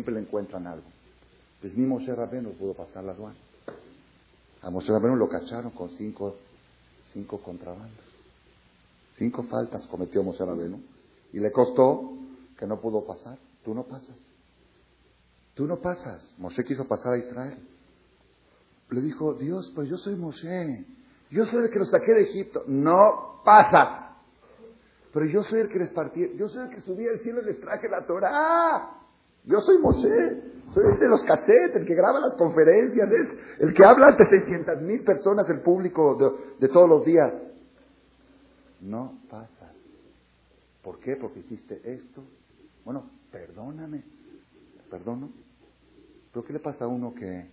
siempre 0.00 0.14
le 0.14 0.20
encuentran 0.20 0.66
algo. 0.66 0.86
Pues 1.60 1.76
ni 1.76 1.84
Moshe 1.84 2.14
Rabenu 2.14 2.52
pudo 2.52 2.72
pasar 2.72 3.04
la 3.04 3.12
aduana. 3.12 3.36
A 4.62 4.70
Moshe 4.70 4.90
Rabenu 4.90 5.14
lo 5.14 5.28
cacharon 5.28 5.72
con 5.72 5.90
cinco, 5.90 6.36
cinco 7.12 7.38
contrabandos. 7.42 8.04
Cinco 9.18 9.42
faltas 9.42 9.86
cometió 9.88 10.22
Moshe 10.22 10.42
Rabenu. 10.42 10.80
Y 11.34 11.38
le 11.38 11.52
costó 11.52 12.14
que 12.58 12.66
no 12.66 12.80
pudo 12.80 13.04
pasar. 13.04 13.36
Tú 13.62 13.74
no 13.74 13.84
pasas. 13.84 14.16
Tú 15.54 15.66
no 15.66 15.76
pasas. 15.80 16.34
Moshe 16.38 16.64
quiso 16.64 16.86
pasar 16.88 17.12
a 17.12 17.18
Israel. 17.18 17.58
Le 18.90 19.02
dijo, 19.02 19.34
Dios, 19.34 19.70
pues 19.74 19.86
yo 19.90 19.98
soy 19.98 20.14
Moshe. 20.16 20.86
Yo 21.30 21.44
soy 21.44 21.64
el 21.64 21.70
que 21.70 21.78
los 21.78 21.90
saqué 21.90 22.12
de 22.12 22.22
Egipto. 22.22 22.64
No 22.66 23.42
pasas. 23.44 24.14
Pero 25.12 25.26
yo 25.26 25.42
soy 25.42 25.60
el 25.60 25.68
que 25.68 25.78
les 25.78 25.90
partí. 25.90 26.26
Yo 26.38 26.48
soy 26.48 26.68
el 26.68 26.70
que 26.70 26.80
subí 26.80 27.06
al 27.06 27.20
cielo 27.20 27.42
y 27.42 27.44
les 27.44 27.60
traje 27.60 27.86
la 27.86 28.06
Torah. 28.06 28.99
Yo 29.44 29.58
soy 29.60 29.78
Moshe, 29.78 30.50
soy 30.72 30.84
el 30.92 30.98
de 30.98 31.08
los 31.08 31.24
cassettes, 31.24 31.76
el 31.76 31.86
que 31.86 31.94
graba 31.94 32.20
las 32.20 32.34
conferencias, 32.36 33.08
el 33.58 33.74
que 33.74 33.84
habla 33.84 34.08
ante 34.08 34.24
600 34.26 34.82
mil 34.82 35.02
personas, 35.02 35.48
el 35.50 35.62
público 35.62 36.16
de, 36.58 36.68
todos 36.68 36.88
los 36.88 37.04
días. 37.04 37.32
No 38.80 39.18
pasas. 39.28 39.74
¿Por 40.82 41.00
qué? 41.00 41.16
Porque 41.16 41.40
hiciste 41.40 41.80
esto. 41.84 42.22
Bueno, 42.84 43.10
perdóname. 43.30 44.04
Perdono. 44.90 45.30
¿Pero 46.32 46.44
qué 46.44 46.52
le 46.52 46.60
pasa 46.60 46.84
a 46.84 46.88
uno 46.88 47.14
que 47.14 47.50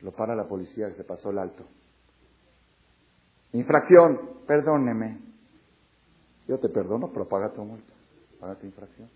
lo 0.00 0.12
para 0.12 0.34
la 0.34 0.46
policía 0.46 0.88
que 0.88 0.96
se 0.96 1.04
pasó 1.04 1.30
el 1.30 1.38
alto? 1.38 1.64
Infracción, 3.52 4.44
perdóneme. 4.46 5.20
Yo 6.48 6.58
te 6.58 6.68
perdono, 6.68 7.10
pero 7.12 7.28
paga 7.28 7.52
tu 7.52 7.64
multa, 7.64 7.92
paga 8.40 8.56
tu 8.56 8.66
infracción. 8.66 9.08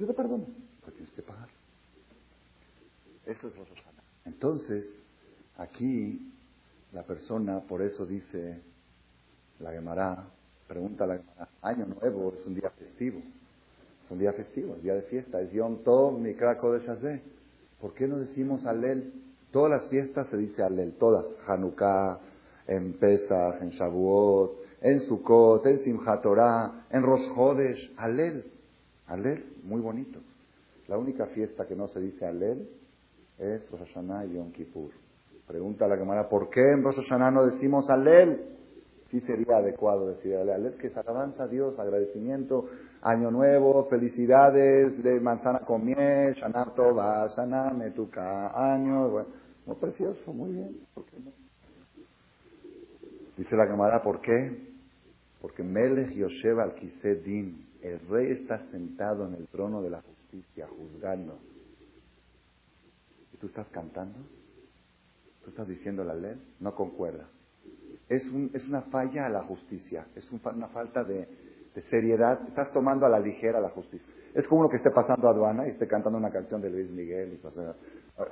Yo 0.00 0.06
te 0.06 0.14
perdono, 0.14 0.46
pero 0.80 0.92
tienes 0.94 1.12
que 1.12 1.20
pagar. 1.20 1.48
Eso 3.26 3.48
es 3.48 3.54
Rosh 3.54 3.68
Entonces, 4.24 4.86
aquí 5.58 6.32
la 6.92 7.02
persona, 7.02 7.60
por 7.60 7.82
eso 7.82 8.06
dice 8.06 8.62
la 9.58 9.72
Gemara, 9.72 10.24
pregunta 10.66 11.06
la 11.06 11.18
Gemara, 11.18 11.48
Año 11.60 11.84
Nuevo 11.84 12.32
es 12.32 12.46
un 12.46 12.54
día 12.54 12.70
festivo, 12.70 13.18
es 13.18 14.10
un 14.10 14.18
día 14.18 14.32
festivo, 14.32 14.76
es 14.76 14.82
día 14.82 14.94
de 14.94 15.02
fiesta, 15.02 15.38
es 15.42 15.52
Yom 15.52 15.82
Tov, 15.84 16.18
Mikra 16.18 16.54
de 16.54 17.20
¿Por 17.78 17.92
qué 17.92 18.08
no 18.08 18.20
decimos 18.20 18.64
Alel? 18.64 19.12
Todas 19.52 19.70
las 19.70 19.90
fiestas 19.90 20.28
se 20.30 20.38
dice 20.38 20.62
Alel, 20.62 20.94
todas, 20.94 21.26
Hanukkah, 21.46 22.20
en 22.66 22.94
Pesach, 22.94 23.60
en 23.60 23.68
Shavuot, 23.68 24.60
en 24.80 25.02
Sukkot, 25.02 25.66
en 25.66 25.84
Simchat 25.84 26.22
Torah, 26.22 26.86
en 26.88 27.02
Rosh 27.02 27.28
Hodesh, 27.36 27.92
Alel. 27.98 28.50
Alel, 29.06 29.44
muy 29.64 29.80
bonito. 29.80 30.20
La 30.88 30.98
única 30.98 31.26
fiesta 31.26 31.66
que 31.66 31.76
no 31.76 31.88
se 31.88 32.00
dice 32.00 32.26
Alel 32.26 32.68
es 33.38 33.70
Rosh 33.70 33.80
Hashanah 33.80 34.26
y 34.26 34.34
Yom 34.34 34.52
Kippur. 34.52 34.90
Pregunta 35.46 35.84
a 35.84 35.88
la 35.88 35.96
Gemara, 35.96 36.28
¿por 36.28 36.50
qué 36.50 36.60
en 36.72 36.82
Rosh 36.82 36.96
Hashanah 36.96 37.30
no 37.30 37.46
decimos 37.46 37.88
Alel? 37.88 38.56
Sí 39.10 39.20
sería 39.20 39.56
adecuado 39.56 40.08
decir 40.08 40.36
Alel. 40.36 40.76
Que 40.78 40.88
es 40.88 40.96
alabanza 40.96 41.44
a 41.44 41.48
Dios, 41.48 41.78
agradecimiento, 41.78 42.66
año 43.02 43.30
nuevo, 43.30 43.86
felicidades, 43.88 45.02
de 45.02 45.20
manzana 45.20 45.60
con 45.60 45.84
miel, 45.84 46.34
Shana 46.34 46.66
Tova, 46.74 47.26
Shana 47.36 47.70
Metuka, 47.72 48.52
año, 48.54 49.26
muy 49.66 49.76
precioso, 49.76 50.32
muy 50.32 50.52
bien. 50.52 50.76
Dice 53.36 53.56
la 53.56 53.66
Gemara, 53.66 54.02
¿por 54.02 54.20
qué? 54.20 54.70
Porque 55.40 55.62
Melech 55.62 56.10
Yoshev 56.10 56.60
al 56.60 56.74
Din, 57.24 57.66
el 57.82 58.00
rey 58.08 58.32
está 58.32 58.58
sentado 58.70 59.26
en 59.26 59.34
el 59.34 59.46
trono 59.48 59.82
de 59.82 59.90
la 59.90 60.02
justicia, 60.02 60.68
juzgando. 60.68 61.38
¿Y 63.32 63.36
tú 63.38 63.46
estás 63.46 63.68
cantando? 63.70 64.18
¿Tú 65.44 65.50
estás 65.50 65.66
diciendo 65.66 66.04
la 66.04 66.14
ley? 66.14 66.40
No 66.60 66.74
concuerda. 66.74 67.26
Es, 68.08 68.24
un, 68.26 68.50
es 68.52 68.66
una 68.66 68.82
falla 68.82 69.26
a 69.26 69.28
la 69.28 69.42
justicia, 69.42 70.06
es 70.14 70.30
una 70.30 70.68
falta 70.68 71.04
de, 71.04 71.28
seriedad. 71.88 72.40
Estás 72.48 72.72
tomando 72.72 73.06
a 73.06 73.08
la 73.08 73.18
ligera 73.18 73.60
la 73.60 73.70
justicia. 73.70 74.06
Es 74.34 74.46
como 74.46 74.60
uno 74.60 74.70
que 74.70 74.76
esté 74.76 74.90
pasando 74.90 75.28
aduana 75.28 75.66
y 75.66 75.70
esté 75.70 75.86
cantando 75.86 76.18
una 76.18 76.30
canción 76.30 76.60
de 76.60 76.68
Luis 76.68 76.90
Miguel. 76.90 77.32
Y 77.32 77.36
pasa, 77.36 77.74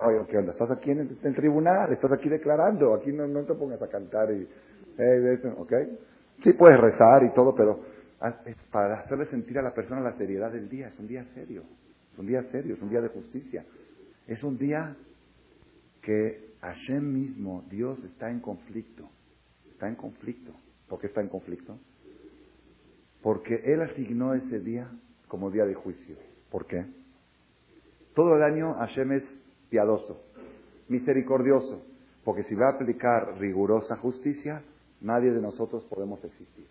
Oye, 0.02 0.26
¿qué 0.28 0.36
onda? 0.36 0.52
Estás 0.52 0.70
aquí 0.70 0.90
en 0.90 1.18
el, 1.22 1.34
tribunal, 1.34 1.90
estás 1.92 2.12
aquí 2.12 2.28
declarando, 2.28 2.94
aquí 2.94 3.10
no, 3.10 3.26
no 3.26 3.44
te 3.44 3.54
pongas 3.54 3.80
a 3.80 3.88
cantar 3.88 4.30
y... 4.32 4.46
Eh, 4.98 5.54
¿Ok? 5.56 5.72
Sí 6.42 6.52
puedes 6.52 6.78
rezar 6.78 7.22
y 7.24 7.32
todo, 7.32 7.54
pero 7.54 7.80
para 8.70 9.00
hacerle 9.00 9.26
sentir 9.26 9.58
a 9.58 9.62
la 9.62 9.74
persona 9.74 10.00
la 10.00 10.16
seriedad 10.16 10.52
del 10.52 10.68
día. 10.68 10.88
Es 10.88 10.98
un 10.98 11.06
día 11.06 11.24
serio, 11.34 11.62
es 12.12 12.18
un 12.18 12.26
día 12.26 12.42
serio, 12.50 12.74
es 12.74 12.82
un 12.82 12.90
día 12.90 13.00
de 13.00 13.08
justicia. 13.08 13.64
Es 14.26 14.42
un 14.42 14.58
día 14.58 14.96
que 16.02 16.54
Hashem 16.60 17.12
mismo, 17.12 17.64
Dios, 17.70 18.02
está 18.04 18.30
en 18.30 18.40
conflicto. 18.40 19.08
Está 19.70 19.88
en 19.88 19.94
conflicto. 19.94 20.52
¿Por 20.88 21.00
qué 21.00 21.06
está 21.06 21.20
en 21.20 21.28
conflicto? 21.28 21.78
Porque 23.22 23.60
Él 23.64 23.82
asignó 23.82 24.34
ese 24.34 24.60
día 24.60 24.90
como 25.28 25.50
día 25.50 25.64
de 25.64 25.74
juicio. 25.74 26.16
¿Por 26.50 26.66
qué? 26.66 26.86
Todo 28.14 28.36
el 28.36 28.42
año 28.42 28.74
Hashem 28.74 29.12
es 29.12 29.24
piadoso, 29.70 30.24
misericordioso, 30.88 31.82
porque 32.24 32.42
si 32.44 32.54
va 32.54 32.68
a 32.68 32.72
aplicar 32.72 33.38
rigurosa 33.38 33.96
justicia, 33.96 34.62
nadie 35.00 35.30
de 35.30 35.40
nosotros 35.40 35.84
podemos 35.84 36.24
existir. 36.24 36.66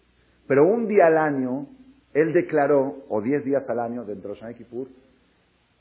Pero 0.47 0.65
un 0.65 0.87
día 0.87 1.07
al 1.07 1.17
año, 1.17 1.67
él 2.13 2.33
declaró, 2.33 3.05
o 3.09 3.21
diez 3.21 3.43
días 3.43 3.63
al 3.69 3.79
año 3.79 4.05
dentro 4.05 4.31
de 4.33 4.39
Shana 4.39 4.53
Kippur, 4.53 4.87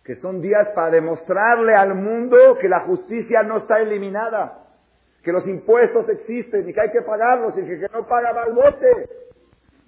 que 0.05 0.17
son 0.17 0.41
días 0.41 0.69
para 0.75 0.91
demostrarle 0.91 1.75
al 1.75 1.95
mundo 1.95 2.37
que 2.61 2.69
la 2.69 2.81
justicia 2.81 3.43
no 3.43 3.59
está 3.59 3.81
eliminada, 3.81 4.67
que 5.23 5.33
los 5.33 5.47
impuestos 5.49 6.09
existen 6.09 6.69
y 6.69 6.73
que 6.73 6.81
hay 6.81 6.91
que 6.91 7.03
pagarlos 7.03 7.57
y 7.59 7.63
que 7.63 7.81
que 7.81 7.89
no 7.93 8.07
paga 8.07 8.33
va 8.33 8.45
al 8.45 8.55
bote. 8.55 8.87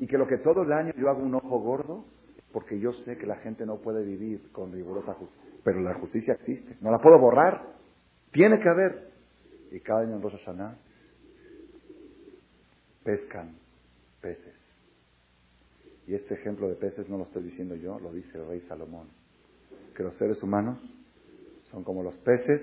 Y 0.00 0.06
que 0.06 0.18
lo 0.18 0.26
que 0.26 0.38
todo 0.38 0.62
el 0.62 0.72
año 0.72 0.92
yo 0.96 1.08
hago 1.08 1.22
un 1.22 1.34
ojo 1.34 1.60
gordo, 1.60 2.04
porque 2.52 2.78
yo 2.80 2.92
sé 2.92 3.16
que 3.16 3.26
la 3.26 3.36
gente 3.36 3.64
no 3.66 3.76
puede 3.76 4.04
vivir 4.04 4.50
con 4.52 4.72
rigurosa 4.72 5.14
justicia. 5.14 5.48
Pero 5.62 5.80
la 5.80 5.94
justicia 5.94 6.34
existe, 6.34 6.76
no 6.80 6.90
la 6.90 6.98
puedo 6.98 7.18
borrar, 7.18 7.62
tiene 8.32 8.58
que 8.58 8.68
haber. 8.68 9.08
Y 9.70 9.80
cada 9.80 10.00
año 10.00 10.16
en 10.16 10.22
Rosh 10.22 10.32
Hashanah 10.38 10.78
pescan 13.04 13.54
peces. 14.20 14.57
Y 16.08 16.14
este 16.14 16.34
ejemplo 16.34 16.68
de 16.68 16.74
peces 16.74 17.06
no 17.10 17.18
lo 17.18 17.24
estoy 17.24 17.42
diciendo 17.42 17.74
yo, 17.74 17.98
lo 18.00 18.10
dice 18.10 18.38
el 18.38 18.48
rey 18.48 18.62
Salomón. 18.62 19.08
Que 19.94 20.02
los 20.02 20.16
seres 20.16 20.42
humanos 20.42 20.78
son 21.70 21.84
como 21.84 22.02
los 22.02 22.16
peces, 22.16 22.62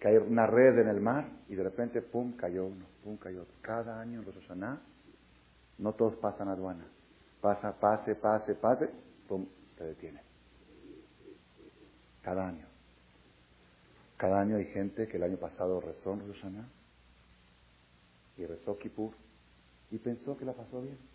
que 0.00 0.08
hay 0.08 0.16
una 0.16 0.46
red 0.46 0.78
en 0.78 0.88
el 0.88 0.98
mar 0.98 1.28
y 1.50 1.56
de 1.56 1.62
repente, 1.62 2.00
pum, 2.00 2.32
cayó 2.38 2.64
uno, 2.64 2.86
pum, 3.04 3.18
cayó 3.18 3.42
otro. 3.42 3.54
Cada 3.60 4.00
año 4.00 4.20
en 4.20 4.32
Roshaná, 4.32 4.80
no 5.76 5.92
todos 5.92 6.16
pasan 6.16 6.48
aduana. 6.48 6.86
Pasa, 7.42 7.78
pase, 7.78 8.14
pase, 8.14 8.54
pase, 8.54 8.88
pum, 9.28 9.46
te 9.76 9.84
detiene. 9.84 10.22
Cada 12.22 12.48
año. 12.48 12.64
Cada 14.16 14.40
año 14.40 14.56
hay 14.56 14.64
gente 14.64 15.06
que 15.06 15.18
el 15.18 15.24
año 15.24 15.36
pasado 15.36 15.82
rezó 15.82 16.14
en 16.14 16.26
Roshaná 16.26 16.66
y 18.38 18.46
rezó 18.46 18.78
Kippur 18.78 19.12
y 19.90 19.98
pensó 19.98 20.38
que 20.38 20.46
la 20.46 20.54
pasó 20.54 20.80
bien. 20.80 21.09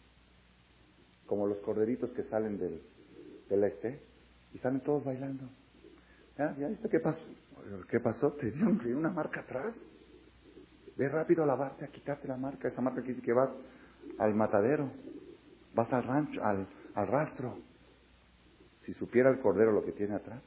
Como 1.25 1.47
los 1.47 1.58
corderitos 1.59 2.12
que 2.12 2.24
salen 2.24 2.58
del, 2.58 2.81
del 3.50 3.63
este 3.63 4.00
y 4.53 4.59
salen 4.59 4.81
todos 4.81 5.03
bailando. 5.03 5.50
¿Ya, 6.38 6.53
viste 6.68 6.90
qué 6.90 7.00
pasó? 7.00 7.25
¿Qué 7.90 8.00
pasó? 8.00 8.34
¿Te 8.34 8.52
dio 8.52 8.97
una 8.97 9.09
marca 9.09 9.41
atrás? 9.41 9.75
Ve 10.97 11.09
rápido 11.09 11.44
a 11.44 11.46
lavarte, 11.46 11.85
a 11.85 11.88
quitarte 11.88 12.28
la 12.28 12.38
marca. 12.38 12.68
Esa 12.68 12.81
marca 12.81 13.02
que 13.02 13.09
dice 13.09 13.22
que 13.22 13.34
vas 13.34 13.50
al 14.18 14.35
matadero, 14.35 14.90
vas 15.74 15.91
al 15.91 16.03
rancho, 16.03 16.44
al, 16.44 16.68
al 16.94 17.08
rastro. 17.08 17.58
Si 18.81 18.94
supiera 18.94 19.30
el 19.30 19.40
cordero 19.40 19.72
lo 19.72 19.84
que 19.84 19.94
tiene 19.94 20.16
atrás, 20.16 20.44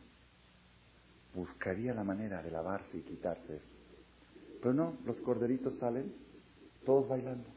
buscaría 1.34 1.92
la 1.92 2.04
manera 2.04 2.42
de 2.42 2.50
lavarse 2.50 2.96
y 2.96 3.02
quitarse 3.02 3.56
eso. 3.56 3.66
Pero 4.60 4.74
no, 4.74 4.96
los 5.04 5.16
corderitos 5.18 5.76
salen 5.78 6.12
todos 6.84 7.08
bailando. 7.08 7.48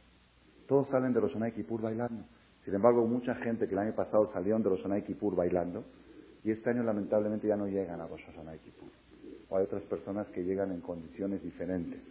Todos 0.67 0.89
salen 0.89 1.13
de 1.13 1.21
los 1.21 1.33
Kippur 1.53 1.81
bailando. 1.81 2.25
Sin 2.65 2.75
embargo, 2.75 3.05
mucha 3.07 3.35
gente 3.35 3.67
que 3.67 3.73
el 3.73 3.79
año 3.79 3.95
pasado 3.95 4.31
salieron 4.31 4.61
de 4.61 4.69
los 4.69 4.85
Onay 4.85 5.03
Kippur 5.03 5.35
bailando 5.35 5.83
y 6.43 6.51
este 6.51 6.69
año 6.69 6.83
lamentablemente 6.83 7.47
ya 7.47 7.55
no 7.55 7.67
llegan 7.67 8.01
a 8.01 8.07
los 8.07 8.21
Onay 8.37 8.59
Kippur. 8.59 8.89
O 9.49 9.57
hay 9.57 9.65
otras 9.65 9.83
personas 9.83 10.27
que 10.27 10.43
llegan 10.43 10.71
en 10.71 10.81
condiciones 10.81 11.41
diferentes 11.43 12.01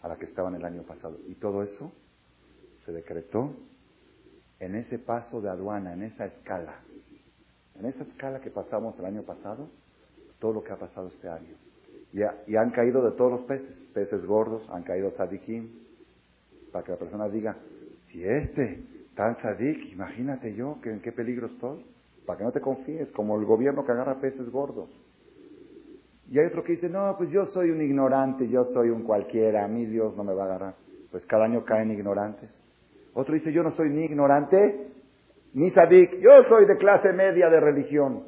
a 0.00 0.08
las 0.08 0.18
que 0.18 0.26
estaban 0.26 0.54
el 0.54 0.64
año 0.64 0.82
pasado. 0.82 1.18
Y 1.26 1.34
todo 1.34 1.62
eso 1.62 1.92
se 2.86 2.92
decretó 2.92 3.54
en 4.60 4.74
ese 4.76 4.98
paso 4.98 5.40
de 5.40 5.48
aduana, 5.48 5.92
en 5.92 6.02
esa 6.02 6.26
escala. 6.26 6.80
En 7.78 7.86
esa 7.86 8.04
escala 8.04 8.40
que 8.40 8.50
pasamos 8.50 8.98
el 8.98 9.04
año 9.04 9.22
pasado, 9.22 9.68
todo 10.38 10.52
lo 10.52 10.64
que 10.64 10.72
ha 10.72 10.78
pasado 10.78 11.08
este 11.08 11.28
año. 11.28 11.54
Y, 12.12 12.20
y 12.50 12.56
han 12.56 12.70
caído 12.70 13.02
de 13.04 13.16
todos 13.16 13.32
los 13.32 13.40
peces, 13.42 13.70
peces 13.92 14.24
gordos, 14.24 14.62
han 14.70 14.82
caído 14.82 15.12
sadikim, 15.16 15.68
para 16.72 16.84
que 16.84 16.92
la 16.92 16.98
persona 16.98 17.28
diga, 17.28 17.56
si 18.10 18.24
este, 18.24 18.82
tan 19.18 19.36
sadik, 19.42 19.92
imagínate 19.92 20.54
yo 20.54 20.78
que 20.80 20.90
en 20.90 21.00
qué 21.00 21.10
peligro 21.10 21.48
estoy. 21.48 21.84
para 22.24 22.38
que 22.38 22.44
no 22.44 22.52
te 22.52 22.60
confíes, 22.60 23.10
como 23.12 23.36
el 23.40 23.46
gobierno 23.46 23.84
que 23.84 23.90
agarra 23.90 24.20
peces 24.20 24.48
gordos. 24.50 24.90
Y 26.30 26.38
hay 26.38 26.46
otro 26.46 26.62
que 26.62 26.72
dice, 26.72 26.90
no, 26.90 27.14
pues 27.16 27.30
yo 27.30 27.46
soy 27.46 27.70
un 27.70 27.80
ignorante, 27.80 28.46
yo 28.48 28.64
soy 28.66 28.90
un 28.90 29.02
cualquiera, 29.02 29.64
a 29.64 29.68
mí 29.68 29.86
Dios 29.86 30.14
no 30.14 30.24
me 30.24 30.34
va 30.34 30.42
a 30.42 30.46
agarrar. 30.46 30.74
Pues 31.10 31.24
cada 31.24 31.46
año 31.46 31.64
caen 31.64 31.90
ignorantes. 31.90 32.54
Otro 33.14 33.34
dice, 33.34 33.50
yo 33.50 33.62
no 33.62 33.70
soy 33.70 33.88
ni 33.88 34.04
ignorante, 34.04 34.92
ni 35.54 35.70
sadik, 35.70 36.20
yo 36.20 36.42
soy 36.48 36.66
de 36.66 36.76
clase 36.76 37.12
media 37.14 37.48
de 37.48 37.58
religión. 37.60 38.24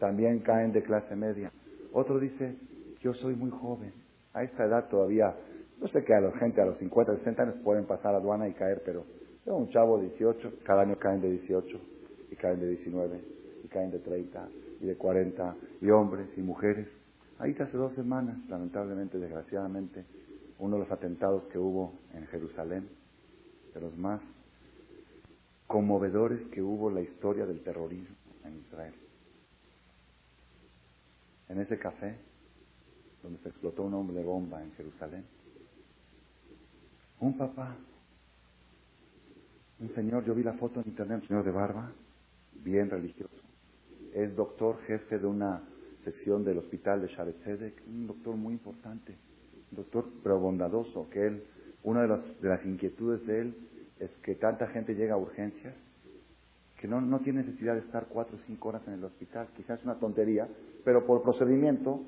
También 0.00 0.40
caen 0.40 0.72
de 0.72 0.82
clase 0.82 1.14
media. 1.14 1.52
Otro 1.92 2.18
dice, 2.18 2.56
yo 3.00 3.12
soy 3.14 3.36
muy 3.36 3.50
joven. 3.50 3.92
A 4.32 4.42
esta 4.42 4.64
edad 4.64 4.88
todavía, 4.88 5.36
no 5.78 5.88
sé 5.88 6.02
que 6.04 6.14
a 6.14 6.20
la 6.20 6.32
gente 6.38 6.62
a 6.62 6.64
los 6.64 6.78
50, 6.78 7.16
60 7.18 7.42
años 7.42 7.56
pueden 7.62 7.84
pasar 7.84 8.14
aduana 8.14 8.48
y 8.48 8.54
caer, 8.54 8.80
pero 8.82 9.04
yo 9.44 9.56
un 9.56 9.68
chavo 9.70 9.98
de 9.98 10.08
18, 10.10 10.60
cada 10.62 10.82
año 10.82 10.98
caen 10.98 11.20
de 11.20 11.30
18, 11.30 11.80
y 12.30 12.36
caen 12.36 12.60
de 12.60 12.68
19, 12.68 13.20
y 13.64 13.68
caen 13.68 13.90
de 13.90 13.98
30, 13.98 14.48
y 14.80 14.86
de 14.86 14.96
40, 14.96 15.56
y 15.80 15.90
hombres 15.90 16.28
y 16.36 16.42
mujeres. 16.42 16.88
Ahí 17.38 17.56
hace 17.58 17.76
dos 17.76 17.92
semanas, 17.94 18.36
lamentablemente, 18.48 19.18
desgraciadamente, 19.18 20.04
uno 20.58 20.76
de 20.76 20.84
los 20.84 20.92
atentados 20.92 21.44
que 21.46 21.58
hubo 21.58 21.94
en 22.14 22.26
Jerusalén, 22.28 22.88
de 23.74 23.80
los 23.80 23.96
más 23.96 24.20
conmovedores 25.66 26.40
que 26.48 26.62
hubo 26.62 26.90
en 26.90 26.96
la 26.96 27.00
historia 27.00 27.46
del 27.46 27.62
terrorismo 27.62 28.14
en 28.44 28.58
Israel. 28.58 28.94
En 31.48 31.60
ese 31.60 31.78
café, 31.78 32.14
donde 33.22 33.38
se 33.40 33.48
explotó 33.48 33.82
un 33.82 33.94
hombre 33.94 34.16
de 34.16 34.24
bomba 34.24 34.62
en 34.62 34.72
Jerusalén, 34.72 35.24
un 37.20 37.36
papá, 37.36 37.76
un 39.82 39.90
señor, 39.90 40.24
yo 40.24 40.34
vi 40.34 40.42
la 40.42 40.54
foto 40.54 40.80
en 40.80 40.88
internet, 40.88 41.22
un 41.22 41.28
señor 41.28 41.44
de 41.44 41.50
barba, 41.50 41.92
bien 42.62 42.88
religioso, 42.88 43.42
es 44.14 44.34
doctor 44.36 44.78
jefe 44.86 45.18
de 45.18 45.26
una 45.26 45.62
sección 46.04 46.44
del 46.44 46.58
hospital 46.58 47.02
de 47.02 47.08
Sharet 47.08 47.36
un 47.88 48.06
doctor 48.06 48.36
muy 48.36 48.54
importante, 48.54 49.16
un 49.70 49.76
doctor 49.76 50.08
pero 50.22 50.38
bondadoso, 50.38 51.08
que 51.10 51.26
él, 51.26 51.44
una 51.82 52.02
de, 52.02 52.08
de 52.40 52.48
las 52.48 52.64
inquietudes 52.64 53.26
de 53.26 53.40
él 53.40 53.56
es 53.98 54.10
que 54.22 54.34
tanta 54.36 54.68
gente 54.68 54.94
llega 54.94 55.14
a 55.14 55.18
urgencias 55.18 55.74
que 56.82 56.88
no, 56.88 57.00
no 57.00 57.20
tiene 57.20 57.44
necesidad 57.44 57.74
de 57.74 57.80
estar 57.80 58.06
cuatro 58.06 58.36
o 58.36 58.40
cinco 58.40 58.70
horas 58.70 58.82
en 58.88 58.94
el 58.94 59.04
hospital. 59.04 59.46
Quizás 59.56 59.78
es 59.78 59.84
una 59.84 60.00
tontería, 60.00 60.48
pero 60.84 61.06
por 61.06 61.22
procedimiento 61.22 62.00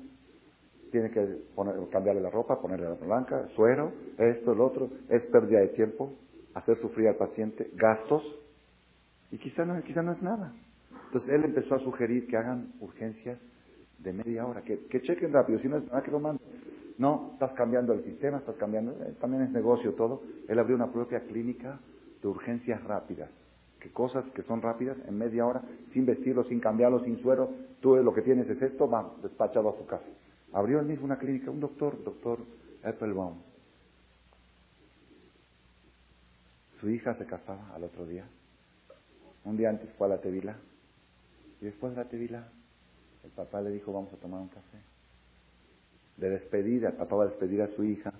tiene 0.91 1.11
que 1.11 1.21
poner, 1.55 1.75
cambiarle 1.89 2.21
la 2.21 2.29
ropa, 2.29 2.59
ponerle 2.61 2.89
la 2.89 2.95
blanca, 2.95 3.47
suero, 3.55 3.93
esto, 4.17 4.53
lo 4.53 4.65
otro. 4.65 4.89
Es 5.07 5.25
pérdida 5.27 5.61
de 5.61 5.69
tiempo, 5.69 6.11
hacer 6.55 6.77
sufrir 6.77 7.09
al 7.09 7.15
paciente, 7.15 7.69
gastos, 7.75 8.23
y 9.29 9.37
quizá 9.37 9.65
no, 9.65 9.79
quizá 9.83 10.01
no 10.01 10.13
es 10.13 10.21
nada. 10.21 10.53
Entonces 11.07 11.31
él 11.33 11.43
empezó 11.43 11.75
a 11.75 11.79
sugerir 11.79 12.27
que 12.27 12.37
hagan 12.37 12.73
urgencias 12.79 13.37
de 13.99 14.13
media 14.13 14.45
hora, 14.45 14.61
que, 14.61 15.01
chequen 15.01 15.33
rápido, 15.33 15.59
si 15.59 15.67
no 15.67 15.77
es 15.77 15.85
nada 15.85 16.01
que 16.01 16.11
lo 16.11 16.19
manden. 16.19 16.45
No, 16.97 17.31
estás 17.33 17.53
cambiando 17.53 17.93
el 17.93 18.03
sistema, 18.03 18.37
estás 18.37 18.55
cambiando, 18.55 18.91
eh, 19.03 19.15
también 19.19 19.43
es 19.43 19.51
negocio 19.51 19.93
todo. 19.93 20.23
Él 20.47 20.57
abrió 20.57 20.75
una 20.75 20.91
propia 20.91 21.19
clínica 21.21 21.77
de 22.21 22.27
urgencias 22.27 22.81
rápidas, 22.85 23.29
que 23.79 23.91
cosas 23.91 24.23
que 24.33 24.43
son 24.43 24.61
rápidas 24.61 24.97
en 25.05 25.17
media 25.17 25.45
hora, 25.45 25.61
sin 25.91 26.05
vestirlo, 26.05 26.45
sin 26.45 26.61
cambiarlo, 26.61 27.03
sin 27.03 27.17
suero, 27.21 27.49
tú 27.81 27.97
lo 27.97 28.13
que 28.13 28.21
tienes 28.21 28.49
es 28.49 28.61
esto, 28.61 28.89
va, 28.89 29.13
despachado 29.21 29.69
a 29.69 29.75
tu 29.75 29.85
casa. 29.85 30.05
Abrió 30.53 30.79
él 30.79 30.85
mismo 30.85 31.05
una 31.05 31.17
clínica, 31.17 31.51
un 31.51 31.59
doctor, 31.59 32.01
doctor 32.01 32.39
Applebaum. 32.81 33.35
Su 36.79 36.89
hija 36.89 37.15
se 37.15 37.25
casaba 37.25 37.73
al 37.73 37.83
otro 37.83 38.05
día. 38.05 38.25
Un 39.43 39.57
día 39.57 39.69
antes 39.69 39.91
fue 39.93 40.07
a 40.07 40.11
la 40.11 40.21
Tevila. 40.21 40.57
Y 41.61 41.65
después 41.65 41.95
de 41.95 42.03
la 42.03 42.09
Tevila 42.09 42.47
el 43.25 43.31
papá 43.31 43.59
le 43.61 43.71
dijo, 43.71 43.91
vamos 43.91 44.13
a 44.13 44.17
tomar 44.17 44.39
un 44.39 44.49
café. 44.49 44.77
De 46.17 46.29
despedida, 46.29 46.89
el 46.89 46.95
papá 46.95 47.15
va 47.15 47.23
a 47.23 47.27
despedir 47.27 47.61
a 47.61 47.67
su 47.75 47.83
hija, 47.83 48.13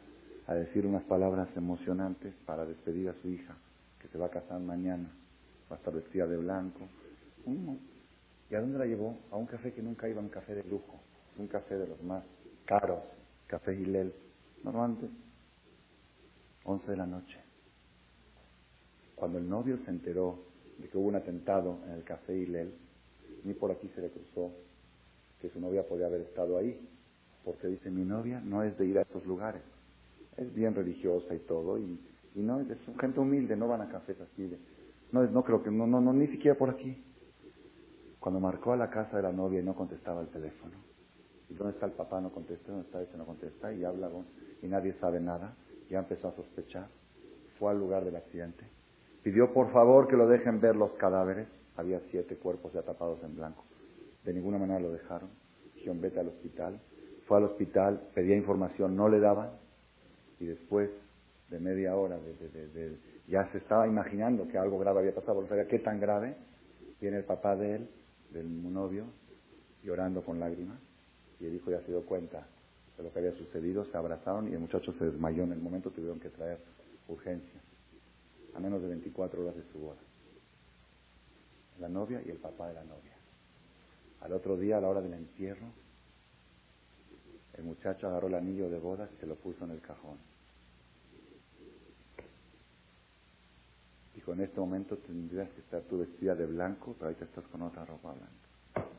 a 0.47 0.53
decir 0.55 0.85
unas 0.85 1.03
palabras 1.03 1.47
emocionantes 1.55 2.33
para 2.45 2.65
despedir 2.65 3.09
a 3.09 3.13
su 3.21 3.29
hija, 3.29 3.55
que 3.99 4.07
se 4.07 4.17
va 4.17 4.25
a 4.25 4.29
casar 4.29 4.59
mañana, 4.59 5.09
va 5.71 5.75
a 5.75 5.79
estar 5.79 5.93
vestida 5.93 6.25
de 6.25 6.37
blanco. 6.37 6.81
¿Y 8.49 8.55
a 8.55 8.61
dónde 8.61 8.79
la 8.79 8.85
llevó? 8.85 9.15
A 9.31 9.37
un 9.37 9.45
café 9.45 9.73
que 9.73 9.81
nunca 9.81 10.09
iba, 10.09 10.21
un 10.21 10.29
café 10.29 10.55
de 10.55 10.63
lujo, 10.63 10.99
un 11.37 11.47
café 11.47 11.77
de 11.77 11.87
los 11.87 12.01
más 12.01 12.23
caros, 12.65 13.03
café 13.47 13.75
Gilel, 13.75 14.11
normalmente 14.63 15.07
11 16.63 16.91
de 16.91 16.97
la 16.97 17.05
noche. 17.05 17.44
Cuando 19.15 19.37
el 19.37 19.49
novio 19.49 19.77
se 19.85 19.91
enteró 19.91 20.39
de 20.77 20.87
que 20.87 20.97
hubo 20.97 21.07
un 21.07 21.15
atentado 21.15 21.79
en 21.85 21.91
el 21.93 22.03
café 22.03 22.35
Hillel, 22.35 22.73
ni 23.43 23.53
por 23.53 23.71
aquí 23.71 23.89
se 23.95 24.01
le 24.01 24.09
cruzó 24.09 24.51
que 25.39 25.49
su 25.49 25.59
novia 25.59 25.87
podía 25.87 26.07
haber 26.07 26.21
estado 26.21 26.57
ahí, 26.57 26.79
porque 27.43 27.67
dice, 27.67 27.91
mi 27.91 28.03
novia 28.03 28.41
no 28.43 28.63
es 28.63 28.77
de 28.77 28.85
ir 28.85 28.97
a 28.97 29.03
esos 29.03 29.25
lugares, 29.25 29.61
es 30.37 30.53
bien 30.53 30.73
religiosa 30.73 31.33
y 31.33 31.39
todo, 31.39 31.77
y, 31.77 31.99
no 32.35 32.59
es, 32.59 32.67
gente 32.99 33.19
humilde, 33.19 33.55
no 33.55 33.67
van 33.67 33.81
a 33.81 33.89
cafés 33.89 34.19
así, 34.19 34.47
de, 34.47 34.57
no, 35.11 35.23
no 35.23 35.43
creo 35.43 35.63
que, 35.63 35.71
no, 35.71 35.87
no, 35.87 36.01
no, 36.01 36.11
ni 36.11 36.27
siquiera 36.27 36.57
por 36.57 36.69
aquí. 36.69 37.01
Cuando 38.19 38.39
marcó 38.39 38.73
a 38.73 38.77
la 38.77 38.89
casa 38.89 39.17
de 39.17 39.23
la 39.23 39.31
novia 39.31 39.61
y 39.61 39.63
no 39.63 39.75
contestaba 39.75 40.21
el 40.21 40.27
teléfono, 40.27 40.73
¿y 41.49 41.53
dónde 41.53 41.73
está 41.73 41.85
el 41.85 41.93
papá? 41.93 42.19
No 42.19 42.31
contesta, 42.31 42.71
¿dónde 42.71 42.87
está 42.87 43.01
ese? 43.01 43.15
No 43.15 43.25
contesta, 43.25 43.71
y 43.71 43.85
habla 43.85 44.09
y 44.61 44.67
nadie 44.67 44.93
sabe 44.99 45.19
nada, 45.19 45.55
ya 45.89 45.99
empezó 45.99 46.29
a 46.29 46.35
sospechar, 46.35 46.87
fue 47.59 47.71
al 47.71 47.77
lugar 47.77 48.03
del 48.03 48.15
accidente, 48.15 48.65
pidió 49.25 49.51
por 49.51 49.73
favor 49.73 50.07
que 50.07 50.15
lo 50.15 50.25
dejen 50.25 50.61
ver 50.61 50.77
los 50.77 50.93
cadáveres, 50.93 51.49
había 51.75 51.99
siete 52.11 52.37
cuerpos 52.37 52.71
ya 52.71 52.83
tapados 52.83 53.21
en 53.23 53.35
blanco 53.35 53.65
de 54.25 54.33
ninguna 54.33 54.57
manera 54.57 54.79
lo 54.79 54.91
dejaron. 54.91 55.29
Dijeron, 55.75 56.01
vete 56.01 56.19
al 56.19 56.27
hospital. 56.27 56.79
Fue 57.27 57.37
al 57.37 57.45
hospital, 57.45 58.09
pedía 58.13 58.35
información, 58.35 58.95
no 58.95 59.07
le 59.07 59.19
daban. 59.19 59.51
Y 60.39 60.45
después 60.45 60.89
de 61.49 61.59
media 61.59 61.95
hora, 61.95 62.17
de, 62.17 62.97
ya 63.27 63.47
se 63.51 63.59
estaba 63.59 63.87
imaginando 63.87 64.47
que 64.47 64.57
algo 64.57 64.79
grave 64.79 64.99
había 64.99 65.15
pasado, 65.15 65.35
porque 65.35 65.49
sabía 65.49 65.67
qué 65.67 65.79
tan 65.79 65.99
grave. 65.99 66.35
Viene 66.99 67.17
el 67.17 67.23
papá 67.23 67.55
de 67.55 67.75
él, 67.75 67.89
del 68.31 68.73
novio, 68.73 69.05
llorando 69.83 70.23
con 70.23 70.39
lágrimas. 70.39 70.79
Y 71.39 71.45
el 71.45 71.55
hijo 71.55 71.69
ya 71.69 71.81
se 71.81 71.91
dio 71.91 72.05
cuenta 72.05 72.47
de 72.97 73.03
lo 73.03 73.13
que 73.13 73.19
había 73.19 73.33
sucedido. 73.33 73.85
Se 73.85 73.97
abrazaron 73.97 74.49
y 74.49 74.53
el 74.53 74.59
muchacho 74.59 74.91
se 74.93 75.05
desmayó 75.05 75.43
en 75.43 75.51
el 75.51 75.59
momento. 75.59 75.91
Tuvieron 75.91 76.19
que 76.19 76.29
traer 76.29 76.57
urgencias. 77.07 77.64
A 78.55 78.59
menos 78.59 78.81
de 78.81 78.87
24 78.87 79.41
horas 79.41 79.55
de 79.55 79.63
su 79.71 79.79
boda. 79.79 79.99
La 81.79 81.89
novia 81.89 82.21
y 82.25 82.29
el 82.29 82.37
papá 82.37 82.67
de 82.69 82.73
la 82.73 82.83
novia. 82.83 83.15
Al 84.21 84.33
otro 84.33 84.57
día, 84.57 84.77
a 84.77 84.81
la 84.81 84.87
hora 84.87 85.01
del 85.01 85.13
entierro, 85.13 85.67
el 87.53 87.63
muchacho 87.63 88.07
agarró 88.07 88.27
el 88.27 88.35
anillo 88.35 88.69
de 88.69 88.79
bodas 88.79 89.09
y 89.13 89.19
se 89.19 89.27
lo 89.27 89.35
puso 89.35 89.65
en 89.65 89.71
el 89.71 89.81
cajón. 89.81 90.17
Dijo, 94.13 94.33
en 94.33 94.41
este 94.41 94.59
momento 94.59 94.97
tendrías 94.97 95.49
que 95.51 95.61
estar 95.61 95.81
tú 95.83 95.99
vestida 95.99 96.35
de 96.35 96.45
blanco, 96.45 96.95
pero 96.97 97.07
ahorita 97.07 97.25
estás 97.25 97.45
con 97.47 97.61
otra 97.61 97.85
ropa 97.85 98.13
blanca. 98.13 98.89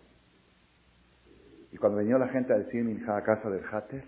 Y 1.73 1.79
cuando 1.79 1.99
venía 1.99 2.19
la 2.19 2.29
gente 2.29 2.53
a 2.53 2.59
decir 2.59 2.87
hija 2.89 3.17
a 3.17 3.23
casa 3.23 3.51
del 3.51 3.65
Hatter, 3.65 4.05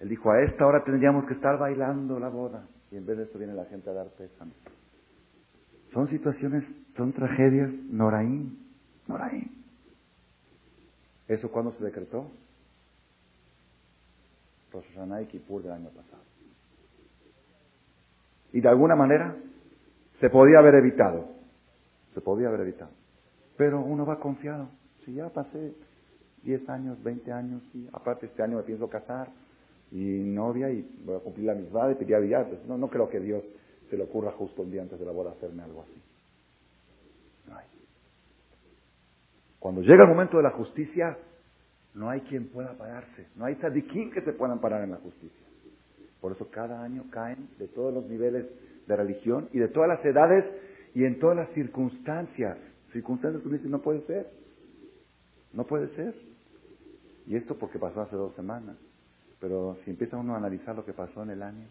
él 0.00 0.08
dijo, 0.08 0.30
a 0.30 0.42
esta 0.42 0.66
hora 0.66 0.84
tendríamos 0.84 1.26
que 1.26 1.34
estar 1.34 1.58
bailando 1.58 2.18
la 2.18 2.28
boda. 2.28 2.66
Y 2.90 2.96
en 2.96 3.06
vez 3.06 3.18
de 3.18 3.24
eso 3.24 3.38
viene 3.38 3.54
la 3.54 3.66
gente 3.66 3.90
a 3.90 3.92
dar 3.92 4.08
pésame. 4.08 4.52
Son 5.92 6.06
situaciones, 6.08 6.64
son 6.96 7.12
tragedias, 7.12 7.70
Noraín, 7.90 8.58
Noraín. 9.06 9.64
¿Eso 11.26 11.50
cuándo 11.50 11.72
se 11.72 11.84
decretó? 11.84 12.30
Rosh 14.72 15.22
y 15.22 15.26
Kippur 15.26 15.62
del 15.62 15.72
año 15.72 15.88
pasado. 15.90 16.22
Y 18.52 18.60
de 18.60 18.68
alguna 18.68 18.96
manera 18.96 19.36
se 20.20 20.30
podía 20.30 20.58
haber 20.58 20.74
evitado. 20.76 21.28
Se 22.14 22.20
podía 22.20 22.48
haber 22.48 22.60
evitado. 22.60 22.90
Pero 23.56 23.80
uno 23.80 24.06
va 24.06 24.18
confiado. 24.18 24.68
Si 25.04 25.14
ya 25.14 25.28
pasé 25.30 25.74
10 26.44 26.68
años, 26.68 27.02
20 27.02 27.32
años, 27.32 27.62
y 27.74 27.88
aparte 27.92 28.26
este 28.26 28.42
año 28.42 28.56
me 28.56 28.62
pienso 28.62 28.88
casar 28.88 29.28
y 29.90 29.96
novia 29.96 30.70
y 30.70 30.86
voy 31.04 31.16
a 31.16 31.20
cumplir 31.20 31.46
la 31.46 31.54
misma 31.54 31.90
y 31.90 31.94
pedir 31.94 32.20
billar. 32.20 32.48
Pues 32.48 32.64
no, 32.66 32.78
no 32.78 32.88
creo 32.88 33.08
que 33.08 33.20
Dios 33.20 33.44
se 33.88 33.96
le 33.96 34.04
ocurra 34.04 34.32
justo 34.32 34.62
un 34.62 34.70
día 34.70 34.82
antes 34.82 34.98
de 34.98 35.06
la 35.06 35.12
boda 35.12 35.32
hacerme 35.32 35.62
algo 35.62 35.82
así. 35.82 36.02
Cuando 39.58 39.82
llega 39.82 40.04
el 40.04 40.08
momento 40.08 40.36
de 40.36 40.44
la 40.44 40.50
justicia, 40.50 41.18
no 41.94 42.08
hay 42.08 42.20
quien 42.22 42.48
pueda 42.48 42.74
pararse. 42.74 43.26
No 43.34 43.44
hay 43.44 43.56
tzadikim 43.56 44.12
que 44.12 44.20
se 44.20 44.32
puedan 44.32 44.60
parar 44.60 44.84
en 44.84 44.92
la 44.92 44.98
justicia. 44.98 45.46
Por 46.20 46.32
eso 46.32 46.48
cada 46.50 46.82
año 46.82 47.04
caen 47.10 47.48
de 47.58 47.68
todos 47.68 47.92
los 47.92 48.06
niveles 48.06 48.46
de 48.86 48.96
religión 48.96 49.48
y 49.52 49.58
de 49.58 49.68
todas 49.68 49.88
las 49.88 50.04
edades 50.04 50.44
y 50.94 51.04
en 51.04 51.18
todas 51.18 51.36
las 51.36 51.48
circunstancias. 51.50 52.56
Circunstancias 52.92 53.42
que 53.42 53.48
uno 53.48 53.56
dice, 53.56 53.68
no 53.68 53.80
puede 53.80 54.00
ser. 54.02 54.30
No 55.52 55.64
puede 55.64 55.88
ser. 55.96 56.14
Y 57.26 57.36
esto 57.36 57.58
porque 57.58 57.78
pasó 57.78 58.00
hace 58.00 58.16
dos 58.16 58.34
semanas. 58.34 58.76
Pero 59.40 59.76
si 59.84 59.90
empieza 59.90 60.16
uno 60.16 60.34
a 60.34 60.38
analizar 60.38 60.74
lo 60.74 60.84
que 60.84 60.92
pasó 60.92 61.22
en 61.22 61.30
el 61.30 61.42
año, 61.42 61.66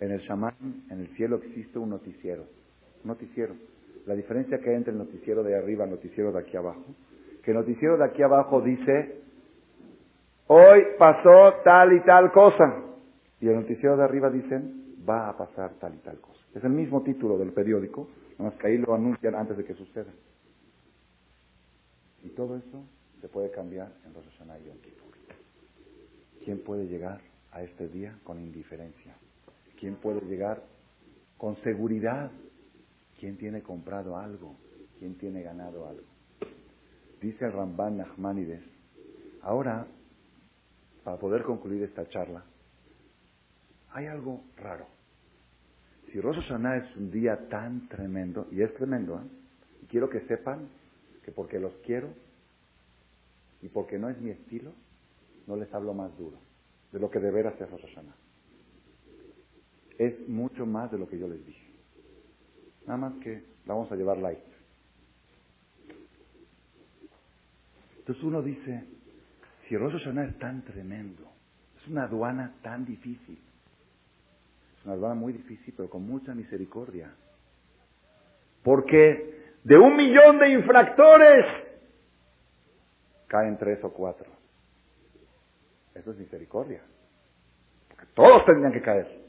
en 0.00 0.10
el 0.10 0.20
Shaman, 0.20 0.54
en 0.90 1.00
el 1.00 1.08
cielo 1.16 1.36
existe 1.36 1.78
un 1.78 1.90
noticiero. 1.90 2.44
Un 3.02 3.08
noticiero 3.08 3.54
la 4.08 4.14
diferencia 4.14 4.58
que 4.58 4.70
hay 4.70 4.76
entre 4.76 4.92
el 4.92 4.98
noticiero 4.98 5.42
de 5.42 5.54
arriba 5.54 5.84
y 5.84 5.88
el 5.88 5.94
noticiero 5.94 6.32
de 6.32 6.40
aquí 6.40 6.56
abajo, 6.56 6.82
que 7.42 7.50
el 7.50 7.58
noticiero 7.58 7.98
de 7.98 8.04
aquí 8.06 8.22
abajo 8.22 8.62
dice, 8.62 9.20
hoy 10.46 10.82
pasó 10.98 11.56
tal 11.62 11.92
y 11.92 12.00
tal 12.00 12.32
cosa, 12.32 12.84
y 13.38 13.48
el 13.48 13.56
noticiero 13.56 13.98
de 13.98 14.04
arriba 14.04 14.30
dicen, 14.30 14.96
va 15.06 15.28
a 15.28 15.36
pasar 15.36 15.74
tal 15.78 15.94
y 15.94 15.98
tal 15.98 16.18
cosa. 16.20 16.40
Es 16.54 16.64
el 16.64 16.70
mismo 16.70 17.02
título 17.02 17.36
del 17.36 17.52
periódico, 17.52 18.08
nada 18.38 18.50
más 18.50 18.58
que 18.58 18.68
ahí 18.68 18.78
lo 18.78 18.94
anuncian 18.94 19.34
antes 19.34 19.58
de 19.58 19.64
que 19.66 19.74
suceda. 19.74 20.10
Y 22.22 22.30
todo 22.30 22.56
eso 22.56 22.82
se 23.20 23.28
puede 23.28 23.50
cambiar 23.50 23.92
en 24.06 24.14
Rosh 24.14 24.24
Hashanah 24.24 24.58
y 24.58 24.64
Yom 24.68 24.78
Kippur. 24.78 25.12
¿Quién 26.42 26.64
puede 26.64 26.86
llegar 26.86 27.20
a 27.50 27.62
este 27.62 27.88
día 27.88 28.18
con 28.24 28.40
indiferencia? 28.40 29.14
¿Quién 29.78 29.96
puede 29.96 30.20
llegar 30.22 30.62
con 31.36 31.56
seguridad? 31.56 32.30
¿Quién 33.18 33.36
tiene 33.36 33.62
comprado 33.62 34.16
algo? 34.16 34.56
¿Quién 34.98 35.16
tiene 35.16 35.42
ganado 35.42 35.86
algo? 35.86 36.06
Dice 37.20 37.44
el 37.44 37.52
Ramban 37.52 37.96
Nachmanides, 37.96 38.62
ahora, 39.42 39.86
para 41.04 41.16
poder 41.16 41.42
concluir 41.42 41.82
esta 41.82 42.08
charla, 42.08 42.44
hay 43.90 44.06
algo 44.06 44.42
raro. 44.56 44.86
Si 46.06 46.20
Rosh 46.20 46.38
es 46.38 46.96
un 46.96 47.10
día 47.10 47.48
tan 47.48 47.88
tremendo, 47.88 48.46
y 48.50 48.62
es 48.62 48.72
tremendo, 48.74 49.18
¿eh? 49.18 49.26
y 49.82 49.86
quiero 49.86 50.08
que 50.08 50.20
sepan 50.26 50.68
que 51.24 51.32
porque 51.32 51.58
los 51.58 51.76
quiero 51.78 52.08
y 53.60 53.68
porque 53.68 53.98
no 53.98 54.08
es 54.08 54.18
mi 54.20 54.30
estilo, 54.30 54.72
no 55.46 55.56
les 55.56 55.72
hablo 55.74 55.92
más 55.92 56.16
duro 56.16 56.38
de 56.92 57.00
lo 57.00 57.10
que 57.10 57.18
deberá 57.18 57.56
ser 57.58 57.70
Rosh 57.70 57.82
Hashanah. 57.82 58.27
Es 59.98 60.28
mucho 60.28 60.64
más 60.64 60.90
de 60.90 60.98
lo 60.98 61.08
que 61.08 61.18
yo 61.18 61.28
les 61.28 61.44
dije. 61.44 61.68
Nada 62.86 62.98
más 62.98 63.14
que 63.22 63.42
la 63.66 63.74
vamos 63.74 63.92
a 63.92 63.96
llevar 63.96 64.18
light. 64.18 64.38
Entonces 67.98 68.24
uno 68.24 68.40
dice, 68.40 68.84
si 69.66 69.76
Rosh 69.76 69.92
Hashanah 69.92 70.24
es 70.24 70.38
tan 70.38 70.62
tremendo, 70.62 71.24
es 71.76 71.86
una 71.88 72.04
aduana 72.04 72.54
tan 72.62 72.86
difícil, 72.86 73.38
es 74.78 74.84
una 74.86 74.94
aduana 74.94 75.14
muy 75.14 75.34
difícil, 75.34 75.74
pero 75.76 75.90
con 75.90 76.06
mucha 76.06 76.34
misericordia. 76.34 77.12
Porque 78.62 79.52
de 79.62 79.76
un 79.76 79.94
millón 79.96 80.38
de 80.38 80.48
infractores 80.48 81.44
caen 83.26 83.58
tres 83.58 83.84
o 83.84 83.92
cuatro. 83.92 84.30
Eso 85.94 86.12
es 86.12 86.16
misericordia. 86.16 86.80
Porque 87.88 88.06
todos 88.14 88.46
tendrían 88.46 88.72
que 88.72 88.80
caer. 88.80 89.27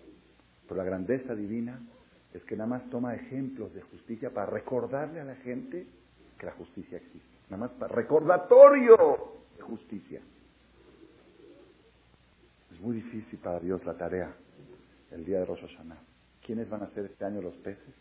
Pero 0.70 0.84
la 0.84 0.86
grandeza 0.86 1.34
divina 1.34 1.82
es 2.32 2.44
que 2.44 2.56
nada 2.56 2.70
más 2.70 2.90
toma 2.92 3.16
ejemplos 3.16 3.74
de 3.74 3.82
justicia 3.82 4.30
para 4.30 4.46
recordarle 4.46 5.20
a 5.20 5.26
la 5.26 5.36
gente 5.38 5.88
que 6.38 6.46
la 6.46 6.52
justicia 6.52 7.00
existe. 7.00 7.28
Nada 7.50 7.66
más 7.66 7.72
para 7.72 7.94
recordatorio 7.96 9.34
de 9.58 9.64
justicia. 9.64 10.22
Es 12.72 12.80
muy 12.80 12.98
difícil 12.98 13.40
para 13.40 13.60
Dios 13.60 13.84
la 13.84 13.96
tarea 13.96 14.32
el 15.12 15.26
día 15.26 15.40
de 15.40 15.46
Rosh 15.46 15.62
Hashanah. 15.62 15.98
¿Quiénes 16.46 16.70
van 16.70 16.84
a 16.84 16.90
ser 16.92 17.06
este 17.06 17.26
año 17.26 17.42
los 17.42 17.56
peces? 17.56 17.96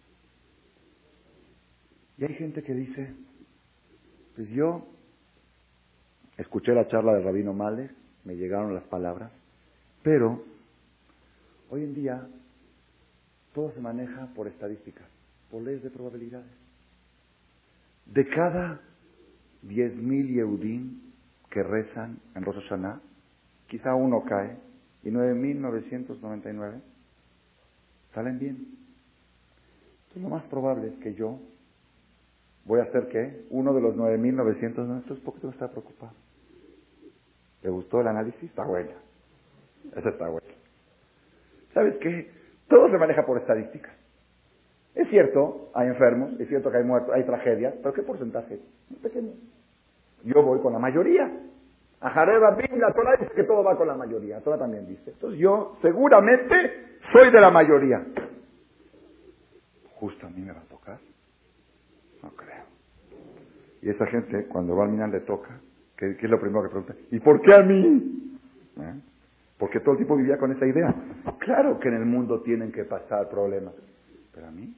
Y 2.18 2.24
hay 2.24 2.34
gente 2.34 2.62
que 2.62 2.74
dice, 2.74 3.14
pues 4.36 4.50
yo 4.50 4.86
escuché 6.36 6.74
la 6.74 6.86
charla 6.86 7.14
de 7.14 7.22
Rabino 7.22 7.54
Male, 7.54 7.90
me 8.24 8.36
llegaron 8.36 8.74
las 8.74 8.84
palabras, 8.84 9.32
pero 10.02 10.44
hoy 11.70 11.84
en 11.84 11.94
día 11.94 12.28
todo 13.58 13.72
se 13.72 13.80
maneja 13.80 14.28
por 14.36 14.46
estadísticas, 14.46 15.08
por 15.50 15.60
leyes 15.64 15.82
de 15.82 15.90
probabilidades. 15.90 16.52
De 18.06 18.24
cada 18.28 18.80
10.000 19.64 20.28
Yehudim 20.32 21.00
que 21.50 21.64
rezan 21.64 22.20
en 22.36 22.44
Rosh 22.44 22.62
Hashanah, 22.68 23.00
quizá 23.66 23.96
uno 23.96 24.22
cae 24.22 24.60
y 25.02 25.10
9.999 25.10 26.80
salen 28.14 28.38
bien. 28.38 28.78
Entonces 30.02 30.22
lo 30.22 30.28
más 30.28 30.46
probable 30.46 30.90
es 30.90 30.98
que 31.00 31.14
yo 31.14 31.40
voy 32.64 32.78
a 32.78 32.84
hacer 32.84 33.08
qué? 33.08 33.44
Uno 33.50 33.74
de 33.74 33.80
los 33.80 33.96
9.900, 33.96 34.62
entonces 34.62 35.18
¿por 35.24 35.34
qué 35.34 35.40
te 35.40 35.48
está 35.48 35.68
preocupado? 35.68 36.14
¿Te 37.60 37.70
gustó 37.70 38.02
el 38.02 38.06
análisis? 38.06 38.40
Está 38.40 38.64
bueno. 38.64 38.92
Ese 39.96 40.10
está 40.10 40.28
bueno. 40.28 40.46
¿Sabes 41.74 41.96
qué? 42.00 42.37
Todo 42.68 42.90
se 42.90 42.98
maneja 42.98 43.24
por 43.24 43.38
estadísticas. 43.38 43.92
Es 44.94 45.08
cierto, 45.08 45.70
hay 45.74 45.88
enfermos, 45.88 46.38
es 46.40 46.48
cierto 46.48 46.70
que 46.70 46.78
hay 46.78 46.84
muertos, 46.84 47.14
hay 47.14 47.24
tragedias, 47.24 47.74
pero 47.82 47.94
¿qué 47.94 48.02
porcentaje? 48.02 48.60
Pequeño. 49.02 49.32
Yo 50.24 50.42
voy 50.42 50.60
con 50.60 50.72
la 50.72 50.78
mayoría. 50.78 51.30
A 52.00 52.10
Jareba 52.10 52.54
Bin, 52.56 52.80
la 52.80 52.92
Torah 52.92 53.16
dice 53.18 53.32
que 53.34 53.44
todo 53.44 53.64
va 53.64 53.76
con 53.76 53.88
la 53.88 53.94
mayoría. 53.94 54.36
La 54.36 54.42
Torah 54.42 54.58
también 54.58 54.86
dice. 54.86 55.10
Entonces 55.10 55.38
yo 55.38 55.76
seguramente 55.82 56.98
soy 57.12 57.30
de 57.30 57.40
la 57.40 57.50
mayoría. 57.50 58.04
Justo 59.96 60.26
a 60.26 60.30
mí 60.30 60.42
me 60.42 60.52
va 60.52 60.60
a 60.60 60.64
tocar. 60.64 60.98
No 62.22 62.30
creo. 62.30 62.64
Y 63.82 63.90
esa 63.90 64.06
gente, 64.06 64.46
cuando 64.46 64.76
va 64.76 64.84
al 64.84 64.90
Minan 64.90 65.10
le 65.10 65.20
toca, 65.20 65.60
¿qué, 65.96 66.10
es 66.10 66.30
lo 66.30 66.40
primero 66.40 66.64
que 66.64 66.68
pregunta? 66.70 66.94
¿Y 67.10 67.20
por 67.20 67.40
qué 67.40 67.54
a 67.54 67.62
mí? 67.62 68.38
¿Eh? 68.80 68.94
Porque 69.58 69.80
todo 69.80 69.92
el 69.92 69.98
tiempo 69.98 70.16
vivía 70.16 70.38
con 70.38 70.52
esa 70.52 70.66
idea. 70.66 70.94
Claro 71.38 71.78
que 71.80 71.88
en 71.88 71.94
el 71.94 72.06
mundo 72.06 72.40
tienen 72.42 72.70
que 72.70 72.84
pasar 72.84 73.28
problemas. 73.28 73.74
Pero 74.32 74.46
a 74.46 74.50
mí. 74.50 74.74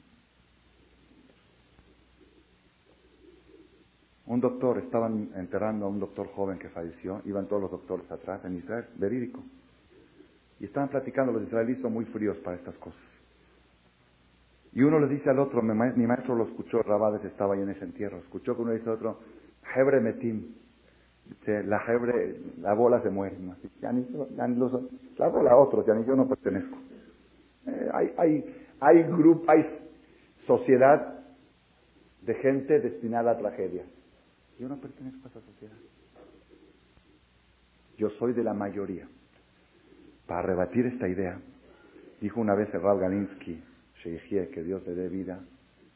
Un 4.26 4.40
doctor, 4.40 4.78
estaban 4.78 5.30
enterrando 5.34 5.86
a 5.86 5.88
un 5.88 5.98
doctor 5.98 6.28
joven 6.28 6.56
que 6.56 6.68
falleció, 6.68 7.20
iban 7.24 7.48
todos 7.48 7.62
los 7.62 7.70
doctores 7.72 8.08
atrás 8.12 8.44
en 8.44 8.56
Israel, 8.56 8.86
verídico. 8.96 9.42
Y 10.60 10.66
estaban 10.66 10.88
platicando, 10.88 11.32
los 11.32 11.42
israelíes 11.42 11.82
muy 11.82 12.04
fríos 12.04 12.38
para 12.38 12.56
estas 12.56 12.76
cosas. 12.76 13.02
Y 14.72 14.82
uno 14.82 15.00
le 15.00 15.08
dice 15.08 15.30
al 15.30 15.40
otro, 15.40 15.62
mi, 15.62 15.74
maestro 15.74 16.36
lo 16.36 16.44
escuchó, 16.44 16.80
Rabades 16.82 17.24
estaba 17.24 17.54
ahí 17.54 17.62
en 17.62 17.70
ese 17.70 17.84
entierro, 17.84 18.18
escuchó 18.18 18.54
que 18.54 18.62
uno 18.62 18.70
dice 18.70 18.88
al 18.88 18.94
otro, 18.96 19.18
Hebre 19.74 20.00
Metim, 20.00 20.54
la 21.46 21.82
Hebre, 21.86 22.36
la 22.60 22.74
bola 22.74 23.00
se 23.00 23.10
muere, 23.10 23.36
ya 23.80 23.92
ni, 23.92 24.06
ya 24.36 24.46
ni 24.46 24.56
los, 24.56 24.72
la 25.16 25.28
bola 25.28 25.52
a 25.52 25.56
otros, 25.56 25.86
ya 25.86 25.94
ni 25.94 26.04
yo 26.04 26.14
no 26.14 26.28
pertenezco. 26.28 26.76
Eh, 27.66 27.88
hay, 27.92 28.14
hay, 28.16 28.66
hay 28.80 29.02
grupo, 29.04 29.50
hay 29.50 29.64
sociedad 30.46 31.20
de 32.22 32.34
gente 32.34 32.80
destinada 32.80 33.32
a 33.32 33.38
tragedias. 33.38 33.86
Yo 34.58 34.68
no 34.68 34.76
pertenezco 34.76 35.26
a 35.26 35.30
esa 35.30 35.40
sociedad. 35.40 35.76
Yo 37.96 38.10
soy 38.10 38.32
de 38.32 38.44
la 38.44 38.54
mayoría. 38.54 39.08
Para 40.26 40.42
rebatir 40.42 40.86
esta 40.86 41.08
idea, 41.08 41.40
dijo 42.20 42.40
una 42.40 42.54
vez 42.54 42.72
el 42.74 42.82
Rav 42.82 43.00
Galinsky, 43.00 43.62
que 44.02 44.62
Dios 44.62 44.86
le 44.86 44.94
dé 44.94 45.08
vida, 45.08 45.40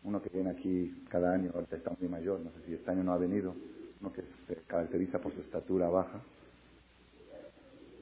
uno 0.02 0.20
que 0.20 0.28
viene 0.28 0.50
aquí 0.50 1.04
cada 1.08 1.32
año, 1.32 1.50
ahorita 1.54 1.76
está 1.76 1.92
muy 1.98 2.08
mayor, 2.08 2.40
no 2.40 2.50
sé 2.50 2.66
si 2.66 2.74
este 2.74 2.90
año 2.90 3.02
no 3.02 3.12
ha 3.12 3.18
venido, 3.18 3.54
que 4.12 4.22
se 4.46 4.54
caracteriza 4.66 5.18
por 5.18 5.32
su 5.32 5.40
estatura 5.40 5.88
baja, 5.88 6.20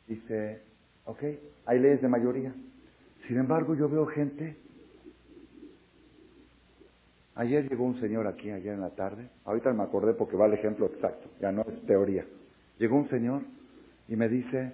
dice, 0.07 0.63
ok, 1.05 1.23
hay 1.67 1.79
leyes 1.79 2.03
de 2.03 2.09
mayoría. 2.09 2.55
Sin 3.27 3.39
embargo, 3.39 3.75
yo 3.75 3.89
veo 3.89 4.07
gente. 4.07 4.57
Ayer 7.35 7.69
llegó 7.69 7.85
un 7.85 7.99
señor 8.01 8.27
aquí, 8.27 8.51
ayer 8.51 8.75
en 8.75 8.81
la 8.81 8.91
tarde, 8.91 9.29
ahorita 9.45 9.73
me 9.73 9.85
acordé 9.85 10.13
porque 10.13 10.37
va 10.37 10.47
el 10.47 10.53
ejemplo 10.53 10.87
exacto, 10.87 11.29
ya 11.41 11.51
no 11.51 11.63
es 11.63 11.87
teoría. 11.87 12.27
Llegó 12.79 12.97
un 12.97 13.09
señor 13.09 13.43
y 14.09 14.17
me 14.17 14.29
dice, 14.29 14.73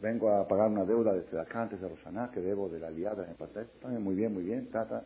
vengo 0.00 0.30
a 0.30 0.46
pagar 0.46 0.68
una 0.68 0.84
deuda 0.84 1.12
de 1.12 1.40
acá 1.40 1.62
antes 1.62 1.80
de 1.80 1.88
Rosaná 1.88 2.30
que 2.30 2.40
debo 2.40 2.68
de 2.68 2.78
la 2.78 2.88
aliada 2.88 3.26
en 3.28 3.34
pastel. 3.34 3.66
muy 4.00 4.14
bien, 4.14 4.32
muy 4.32 4.44
bien, 4.44 4.66
tata. 4.70 5.04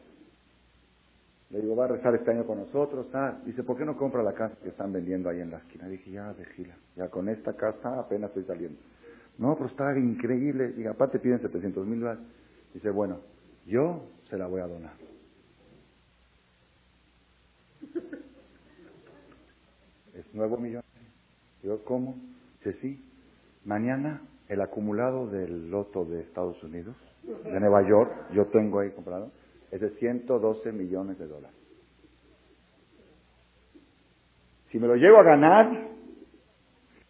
Le 1.54 1.60
digo, 1.60 1.76
va 1.76 1.84
a 1.84 1.88
rezar 1.88 2.12
este 2.16 2.32
año 2.32 2.44
con 2.44 2.58
nosotros, 2.58 3.06
Dice, 3.46 3.62
¿por 3.62 3.78
qué 3.78 3.84
no 3.84 3.96
compra 3.96 4.24
la 4.24 4.32
casa 4.32 4.56
que 4.60 4.70
están 4.70 4.92
vendiendo 4.92 5.30
ahí 5.30 5.40
en 5.40 5.52
la 5.52 5.58
esquina? 5.58 5.86
Dije, 5.86 6.10
ya, 6.10 6.32
vigila, 6.32 6.74
ya 6.96 7.08
con 7.08 7.28
esta 7.28 7.52
casa 7.52 8.00
apenas 8.00 8.30
estoy 8.30 8.42
saliendo. 8.42 8.80
No, 9.38 9.54
pero 9.54 9.68
está 9.68 9.96
increíble. 9.96 10.74
Y 10.76 10.84
aparte 10.86 11.20
piden 11.20 11.40
700 11.40 11.86
mil 11.86 12.00
dólares. 12.00 12.24
Dice, 12.72 12.90
bueno, 12.90 13.20
yo 13.66 14.02
se 14.28 14.36
la 14.36 14.48
voy 14.48 14.62
a 14.62 14.66
donar. 14.66 14.94
Es 20.12 20.34
nuevo 20.34 20.56
millonario. 20.56 20.90
Digo, 21.62 21.84
¿cómo? 21.84 22.16
Dice, 22.64 22.80
sí. 22.80 23.00
Mañana 23.64 24.22
el 24.48 24.60
acumulado 24.60 25.28
del 25.28 25.70
loto 25.70 26.04
de 26.04 26.22
Estados 26.22 26.60
Unidos, 26.64 26.96
de 27.22 27.60
Nueva 27.60 27.88
York, 27.88 28.12
yo 28.32 28.46
tengo 28.46 28.80
ahí 28.80 28.90
comprado, 28.90 29.30
es 29.74 29.80
de 29.80 29.90
112 29.90 30.70
millones 30.70 31.18
de 31.18 31.26
dólares. 31.26 31.58
Si 34.70 34.78
me 34.78 34.86
lo 34.86 34.94
llego 34.94 35.18
a 35.18 35.24
ganar, 35.24 35.88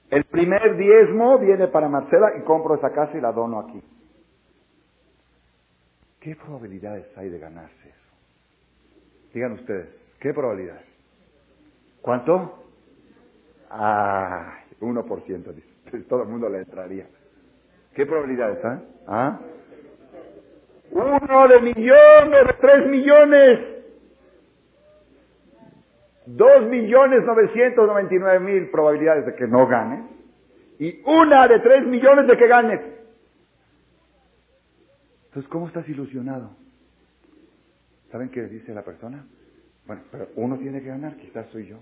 el 0.09 0.25
primer 0.25 0.75
diezmo 0.79 1.39
viene 1.39 1.69
para 1.69 1.91
Marcela 1.91 2.29
y 2.39 2.43
compro 2.45 2.77
esa 2.77 2.91
casa 2.91 3.19
y 3.19 3.21
la 3.21 3.33
dono 3.33 3.61
aquí. 3.61 3.83
¿Qué 6.21 6.37
probabilidades 6.37 7.07
hay 7.19 7.29
de 7.29 7.39
ganarse 7.39 7.87
eso? 7.87 8.11
Digan 9.35 9.53
ustedes, 9.53 10.17
¿qué 10.19 10.33
probabilidades? 10.33 10.87
¿Cuánto? 12.01 12.65
Ah, 13.69 14.61
1%, 14.81 15.53
dice. 15.53 16.01
Todo 16.09 16.23
el 16.23 16.29
mundo 16.31 16.49
le 16.49 16.61
entraría. 16.61 17.09
¿Qué 17.93 18.07
probabilidades, 18.07 18.65
ah? 18.65 18.83
¿Ah? 19.07 19.41
Uno 20.91 21.49
de 21.49 21.61
millones, 21.61 22.47
de 22.47 22.55
tres 22.61 22.87
millones. 22.87 23.61
Dos 26.27 26.67
millones 26.67 27.25
novecientos 27.25 27.87
noventa 27.87 28.15
y 28.15 28.19
nueve 28.19 28.41
mil 28.41 28.71
probabilidades 28.71 29.27
de 29.27 29.35
que 29.35 29.47
no 29.47 29.67
ganes. 29.67 30.07
Y 30.79 31.03
una 31.05 31.47
de 31.49 31.61
tres 31.61 31.87
millones 31.87 32.27
de 32.27 32.37
que 32.37 32.47
ganes. 32.47 32.81
Entonces, 35.27 35.51
¿cómo 35.51 35.67
estás 35.67 35.89
ilusionado? 35.89 36.57
¿Saben 38.11 38.31
qué 38.31 38.43
dice 38.43 38.73
la 38.73 38.83
persona? 38.83 39.27
Bueno, 39.87 40.03
pero 40.11 40.29
uno 40.37 40.57
tiene 40.59 40.81
que 40.81 40.89
ganar, 40.89 41.17
quizás 41.17 41.47
soy 41.49 41.67
yo. 41.67 41.79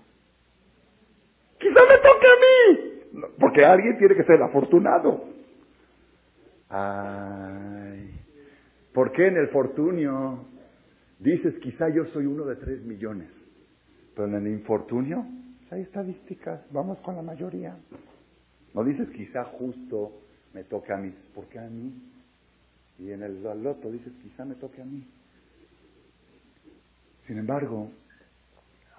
Quizás 1.59 1.83
me 1.87 1.97
toque 1.97 2.27
a 2.27 2.39
mí. 2.41 3.29
Porque 3.39 3.63
alguien 3.63 3.97
tiene 3.97 4.15
que 4.15 4.23
ser 4.23 4.41
afortunado. 4.41 5.25
Ay, 6.69 7.72
¿por 8.93 9.11
qué 9.11 9.27
en 9.27 9.37
el 9.37 9.49
fortunio 9.49 10.45
dices 11.19 11.55
quizá 11.59 11.89
yo 11.89 12.05
soy 12.07 12.25
uno 12.25 12.45
de 12.45 12.55
tres 12.55 12.83
millones? 12.83 13.29
Pero 14.15 14.27
en 14.27 14.35
el 14.35 14.47
infortunio 14.47 15.25
hay 15.71 15.81
estadísticas, 15.81 16.61
vamos 16.71 16.99
con 16.99 17.15
la 17.15 17.21
mayoría. 17.21 17.77
No 18.73 18.83
dices 18.83 19.09
quizá 19.09 19.43
justo 19.45 20.19
me 20.53 20.63
toque 20.63 20.93
a 20.93 20.97
mí, 20.97 21.13
¿por 21.33 21.47
qué 21.47 21.59
a 21.59 21.67
mí? 21.67 21.93
Y 22.99 23.11
en 23.11 23.23
el 23.23 23.41
loto 23.41 23.91
dices, 23.91 24.13
quizá 24.21 24.45
me 24.45 24.55
toque 24.55 24.81
a 24.81 24.85
mí. 24.85 25.05
Sin 27.25 27.37
embargo, 27.37 27.89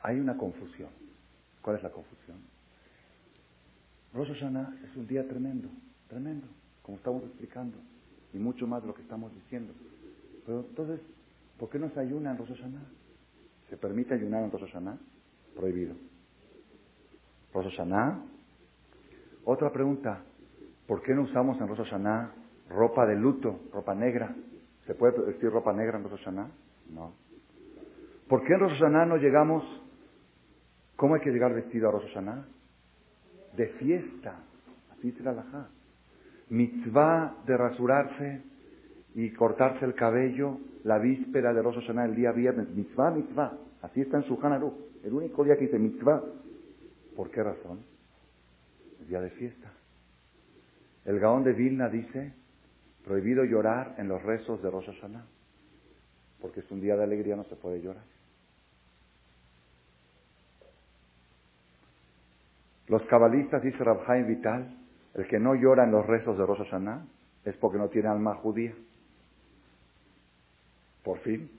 hay 0.02 0.18
una 0.18 0.36
confusión. 0.36 0.90
¿Cuál 1.62 1.76
es 1.76 1.82
la 1.82 1.90
confusión? 1.90 2.38
Rosh 4.12 4.30
es 4.30 4.96
un 4.96 5.06
día 5.06 5.26
tremendo, 5.26 5.68
tremendo, 6.08 6.46
como 6.82 6.98
estamos 6.98 7.24
explicando, 7.24 7.78
y 8.34 8.38
mucho 8.38 8.66
más 8.66 8.82
de 8.82 8.88
lo 8.88 8.94
que 8.94 9.02
estamos 9.02 9.32
diciendo. 9.32 9.72
Pero 10.44 10.60
entonces, 10.60 11.00
¿por 11.58 11.70
qué 11.70 11.78
no 11.78 11.88
se 11.90 12.00
ayuna 12.00 12.32
en 12.32 12.38
Rosh? 12.38 12.60
¿Se 13.70 13.76
permite 13.76 14.14
ayunar 14.14 14.44
en 14.44 14.50
Rosh 14.50 14.66
Hashanah? 14.66 14.98
Prohibido. 15.56 15.94
Rosh. 17.54 17.78
Otra 19.44 19.72
pregunta, 19.72 20.22
¿por 20.86 21.02
qué 21.02 21.14
no 21.14 21.22
usamos 21.22 21.60
en 21.60 21.68
Rosh 21.68 21.78
Hashanah 21.78 22.44
ropa 22.68 23.06
de 23.06 23.16
luto, 23.16 23.60
ropa 23.72 23.94
negra. 23.94 24.34
¿Se 24.86 24.94
puede 24.94 25.18
vestir 25.24 25.50
ropa 25.50 25.72
negra 25.72 25.98
en 25.98 26.04
Rosh 26.04 26.18
Hashanah? 26.18 26.50
No. 26.90 27.14
¿Por 28.28 28.44
qué 28.44 28.54
en 28.54 28.60
Rosh 28.60 28.80
no 28.80 29.16
llegamos? 29.16 29.62
¿Cómo 30.96 31.14
hay 31.14 31.20
que 31.20 31.30
llegar 31.30 31.54
vestido 31.54 31.88
a 31.88 31.92
Rosh 31.92 32.08
Hashanah? 32.08 32.46
De 33.56 33.68
fiesta. 33.68 34.40
Así 34.92 35.10
dice 35.10 35.22
la 35.22 35.30
halajá. 35.30 35.68
Mitzvah 36.48 37.42
de 37.46 37.56
rasurarse 37.56 38.42
y 39.14 39.30
cortarse 39.30 39.84
el 39.84 39.94
cabello 39.94 40.58
la 40.84 40.98
víspera 40.98 41.52
de 41.52 41.62
Rosh 41.62 41.76
Hashanah, 41.76 42.04
el 42.04 42.14
día 42.14 42.32
viernes. 42.32 42.68
Mitzvah, 42.68 43.10
mitzvah. 43.10 43.58
Así 43.82 44.02
está 44.02 44.18
en 44.18 44.24
su 44.24 44.38
Hanaru. 44.40 44.74
El 45.02 45.14
único 45.14 45.44
día 45.44 45.56
que 45.56 45.64
dice 45.64 45.78
mitzvah. 45.78 46.22
¿Por 47.16 47.30
qué 47.30 47.42
razón? 47.42 47.80
Es 49.00 49.08
día 49.08 49.20
de 49.20 49.30
fiesta. 49.30 49.72
El 51.04 51.18
Gaón 51.20 51.44
de 51.44 51.52
Vilna 51.52 51.88
dice 51.88 52.34
Prohibido 53.04 53.44
llorar 53.44 53.94
en 53.98 54.08
los 54.08 54.22
rezos 54.22 54.62
de 54.62 54.70
Rosh 54.70 54.86
Hashanah, 54.86 55.26
porque 56.40 56.60
es 56.60 56.70
un 56.70 56.80
día 56.80 56.96
de 56.96 57.04
alegría, 57.04 57.36
no 57.36 57.44
se 57.44 57.54
puede 57.54 57.82
llorar. 57.82 58.04
Los 62.88 63.02
cabalistas, 63.04 63.62
dice 63.62 63.84
Rabhaim 63.84 64.26
Vital, 64.26 64.78
el 65.14 65.26
que 65.28 65.38
no 65.38 65.54
llora 65.54 65.84
en 65.84 65.92
los 65.92 66.06
rezos 66.06 66.36
de 66.36 66.44
Rosh 66.44 66.58
Hashanah 66.58 67.06
es 67.44 67.56
porque 67.56 67.78
no 67.78 67.88
tiene 67.88 68.08
alma 68.08 68.34
judía. 68.36 68.74
Por 71.02 71.18
fin. 71.20 71.50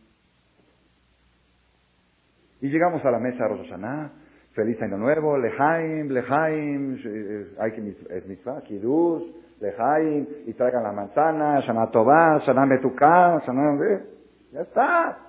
Y 2.62 2.70
llegamos 2.70 3.04
a 3.06 3.12
la 3.12 3.20
mesa 3.20 3.44
de 3.44 3.50
Rosh 3.50 3.70
Hashanah, 3.70 4.12
feliz 4.54 4.82
año 4.82 4.98
nuevo, 4.98 5.38
lejaim, 5.38 6.10
lejaim, 6.10 6.98
hay 7.60 7.72
que 7.72 7.96
es 8.10 8.28
mitzvah, 8.28 8.62
kiddush, 8.64 9.24
lejaim, 9.60 10.28
y 10.48 10.54
traigan 10.54 10.84
la 10.84 10.92
manzana, 10.92 11.62
shana 11.62 11.92
tová, 11.92 12.40
shana 12.46 12.66
metuká, 12.66 13.42
ya 14.52 14.62
está. 14.62 15.20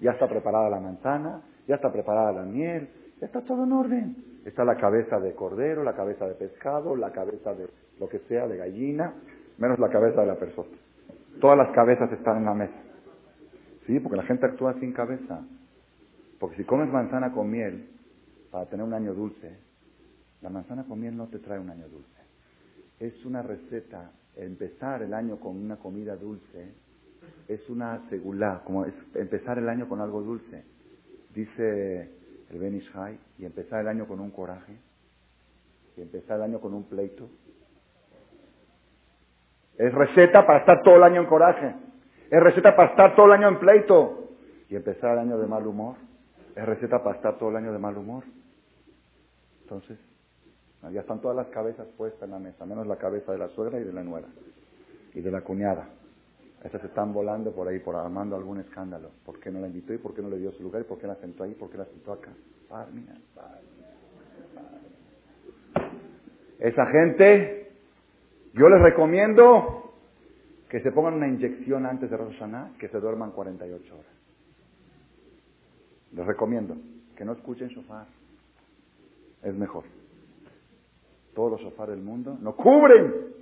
Ya 0.00 0.10
está 0.12 0.28
preparada 0.28 0.68
la 0.68 0.80
manzana, 0.80 1.40
ya 1.66 1.76
está 1.76 1.90
preparada 1.90 2.32
la 2.32 2.42
miel, 2.42 2.88
ya 3.18 3.26
está 3.26 3.40
todo 3.40 3.64
en 3.64 3.72
orden. 3.72 4.16
Está 4.46 4.64
la 4.64 4.76
cabeza 4.76 5.20
de 5.20 5.34
cordero, 5.34 5.82
la 5.82 5.94
cabeza 5.94 6.26
de 6.26 6.34
pescado, 6.34 6.96
la 6.96 7.12
cabeza 7.12 7.52
de 7.52 7.68
lo 8.00 8.08
que 8.08 8.20
sea, 8.20 8.46
de 8.46 8.56
gallina, 8.56 9.12
menos 9.58 9.78
la 9.78 9.90
cabeza 9.90 10.22
de 10.22 10.26
la 10.26 10.36
persona. 10.36 10.70
Todas 11.40 11.58
las 11.58 11.70
cabezas 11.72 12.10
están 12.12 12.38
en 12.38 12.44
la 12.46 12.54
mesa. 12.54 12.80
Sí, 13.86 14.00
porque 14.00 14.16
la 14.16 14.22
gente 14.22 14.46
actúa 14.46 14.72
sin 14.80 14.92
cabeza. 14.92 15.44
Porque 16.40 16.56
si 16.56 16.64
comes 16.64 16.88
manzana 16.88 17.32
con 17.32 17.50
miel 17.50 17.90
para 18.50 18.66
tener 18.66 18.86
un 18.86 18.94
año 18.94 19.12
dulce, 19.12 19.58
la 20.40 20.48
manzana 20.48 20.84
con 20.84 21.00
miel 21.00 21.14
no 21.16 21.26
te 21.26 21.38
trae 21.38 21.58
un 21.58 21.68
año 21.68 21.88
dulce 21.88 22.16
es 22.98 23.24
una 23.24 23.42
receta, 23.42 24.12
empezar 24.36 25.02
el 25.02 25.12
año 25.12 25.38
con 25.38 25.56
una 25.56 25.76
comida 25.76 26.16
dulce, 26.16 26.74
es 27.48 27.68
una 27.68 28.08
segulá, 28.08 28.62
como 28.64 28.84
es 28.84 28.94
empezar 29.14 29.58
el 29.58 29.68
año 29.68 29.88
con 29.88 30.00
algo 30.00 30.22
dulce. 30.22 30.64
Dice 31.34 32.10
el 32.50 32.58
Benishai, 32.58 33.18
y 33.38 33.44
empezar 33.44 33.80
el 33.80 33.88
año 33.88 34.06
con 34.06 34.20
un 34.20 34.30
coraje, 34.30 34.76
y 35.96 36.02
empezar 36.02 36.36
el 36.36 36.42
año 36.42 36.60
con 36.60 36.74
un 36.74 36.84
pleito. 36.84 37.28
Es 39.78 39.92
receta 39.92 40.46
para 40.46 40.60
estar 40.60 40.82
todo 40.82 40.96
el 40.96 41.02
año 41.02 41.20
en 41.22 41.26
coraje. 41.26 41.74
Es 42.30 42.42
receta 42.42 42.74
para 42.74 42.90
estar 42.90 43.14
todo 43.14 43.26
el 43.26 43.32
año 43.32 43.48
en 43.48 43.58
pleito. 43.58 44.30
Y 44.68 44.76
empezar 44.76 45.12
el 45.12 45.18
año 45.20 45.38
de 45.38 45.46
mal 45.46 45.66
humor. 45.66 45.96
Es 46.54 46.64
receta 46.64 47.02
para 47.02 47.16
estar 47.16 47.38
todo 47.38 47.50
el 47.50 47.56
año 47.56 47.72
de 47.72 47.78
mal 47.78 47.96
humor. 47.96 48.24
Entonces, 49.62 49.98
ya 50.90 51.00
están 51.00 51.20
todas 51.20 51.36
las 51.36 51.48
cabezas 51.48 51.86
puestas 51.96 52.22
en 52.22 52.30
la 52.30 52.38
mesa, 52.38 52.64
menos 52.64 52.86
la 52.86 52.96
cabeza 52.96 53.32
de 53.32 53.38
la 53.38 53.48
suegra 53.48 53.78
y 53.78 53.84
de 53.84 53.92
la 53.92 54.02
nuera. 54.02 54.28
Y 55.14 55.20
de 55.20 55.30
la 55.30 55.42
cuñada. 55.42 55.88
Estas 56.66 56.82
están 56.82 57.12
volando 57.12 57.52
por 57.52 57.68
ahí, 57.68 57.78
por 57.78 57.94
armando 57.94 58.34
algún 58.34 58.58
escándalo. 58.58 59.12
¿Por 59.24 59.38
qué 59.38 59.52
no 59.52 59.60
la 59.60 59.68
invitó 59.68 59.94
y 59.94 59.98
por 59.98 60.12
qué 60.12 60.20
no 60.20 60.28
le 60.28 60.38
dio 60.38 60.50
su 60.50 60.64
lugar? 60.64 60.82
¿Y 60.82 60.84
por 60.84 60.98
qué 60.98 61.06
la 61.06 61.14
sentó 61.14 61.44
ahí? 61.44 61.54
¿Por 61.54 61.70
qué 61.70 61.78
la 61.78 61.84
sentó 61.84 62.12
acá? 62.12 62.32
Esa 66.58 66.86
gente, 66.86 67.70
yo 68.52 68.68
les 68.68 68.82
recomiendo 68.82 69.92
que 70.68 70.80
se 70.80 70.90
pongan 70.90 71.14
una 71.14 71.28
inyección 71.28 71.86
antes 71.86 72.10
de 72.10 72.16
Rosh 72.16 72.42
que 72.80 72.88
se 72.88 72.98
duerman 72.98 73.30
48 73.30 73.94
horas. 73.94 74.12
Les 76.14 76.26
recomiendo 76.26 76.76
que 77.14 77.24
no 77.24 77.34
escuchen 77.34 77.68
shofar. 77.68 78.08
Es 79.44 79.54
mejor 79.54 79.84
todos 81.32 81.52
los 81.52 81.60
sofás 81.60 81.90
del 81.90 82.02
mundo, 82.02 82.36
no 82.40 82.56
cubren 82.56 83.35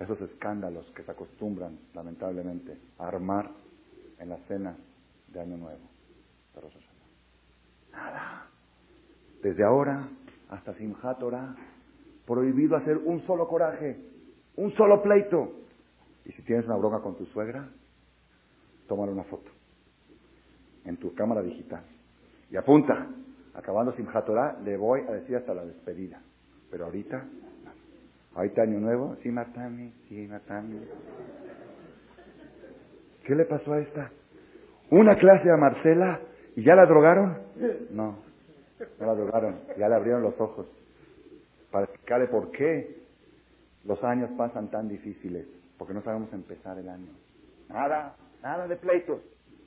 esos 0.00 0.20
escándalos 0.22 0.90
que 0.92 1.02
se 1.02 1.10
acostumbran, 1.10 1.78
lamentablemente, 1.94 2.78
a 2.98 3.06
armar 3.06 3.50
en 4.18 4.28
las 4.30 4.40
cenas 4.46 4.76
de 5.28 5.40
Año 5.40 5.56
Nuevo. 5.58 5.88
Nada. 7.92 8.46
Desde 9.42 9.64
ahora 9.64 10.08
hasta 10.48 10.74
Simchat 10.74 11.22
prohibido 12.26 12.76
hacer 12.76 12.96
un 12.98 13.20
solo 13.22 13.46
coraje, 13.46 14.00
un 14.56 14.72
solo 14.72 15.02
pleito. 15.02 15.52
Y 16.24 16.32
si 16.32 16.42
tienes 16.42 16.66
una 16.66 16.76
bronca 16.76 17.00
con 17.00 17.16
tu 17.16 17.26
suegra, 17.26 17.68
tómale 18.86 19.12
una 19.12 19.24
foto 19.24 19.50
en 20.84 20.96
tu 20.96 21.14
cámara 21.14 21.42
digital. 21.42 21.84
Y 22.50 22.56
apunta, 22.56 23.06
acabando 23.54 23.92
Simchat 23.92 24.28
le 24.64 24.76
voy 24.76 25.00
a 25.00 25.12
decir 25.12 25.36
hasta 25.36 25.54
la 25.54 25.64
despedida. 25.64 26.20
Pero 26.70 26.86
ahorita, 26.86 27.26
ahorita 28.34 28.62
año 28.62 28.78
nuevo, 28.78 29.16
sí 29.22 29.30
matame, 29.30 29.92
sí 30.08 30.26
matame. 30.28 30.80
¿Qué 33.24 33.34
le 33.34 33.44
pasó 33.44 33.72
a 33.72 33.80
esta? 33.80 34.10
Una 34.90 35.16
clase 35.16 35.50
a 35.50 35.56
Marcela 35.56 36.20
y 36.56 36.64
ya 36.64 36.74
la 36.74 36.86
drogaron. 36.86 37.38
No, 37.90 38.18
no 38.98 39.06
la 39.06 39.14
drogaron, 39.14 39.60
ya 39.78 39.88
le 39.88 39.94
abrieron 39.94 40.22
los 40.22 40.40
ojos 40.40 40.66
para 41.70 41.84
explicarle 41.84 42.26
por 42.28 42.50
qué 42.50 43.04
los 43.84 44.02
años 44.02 44.30
pasan 44.32 44.70
tan 44.70 44.88
difíciles, 44.88 45.46
porque 45.78 45.94
no 45.94 46.02
sabemos 46.02 46.32
empezar 46.32 46.78
el 46.78 46.88
año. 46.88 47.12
Nada, 47.68 48.16
nada 48.42 48.66
de 48.66 48.76
pleitos, 48.76 49.22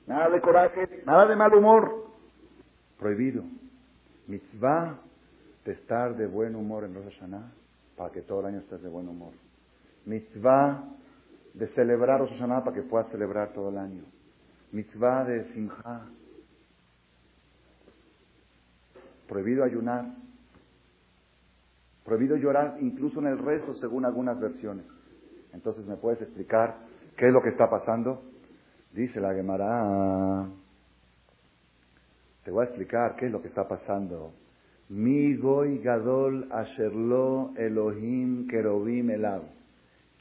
nada 0.06 0.28
de 0.28 0.40
coraje, 0.40 1.02
nada 1.06 1.26
de 1.26 1.36
mal 1.36 1.54
humor. 1.54 2.04
Prohibido. 2.98 3.42
Mitzvah 4.26 5.00
de 5.64 5.72
estar 5.72 6.16
de 6.16 6.26
buen 6.26 6.54
humor 6.54 6.84
en 6.84 6.94
Rosh 6.94 7.18
Hashanah 7.18 7.52
para 7.96 8.10
que 8.10 8.22
todo 8.22 8.40
el 8.40 8.46
año 8.46 8.58
estés 8.58 8.82
de 8.82 8.88
buen 8.88 9.08
humor. 9.08 9.32
Mitzvah 10.06 10.84
de 11.54 11.68
celebrar 11.68 12.20
Rosh 12.20 12.30
Hashanah 12.30 12.64
para 12.64 12.74
que 12.76 12.82
puedas 12.82 13.08
celebrar 13.10 13.52
todo 13.52 13.70
el 13.70 13.78
año. 13.78 14.04
Mitzvah 14.72 15.24
de 15.24 15.52
Simha. 15.52 16.08
Prohibido 19.28 19.64
ayunar. 19.64 20.04
Prohibido 22.04 22.36
llorar 22.36 22.76
incluso 22.80 23.20
en 23.20 23.28
el 23.28 23.38
rezo, 23.38 23.74
según 23.74 24.04
algunas 24.04 24.38
versiones. 24.38 24.84
Entonces, 25.52 25.86
¿me 25.86 25.96
puedes 25.96 26.20
explicar 26.20 26.76
qué 27.16 27.28
es 27.28 27.32
lo 27.32 27.40
que 27.40 27.50
está 27.50 27.70
pasando? 27.70 28.22
Dice 28.92 29.20
la 29.20 29.32
Gemara. 29.32 30.48
Te 32.44 32.50
voy 32.50 32.62
a 32.62 32.68
explicar 32.68 33.16
qué 33.16 33.26
es 33.26 33.32
lo 33.32 33.40
que 33.40 33.48
está 33.48 33.66
pasando. 33.66 34.32
Mi 34.88 35.34
goy 35.36 35.78
gadol 35.78 36.48
asherlo 36.50 37.52
Elohim 37.56 38.46
kerobim 38.46 39.10
elav. 39.10 39.42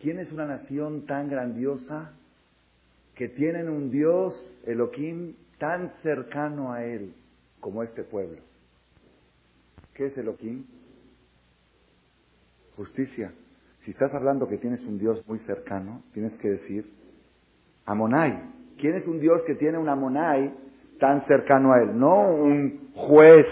¿Quién 0.02 0.20
es 0.20 0.32
una 0.32 0.46
nación 0.46 1.06
tan 1.06 1.30
grandiosa 1.30 2.14
que 3.16 3.30
tienen 3.30 3.70
un 3.70 3.92
Dios, 3.92 4.34
Elohim, 4.66 5.36
tan 5.60 5.94
cercano 6.02 6.72
a 6.72 6.84
él 6.84 7.14
como 7.60 7.84
este 7.84 8.04
pueblo? 8.04 8.40
¿Qué 9.94 10.08
es 10.08 10.18
Elohim? 10.18 10.66
Justicia. 12.76 13.32
Si 13.84 13.92
estás 13.92 14.14
hablando 14.14 14.48
que 14.48 14.58
tienes 14.58 14.82
un 14.86 14.98
Dios 14.98 15.22
muy 15.28 15.40
cercano, 15.40 16.04
tienes 16.14 16.36
que 16.38 16.50
decir 16.50 16.90
Amonai. 17.86 18.42
¿Quién 18.78 18.96
es 18.96 19.06
un 19.08 19.20
Dios 19.20 19.42
que 19.46 19.56
tiene 19.56 19.78
un 19.78 19.90
Amonai 19.90 20.54
tan 21.00 21.26
cercano 21.28 21.74
a 21.74 21.82
él? 21.82 21.98
No 22.00 22.34
un 22.34 22.92
juez 22.94 23.46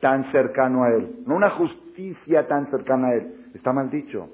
tan 0.00 0.30
cercano 0.32 0.84
a 0.84 0.90
él, 0.90 1.22
no 1.26 1.36
una 1.36 1.50
justicia 1.50 2.46
tan 2.46 2.66
cercana 2.68 3.08
a 3.08 3.14
él. 3.14 3.50
Está 3.54 3.72
mal 3.72 3.90
dicho. 3.90 4.28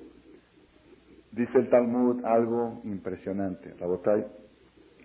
Dice 1.31 1.59
el 1.59 1.71
Talmud 1.71 2.25
algo 2.25 2.81
impresionante. 2.85 3.75
Rabotai, 3.79 4.27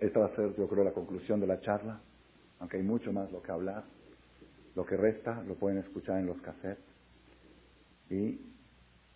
esta 0.00 0.20
va 0.20 0.26
a 0.26 0.34
ser, 0.34 0.54
yo 0.56 0.68
creo, 0.68 0.84
la 0.84 0.92
conclusión 0.92 1.40
de 1.40 1.46
la 1.46 1.60
charla, 1.60 2.00
aunque 2.60 2.76
hay 2.76 2.82
mucho 2.82 3.12
más 3.12 3.30
lo 3.32 3.42
que 3.42 3.52
hablar. 3.52 3.84
Lo 4.74 4.84
que 4.84 4.96
resta 4.96 5.42
lo 5.42 5.54
pueden 5.54 5.78
escuchar 5.78 6.18
en 6.18 6.26
los 6.26 6.40
cassettes. 6.40 6.84
Y 8.10 8.40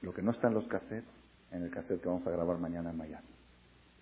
lo 0.00 0.12
que 0.12 0.22
no 0.22 0.32
está 0.32 0.48
en 0.48 0.54
los 0.54 0.66
cassettes, 0.66 1.04
en 1.50 1.62
el 1.62 1.70
cassette 1.70 2.00
que 2.00 2.08
vamos 2.08 2.26
a 2.26 2.30
grabar 2.30 2.58
mañana 2.58 2.90
en 2.90 2.96
Miami. 2.96 3.28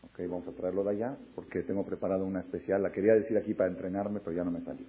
Ok, 0.03 0.21
vamos 0.21 0.47
a 0.49 0.53
traerlo 0.53 0.85
de 0.85 0.91
allá 0.91 1.17
porque 1.35 1.63
tengo 1.63 1.85
preparado 1.85 2.25
una 2.25 2.41
especial. 2.41 2.83
La 2.83 2.93
quería 2.93 3.15
decir 3.15 3.37
aquí 3.37 3.55
para 3.55 3.71
entrenarme, 3.71 4.21
pero 4.21 4.37
ya 4.37 4.45
no 4.45 4.51
me 4.51 4.61
salió. 4.63 4.87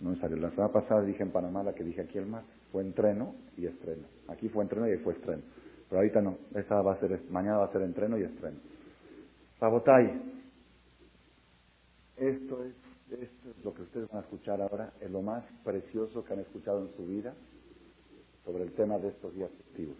No 0.00 0.10
me 0.10 0.16
salió. 0.16 0.36
La 0.36 0.50
semana 0.50 0.72
pasada 0.72 1.02
dije 1.02 1.22
en 1.22 1.30
Panamá 1.30 1.62
la 1.62 1.74
que 1.74 1.84
dije 1.84 2.02
aquí 2.02 2.18
el 2.18 2.26
mar. 2.26 2.44
Fue 2.70 2.82
entreno 2.82 3.34
y 3.56 3.66
estreno. 3.66 4.06
Aquí 4.28 4.48
fue 4.48 4.62
entreno 4.62 4.88
y 4.88 4.92
ahí 4.92 4.98
fue 4.98 5.14
estreno. 5.14 5.42
Pero 5.88 6.00
ahorita 6.00 6.20
no. 6.20 6.38
Esa 6.54 6.80
va 6.82 6.92
a 6.92 7.00
ser, 7.00 7.20
mañana 7.30 7.58
va 7.58 7.64
a 7.66 7.72
ser 7.72 7.82
entreno 7.82 8.18
y 8.18 8.22
estreno. 8.22 8.58
Sabotay. 9.58 10.36
Esto 12.16 12.64
es, 12.64 12.74
esto 13.10 13.50
es 13.50 13.64
lo 13.64 13.74
que 13.74 13.82
ustedes 13.82 14.08
van 14.08 14.18
a 14.18 14.24
escuchar 14.24 14.60
ahora. 14.60 14.92
Es 15.00 15.10
lo 15.10 15.22
más 15.22 15.44
precioso 15.64 16.24
que 16.24 16.32
han 16.32 16.40
escuchado 16.40 16.82
en 16.82 16.92
su 16.94 17.06
vida 17.06 17.34
sobre 18.44 18.64
el 18.64 18.72
tema 18.72 18.98
de 18.98 19.08
estos 19.08 19.34
días 19.34 19.50
festivos. 19.50 19.96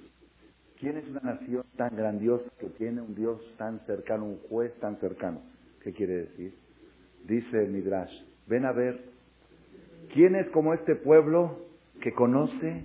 ¿Quién 0.79 0.97
es 0.97 1.09
una 1.09 1.21
nación 1.21 1.65
tan 1.77 1.97
grandiosa 1.97 2.51
que 2.59 2.69
tiene 2.69 3.01
un 3.01 3.15
Dios 3.15 3.41
tan 3.59 3.81
cercano, 3.81 4.27
un 4.27 4.39
juez 4.49 4.73
tan 4.79 4.97
cercano? 4.99 5.41
¿Qué 5.83 5.93
quiere 5.93 6.27
decir? 6.27 6.55
Dice 7.25 7.65
el 7.65 7.73
Midrash, 7.73 8.13
ven 8.47 8.65
a 8.65 8.73
ver, 8.73 9.03
¿quién 10.13 10.35
es 10.35 10.49
como 10.51 10.75
este 10.75 10.97
pueblo 10.97 11.67
que 12.01 12.13
conoce, 12.13 12.85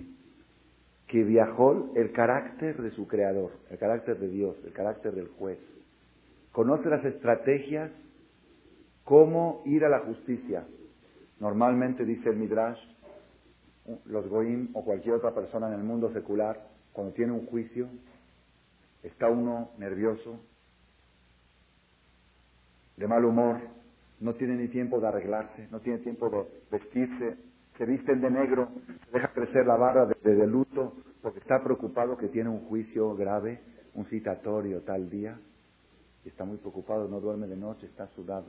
que 1.06 1.22
viajó 1.22 1.92
el 1.94 2.12
carácter 2.12 2.80
de 2.80 2.90
su 2.90 3.06
creador, 3.06 3.52
el 3.70 3.78
carácter 3.78 4.18
de 4.18 4.28
Dios, 4.28 4.56
el 4.64 4.72
carácter 4.72 5.14
del 5.14 5.28
juez? 5.28 5.58
Conoce 6.52 6.88
las 6.88 7.04
estrategias, 7.04 7.90
cómo 9.04 9.62
ir 9.66 9.84
a 9.84 9.88
la 9.88 10.00
justicia. 10.00 10.64
Normalmente, 11.40 12.04
dice 12.04 12.30
el 12.30 12.36
Midrash, 12.36 12.78
los 14.06 14.28
Goim 14.28 14.70
o 14.72 14.84
cualquier 14.84 15.16
otra 15.16 15.34
persona 15.34 15.68
en 15.68 15.74
el 15.74 15.84
mundo 15.84 16.12
secular 16.12 16.68
cuando 16.92 17.12
tiene 17.12 17.32
un 17.32 17.46
juicio, 17.46 17.88
está 19.02 19.28
uno 19.28 19.70
nervioso, 19.78 20.38
de 22.96 23.08
mal 23.08 23.24
humor, 23.24 23.60
no 24.24 24.32
tiene 24.34 24.56
ni 24.56 24.68
tiempo 24.68 25.00
de 25.00 25.08
arreglarse, 25.08 25.68
no 25.70 25.80
tiene 25.80 25.98
tiempo 25.98 26.30
de 26.30 26.46
vestirse, 26.70 27.36
se 27.76 27.84
visten 27.84 28.22
de 28.22 28.30
negro, 28.30 28.70
deja 29.12 29.28
crecer 29.28 29.66
la 29.66 29.76
barra 29.76 30.06
de, 30.06 30.34
de, 30.34 30.46
luto, 30.46 30.94
porque 31.20 31.40
está 31.40 31.62
preocupado 31.62 32.16
que 32.16 32.28
tiene 32.28 32.48
un 32.48 32.60
juicio 32.60 33.14
grave, 33.14 33.60
un 33.92 34.06
citatorio 34.06 34.80
tal 34.80 35.10
día, 35.10 35.38
y 36.24 36.28
está 36.28 36.46
muy 36.46 36.56
preocupado, 36.56 37.06
no 37.06 37.20
duerme 37.20 37.46
de 37.46 37.56
noche, 37.56 37.84
está 37.84 38.06
sudado. 38.08 38.46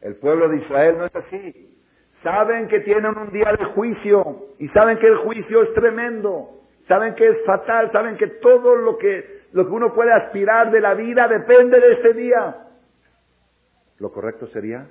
El 0.00 0.16
pueblo 0.16 0.48
de 0.48 0.58
Israel 0.58 0.96
no 0.96 1.04
es 1.04 1.14
así. 1.14 1.78
Saben 2.22 2.66
que 2.66 2.80
tienen 2.80 3.18
un 3.18 3.30
día 3.32 3.52
de 3.52 3.66
juicio 3.74 4.46
y 4.58 4.66
saben 4.68 4.98
que 4.98 5.08
el 5.08 5.18
juicio 5.18 5.62
es 5.62 5.74
tremendo. 5.74 6.62
Saben 6.88 7.14
que 7.16 7.26
es 7.26 7.44
fatal, 7.44 7.92
saben 7.92 8.16
que 8.16 8.28
todo 8.40 8.76
lo 8.76 8.96
que, 8.96 9.42
lo 9.52 9.66
que 9.66 9.72
uno 9.72 9.92
puede 9.92 10.12
aspirar 10.12 10.70
de 10.70 10.80
la 10.80 10.94
vida 10.94 11.28
depende 11.28 11.80
de 11.80 11.92
ese 11.92 12.14
día. 12.14 12.62
Lo 13.98 14.12
correcto 14.12 14.46
sería 14.48 14.88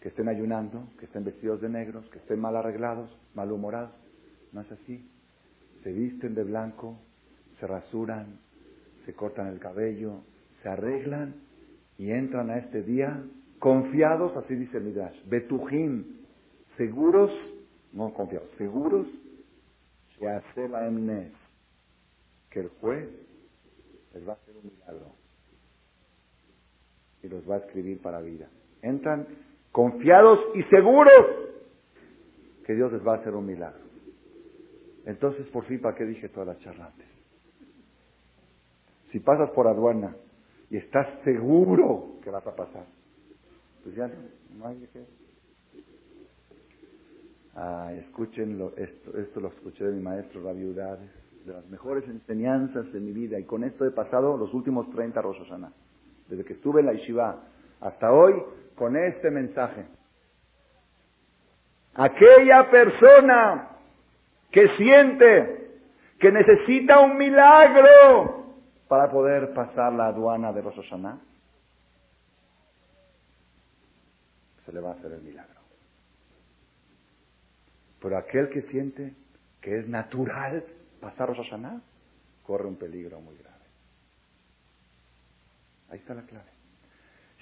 que 0.00 0.08
estén 0.08 0.28
ayunando, 0.28 0.88
que 0.98 1.06
estén 1.06 1.24
vestidos 1.24 1.60
de 1.60 1.68
negros, 1.68 2.08
que 2.10 2.18
estén 2.18 2.40
mal 2.40 2.56
arreglados, 2.56 3.10
malhumorados. 3.34 3.92
No 4.52 4.60
es 4.60 4.72
así. 4.72 5.08
Se 5.82 5.92
visten 5.92 6.34
de 6.34 6.44
blanco, 6.44 6.98
se 7.58 7.66
rasuran, 7.66 8.38
se 9.04 9.14
cortan 9.14 9.48
el 9.48 9.58
cabello, 9.58 10.22
se 10.62 10.68
arreglan 10.68 11.34
y 11.98 12.10
entran 12.10 12.50
a 12.50 12.58
este 12.58 12.82
día 12.82 13.24
confiados, 13.58 14.36
así 14.36 14.54
dice 14.54 14.80
Midrash, 14.80 15.16
betujim, 15.28 16.04
seguros, 16.76 17.32
no 17.92 18.12
confiados, 18.12 18.48
seguros 18.56 19.08
que 20.18 20.28
hace 20.28 20.68
la 20.68 20.86
emnes, 20.86 21.32
que 22.50 22.60
el 22.60 22.68
juez 22.80 23.08
les 24.14 24.26
va 24.26 24.32
a 24.32 24.36
hacer 24.36 24.56
un 24.56 24.70
milagro 24.70 25.17
y 27.22 27.28
los 27.28 27.48
va 27.48 27.56
a 27.56 27.58
escribir 27.58 28.00
para 28.00 28.20
vida. 28.20 28.48
Entran 28.82 29.26
confiados 29.72 30.40
y 30.54 30.62
seguros 30.64 31.26
que 32.64 32.74
Dios 32.74 32.92
les 32.92 33.06
va 33.06 33.14
a 33.14 33.16
hacer 33.18 33.34
un 33.34 33.46
milagro. 33.46 33.88
Entonces, 35.06 35.46
por 35.48 35.64
fin, 35.64 35.80
¿para 35.80 35.96
qué 35.96 36.04
dije 36.04 36.28
todas 36.28 36.48
las 36.48 36.58
charlantes? 36.58 37.06
Si 39.10 39.20
pasas 39.20 39.50
por 39.50 39.66
aduana 39.66 40.14
y 40.70 40.76
estás 40.76 41.22
seguro 41.24 42.18
que 42.22 42.30
vas 42.30 42.46
a 42.46 42.54
pasar, 42.54 42.84
pues 43.82 43.96
ya 43.96 44.10
no, 44.56 44.66
hay 44.66 44.86
que... 44.92 45.04
Ah, 47.54 47.92
esto, 47.94 49.18
esto 49.18 49.40
lo 49.40 49.48
escuché 49.48 49.84
de 49.84 49.92
mi 49.92 50.02
maestro 50.02 50.42
Rabiudades, 50.42 51.10
de 51.46 51.54
las 51.54 51.66
mejores 51.68 52.06
enseñanzas 52.06 52.92
de 52.92 53.00
mi 53.00 53.12
vida, 53.12 53.38
y 53.38 53.44
con 53.44 53.64
esto 53.64 53.86
he 53.86 53.90
pasado 53.90 54.36
los 54.36 54.52
últimos 54.52 54.90
30 54.90 55.20
Rosh 55.22 55.40
desde 56.28 56.44
que 56.44 56.52
estuve 56.52 56.80
en 56.80 56.86
la 56.86 56.92
Yeshiva 56.92 57.42
hasta 57.80 58.12
hoy, 58.12 58.34
con 58.76 58.96
este 58.96 59.30
mensaje. 59.30 59.86
Aquella 61.94 62.70
persona 62.70 63.70
que 64.50 64.68
siente 64.76 65.80
que 66.18 66.30
necesita 66.30 67.00
un 67.00 67.16
milagro 67.16 68.54
para 68.88 69.10
poder 69.10 69.52
pasar 69.52 69.92
la 69.92 70.06
aduana 70.08 70.52
de 70.52 70.62
Rosh 70.62 70.80
se 74.64 74.72
le 74.72 74.80
va 74.80 74.90
a 74.90 74.94
hacer 74.94 75.12
el 75.12 75.22
milagro. 75.22 75.60
Pero 78.00 78.18
aquel 78.18 78.48
que 78.50 78.62
siente 78.62 79.14
que 79.60 79.78
es 79.78 79.88
natural 79.88 80.64
pasar 81.00 81.28
Rosh 81.28 81.38
Hashanah, 81.38 81.80
corre 82.44 82.66
un 82.66 82.76
peligro 82.76 83.20
muy 83.20 83.36
grave. 83.36 83.57
Ahí 85.90 85.98
está 85.98 86.14
la 86.14 86.22
clave. 86.22 86.50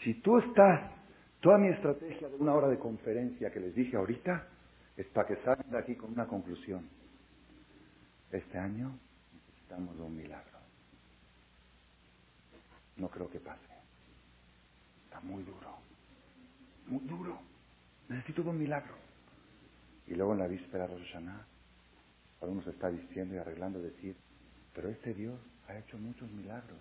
Si 0.05 0.15
tú 0.21 0.39
estás, 0.39 0.91
toda 1.41 1.59
mi 1.59 1.69
estrategia 1.69 2.29
de 2.29 2.37
una 2.37 2.55
hora 2.55 2.69
de 2.69 2.79
conferencia 2.79 3.51
que 3.51 3.61
les 3.61 3.75
dije 3.75 3.97
ahorita, 3.97 4.47
es 4.97 5.07
para 5.09 5.29
que 5.29 5.37
salgan 5.43 5.71
de 5.71 5.79
aquí 5.79 5.95
con 5.97 6.13
una 6.13 6.27
conclusión. 6.27 6.89
Este 8.31 8.59
año 8.59 8.99
necesitamos 9.33 9.97
un 9.99 10.17
milagro. 10.17 10.59
No 12.97 13.09
creo 13.09 13.29
que 13.31 13.41
pase. 13.41 13.61
Está 15.05 15.21
muy 15.21 15.43
duro. 15.43 15.77
Muy 16.87 17.05
duro. 17.07 17.39
Necesito 18.09 18.43
un 18.43 18.59
milagro. 18.59 18.95
Y 20.07 20.15
luego 20.15 20.33
en 20.33 20.39
la 20.39 20.47
víspera 20.47 20.87
de 20.87 20.95
Rosh 20.95 21.13
Hashanah, 21.13 21.47
uno 22.41 22.63
se 22.63 22.71
está 22.71 22.89
diciendo 22.91 23.35
y 23.35 23.39
arreglando 23.39 23.81
decir, 23.81 24.17
pero 24.73 24.89
este 24.89 25.15
Dios 25.15 25.39
ha 25.67 25.77
hecho 25.77 25.99
muchos 25.99 26.31
milagros 26.31 26.79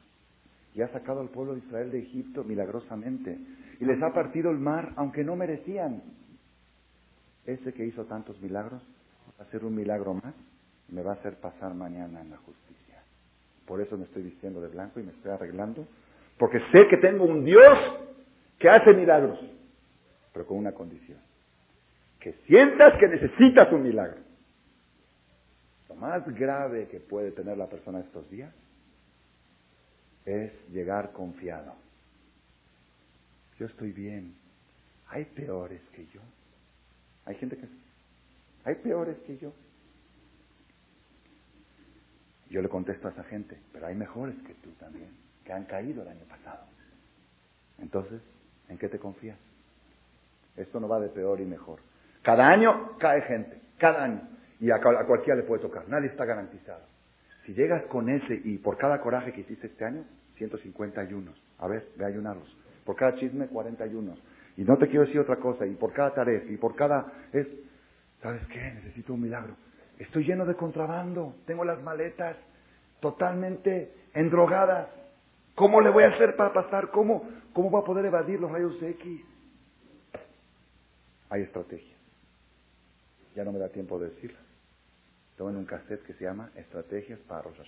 y 0.76 0.82
ha 0.82 0.90
sacado 0.90 1.22
al 1.22 1.30
pueblo 1.30 1.54
de 1.54 1.60
Israel 1.60 1.90
de 1.90 2.00
Egipto 2.00 2.44
milagrosamente 2.44 3.38
y 3.80 3.86
les 3.86 4.02
ha 4.04 4.14
partido 4.14 4.52
el 4.52 4.58
mar 4.58 4.92
aunque 4.98 5.24
no 5.24 5.36
merecían. 5.36 6.04
Ese 7.46 7.74
que 7.74 7.86
hizo 7.86 8.06
tantos 8.06 8.40
milagros 8.42 8.82
va 9.40 9.46
a 9.46 9.48
hacer 9.48 9.64
un 9.64 9.74
milagro 9.74 10.16
más 10.16 10.34
y 10.90 10.94
me 10.94 11.02
va 11.02 11.12
a 11.12 11.16
hacer 11.16 11.38
pasar 11.40 11.74
mañana 11.74 12.22
en 12.22 12.30
la 12.30 12.38
justicia. 12.38 13.02
Por 13.66 13.82
eso 13.82 13.98
me 13.98 14.04
estoy 14.04 14.24
vistiendo 14.24 14.60
de 14.62 14.68
blanco 14.68 15.00
y 15.00 15.04
me 15.04 15.12
estoy 15.12 15.32
arreglando 15.32 15.88
Porque 16.38 16.60
sé 16.72 16.88
que 16.90 16.98
tengo 16.98 17.24
un 17.24 17.46
Dios 17.46 17.78
que 18.60 18.70
hace 18.70 18.94
milagros, 18.94 19.40
pero 20.34 20.46
con 20.46 20.58
una 20.58 20.74
condición. 20.74 21.20
Que 22.20 22.34
sientas 22.48 23.00
que 23.00 23.08
necesitas 23.08 23.72
un 23.72 23.84
milagro. 23.84 24.20
Lo 25.88 25.96
más 25.96 26.26
grave 26.36 26.88
que 26.90 27.00
puede 27.00 27.32
tener 27.32 27.58
la 27.58 27.68
persona 27.68 28.00
estos 28.00 28.30
días 28.30 28.54
es 30.26 30.52
llegar 30.70 31.12
confiado. 31.12 31.76
Yo 33.58 33.66
estoy 33.68 33.92
bien. 33.92 34.36
Hay 35.08 35.26
peores 35.26 35.82
que 35.94 36.06
yo. 36.08 36.22
Hay 37.26 37.36
gente 37.36 37.58
que... 37.58 37.68
Hay 38.66 38.76
peores 38.76 39.18
que 39.26 39.38
yo. 39.38 39.54
Yo 42.50 42.62
le 42.62 42.70
contesto 42.70 43.08
a 43.08 43.12
esa 43.12 43.24
gente, 43.24 43.58
pero 43.72 43.88
hay 43.88 43.96
mejores 43.96 44.36
que 44.48 44.54
tú 44.56 44.72
también, 44.80 45.10
que 45.44 45.54
han 45.54 45.66
caído 45.66 46.04
el 46.04 46.08
año 46.08 46.26
pasado. 46.26 46.64
Entonces, 47.80 48.22
¿en 48.70 48.78
qué 48.78 48.88
te 48.88 49.00
confías? 49.00 49.38
Esto 50.56 50.80
no 50.80 50.88
va 50.88 51.00
de 51.00 51.10
peor 51.10 51.42
y 51.42 51.46
mejor. 51.46 51.80
Cada 52.22 52.48
año 52.48 52.98
cae 52.98 53.22
gente, 53.24 53.60
cada 53.78 54.04
año. 54.04 54.22
Y 54.60 54.72
a, 54.72 54.80
cualquiera 54.80 55.36
le 55.36 55.44
puede 55.44 55.62
tocar, 55.62 55.88
nadie 55.90 56.08
está 56.08 56.26
garantizado. 56.26 56.84
Si 57.46 57.54
llegas 57.54 57.84
con 57.86 58.10
ese 58.10 58.42
y 58.44 58.58
por 58.58 58.78
cada 58.78 59.00
coraje 59.02 59.32
que 59.32 59.42
hiciste 59.42 59.68
este 59.68 59.86
año, 59.86 60.04
151. 60.38 61.32
A 61.60 61.68
ver, 61.68 61.90
ve 61.96 62.06
a 62.06 62.08
ayunarlos. 62.08 62.56
Por 62.84 62.96
cada 62.96 63.16
chisme, 63.16 63.48
41. 63.48 64.16
Y 64.58 64.64
no 64.64 64.78
te 64.78 64.88
quiero 64.88 65.06
decir 65.06 65.20
otra 65.20 65.38
cosa, 65.38 65.66
y 65.66 65.76
por 65.76 65.94
cada 65.94 66.14
tarea, 66.14 66.42
y 66.48 66.58
por 66.58 66.76
cada... 66.76 67.12
Es, 67.32 67.48
¿Sabes 68.22 68.46
qué? 68.48 68.60
Necesito 68.74 69.14
un 69.14 69.22
milagro. 69.22 69.56
Estoy 70.00 70.26
lleno 70.26 70.46
de 70.46 70.56
contrabando, 70.56 71.36
tengo 71.46 71.64
las 71.64 71.82
maletas 71.84 72.38
totalmente 73.00 73.94
endrogadas. 74.14 74.88
¿Cómo 75.54 75.82
le 75.82 75.90
voy 75.90 76.04
a 76.04 76.10
hacer 76.10 76.36
para 76.36 76.52
pasar? 76.52 76.90
¿Cómo, 76.90 77.30
cómo 77.54 77.72
va 77.72 77.80
a 77.80 77.84
poder 77.84 78.06
evadir 78.06 78.40
los 78.40 78.52
rayos 78.52 78.82
X? 78.82 79.22
Hay 81.30 81.44
estrategias. 81.44 82.00
Ya 83.36 83.44
no 83.44 83.52
me 83.52 83.60
da 83.60 83.70
tiempo 83.70 84.00
de 84.00 84.10
decirlas. 84.10 84.45
Tomen 85.38 85.58
un 85.58 85.66
cassette 85.66 86.04
que 86.04 86.14
se 86.14 86.24
llama 86.24 86.50
Estrategias 86.56 87.20
para 87.22 87.42
Rosh 87.42 87.60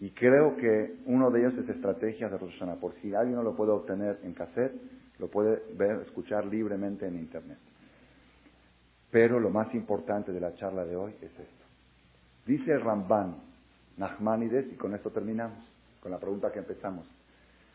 Y 0.00 0.10
creo 0.10 0.56
que 0.56 0.96
uno 1.06 1.30
de 1.30 1.38
ellos 1.38 1.56
es 1.56 1.68
Estrategias 1.68 2.32
de 2.32 2.36
Rosana. 2.36 2.74
Por 2.74 2.94
si 2.94 3.14
alguien 3.14 3.36
no 3.36 3.44
lo 3.44 3.54
puede 3.54 3.70
obtener 3.70 4.18
en 4.24 4.34
cassette, 4.34 4.74
lo 5.20 5.28
puede 5.28 5.62
ver, 5.76 6.00
escuchar 6.00 6.44
libremente 6.46 7.06
en 7.06 7.14
Internet. 7.14 7.58
Pero 9.12 9.38
lo 9.38 9.50
más 9.50 9.72
importante 9.72 10.32
de 10.32 10.40
la 10.40 10.52
charla 10.56 10.84
de 10.84 10.96
hoy 10.96 11.12
es 11.22 11.30
esto. 11.30 11.64
Dice 12.44 12.76
Ramban, 12.76 13.36
Nachmanides, 13.98 14.66
y 14.72 14.74
con 14.74 14.96
esto 14.96 15.10
terminamos, 15.10 15.64
con 16.00 16.10
la 16.10 16.18
pregunta 16.18 16.50
que 16.50 16.58
empezamos. 16.58 17.08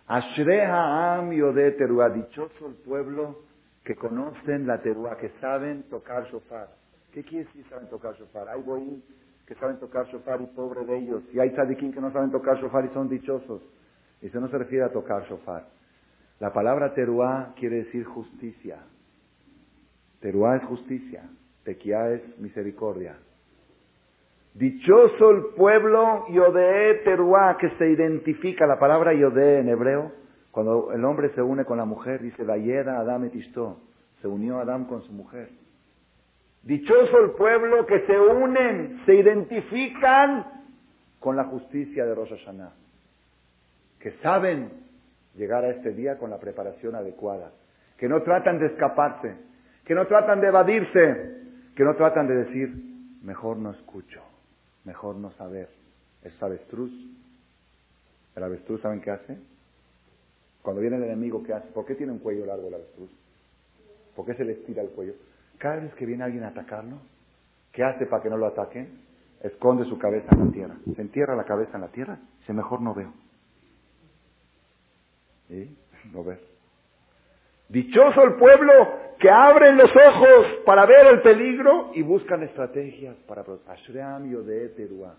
Ashreha 0.07 1.15
am 1.15 1.29
dichoso 1.29 2.67
el 2.67 2.73
pueblo 2.83 3.48
que 3.89 3.95
conocen 3.95 4.67
la 4.67 4.77
teruah, 4.77 5.17
que 5.17 5.29
saben 5.41 5.81
tocar 5.89 6.23
shofar. 6.25 6.67
¿Qué 7.11 7.23
quiere 7.23 7.45
decir 7.45 7.65
saben 7.71 7.89
tocar 7.89 8.13
shofar? 8.13 8.47
Hay 8.47 8.61
boí 8.61 9.03
que 9.47 9.55
saben 9.55 9.79
tocar 9.79 10.05
shofar 10.05 10.39
y 10.41 10.45
pobre 10.45 10.85
de 10.85 10.95
ellos. 10.95 11.23
Y 11.33 11.39
hay 11.39 11.49
tzadikim 11.49 11.91
que 11.91 11.99
no 11.99 12.11
saben 12.11 12.29
tocar 12.29 12.61
shofar 12.61 12.85
y 12.85 12.89
son 12.89 13.09
dichosos. 13.09 13.63
Eso 14.21 14.39
no 14.39 14.47
se 14.47 14.59
refiere 14.59 14.85
a 14.85 14.91
tocar 14.91 15.23
shofar. 15.23 15.69
La 16.39 16.53
palabra 16.53 16.93
teruah 16.93 17.55
quiere 17.55 17.77
decir 17.77 18.05
justicia. 18.05 18.77
Teruá 20.19 20.57
es 20.57 20.63
justicia, 20.65 21.23
Tequía 21.63 22.11
es 22.11 22.37
misericordia. 22.37 23.17
Dichoso 24.53 25.31
el 25.31 25.55
pueblo 25.55 26.27
Yodé 26.29 27.01
Teruá 27.05 27.57
que 27.57 27.71
se 27.71 27.89
identifica, 27.89 28.67
la 28.67 28.77
palabra 28.77 29.15
Yodé 29.15 29.61
en 29.61 29.69
hebreo, 29.69 30.11
cuando 30.51 30.91
el 30.91 31.03
hombre 31.05 31.29
se 31.29 31.41
une 31.41 31.65
con 31.65 31.77
la 31.77 31.85
mujer, 31.85 32.21
dice 32.21 32.43
Vayeda 32.43 32.99
Adam 32.99 33.25
et 33.25 33.33
se 34.21 34.27
unió 34.27 34.59
Adam 34.59 34.85
con 34.85 35.03
su 35.03 35.11
mujer. 35.11 35.49
Dichoso 36.63 37.19
el 37.19 37.31
pueblo 37.31 37.85
que 37.85 38.05
se 38.05 38.19
unen, 38.19 39.01
se 39.05 39.15
identifican 39.15 40.45
con 41.19 41.35
la 41.35 41.45
justicia 41.45 42.05
de 42.05 42.15
Rosh 42.15 42.31
Hashanah, 42.31 42.73
que 43.99 44.11
saben 44.23 44.71
llegar 45.35 45.63
a 45.63 45.69
este 45.69 45.91
día 45.93 46.17
con 46.17 46.29
la 46.29 46.39
preparación 46.39 46.95
adecuada, 46.95 47.51
que 47.97 48.09
no 48.09 48.21
tratan 48.23 48.59
de 48.59 48.67
escaparse, 48.67 49.37
que 49.85 49.95
no 49.95 50.07
tratan 50.07 50.41
de 50.41 50.47
evadirse, 50.47 51.39
que 51.75 51.83
no 51.83 51.95
tratan 51.95 52.27
de 52.27 52.35
decir, 52.35 52.73
mejor 53.23 53.57
no 53.57 53.71
escucho, 53.71 54.21
mejor 54.83 55.15
no 55.15 55.31
saber. 55.31 55.69
Es 56.23 56.41
avestruz. 56.43 56.91
El 58.35 58.43
avestruz, 58.43 58.81
¿saben 58.81 59.01
qué 59.01 59.11
hace? 59.11 59.37
Cuando 60.61 60.81
viene 60.81 60.97
el 60.97 61.03
enemigo, 61.03 61.43
¿qué 61.43 61.53
hace? 61.53 61.67
¿Por 61.69 61.85
qué 61.85 61.95
tiene 61.95 62.11
un 62.11 62.19
cuello 62.19 62.45
largo 62.45 62.67
el 62.67 62.73
avestruz? 62.73 63.09
¿Por 64.15 64.25
qué 64.25 64.33
se 64.33 64.43
le 64.43 64.53
estira 64.53 64.81
el 64.81 64.89
cuello? 64.89 65.13
Cada 65.57 65.77
vez 65.77 65.93
que 65.95 66.05
viene 66.05 66.23
alguien 66.23 66.43
a 66.43 66.49
atacarlo, 66.49 66.97
¿qué 67.71 67.83
hace 67.83 68.05
para 68.05 68.21
que 68.23 68.29
no 68.29 68.37
lo 68.37 68.47
ataquen? 68.47 69.01
Esconde 69.41 69.85
su 69.85 69.97
cabeza 69.97 70.27
en 70.33 70.45
la 70.45 70.51
tierra. 70.51 70.75
Se 70.95 71.01
entierra 71.01 71.35
la 71.35 71.45
cabeza 71.45 71.75
en 71.75 71.81
la 71.81 71.87
tierra, 71.87 72.19
dice, 72.39 72.53
mejor 72.53 72.81
no 72.81 72.93
veo. 72.93 73.13
¿Y? 75.49 75.75
No 76.13 76.23
ver. 76.23 76.39
Dichoso 77.67 78.23
el 78.23 78.35
pueblo 78.35 78.71
que 79.19 79.29
abren 79.29 79.77
los 79.77 79.91
ojos 79.91 80.61
para 80.65 80.85
ver 80.85 81.07
el 81.07 81.21
peligro 81.21 81.91
y 81.93 82.01
buscan 82.01 82.41
estrategias 82.41 83.15
para 83.27 83.43
Ashream 83.67 84.31
Yodeh 84.31 84.69
Teruah. 84.69 85.15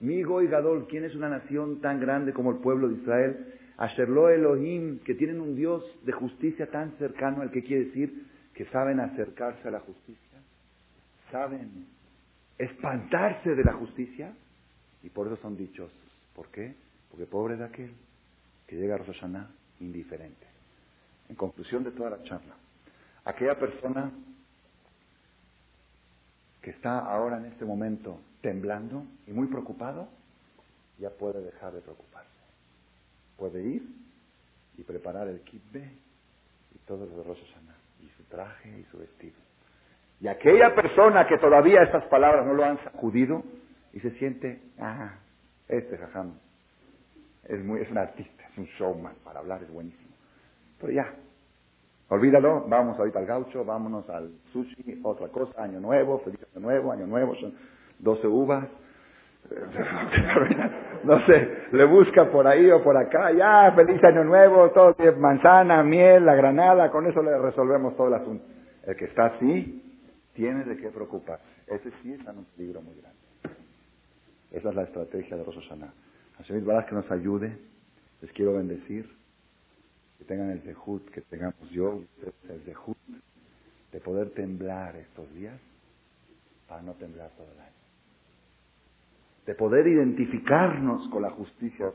Migo 0.00 0.42
y 0.42 0.48
Gadol, 0.48 0.86
¿quién 0.88 1.04
es 1.04 1.14
una 1.14 1.28
nación 1.28 1.80
tan 1.80 2.00
grande 2.00 2.32
como 2.32 2.50
el 2.50 2.58
pueblo 2.58 2.88
de 2.88 2.96
Israel? 2.96 3.54
Asherlo 3.78 4.30
Elohim, 4.30 5.00
que 5.00 5.14
tienen 5.14 5.40
un 5.40 5.54
Dios 5.54 5.84
de 6.04 6.12
justicia 6.12 6.70
tan 6.70 6.96
cercano 6.98 7.42
al 7.42 7.50
que 7.50 7.62
quiere 7.62 7.86
decir 7.86 8.26
que 8.54 8.64
saben 8.66 9.00
acercarse 9.00 9.68
a 9.68 9.70
la 9.70 9.80
justicia, 9.80 10.38
saben 11.30 11.86
espantarse 12.58 13.54
de 13.54 13.64
la 13.64 13.74
justicia 13.74 14.32
y 15.02 15.10
por 15.10 15.26
eso 15.26 15.36
son 15.36 15.56
dichosos. 15.56 16.30
¿Por 16.34 16.48
qué? 16.48 16.74
Porque 17.10 17.26
pobre 17.26 17.56
de 17.56 17.64
aquel 17.64 17.92
que 18.66 18.76
llega 18.76 18.94
a 18.94 18.98
Rosh 18.98 19.22
indiferente. 19.80 20.46
En 21.28 21.36
conclusión 21.36 21.84
de 21.84 21.90
toda 21.90 22.10
la 22.10 22.22
charla, 22.22 22.54
aquella 23.24 23.58
persona 23.58 24.10
que 26.62 26.70
está 26.70 26.98
ahora 26.98 27.38
en 27.38 27.46
este 27.46 27.64
momento 27.64 28.20
temblando 28.40 29.04
y 29.26 29.32
muy 29.32 29.48
preocupado, 29.48 30.08
ya 30.98 31.10
puede 31.10 31.42
dejar 31.42 31.72
de 31.72 31.80
preocuparse. 31.80 32.35
Puede 33.36 33.62
ir 33.62 33.82
y 34.78 34.82
preparar 34.82 35.28
el 35.28 35.40
kit 35.40 35.62
B 35.72 35.80
y 36.74 36.78
todos 36.86 37.08
los 37.10 37.26
rosas 37.26 37.44
y 38.00 38.08
su 38.16 38.24
traje 38.24 38.78
y 38.78 38.84
su 38.84 38.98
vestido. 38.98 39.36
Y 40.20 40.28
aquella 40.28 40.74
persona 40.74 41.26
que 41.26 41.38
todavía 41.38 41.82
estas 41.82 42.04
palabras 42.06 42.46
no 42.46 42.54
lo 42.54 42.64
han 42.64 42.82
sacudido 42.84 43.42
y 43.92 44.00
se 44.00 44.10
siente, 44.12 44.62
ah, 44.78 45.18
este 45.68 45.98
jajam 45.98 46.38
es, 47.44 47.62
muy, 47.62 47.80
es 47.80 47.90
un 47.90 47.98
artista, 47.98 48.44
es 48.50 48.58
un 48.58 48.64
showman, 48.78 49.14
para 49.24 49.40
hablar 49.40 49.62
es 49.62 49.70
buenísimo. 49.70 50.14
Pero 50.80 50.92
ya, 50.92 51.14
olvídalo, 52.08 52.66
vamos 52.68 52.98
ahorita 52.98 53.18
al 53.18 53.26
gaucho, 53.26 53.64
vámonos 53.64 54.08
al 54.08 54.30
sushi, 54.52 55.00
otra 55.02 55.28
cosa, 55.28 55.62
año 55.62 55.80
nuevo, 55.80 56.20
feliz 56.20 56.40
año 56.54 56.66
nuevo, 56.66 56.92
año 56.92 57.06
nuevo, 57.06 57.34
son 57.36 57.54
12 57.98 58.26
uvas. 58.26 58.68
No 61.06 61.24
sé, 61.24 61.68
le 61.72 61.84
busca 61.84 62.30
por 62.30 62.46
ahí 62.46 62.70
o 62.70 62.82
por 62.82 62.96
acá, 62.96 63.32
ya, 63.32 63.72
feliz 63.72 64.02
año 64.04 64.24
nuevo, 64.24 64.70
todo 64.70 64.94
manzana, 65.18 65.82
miel, 65.82 66.26
la 66.26 66.34
granada, 66.34 66.90
con 66.90 67.06
eso 67.06 67.22
le 67.22 67.38
resolvemos 67.38 67.96
todo 67.96 68.08
el 68.08 68.14
asunto. 68.14 68.44
El 68.84 68.96
que 68.96 69.04
está 69.06 69.26
así, 69.26 69.82
tiene 70.34 70.64
de 70.64 70.76
qué 70.76 70.90
preocupar. 70.90 71.40
Ese 71.66 71.90
sí 72.02 72.12
está 72.12 72.32
en 72.32 72.38
un 72.38 72.44
peligro 72.44 72.82
muy 72.82 72.94
grande. 72.96 73.18
Esa 74.50 74.68
es 74.68 74.74
la 74.74 74.82
estrategia 74.82 75.36
de 75.36 75.44
Rosh 75.44 75.60
Hashanah. 75.60 75.92
Hashem 76.38 76.64
que 76.64 76.94
nos 76.94 77.10
ayude. 77.10 77.58
Les 78.20 78.32
quiero 78.32 78.54
bendecir. 78.54 79.08
Que 80.18 80.24
tengan 80.24 80.50
el 80.50 80.60
zehut, 80.62 81.08
que 81.10 81.20
tengamos 81.22 81.68
yo, 81.70 82.00
el 82.48 82.60
zehut, 82.62 82.96
de 83.92 84.00
poder 84.00 84.30
temblar 84.30 84.96
estos 84.96 85.32
días 85.34 85.60
para 86.66 86.82
no 86.82 86.94
temblar 86.94 87.30
todo 87.36 87.46
el 87.52 87.60
año. 87.60 87.85
De 89.46 89.54
poder 89.54 89.86
identificarnos 89.86 91.08
con 91.08 91.22
la 91.22 91.30
justicia 91.30 91.86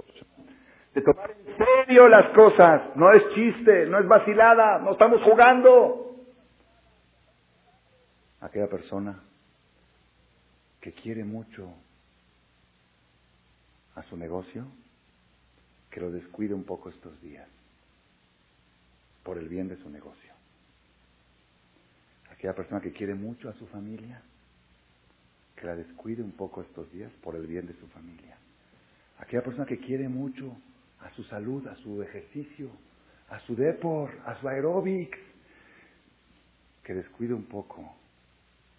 de 0.94 1.02
tomar 1.02 1.32
en 1.32 1.58
serio 1.58 2.08
las 2.10 2.30
cosas. 2.30 2.96
No 2.96 3.12
es 3.12 3.30
chiste, 3.30 3.86
no 3.86 4.00
es 4.00 4.08
vacilada, 4.08 4.80
no 4.80 4.92
estamos 4.92 5.22
jugando. 5.24 6.16
Aquella 8.42 8.68
persona 8.68 9.22
que 10.80 10.92
quiere 10.94 11.24
mucho 11.24 11.72
a 13.96 14.04
su 14.04 14.18
negocio, 14.18 14.66
que 15.90 16.02
lo 16.02 16.12
descuide 16.12 16.54
un 16.54 16.64
poco 16.64 16.90
estos 16.90 17.22
días, 17.22 17.48
por 19.24 19.38
el 19.38 19.48
bien 19.48 19.68
de 19.68 19.78
su 19.78 19.90
negocio. 19.90 20.34
Aquella 22.32 22.56
persona 22.56 22.82
que 22.82 22.92
quiere 22.92 23.14
mucho 23.14 23.50
a 23.50 23.54
su 23.54 23.68
familia, 23.68 24.24
que 25.62 25.68
la 25.68 25.76
descuide 25.76 26.22
un 26.22 26.34
poco 26.34 26.62
estos 26.62 26.92
días 26.92 27.12
por 27.24 27.36
el 27.36 27.48
bien 27.48 27.68
de 27.68 27.74
su 27.76 27.88
familia. 27.88 28.38
Aquella 29.20 29.44
persona 29.44 29.66
que 29.66 29.78
quiere 29.78 30.10
mucho 30.10 30.58
a 31.00 31.10
su 31.12 31.24
salud, 31.24 31.66
a 31.68 31.76
su 31.76 32.02
ejercicio, 32.02 32.70
a 33.30 33.40
su 33.40 33.56
depor, 33.56 34.12
a 34.26 34.36
su 34.42 34.50
aeróbics, 34.50 35.20
que 36.84 36.94
descuide 36.94 37.34
un 37.34 37.46
poco 37.46 37.96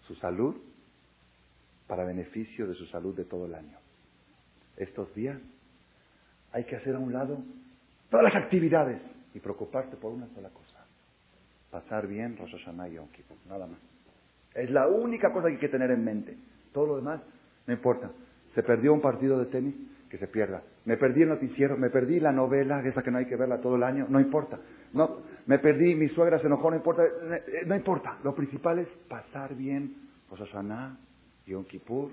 su 0.01 0.13
salud 0.15 0.55
para 1.87 2.03
beneficio 2.03 2.67
de 2.67 2.75
su 2.75 2.85
salud 2.85 3.15
de 3.15 3.25
todo 3.25 3.47
el 3.47 3.55
año 3.55 3.83
estos 4.77 5.13
días, 5.13 5.39
hay 6.51 6.65
que 6.65 6.75
hacer 6.75 6.95
a 6.95 6.99
un 6.99 7.13
lado 7.13 7.43
todas 8.09 8.23
las 8.23 8.43
actividades 8.43 9.01
y 9.33 9.39
preocuparte 9.39 9.97
por 9.97 10.11
una 10.11 10.27
sola 10.29 10.49
cosa. 10.49 10.85
Pasar 11.71 12.07
bien 12.07 12.37
Rosh 12.37 12.51
Hashanah 12.51 12.89
y 12.89 12.99
nada 13.47 13.67
más. 13.67 13.79
Es 14.53 14.69
la 14.69 14.87
única 14.87 15.31
cosa 15.31 15.47
que 15.47 15.53
hay 15.53 15.59
que 15.59 15.69
tener 15.69 15.89
en 15.91 16.03
mente. 16.03 16.37
Todo 16.73 16.87
lo 16.87 16.95
demás 16.97 17.21
no 17.67 17.73
importa. 17.73 18.11
Se 18.55 18.63
perdió 18.63 18.93
un 18.93 19.01
partido 19.01 19.39
de 19.39 19.45
tenis, 19.45 19.75
que 20.13 20.19
se 20.19 20.27
pierda. 20.27 20.61
Me 20.85 20.95
perdí 20.95 21.23
el 21.23 21.29
noticiero, 21.29 21.75
me 21.75 21.89
perdí 21.89 22.19
la 22.19 22.31
novela, 22.31 22.85
esa 22.85 23.01
que 23.01 23.09
no 23.09 23.17
hay 23.17 23.25
que 23.25 23.35
verla 23.35 23.61
todo 23.61 23.77
el 23.77 23.81
año, 23.81 24.05
no 24.09 24.19
importa. 24.19 24.59
No, 24.93 25.17
me 25.47 25.57
perdí, 25.57 25.95
mi 25.95 26.07
suegra 26.09 26.37
se 26.37 26.45
enojó, 26.45 26.69
no 26.69 26.75
importa. 26.75 27.03
Eh, 27.03 27.63
no 27.65 27.75
importa. 27.75 28.19
Lo 28.23 28.35
principal 28.35 28.77
es 28.77 28.87
pasar 29.07 29.55
bien 29.55 29.95
Rosh 30.29 30.41
Hashanah, 30.41 30.97
Yom 31.47 31.63
Kippur, 31.63 32.11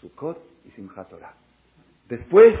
Sukkot 0.00 0.38
y 0.64 0.70
Simchat. 0.70 1.10
Después 2.08 2.54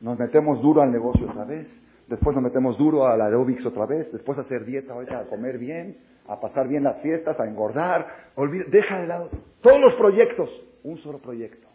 nos 0.00 0.16
metemos 0.16 0.62
duro 0.62 0.82
al 0.82 0.92
negocio 0.92 1.26
vez. 1.44 1.66
Después 2.08 2.34
nos 2.34 2.44
metemos 2.44 2.76
duro 2.78 3.06
al 3.06 3.20
aerobics 3.20 3.64
otra 3.64 3.86
vez. 3.86 4.10
Después 4.12 4.38
a 4.38 4.42
hacer 4.42 4.64
dieta 4.64 4.92
ahorita, 4.92 5.20
a 5.20 5.26
comer 5.26 5.58
bien, 5.58 5.98
a 6.26 6.40
pasar 6.40 6.68
bien 6.68 6.84
las 6.84 7.00
fiestas, 7.02 7.38
a 7.38 7.46
engordar. 7.46 8.30
Olvida, 8.34 8.64
deja 8.68 9.00
de 9.00 9.06
lado 9.06 9.30
todos 9.60 9.80
los 9.80 9.94
proyectos. 9.94 10.50
Un 10.84 10.98
solo 10.98 11.18
proyecto. 11.18 11.68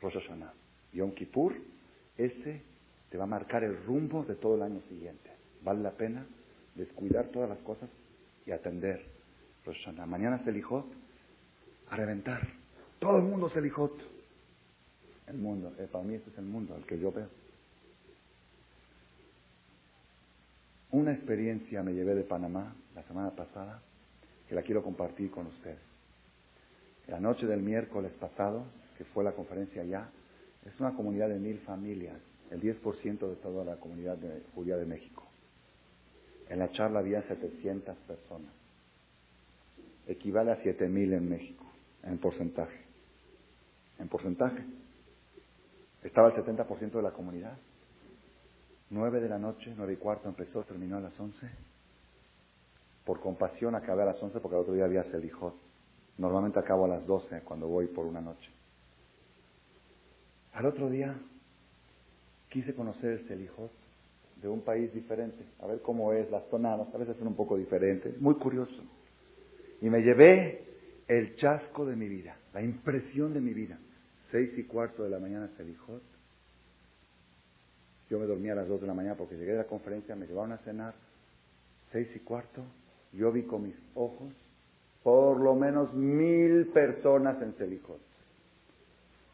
Rosh 0.00 0.14
Hashanah. 0.14 0.52
Yom 0.92 1.12
Kippur, 1.12 1.54
ese 2.16 2.62
te 3.10 3.18
va 3.18 3.24
a 3.24 3.26
marcar 3.26 3.64
el 3.64 3.84
rumbo 3.84 4.24
de 4.24 4.36
todo 4.36 4.56
el 4.56 4.62
año 4.62 4.80
siguiente. 4.88 5.30
Vale 5.62 5.80
la 5.80 5.90
pena 5.90 6.26
descuidar 6.74 7.26
todas 7.26 7.48
las 7.48 7.58
cosas 7.58 7.90
y 8.46 8.52
atender 8.52 9.04
Rosh 9.66 9.84
Hashanah. 9.84 10.06
Mañana 10.06 10.40
el 10.46 10.64
a 11.90 11.96
reventar. 11.96 12.40
Todo 12.98 13.18
el 13.18 13.24
mundo 13.24 13.50
el 13.54 13.72
el 15.26 15.36
mundo. 15.38 15.72
Eh, 15.78 15.88
para 15.90 16.04
mí 16.04 16.14
este 16.14 16.30
es 16.30 16.38
el 16.38 16.44
mundo, 16.44 16.76
el 16.76 16.84
que 16.84 16.98
yo 16.98 17.12
veo. 17.12 17.28
Una 20.92 21.12
experiencia 21.12 21.84
me 21.84 21.94
llevé 21.94 22.16
de 22.16 22.24
Panamá 22.24 22.74
la 22.96 23.04
semana 23.04 23.30
pasada 23.30 23.80
que 24.48 24.56
la 24.56 24.62
quiero 24.62 24.82
compartir 24.82 25.30
con 25.30 25.46
ustedes. 25.46 25.78
La 27.06 27.20
noche 27.20 27.46
del 27.46 27.62
miércoles 27.62 28.12
pasado, 28.18 28.64
que 28.98 29.04
fue 29.04 29.22
la 29.22 29.32
conferencia 29.32 29.82
allá, 29.82 30.08
es 30.66 30.78
una 30.80 30.94
comunidad 30.94 31.28
de 31.28 31.38
mil 31.38 31.58
familias, 31.60 32.18
el 32.50 32.60
10% 32.60 33.28
de 33.28 33.36
toda 33.36 33.64
la 33.64 33.76
comunidad 33.76 34.18
judía 34.54 34.76
de 34.76 34.84
México. 34.84 35.24
En 36.48 36.58
la 36.58 36.72
charla 36.72 36.98
había 36.98 37.22
700 37.22 37.96
personas. 37.98 38.52
Equivale 40.08 40.50
a 40.50 40.56
7000 40.56 41.12
en 41.12 41.28
México, 41.28 41.64
en 42.02 42.18
porcentaje. 42.18 42.80
En 44.00 44.08
porcentaje. 44.08 44.64
Estaba 46.02 46.30
el 46.30 46.34
70% 46.34 46.90
de 46.90 47.02
la 47.02 47.12
comunidad. 47.12 47.56
Nueve 48.90 49.20
de 49.20 49.28
la 49.28 49.38
noche, 49.38 49.72
nueve 49.76 49.92
y 49.92 49.96
cuarto 49.96 50.28
empezó, 50.28 50.64
terminó 50.64 50.96
a 50.96 51.00
las 51.00 51.18
once. 51.18 51.48
Por 53.04 53.20
compasión 53.20 53.74
acabé 53.74 54.02
a 54.02 54.06
las 54.06 54.22
once 54.22 54.40
porque 54.40 54.56
el 54.56 54.62
otro 54.62 54.74
día 54.74 54.84
había 54.84 55.04
Selijot. 55.04 55.54
Normalmente 56.18 56.58
acabo 56.58 56.84
a 56.84 56.88
las 56.88 57.06
doce 57.06 57.40
cuando 57.42 57.68
voy 57.68 57.86
por 57.86 58.04
una 58.04 58.20
noche. 58.20 58.50
Al 60.52 60.66
otro 60.66 60.90
día 60.90 61.16
quise 62.48 62.74
conocer 62.74 63.12
el 63.12 63.28
Selijot 63.28 63.70
de 64.42 64.48
un 64.48 64.62
país 64.62 64.92
diferente, 64.92 65.44
a 65.60 65.66
ver 65.66 65.82
cómo 65.82 66.12
es, 66.12 66.30
las 66.30 66.48
tonadas, 66.48 66.92
a 66.94 66.98
veces 66.98 67.16
son 67.16 67.28
un 67.28 67.36
poco 67.36 67.56
diferentes, 67.56 68.20
muy 68.20 68.34
curioso. 68.34 68.82
Y 69.80 69.88
me 69.88 70.00
llevé 70.00 70.64
el 71.06 71.36
chasco 71.36 71.86
de 71.86 71.94
mi 71.94 72.08
vida, 72.08 72.36
la 72.52 72.62
impresión 72.62 73.34
de 73.34 73.40
mi 73.40 73.52
vida. 73.52 73.78
Seis 74.30 74.50
y 74.56 74.64
cuarto 74.64 75.04
de 75.04 75.10
la 75.10 75.18
mañana 75.18 75.48
Selijot. 75.56 76.02
Yo 78.10 78.18
me 78.18 78.26
dormía 78.26 78.52
a 78.52 78.56
las 78.56 78.68
dos 78.68 78.80
de 78.80 78.88
la 78.88 78.94
mañana 78.94 79.14
porque 79.14 79.36
llegué 79.36 79.52
de 79.52 79.58
la 79.58 79.64
conferencia, 79.64 80.16
me 80.16 80.26
llevaron 80.26 80.52
a 80.52 80.58
cenar. 80.58 80.94
Seis 81.92 82.08
y 82.14 82.18
cuarto, 82.18 82.62
yo 83.12 83.32
vi 83.32 83.44
con 83.44 83.62
mis 83.62 83.76
ojos 83.94 84.32
por 85.02 85.40
lo 85.40 85.54
menos 85.54 85.94
mil 85.94 86.66
personas 86.68 87.40
en 87.40 87.54
Selijot. 87.54 88.00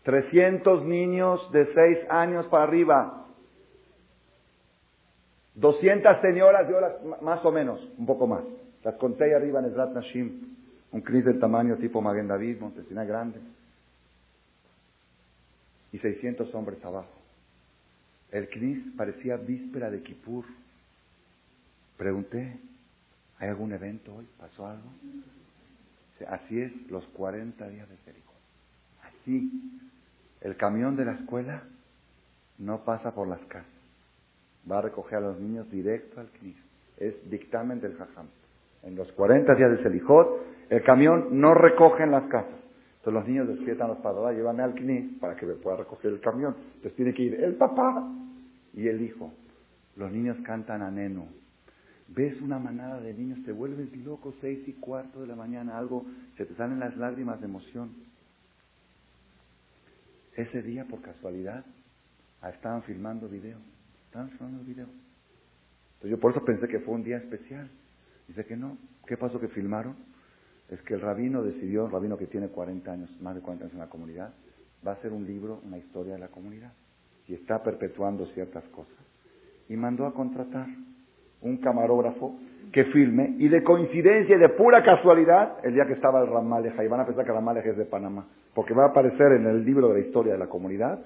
Trescientos 0.05 0.85
niños 0.85 1.41
de 1.53 1.67
seis 1.75 1.99
años 2.09 2.47
para 2.47 2.65
arriba. 2.65 3.27
Doscientas 5.55 6.21
señoras, 6.21 6.69
yo 6.69 6.79
las, 6.81 7.23
más 7.23 7.45
o 7.45 7.51
menos, 7.51 7.81
un 7.99 8.07
poco 8.07 8.27
más. 8.27 8.45
Las 8.85 8.95
conté 8.97 9.25
ahí 9.25 9.33
arriba 9.33 9.59
en 9.59 9.65
el 9.67 9.75
Rat 9.75 9.93
Nashim, 9.93 10.55
un 10.93 11.01
cris 11.01 11.25
del 11.25 11.41
tamaño 11.41 11.77
tipo 11.77 12.01
Maguen 12.01 12.29
David, 12.29 12.61
Montesina 12.61 13.05
grande 13.05 13.41
y 15.93 15.99
600 15.99 16.55
hombres 16.55 16.85
abajo. 16.85 17.09
El 18.33 18.49
Knis 18.49 18.79
parecía 18.97 19.37
víspera 19.37 19.91
de 19.91 20.03
Kippur. 20.03 20.45
Pregunté, 21.97 22.59
¿hay 23.39 23.49
algún 23.49 23.73
evento 23.73 24.15
hoy? 24.15 24.27
¿Pasó 24.39 24.67
algo? 24.67 24.89
Así 26.29 26.61
es 26.61 26.73
los 26.91 27.05
40 27.09 27.69
días 27.69 27.89
de 27.89 27.97
Jericó. 27.99 28.33
Así, 29.03 29.81
el 30.41 30.57
camión 30.57 30.97
de 30.97 31.05
la 31.05 31.13
escuela 31.13 31.63
no 32.59 32.85
pasa 32.85 33.15
por 33.15 33.29
las 33.29 33.41
casas. 33.47 33.71
Va 34.71 34.79
a 34.79 34.83
recoger 34.83 35.19
a 35.19 35.21
los 35.21 35.39
niños 35.39 35.71
directo 35.71 36.21
al 36.21 36.29
Knis. 36.29 36.57
Es 36.99 37.31
dictamen 37.31 37.81
del 37.81 37.97
Jajam. 37.97 38.27
En 38.83 38.97
los 38.97 39.11
40 39.13 39.55
días 39.55 39.71
de 39.71 39.83
Selijot, 39.83 40.41
el 40.71 40.83
camión 40.83 41.41
no 41.41 41.55
recoge 41.55 42.03
en 42.03 42.11
las 42.11 42.25
casas. 42.25 42.66
Entonces 43.07 43.23
los 43.23 43.29
niños 43.29 43.47
despiertan 43.47 43.87
los 43.87 43.99
padres, 43.99 44.37
llévame 44.37 44.65
al 44.65 44.75
CNI 44.75 45.19
para 45.21 45.37
que 45.37 45.47
me 45.47 45.55
pueda 45.55 45.77
recoger 45.77 46.11
el 46.11 46.21
camión. 46.21 46.57
Entonces 46.75 46.97
tiene 46.97 47.15
que 47.15 47.23
ir 47.23 47.35
el 47.35 47.55
papá 47.55 48.13
y 48.75 48.89
el 48.89 49.01
hijo. 49.01 49.33
Los 49.95 50.11
niños 50.11 50.41
cantan 50.41 50.83
a 50.83 50.91
Neno. 50.91 51.29
Ves 52.09 52.41
una 52.41 52.59
manada 52.59 53.01
de 53.01 53.15
niños, 53.15 53.45
te 53.45 53.53
vuelves 53.53 53.97
loco, 53.99 54.33
seis 54.41 54.67
y 54.67 54.73
cuarto 54.73 55.21
de 55.21 55.29
la 55.29 55.37
mañana, 55.37 55.79
algo, 55.79 56.05
se 56.37 56.47
te 56.47 56.55
salen 56.57 56.81
las 56.81 56.97
lágrimas 56.97 57.39
de 57.39 57.47
emoción. 57.47 57.91
Ese 60.35 60.61
día, 60.63 60.85
por 60.87 61.01
casualidad, 61.01 61.65
ah, 62.43 62.51
estaban 62.51 62.83
filmando 62.83 63.29
video. 63.29 63.59
Estaban 64.07 64.31
filmando 64.31 64.65
video. 64.65 64.87
Entonces 65.95 66.11
yo 66.11 66.19
por 66.19 66.33
eso 66.33 66.45
pensé 66.45 66.67
que 66.67 66.81
fue 66.81 66.95
un 66.95 67.05
día 67.05 67.19
especial. 67.19 67.71
Dice 68.27 68.45
que 68.45 68.57
no. 68.57 68.77
¿Qué 69.07 69.17
pasó 69.17 69.39
que 69.39 69.47
filmaron? 69.47 69.95
Es 70.69 70.81
que 70.83 70.95
el 70.95 71.01
rabino 71.01 71.43
decidió, 71.43 71.87
el 71.87 71.93
rabino 71.93 72.17
que 72.17 72.27
tiene 72.27 72.49
40 72.49 72.91
años, 72.91 73.21
más 73.21 73.35
de 73.35 73.41
40 73.41 73.65
años 73.65 73.75
en 73.75 73.81
la 73.81 73.89
comunidad, 73.89 74.33
va 74.87 74.93
a 74.93 74.95
hacer 74.95 75.13
un 75.13 75.27
libro, 75.27 75.61
una 75.65 75.79
historia 75.79 76.15
de 76.15 76.21
la 76.21 76.29
comunidad. 76.29 76.73
Y 77.29 77.35
está 77.35 77.63
perpetuando 77.63 78.27
ciertas 78.27 78.65
cosas. 78.69 78.95
Y 79.69 79.77
mandó 79.77 80.07
a 80.07 80.15
contratar 80.15 80.69
un 81.41 81.57
camarógrafo 81.59 82.37
que 82.73 82.85
filme 82.87 83.37
y 83.39 83.49
de 83.49 83.63
coincidencia 83.63 84.37
y 84.37 84.39
de 84.39 84.49
pura 84.51 84.83
casualidad 84.83 85.65
el 85.65 85.75
día 85.75 85.87
que 85.87 85.93
estaba 85.93 86.21
el 86.21 86.29
Ramaleja 86.29 86.85
y 86.85 86.89
van 86.89 87.01
a 87.01 87.07
pensar 87.07 87.25
que 87.25 87.31
el 87.31 87.37
Ramaleja 87.37 87.71
es 87.71 87.77
de 87.77 87.85
Panamá 87.85 88.27
porque 88.55 88.75
va 88.75 88.85
a 88.85 88.89
aparecer 88.89 89.33
en 89.33 89.47
el 89.47 89.65
libro 89.65 89.89
de 89.89 90.01
la 90.01 90.07
historia 90.07 90.33
de 90.33 90.39
la 90.39 90.49
comunidad 90.49 90.99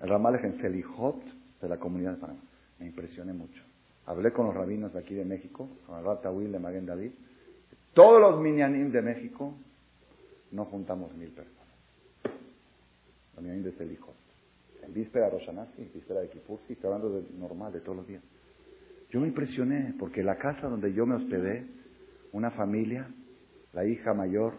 el 0.00 0.08
Ramaleja 0.08 0.46
en 0.46 0.58
Selijot 0.60 1.22
de 1.60 1.68
la 1.68 1.76
comunidad 1.76 2.12
de 2.12 2.16
Panamá. 2.16 2.40
Me 2.78 2.86
impresioné 2.86 3.32
mucho. 3.32 3.62
Hablé 4.06 4.32
con 4.32 4.46
los 4.46 4.54
rabinos 4.54 4.92
de 4.92 5.00
aquí 5.00 5.14
de 5.14 5.24
México, 5.24 5.68
con 5.86 5.98
el 5.98 6.04
Rata 6.04 6.30
Will 6.30 6.50
de 6.50 6.58
Maguen 6.58 6.86
David. 6.86 7.12
Todos 7.94 8.20
los 8.20 8.40
minyanim 8.40 8.90
de 8.90 9.00
México 9.00 9.54
no 10.50 10.64
juntamos 10.64 11.14
mil 11.14 11.30
personas. 11.30 11.64
Los 13.34 13.42
minyanim 13.42 13.62
de 13.62 13.72
Selijot. 13.72 14.14
En 14.82 14.92
víspera 14.92 15.26
de 15.26 15.38
Roshanasi, 15.38 15.90
víspera 15.94 16.20
de 16.20 16.28
Kippur, 16.28 16.58
sí, 16.66 16.74
estoy 16.74 16.92
hablando 16.92 17.20
de 17.20 17.24
normal, 17.38 17.72
de 17.72 17.80
todos 17.80 17.96
los 17.96 18.06
días. 18.06 18.22
Yo 19.10 19.20
me 19.20 19.28
impresioné 19.28 19.94
porque 19.98 20.24
la 20.24 20.36
casa 20.36 20.68
donde 20.68 20.92
yo 20.92 21.06
me 21.06 21.14
hospedé, 21.14 21.66
una 22.32 22.50
familia, 22.50 23.08
la 23.72 23.86
hija 23.86 24.12
mayor 24.12 24.54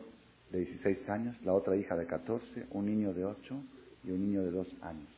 de 0.51 0.59
16 0.59 1.09
años, 1.09 1.35
la 1.43 1.53
otra 1.53 1.75
hija 1.75 1.97
de 1.97 2.05
14, 2.05 2.67
un 2.71 2.85
niño 2.85 3.13
de 3.13 3.25
8 3.25 3.63
y 4.05 4.11
un 4.11 4.21
niño 4.21 4.43
de 4.43 4.51
2 4.51 4.67
años. 4.81 5.09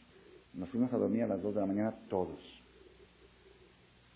Nos 0.56 0.70
fuimos 0.70 0.92
a 0.92 0.98
dormir 0.98 1.24
a 1.24 1.28
las 1.28 1.42
2 1.42 1.54
de 1.54 1.62
la 1.62 1.68
mañana 1.68 1.96
todos. 2.10 2.40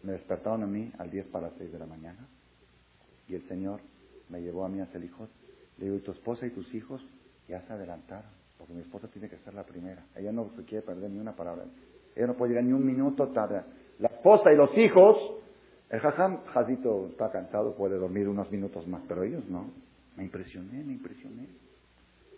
Me 0.01 0.13
despertaron 0.13 0.63
a 0.63 0.67
mí 0.67 0.91
al 0.97 1.11
10 1.11 1.27
para 1.27 1.49
las 1.49 1.57
6 1.59 1.71
de 1.71 1.79
la 1.79 1.85
mañana 1.85 2.27
y 3.27 3.35
el 3.35 3.47
Señor 3.47 3.79
me 4.31 4.41
llevó 4.41 4.65
a 4.65 4.69
mí 4.69 4.79
a 4.79 4.87
hijos. 4.97 5.29
Le 5.77 5.85
digo, 5.85 5.97
¿y 5.97 6.01
tu 6.01 6.11
esposa 6.11 6.45
y 6.45 6.51
tus 6.51 6.73
hijos 6.73 7.05
ya 7.47 7.61
se 7.67 7.73
adelantaron? 7.73 8.29
Porque 8.57 8.73
mi 8.73 8.81
esposa 8.81 9.07
tiene 9.07 9.29
que 9.29 9.37
ser 9.37 9.53
la 9.53 9.63
primera. 9.63 10.03
Ella 10.15 10.31
no 10.31 10.49
se 10.55 10.63
quiere 10.63 10.85
perder 10.85 11.09
ni 11.09 11.19
una 11.19 11.35
palabra. 11.35 11.65
Ella 12.15 12.27
no 12.27 12.35
puede 12.35 12.51
llegar 12.51 12.63
ni 12.63 12.73
un 12.73 12.85
minuto 12.85 13.27
tarde. 13.29 13.61
La 13.99 14.07
esposa 14.07 14.51
y 14.51 14.55
los 14.55 14.75
hijos, 14.77 15.17
el 15.89 15.99
jajam, 15.99 16.43
Jazito 16.53 17.07
está 17.07 17.31
cansado, 17.31 17.75
puede 17.75 17.97
dormir 17.97 18.27
unos 18.27 18.51
minutos 18.51 18.87
más, 18.87 19.01
pero 19.07 19.23
ellos 19.23 19.43
no. 19.49 19.71
Me 20.15 20.23
impresioné, 20.23 20.83
me 20.83 20.93
impresioné. 20.93 21.47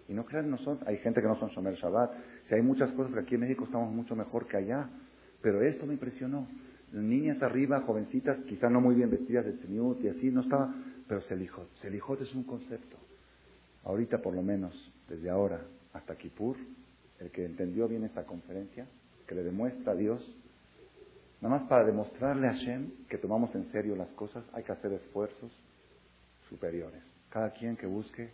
Y 0.07 0.13
no 0.13 0.25
crean, 0.25 0.49
nosotros, 0.49 0.87
hay 0.87 0.97
gente 0.97 1.21
que 1.21 1.27
no 1.27 1.39
son 1.39 1.49
Shomer 1.49 1.75
Shabbat. 1.75 2.11
Si 2.47 2.55
hay 2.55 2.61
muchas 2.61 2.91
cosas 2.91 3.13
que 3.13 3.19
aquí 3.19 3.35
en 3.35 3.41
México 3.41 3.65
estamos 3.65 3.93
mucho 3.93 4.15
mejor 4.15 4.47
que 4.47 4.57
allá. 4.57 4.89
Pero 5.41 5.61
esto 5.61 5.85
me 5.85 5.93
impresionó. 5.93 6.47
Niñas 6.91 7.41
arriba, 7.41 7.81
jovencitas, 7.81 8.37
quizá 8.45 8.69
no 8.69 8.79
muy 8.79 8.95
bien 8.95 9.09
vestidas 9.09 9.45
de 9.45 9.53
tzniut 9.53 10.03
y 10.03 10.09
así, 10.09 10.29
no 10.29 10.41
estaba. 10.41 10.73
Pero 11.13 11.27
Selijot. 11.27 11.69
Selijot 11.79 12.19
es 12.21 12.33
un 12.33 12.43
concepto. 12.43 12.97
Ahorita, 13.83 14.19
por 14.19 14.33
lo 14.33 14.41
menos, 14.41 14.73
desde 15.07 15.29
ahora 15.29 15.61
hasta 15.93 16.15
Kippur, 16.15 16.57
el 17.19 17.29
que 17.29 17.45
entendió 17.45 17.87
bien 17.87 18.03
esta 18.03 18.23
conferencia, 18.23 18.87
que 19.27 19.35
le 19.35 19.43
demuestra 19.43 19.91
a 19.91 19.95
Dios, 19.95 20.19
nada 21.39 21.59
más 21.59 21.69
para 21.69 21.83
demostrarle 21.85 22.47
a 22.47 22.53
Hashem 22.53 22.89
que 23.07 23.19
tomamos 23.19 23.53
en 23.53 23.71
serio 23.71 23.95
las 23.95 24.07
cosas, 24.13 24.43
hay 24.53 24.63
que 24.63 24.71
hacer 24.71 24.91
esfuerzos 24.91 25.51
superiores. 26.49 27.03
Cada 27.29 27.51
quien 27.51 27.77
que 27.77 27.85
busque 27.85 28.31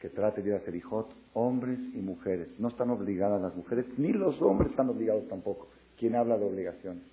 que 0.00 0.08
trate 0.08 0.42
de 0.42 0.48
ir 0.48 0.56
a 0.56 0.64
Serijot, 0.64 1.08
hombres 1.32 1.78
y 1.94 1.98
mujeres. 1.98 2.48
No 2.58 2.70
están 2.70 2.90
obligadas 2.90 3.40
las 3.40 3.54
mujeres, 3.54 3.86
ni 3.98 4.12
los 4.12 4.42
hombres 4.42 4.72
están 4.72 4.88
obligados 4.88 5.28
tampoco. 5.28 5.68
¿Quién 5.96 6.16
habla 6.16 6.36
de 6.38 6.44
obligaciones? 6.44 7.04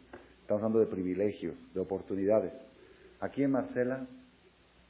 Estamos 0.41 0.64
hablando 0.64 0.80
de 0.80 0.88
privilegios, 0.88 1.53
de 1.76 1.82
oportunidades. 1.82 2.51
Aquí 3.20 3.43
en 3.43 3.51
Marcela 3.51 4.07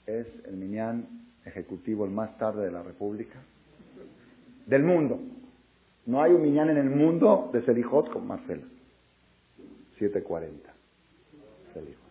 es 0.05 0.27
el 0.45 0.55
minián 0.55 1.07
ejecutivo 1.45 2.05
el 2.05 2.11
más 2.11 2.37
tarde 2.37 2.65
de 2.65 2.71
la 2.71 2.83
República, 2.83 3.39
del 4.65 4.83
mundo. 4.83 5.19
No 6.05 6.21
hay 6.21 6.33
un 6.33 6.41
minián 6.41 6.69
en 6.69 6.77
el 6.77 6.89
mundo 6.89 7.49
de 7.53 7.63
Serijot 7.63 8.11
con 8.11 8.27
Marcela. 8.27 8.63
7.40. 9.99 10.51
Serijot. 11.73 12.03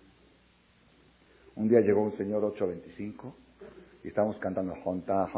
Un 1.57 1.69
día 1.69 1.81
llegó 1.81 2.03
un 2.03 2.17
señor 2.17 2.43
8.25 2.43 3.33
y 4.05 4.09
estábamos 4.09 4.39
cantando 4.39 4.75
Jonta, 4.83 5.29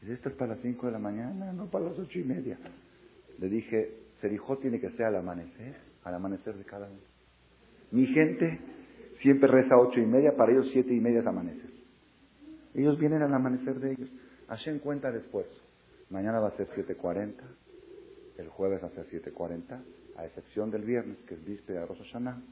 Dice, 0.00 0.14
esto 0.14 0.30
es 0.30 0.34
para 0.34 0.54
las 0.54 0.62
5 0.62 0.86
de 0.86 0.92
la 0.92 0.98
mañana, 0.98 1.52
no 1.52 1.66
para 1.66 1.84
las 1.86 1.98
ocho 1.98 2.18
y 2.18 2.24
media. 2.24 2.58
Le 3.38 3.48
dije, 3.50 3.92
Serijot 4.22 4.60
tiene 4.62 4.80
que 4.80 4.90
ser 4.92 5.06
al 5.06 5.16
amanecer, 5.16 5.76
al 6.04 6.14
amanecer 6.14 6.56
de 6.56 6.64
cada 6.64 6.88
día. 6.88 7.06
Mi 7.90 8.06
gente 8.06 8.58
siempre 9.22 9.48
reza 9.48 9.78
ocho 9.78 10.00
y 10.00 10.06
media, 10.06 10.36
para 10.36 10.52
ellos 10.52 10.68
siete 10.72 10.92
y 10.94 11.00
media 11.00 11.20
es 11.20 11.26
amanecer. 11.26 11.70
Ellos 12.74 12.98
vienen 12.98 13.22
al 13.22 13.34
amanecer 13.34 13.80
de 13.80 13.92
ellos. 13.92 14.10
Hashem 14.48 14.78
cuenta 14.78 15.10
después. 15.10 15.46
Mañana 16.10 16.40
va 16.40 16.48
a 16.48 16.56
ser 16.56 16.68
7.40, 16.70 17.34
el 18.38 18.48
jueves 18.48 18.82
va 18.82 18.88
a 18.88 18.90
ser 18.90 19.06
7.40, 19.06 19.80
a 20.16 20.26
excepción 20.26 20.68
del 20.70 20.82
viernes, 20.82 21.18
que 21.28 21.34
es 21.34 21.44
víspera 21.44 21.80
de 21.80 21.86
Rosh 21.86 22.02
Hashanah, 22.02 22.42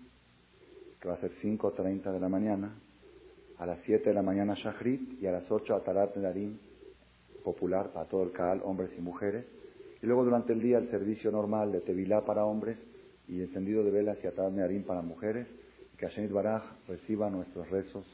que 1.01 1.09
va 1.09 1.15
a 1.15 1.21
ser 1.21 1.33
5.30 1.43 2.13
de 2.13 2.21
la 2.21 2.29
mañana, 2.29 2.73
a 3.59 3.67
las 3.67 3.81
7 3.85 4.11
de 4.11 4.15
la 4.15 4.23
mañana 4.23 4.55
Shahrit 4.55 5.21
y 5.21 5.27
a 5.27 5.33
las 5.33 5.51
8 5.51 5.75
Atarat 5.75 6.15
Nedarim, 6.17 6.57
popular 7.43 7.91
para 7.93 8.09
todo 8.09 8.23
el 8.23 8.31
Kaal, 8.31 8.61
hombres 8.63 8.91
y 8.97 9.01
mujeres. 9.01 9.45
Y 10.01 10.07
luego 10.07 10.25
durante 10.25 10.53
el 10.53 10.61
día 10.61 10.79
el 10.79 10.89
servicio 10.91 11.33
normal 11.33 11.73
de 11.73 11.81
Tevilá 11.81 12.25
para 12.25 12.45
hombres 12.45 12.79
y 13.27 13.41
encendido 13.41 13.83
de 13.83 13.91
velas 13.91 14.19
y 14.23 14.29
Atarat 14.29 14.53
Nedarim 14.53 14.85
para 14.85 15.03
mujeres. 15.03 15.49
Que 15.99 16.07
Hashem 16.07 16.33
Baraj 16.33 16.63
reciba 16.87 17.29
nuestros 17.29 17.69
rezos 17.71 18.07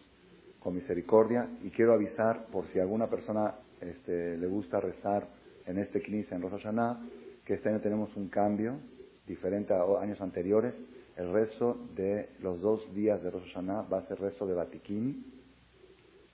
con 0.59 0.75
misericordia. 0.75 1.49
Y 1.63 1.71
quiero 1.71 1.93
avisar, 1.93 2.47
por 2.47 2.67
si 2.69 2.81
alguna 2.81 3.09
persona 3.09 3.55
este, 3.81 4.39
le 4.39 4.47
gusta 4.47 4.81
rezar 4.81 5.29
en 5.67 5.79
este 5.79 6.03
Knis 6.03 6.33
en 6.33 6.43
Rosh 6.43 6.63
Hashanah, 6.63 7.01
que 7.45 7.55
este 7.55 7.69
año 7.69 7.81
tenemos 7.81 8.17
un 8.17 8.29
cambio 8.29 8.79
diferente 9.27 9.75
a 9.75 9.83
años 10.01 10.21
anteriores. 10.21 10.75
El 11.17 11.33
rezo 11.33 11.79
de 11.95 12.31
los 12.41 12.61
dos 12.61 12.93
días 12.95 13.23
de 13.23 13.31
Rosh 13.31 13.53
Hashanah 13.53 13.83
va 13.83 13.99
a 13.99 14.09
ser 14.09 14.19
rezo 14.19 14.47
de 14.47 14.55
Batiquín, 14.55 15.35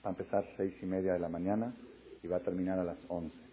Va 0.04 0.08
a 0.08 0.12
empezar 0.12 0.46
seis 0.56 0.72
y 0.80 0.86
media 0.86 1.12
de 1.12 1.18
la 1.18 1.28
mañana 1.28 1.74
y 2.22 2.26
va 2.26 2.36
a 2.36 2.40
terminar 2.40 2.78
a 2.78 2.84
las 2.84 2.98
once. 3.08 3.49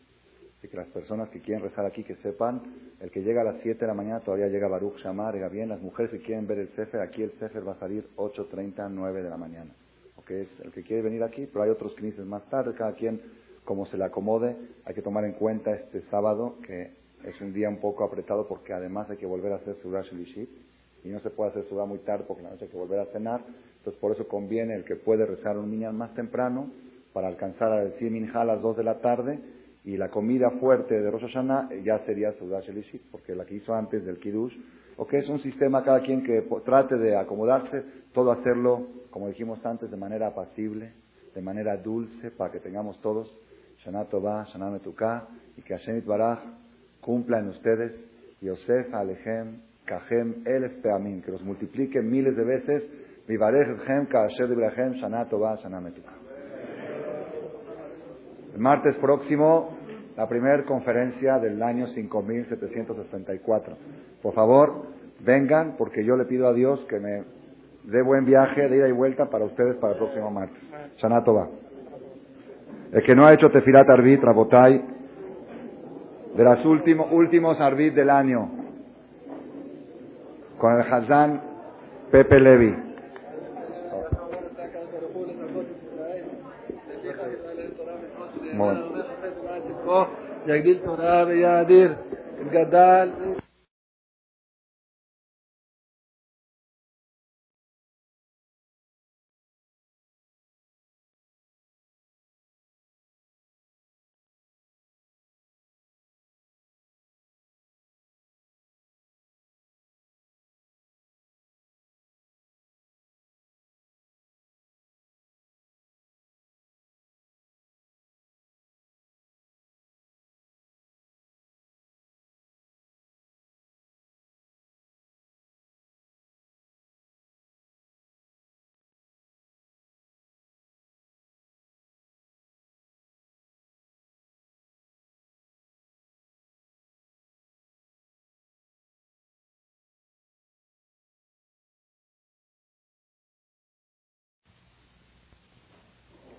Así 0.58 0.68
que 0.70 0.78
las 0.78 0.88
personas 0.88 1.30
que 1.30 1.40
quieren 1.40 1.64
rezar 1.64 1.86
aquí 1.86 2.04
que 2.04 2.16
sepan, 2.16 2.62
el 3.00 3.12
que 3.12 3.22
llega 3.22 3.42
a 3.42 3.44
las 3.44 3.62
siete 3.62 3.82
de 3.82 3.88
la 3.88 3.94
mañana 3.94 4.22
todavía 4.22 4.48
llega 4.48 4.68
Baruch 4.68 4.98
Shamar, 4.98 5.36
llega 5.36 5.50
bien. 5.50 5.70
Las 5.70 5.82
mujeres 5.82 6.12
que 6.12 6.20
quieren 6.20 6.48
ver 6.48 6.58
el 6.58 6.70
Sefer, 6.76 7.02
aquí 7.02 7.22
el 7.22 7.32
Sefer 7.40 7.68
va 7.68 7.74
a 7.74 7.80
salir 7.80 8.08
8.30, 8.16 8.90
9 8.90 9.24
de 9.24 9.30
la 9.30 9.38
mañana. 9.38 9.72
porque 10.16 10.42
es 10.42 10.48
el 10.64 10.72
que 10.72 10.82
quiere 10.82 11.04
venir 11.04 11.24
aquí, 11.24 11.46
pero 11.46 11.64
hay 11.64 11.70
otros 11.70 11.94
knises 11.96 12.26
más 12.26 12.44
tarde, 12.50 12.74
cada 12.74 12.94
quien 12.94 13.22
como 13.66 13.86
se 13.86 13.98
le 13.98 14.06
acomode. 14.06 14.56
Hay 14.86 14.96
que 14.96 15.04
tomar 15.04 15.26
en 15.26 15.34
cuenta 15.34 15.76
este 15.76 16.02
sábado, 16.10 16.56
que 16.66 16.92
es 17.24 17.40
un 17.40 17.54
día 17.54 17.70
un 17.70 17.78
poco 17.78 18.04
apretado 18.04 18.48
porque 18.48 18.74
además 18.74 19.10
hay 19.12 19.18
que 19.18 19.26
volver 19.28 19.52
a 19.54 19.58
hacer 19.58 19.76
Surah 19.84 20.02
Shlishit 20.02 20.50
y 21.04 21.10
no 21.10 21.20
se 21.20 21.30
puede 21.30 21.52
hacer 21.52 21.66
Surah 21.70 21.86
muy 21.86 22.00
tarde 22.00 22.26
porque 22.28 22.44
la 22.44 22.50
noche 22.50 22.66
hay 22.66 22.72
que 22.72 22.78
volver 22.78 23.00
a 23.00 23.06
cenar. 23.08 23.42
Entonces 23.78 24.00
por 24.02 24.12
eso 24.12 24.28
conviene 24.28 24.74
el 24.74 24.86
que 24.86 24.96
puede 24.96 25.26
rezar 25.26 25.58
un 25.58 25.70
niño 25.70 25.92
más 25.94 26.14
temprano 26.16 26.72
para 27.14 27.28
alcanzar 27.28 27.72
a 27.72 27.84
decir 27.84 28.12
Minja 28.12 28.42
a 28.42 28.46
las 28.46 28.62
2 28.62 28.78
de 28.78 28.84
la 28.84 29.00
tarde 29.02 29.40
y 29.88 29.96
la 29.96 30.10
comida 30.10 30.50
fuerte 30.60 31.00
de 31.00 31.10
Rosh 31.10 31.22
Hashanah 31.22 31.70
eh, 31.72 31.82
ya 31.82 32.00
sería 32.00 32.34
Sudash 32.34 32.66
Shelishit, 32.66 33.04
porque 33.10 33.34
la 33.34 33.46
que 33.46 33.56
hizo 33.56 33.74
antes 33.74 34.06
del 34.06 34.20
Kiddush, 34.20 34.54
o 34.98 35.08
que 35.08 35.20
es 35.20 35.30
un 35.30 35.40
sistema 35.40 35.82
cada 35.82 36.02
quien 36.02 36.24
que 36.24 36.46
trate 36.66 36.98
de 36.98 37.16
acomodarse, 37.16 37.86
todo 38.12 38.34
hacerlo, 38.34 38.86
como 39.12 39.30
dijimos 39.30 39.66
antes, 39.66 39.90
de 39.90 39.96
manera 39.96 40.28
apacible, 40.28 40.92
de 41.34 41.42
manera 41.42 41.78
dulce, 41.78 42.32
para 42.32 42.52
que 42.52 42.60
tengamos 42.60 43.00
todos 43.00 43.34
Shana 43.86 44.04
Tová, 44.10 44.44
Shana 44.52 44.70
Metuká, 44.70 45.30
y 45.56 45.62
que 45.62 45.78
Hashem 45.78 46.06
Baraj 46.06 46.40
cumpla 47.00 47.40
en 47.40 47.48
ustedes, 47.48 47.94
Yosef, 48.42 48.94
Alejem, 48.94 49.62
Kajem, 49.86 50.44
El 50.46 50.82
Peamim, 50.82 51.22
que 51.22 51.32
los 51.32 51.44
multiplique 51.44 52.02
miles 52.02 52.36
de 52.36 52.44
veces 52.44 52.84
el 58.54 58.64
martes 58.64 58.96
próximo, 58.96 59.77
la 60.18 60.28
primera 60.28 60.64
conferencia 60.64 61.38
del 61.38 61.62
año 61.62 61.88
5764. 61.88 63.78
Por 64.22 64.34
favor, 64.34 64.88
vengan, 65.20 65.76
porque 65.78 66.04
yo 66.04 66.18
le 66.18 66.26
pido 66.26 66.48
a 66.48 66.54
Dios 66.54 66.84
que 66.90 67.00
me 67.00 67.24
dé 67.84 68.02
buen 68.02 68.26
viaje 68.26 68.68
de 68.68 68.78
ida 68.78 68.88
y 68.88 68.92
vuelta 68.92 69.30
para 69.30 69.46
ustedes 69.46 69.76
para 69.78 69.94
el 69.94 70.00
próximo 70.00 70.32
martes. 70.32 70.58
Shanatova. 70.98 71.48
El 72.92 73.04
que 73.04 73.16
no 73.16 73.28
ha 73.28 73.34
hecho 73.34 73.52
tefilat 73.52 73.88
arbit, 73.90 74.22
rabotay, 74.22 74.82
de 76.36 76.44
los 76.44 76.66
últimos, 76.66 77.12
últimos 77.12 77.60
arbit 77.62 77.94
del 77.94 78.10
año, 78.10 78.50
con 80.58 80.74
el 80.74 80.82
Hazán 80.82 81.42
Pepe 82.10 82.40
Levi. 82.40 82.76
کو 89.88 90.04
جگدیش 90.48 90.78
महाराज 90.86 91.30
यादिर 91.38 91.88
गदाल 92.54 93.12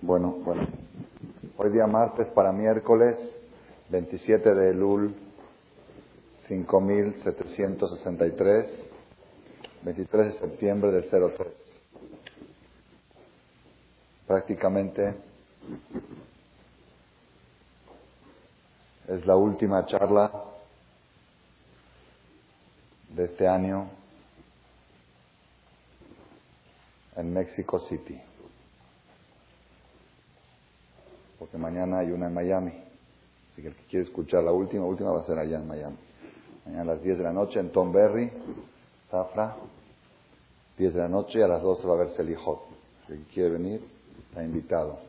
Bueno, 0.09 0.33
bueno. 0.43 0.65
Hoy 1.55 1.69
día 1.69 1.85
martes 1.85 2.25
para 2.29 2.51
miércoles 2.51 3.15
27 3.89 4.55
de 4.55 4.71
Elul 4.71 5.13
5763, 6.47 8.65
23 9.83 10.33
de 10.33 10.39
septiembre 10.39 10.91
del 10.93 11.07
03. 11.07 11.47
Prácticamente 14.25 15.13
es 19.09 19.23
la 19.27 19.35
última 19.35 19.85
charla 19.85 20.31
de 23.09 23.25
este 23.25 23.47
año 23.47 23.91
en 27.15 27.31
Mexico 27.31 27.79
City. 27.81 28.19
Porque 31.39 31.57
mañana 31.57 31.99
hay 31.99 32.11
una 32.11 32.27
en 32.27 32.33
Miami. 32.33 32.73
Así 33.51 33.61
que 33.61 33.69
el 33.69 33.75
que 33.75 33.83
quiere 33.85 34.05
escuchar 34.05 34.43
la 34.43 34.51
última, 34.51 34.85
última 34.85 35.11
va 35.11 35.21
a 35.21 35.25
ser 35.25 35.39
allá 35.39 35.57
en 35.57 35.67
Miami. 35.67 35.97
Mañana 36.65 36.81
a 36.83 36.95
las 36.95 37.01
10 37.01 37.17
de 37.17 37.23
la 37.23 37.33
noche 37.33 37.59
en 37.59 37.71
Tom 37.71 37.91
Berry, 37.91 38.31
Zafra. 39.09 39.55
10 40.77 40.93
de 40.93 40.99
la 40.99 41.07
noche 41.07 41.39
y 41.39 41.41
a 41.41 41.47
las 41.47 41.61
12 41.61 41.87
va 41.87 41.93
a 41.93 41.95
haber 41.95 42.15
Selijot. 42.15 42.61
Si 43.07 43.13
el 43.13 43.25
que 43.25 43.33
quiere 43.33 43.49
venir, 43.51 43.81
está 44.29 44.43
invitado. 44.43 44.99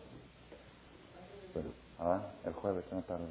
Pero, 1.53 1.69
ah, 1.99 2.23
el 2.47 2.53
jueves, 2.55 2.85
no 2.93 3.03
tarde. 3.03 3.25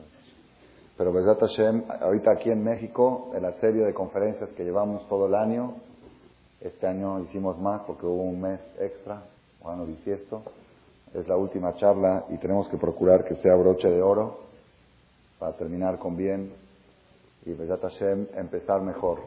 Pero 0.97 1.14
Besat 1.14 1.39
Hashem, 1.39 1.84
ahorita 2.02 2.32
aquí 2.32 2.50
en 2.50 2.62
México, 2.64 3.32
en 3.34 3.43
la 3.43 3.54
serie 3.60 3.86
de 3.86 3.93
conferencias 3.93 4.50
que 4.52 4.66
llevamos 4.66 5.08
todo 5.08 5.28
el 5.28 5.36
año, 5.36 5.76
este 6.60 6.88
año 6.88 7.22
hicimos 7.22 7.58
más 7.58 7.82
porque 7.88 8.06
hubo 8.06 8.24
un 8.24 8.41
mes 8.41 8.60
extra, 8.80 9.24
o 9.62 9.70
año 9.70 9.86
bisiesto. 9.86 10.43
Es 11.14 11.28
la 11.28 11.36
última 11.36 11.76
charla 11.76 12.26
y 12.30 12.38
tenemos 12.38 12.68
que 12.70 12.78
procurar 12.78 13.26
que 13.26 13.36
sea 13.38 13.55
broche 13.55 13.89
de 13.89 14.01
oro 14.01 14.41
para 15.39 15.53
terminar 15.57 15.97
con 15.97 16.16
bien 16.16 16.53
y 17.45 17.55
Hashem 17.55 18.28
empezar 18.36 18.82
mejor. 18.82 19.20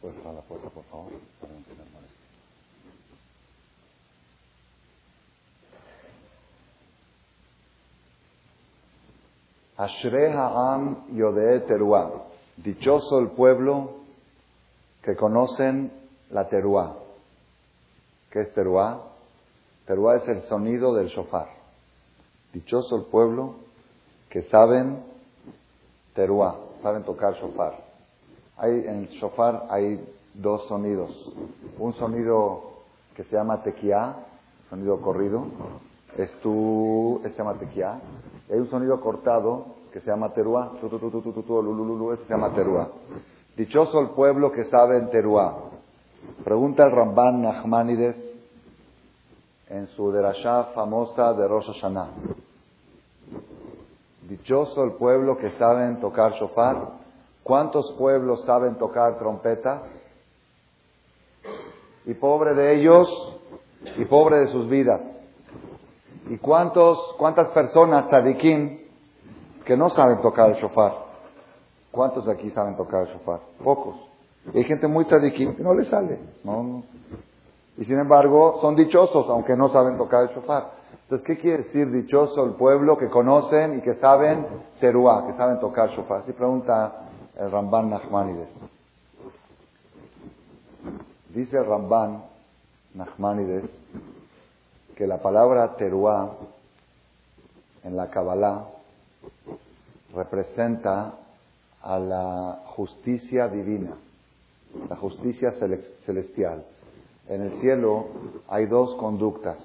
¿Puedes 0.00 0.16
cerrar 0.16 0.34
la 0.34 0.40
puerta, 0.40 0.70
por 0.70 0.84
favor? 0.84 1.12
Para 1.40 1.52
no 1.52 1.60
tener 1.60 1.86
molestia. 1.92 2.16
Ashrei 9.90 10.32
Ha'am 10.32 10.96
Yodeh. 11.14 11.66
Dichoso 12.56 13.18
el 13.18 13.30
pueblo 13.30 13.90
que 15.02 15.16
conocen 15.16 15.90
la 16.30 16.48
Teruah. 16.48 16.94
¿Qué 18.30 18.42
es 18.42 18.54
Teruah? 18.54 19.00
Teruah 19.86 20.16
es 20.16 20.28
el 20.28 20.42
sonido 20.42 20.94
del 20.94 21.08
shofar. 21.08 21.48
Dichoso 22.52 22.96
el 22.96 23.04
pueblo 23.04 23.54
que 24.28 24.42
saben 24.50 25.02
Teruah, 26.14 26.56
saben 26.82 27.02
tocar 27.02 27.34
shofar. 27.34 27.78
Hay, 28.58 28.70
en 28.70 28.98
el 29.00 29.08
shofar 29.08 29.66
hay 29.70 29.98
dos 30.34 30.68
sonidos. 30.68 31.10
Un 31.78 31.94
sonido 31.94 32.62
que 33.16 33.24
se 33.24 33.34
llama 33.34 33.62
tequía, 33.62 34.16
sonido 34.68 35.00
corrido, 35.00 35.46
es 36.16 36.32
tu, 36.42 37.20
se 37.24 37.30
llama 37.30 37.54
tequía. 37.54 38.00
Hay 38.50 38.58
un 38.58 38.68
sonido 38.70 39.00
cortado 39.00 39.79
que 39.92 40.00
se 40.00 40.06
llama 40.06 40.32
teruá, 40.32 40.72
ese 40.76 42.24
se 42.24 42.28
llama 42.28 42.54
teruá. 42.54 42.88
Dichoso 43.56 44.00
el 44.00 44.10
pueblo 44.10 44.52
que 44.52 44.64
sabe 44.66 44.98
en 44.98 45.10
teruá. 45.10 45.56
Pregunta 46.44 46.84
el 46.84 46.92
Ramban 46.92 47.42
Nachmanides 47.42 48.16
en 49.68 49.86
su 49.88 50.10
derashá 50.10 50.64
famosa 50.74 51.32
de 51.34 51.46
Rosh 51.46 51.66
Hashanah. 51.66 52.08
Dichoso 54.28 54.84
el 54.84 54.92
pueblo 54.92 55.36
que 55.36 55.50
sabe 55.58 55.92
tocar 55.96 56.32
shofar. 56.34 57.00
¿Cuántos 57.42 57.92
pueblos 57.98 58.44
saben 58.44 58.76
tocar 58.76 59.18
trompeta? 59.18 59.82
Y 62.06 62.14
pobre 62.14 62.54
de 62.54 62.76
ellos 62.76 63.08
y 63.96 64.04
pobre 64.04 64.40
de 64.40 64.48
sus 64.52 64.68
vidas. 64.68 65.00
¿Y 66.28 66.38
cuántos, 66.38 66.98
cuántas 67.18 67.48
personas, 67.48 68.08
tzadikim, 68.08 68.79
que 69.70 69.76
no 69.76 69.88
saben 69.90 70.20
tocar 70.20 70.50
el 70.50 70.56
shofar? 70.56 70.92
¿Cuántos 71.92 72.26
de 72.26 72.32
aquí 72.32 72.50
saben 72.50 72.76
tocar 72.76 73.06
el 73.06 73.14
shofar? 73.14 73.38
Pocos. 73.62 73.94
Y 74.52 74.58
hay 74.58 74.64
gente 74.64 74.88
muy 74.88 75.04
tzadikim 75.04 75.54
que 75.54 75.62
no 75.62 75.74
le 75.74 75.84
sale. 75.84 76.18
No. 76.42 76.82
Y 77.78 77.84
sin 77.84 78.00
embargo, 78.00 78.58
son 78.60 78.74
dichosos, 78.74 79.28
aunque 79.28 79.54
no 79.54 79.68
saben 79.68 79.96
tocar 79.96 80.24
el 80.24 80.30
shofar. 80.30 80.72
Entonces, 81.04 81.24
¿qué 81.24 81.38
quiere 81.38 81.58
decir 81.62 81.88
dichoso 81.88 82.44
el 82.46 82.54
pueblo 82.54 82.98
que 82.98 83.08
conocen 83.10 83.78
y 83.78 83.80
que 83.82 83.94
saben 84.00 84.44
teruá, 84.80 85.24
que 85.28 85.34
saben 85.34 85.60
tocar 85.60 85.90
shofar? 85.90 86.22
Así 86.22 86.32
pregunta 86.32 87.02
el 87.38 87.48
Ramban 87.48 87.90
Nachmanides. 87.90 88.48
Dice 91.28 91.58
el 91.58 91.66
Ramban 91.66 92.24
Nachmanides 92.94 93.70
que 94.96 95.06
la 95.06 95.18
palabra 95.18 95.76
teruá 95.76 96.28
en 97.84 97.96
la 97.96 98.10
Kabbalah 98.10 98.79
representa 100.14 101.14
a 101.82 101.98
la 101.98 102.62
justicia 102.66 103.48
divina, 103.48 103.96
la 104.88 104.96
justicia 104.96 105.52
celestial. 106.04 106.64
En 107.28 107.42
el 107.42 107.60
cielo 107.60 108.06
hay 108.48 108.66
dos 108.66 108.94
conductas. 108.96 109.58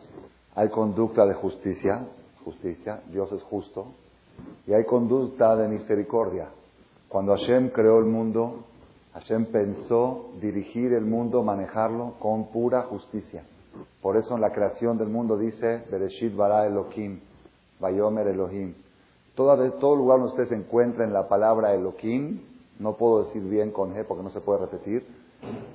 Hay 0.55 0.69
conducta 0.69 1.25
de 1.25 1.33
justicia, 1.33 2.05
justicia, 2.45 3.01
Dios 3.11 3.29
es 3.33 3.43
justo, 3.43 3.87
y 4.65 4.73
hay 4.73 4.85
conducta 4.85 5.55
de 5.55 5.67
misericordia. 5.67 6.47
Cuando 7.09 7.35
Hashem 7.35 7.69
creó 7.69 7.99
el 7.99 8.05
mundo, 8.05 8.63
Hashem 9.13 9.47
pensó 9.47 10.29
dirigir 10.41 10.93
el 10.93 11.05
mundo, 11.05 11.43
manejarlo 11.43 12.13
con 12.19 12.47
pura 12.47 12.83
justicia. 12.83 13.43
Por 14.01 14.15
eso 14.15 14.35
en 14.35 14.41
la 14.41 14.51
creación 14.51 14.97
del 14.97 15.09
mundo 15.09 15.37
dice, 15.37 15.83
Bereshit 15.91 16.35
bara 16.35 16.65
Elohim, 16.65 17.19
Bayomer 17.79 18.27
Elohim. 18.27 18.73
Todo, 19.35 19.71
todo 19.73 19.95
lugar 19.95 20.19
donde 20.19 20.33
usted 20.33 20.47
se 20.49 20.55
encuentre 20.55 21.03
en 21.03 21.13
la 21.13 21.27
palabra 21.27 21.73
Elohim, 21.73 22.39
no 22.79 22.93
puedo 22.93 23.25
decir 23.25 23.43
bien 23.43 23.71
con 23.71 23.93
G 23.93 24.05
porque 24.05 24.23
no 24.23 24.29
se 24.29 24.41
puede 24.41 24.59
repetir. 24.59 25.05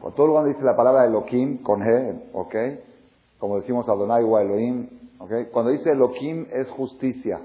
Con 0.01 0.13
todo 0.15 0.27
lugar 0.27 0.45
donde 0.45 0.55
dice 0.55 0.67
la 0.67 0.77
palabra 0.77 1.05
Elohim, 1.05 1.63
con 1.63 1.81
G, 1.81 2.21
¿ok? 2.33 2.55
Como 3.39 3.57
decimos 3.57 3.89
Adonai 3.89 4.25
o 4.25 4.39
Elohim, 4.39 4.89
¿ok? 5.19 5.51
Cuando 5.53 5.71
dice 5.71 5.91
Elohim 5.91 6.47
es 6.53 6.69
justicia. 6.71 7.41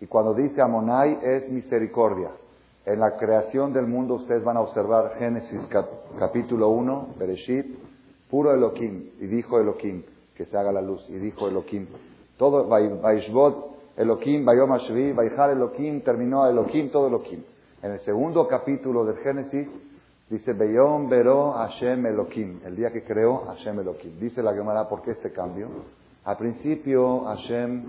Y 0.00 0.06
cuando 0.06 0.34
dice 0.34 0.62
Amonai 0.62 1.18
es 1.22 1.50
misericordia. 1.50 2.30
En 2.86 3.00
la 3.00 3.16
creación 3.16 3.72
del 3.72 3.86
mundo 3.86 4.14
ustedes 4.14 4.44
van 4.44 4.56
a 4.56 4.60
observar 4.60 5.16
Génesis 5.18 5.60
capítulo 6.18 6.68
1, 6.70 7.08
Bereshit, 7.18 7.66
puro 8.30 8.54
Elohim. 8.54 9.10
Y 9.20 9.26
dijo 9.26 9.58
Elohim, 9.58 10.04
que 10.36 10.46
se 10.46 10.56
haga 10.56 10.72
la 10.72 10.80
luz. 10.80 11.04
Y 11.10 11.14
dijo 11.14 11.48
Elohim. 11.48 11.86
Todo, 12.38 12.68
Vaishbot, 12.68 13.67
Elohim, 13.98 14.44
Bayom 14.44 14.72
Ashvi, 14.72 15.12
Vaihar 15.12 15.50
Elohim, 15.50 16.02
terminó 16.02 16.46
Elohim, 16.48 16.88
todo 16.90 17.08
Elohim. 17.08 17.42
En 17.82 17.90
el 17.90 18.00
segundo 18.00 18.46
capítulo 18.46 19.04
del 19.04 19.16
Génesis 19.18 19.66
dice 20.30 20.52
Beyom 20.52 21.08
Beró 21.08 21.52
Hashem 21.52 22.06
el 22.06 22.76
día 22.76 22.92
que 22.92 23.02
creó 23.02 23.38
Hashem 23.46 23.80
Elohim. 23.80 24.20
Dice 24.20 24.40
la 24.40 24.54
Gemara, 24.54 24.88
¿por 24.88 25.02
qué 25.02 25.10
este 25.10 25.32
cambio? 25.32 25.68
Al 26.24 26.36
principio 26.36 27.24
Hashem 27.24 27.82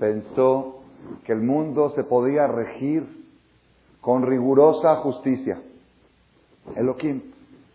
pensó 0.00 0.80
que 1.24 1.32
el 1.32 1.42
mundo 1.42 1.90
se 1.90 2.02
podía 2.02 2.48
regir 2.48 3.06
con 4.00 4.26
rigurosa 4.26 4.96
justicia. 4.96 5.62
Elohim, 6.74 7.22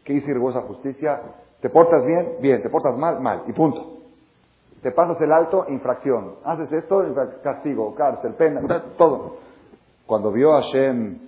¿qué 0.03 0.13
dice 0.13 0.33
rigurosa 0.33 0.61
justicia? 0.63 1.21
¿Te 1.61 1.69
portas 1.69 2.05
bien? 2.05 2.33
Bien. 2.41 2.61
¿Te 2.61 2.69
portas 2.69 2.97
mal? 2.97 3.21
Mal. 3.21 3.43
Y 3.47 3.53
punto. 3.53 3.90
Te 4.81 4.91
pasas 4.91 5.21
el 5.21 5.31
alto, 5.31 5.65
infracción. 5.69 6.35
Haces 6.43 6.71
esto, 6.71 7.03
castigo, 7.43 7.93
cárcel, 7.95 8.33
pena, 8.33 8.61
todo. 8.97 9.37
Cuando 10.05 10.31
vio 10.31 10.53
a 10.53 10.61
Hashem 10.63 11.19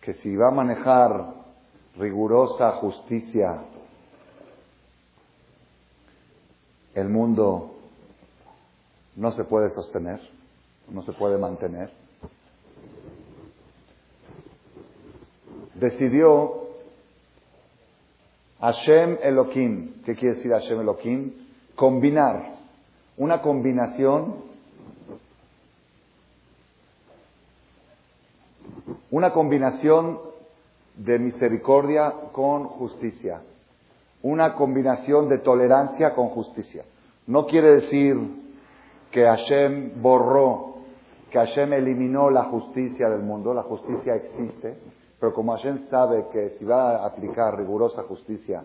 que 0.00 0.14
si 0.14 0.30
iba 0.30 0.48
a 0.48 0.50
manejar 0.50 1.34
rigurosa 1.96 2.72
justicia, 2.72 3.62
el 6.94 7.08
mundo 7.08 7.72
no 9.16 9.32
se 9.32 9.44
puede 9.44 9.70
sostener, 9.70 10.20
no 10.90 11.02
se 11.02 11.12
puede 11.12 11.38
mantener. 11.38 11.90
decidió 15.80 16.66
Hashem 18.60 19.18
Elohim. 19.22 20.02
¿Qué 20.04 20.14
quiere 20.14 20.36
decir 20.36 20.50
Hashem 20.52 20.80
Elohim? 20.80 21.32
Combinar. 21.74 22.55
Una 23.18 23.40
combinación. 23.40 24.34
Una 29.10 29.32
combinación 29.32 30.18
de 30.96 31.18
misericordia 31.18 32.12
con 32.32 32.64
justicia. 32.64 33.40
Una 34.22 34.54
combinación 34.54 35.28
de 35.28 35.38
tolerancia 35.38 36.14
con 36.14 36.28
justicia. 36.28 36.84
No 37.26 37.46
quiere 37.46 37.76
decir 37.80 38.16
que 39.10 39.24
Hashem 39.24 40.02
borró, 40.02 40.76
que 41.30 41.38
Hashem 41.38 41.72
eliminó 41.72 42.30
la 42.30 42.44
justicia 42.44 43.08
del 43.08 43.22
mundo. 43.22 43.54
La 43.54 43.62
justicia 43.62 44.14
existe. 44.14 44.76
Pero 45.18 45.32
como 45.32 45.56
Hashem 45.56 45.88
sabe 45.88 46.26
que 46.32 46.50
si 46.58 46.64
va 46.64 46.96
a 46.96 47.06
aplicar 47.06 47.56
rigurosa 47.56 48.02
justicia, 48.02 48.62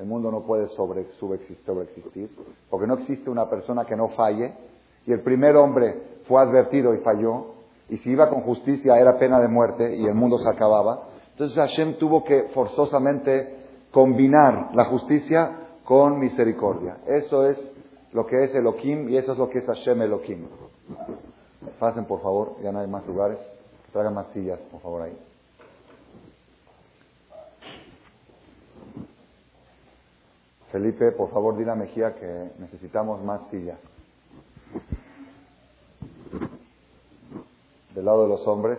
el 0.00 0.06
mundo 0.06 0.30
no 0.30 0.40
puede 0.40 0.68
sobre, 0.68 1.06
sobreexistir, 1.20 2.30
porque 2.70 2.86
no 2.86 2.94
existe 2.94 3.28
una 3.28 3.50
persona 3.50 3.84
que 3.84 3.94
no 3.94 4.08
falle, 4.08 4.54
y 5.06 5.12
el 5.12 5.20
primer 5.20 5.56
hombre 5.56 6.22
fue 6.26 6.40
advertido 6.40 6.94
y 6.94 6.98
falló, 6.98 7.60
y 7.90 7.98
si 7.98 8.10
iba 8.10 8.30
con 8.30 8.40
justicia 8.40 8.98
era 8.98 9.18
pena 9.18 9.40
de 9.40 9.48
muerte 9.48 9.94
y 9.94 10.06
el 10.06 10.14
mundo 10.14 10.38
se 10.38 10.48
acababa. 10.48 11.08
Entonces 11.32 11.56
Hashem 11.56 11.98
tuvo 11.98 12.24
que 12.24 12.44
forzosamente 12.54 13.56
combinar 13.90 14.70
la 14.74 14.86
justicia 14.86 15.56
con 15.84 16.18
misericordia. 16.18 16.98
Eso 17.06 17.46
es 17.46 17.58
lo 18.12 18.26
que 18.26 18.44
es 18.44 18.54
Elohim 18.54 19.08
y 19.08 19.16
eso 19.16 19.32
es 19.32 19.38
lo 19.38 19.50
que 19.50 19.58
es 19.58 19.66
Hashem 19.66 20.00
Elohim. 20.02 20.46
Pasen 21.78 22.04
por 22.06 22.22
favor, 22.22 22.56
ya 22.62 22.72
no 22.72 22.80
hay 22.80 22.86
más 22.86 23.06
lugares. 23.06 23.38
Traigan 23.92 24.14
más 24.14 24.28
sillas, 24.32 24.60
por 24.70 24.80
favor, 24.80 25.02
ahí. 25.02 25.29
Felipe, 30.70 31.10
por 31.12 31.30
favor, 31.30 31.56
dile 31.56 31.72
a 31.72 31.74
Mejía 31.74 32.14
que 32.14 32.50
necesitamos 32.58 33.22
más 33.24 33.40
sillas. 33.50 33.78
Del 37.94 38.04
lado 38.04 38.22
de 38.22 38.28
los 38.28 38.46
hombres. 38.46 38.78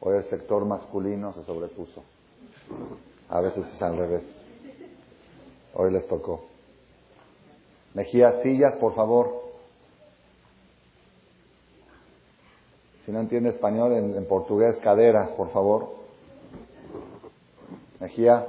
Hoy 0.00 0.16
el 0.16 0.30
sector 0.30 0.64
masculino 0.64 1.34
se 1.34 1.42
sobrepuso. 1.44 2.02
A 3.28 3.40
veces 3.40 3.66
es 3.74 3.82
al 3.82 3.98
revés. 3.98 4.22
Hoy 5.74 5.92
les 5.92 6.06
tocó. 6.06 6.44
Mejía, 7.92 8.40
sillas, 8.42 8.76
por 8.76 8.94
favor. 8.94 9.46
Si 13.04 13.12
no 13.12 13.20
entiende 13.20 13.50
español, 13.50 13.92
en, 13.92 14.26
portugués, 14.26 14.76
caderas, 14.78 15.30
por 15.32 15.50
favor. 15.50 16.05
Mejía, 18.00 18.46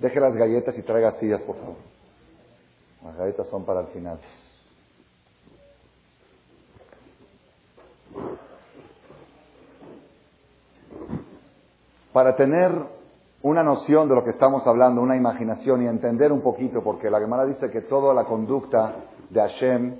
deje 0.00 0.18
las 0.20 0.34
galletas 0.34 0.76
y 0.76 0.82
traiga 0.82 1.12
sillas, 1.20 1.40
por 1.42 1.56
favor. 1.56 1.76
Las 3.04 3.16
galletas 3.16 3.46
son 3.48 3.64
para 3.64 3.80
el 3.80 3.86
final. 3.88 4.18
Para 12.12 12.34
tener 12.34 12.72
una 13.42 13.62
noción 13.62 14.08
de 14.08 14.16
lo 14.16 14.24
que 14.24 14.30
estamos 14.30 14.66
hablando, 14.66 15.00
una 15.00 15.14
imaginación 15.14 15.82
y 15.82 15.86
entender 15.86 16.32
un 16.32 16.40
poquito, 16.40 16.82
porque 16.82 17.10
la 17.10 17.20
Gemara 17.20 17.44
dice 17.44 17.70
que 17.70 17.82
toda 17.82 18.12
la 18.12 18.24
conducta 18.24 18.96
de 19.30 19.40
Hashem 19.40 19.94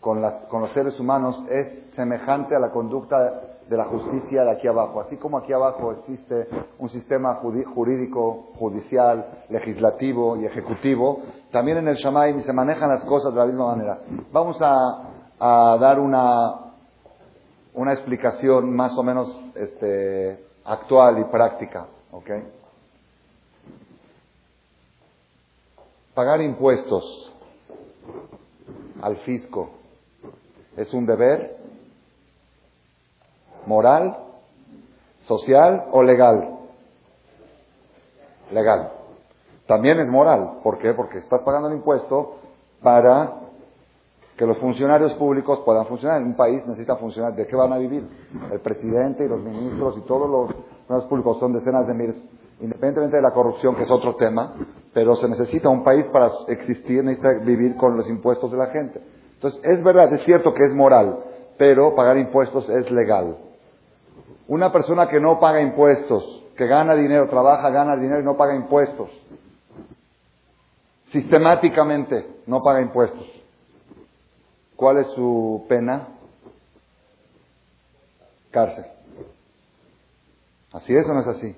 con, 0.00 0.20
con 0.48 0.62
los 0.62 0.72
seres 0.72 0.98
humanos 0.98 1.44
es 1.48 1.94
semejante 1.94 2.56
a 2.56 2.58
la 2.58 2.70
conducta 2.70 3.45
de 3.68 3.76
la 3.76 3.84
justicia 3.84 4.44
de 4.44 4.50
aquí 4.50 4.68
abajo. 4.68 5.00
Así 5.00 5.16
como 5.16 5.38
aquí 5.38 5.52
abajo 5.52 5.92
existe 5.92 6.48
un 6.78 6.88
sistema 6.88 7.36
jurídico, 7.36 8.52
judicial, 8.58 9.44
legislativo 9.48 10.36
y 10.36 10.46
ejecutivo, 10.46 11.22
también 11.50 11.78
en 11.78 11.88
el 11.88 11.96
Shamay 11.96 12.42
se 12.42 12.52
manejan 12.52 12.88
las 12.88 13.04
cosas 13.04 13.32
de 13.32 13.40
la 13.40 13.46
misma 13.46 13.76
manera. 13.76 13.98
Vamos 14.32 14.56
a, 14.60 15.12
dar 15.38 16.00
una, 16.00 16.72
una 17.74 17.92
explicación 17.92 18.74
más 18.74 18.96
o 18.96 19.02
menos 19.02 19.28
este, 19.54 20.46
actual 20.64 21.18
y 21.18 21.24
práctica. 21.24 21.86
Pagar 26.14 26.40
impuestos 26.40 27.32
al 29.02 29.16
fisco 29.18 29.68
es 30.76 30.92
un 30.94 31.04
deber 31.04 31.65
¿Moral, 33.66 34.16
social 35.26 35.86
o 35.92 36.02
legal? 36.02 36.58
Legal. 38.52 38.92
También 39.66 39.98
es 39.98 40.08
moral. 40.08 40.60
¿Por 40.62 40.78
qué? 40.78 40.94
Porque 40.94 41.18
estás 41.18 41.40
pagando 41.42 41.68
el 41.68 41.74
impuesto 41.74 42.36
para 42.82 43.32
que 44.36 44.46
los 44.46 44.58
funcionarios 44.58 45.14
públicos 45.14 45.60
puedan 45.64 45.86
funcionar. 45.86 46.20
En 46.20 46.28
un 46.28 46.36
país 46.36 46.64
necesita 46.66 46.96
funcionar. 46.96 47.34
¿De 47.34 47.46
qué 47.46 47.56
van 47.56 47.72
a 47.72 47.78
vivir? 47.78 48.06
El 48.52 48.60
presidente 48.60 49.24
y 49.24 49.28
los 49.28 49.40
ministros 49.40 49.98
y 49.98 50.02
todos 50.02 50.28
los 50.30 50.52
funcionarios 50.52 51.08
públicos 51.08 51.38
son 51.40 51.52
decenas 51.52 51.86
de 51.86 51.94
miles. 51.94 52.16
Independientemente 52.60 53.16
de 53.16 53.22
la 53.22 53.32
corrupción, 53.32 53.74
que 53.74 53.82
es 53.82 53.90
otro 53.90 54.14
tema, 54.16 54.54
pero 54.94 55.16
se 55.16 55.28
necesita 55.28 55.68
un 55.68 55.82
país 55.82 56.06
para 56.06 56.30
existir, 56.48 57.02
necesita 57.02 57.44
vivir 57.44 57.76
con 57.76 57.96
los 57.96 58.08
impuestos 58.08 58.50
de 58.50 58.56
la 58.56 58.68
gente. 58.68 59.00
Entonces, 59.34 59.60
es 59.62 59.82
verdad, 59.82 60.12
es 60.12 60.24
cierto 60.24 60.54
que 60.54 60.64
es 60.64 60.72
moral, 60.72 61.18
pero 61.58 61.94
pagar 61.94 62.16
impuestos 62.16 62.66
es 62.68 62.90
legal. 62.90 63.36
Una 64.48 64.72
persona 64.72 65.08
que 65.08 65.20
no 65.20 65.40
paga 65.40 65.60
impuestos, 65.60 66.44
que 66.56 66.66
gana 66.66 66.94
dinero, 66.94 67.28
trabaja, 67.28 67.70
gana 67.70 67.96
dinero 67.96 68.20
y 68.20 68.24
no 68.24 68.36
paga 68.36 68.54
impuestos. 68.54 69.10
Sistemáticamente 71.10 72.26
no 72.46 72.62
paga 72.62 72.80
impuestos. 72.80 73.26
¿Cuál 74.76 74.98
es 74.98 75.06
su 75.14 75.64
pena? 75.68 76.08
Cárcel. 78.50 78.86
¿Así 80.72 80.94
es 80.94 81.06
o 81.06 81.12
no 81.12 81.20
es 81.20 81.26
así? 81.26 81.56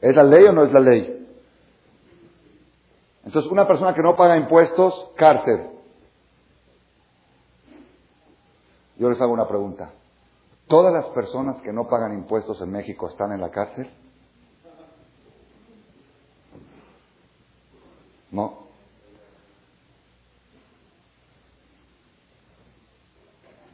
¿Es 0.00 0.16
la 0.16 0.24
ley 0.24 0.44
o 0.44 0.52
no 0.52 0.64
es 0.64 0.72
la 0.72 0.80
ley? 0.80 1.28
Entonces, 3.24 3.50
una 3.50 3.66
persona 3.66 3.94
que 3.94 4.02
no 4.02 4.16
paga 4.16 4.36
impuestos, 4.36 5.10
cárcel. 5.16 5.68
Yo 8.96 9.08
les 9.08 9.20
hago 9.20 9.32
una 9.32 9.46
pregunta. 9.46 9.90
¿Todas 10.70 10.92
las 10.92 11.06
personas 11.06 11.60
que 11.62 11.72
no 11.72 11.88
pagan 11.88 12.14
impuestos 12.14 12.62
en 12.62 12.70
México 12.70 13.08
están 13.08 13.32
en 13.32 13.40
la 13.40 13.50
cárcel? 13.50 13.90
No. 18.30 18.68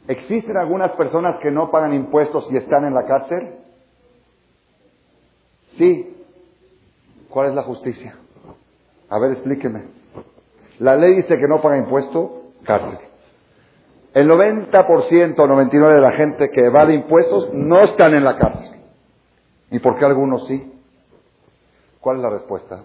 ¿Existen 0.07 0.57
algunas 0.57 0.93
personas 0.93 1.35
que 1.39 1.51
no 1.51 1.69
pagan 1.69 1.93
impuestos 1.93 2.51
y 2.51 2.57
están 2.57 2.85
en 2.85 2.95
la 2.95 3.05
cárcel? 3.05 3.59
Sí. 5.77 6.17
¿Cuál 7.29 7.49
es 7.49 7.53
la 7.53 7.61
justicia? 7.61 8.17
A 9.09 9.19
ver, 9.19 9.33
explíqueme. 9.33 9.83
La 10.79 10.95
ley 10.95 11.17
dice 11.17 11.37
que 11.37 11.47
no 11.47 11.61
paga 11.61 11.77
impuesto, 11.77 12.53
cárcel. 12.63 13.06
El 14.17 14.27
90% 14.27 15.37
o 15.37 15.47
99% 15.47 15.93
de 15.93 16.01
la 16.01 16.11
gente 16.13 16.49
que 16.49 16.65
evade 16.65 16.95
impuestos 16.95 17.53
no 17.53 17.81
están 17.81 18.15
en 18.15 18.23
la 18.23 18.35
cárcel. 18.35 18.79
¿Y 19.69 19.77
por 19.77 19.99
qué 19.99 20.05
algunos 20.05 20.47
sí? 20.47 20.73
¿Cuál 22.01 22.17
es 22.17 22.23
la 22.23 22.31
respuesta? 22.31 22.81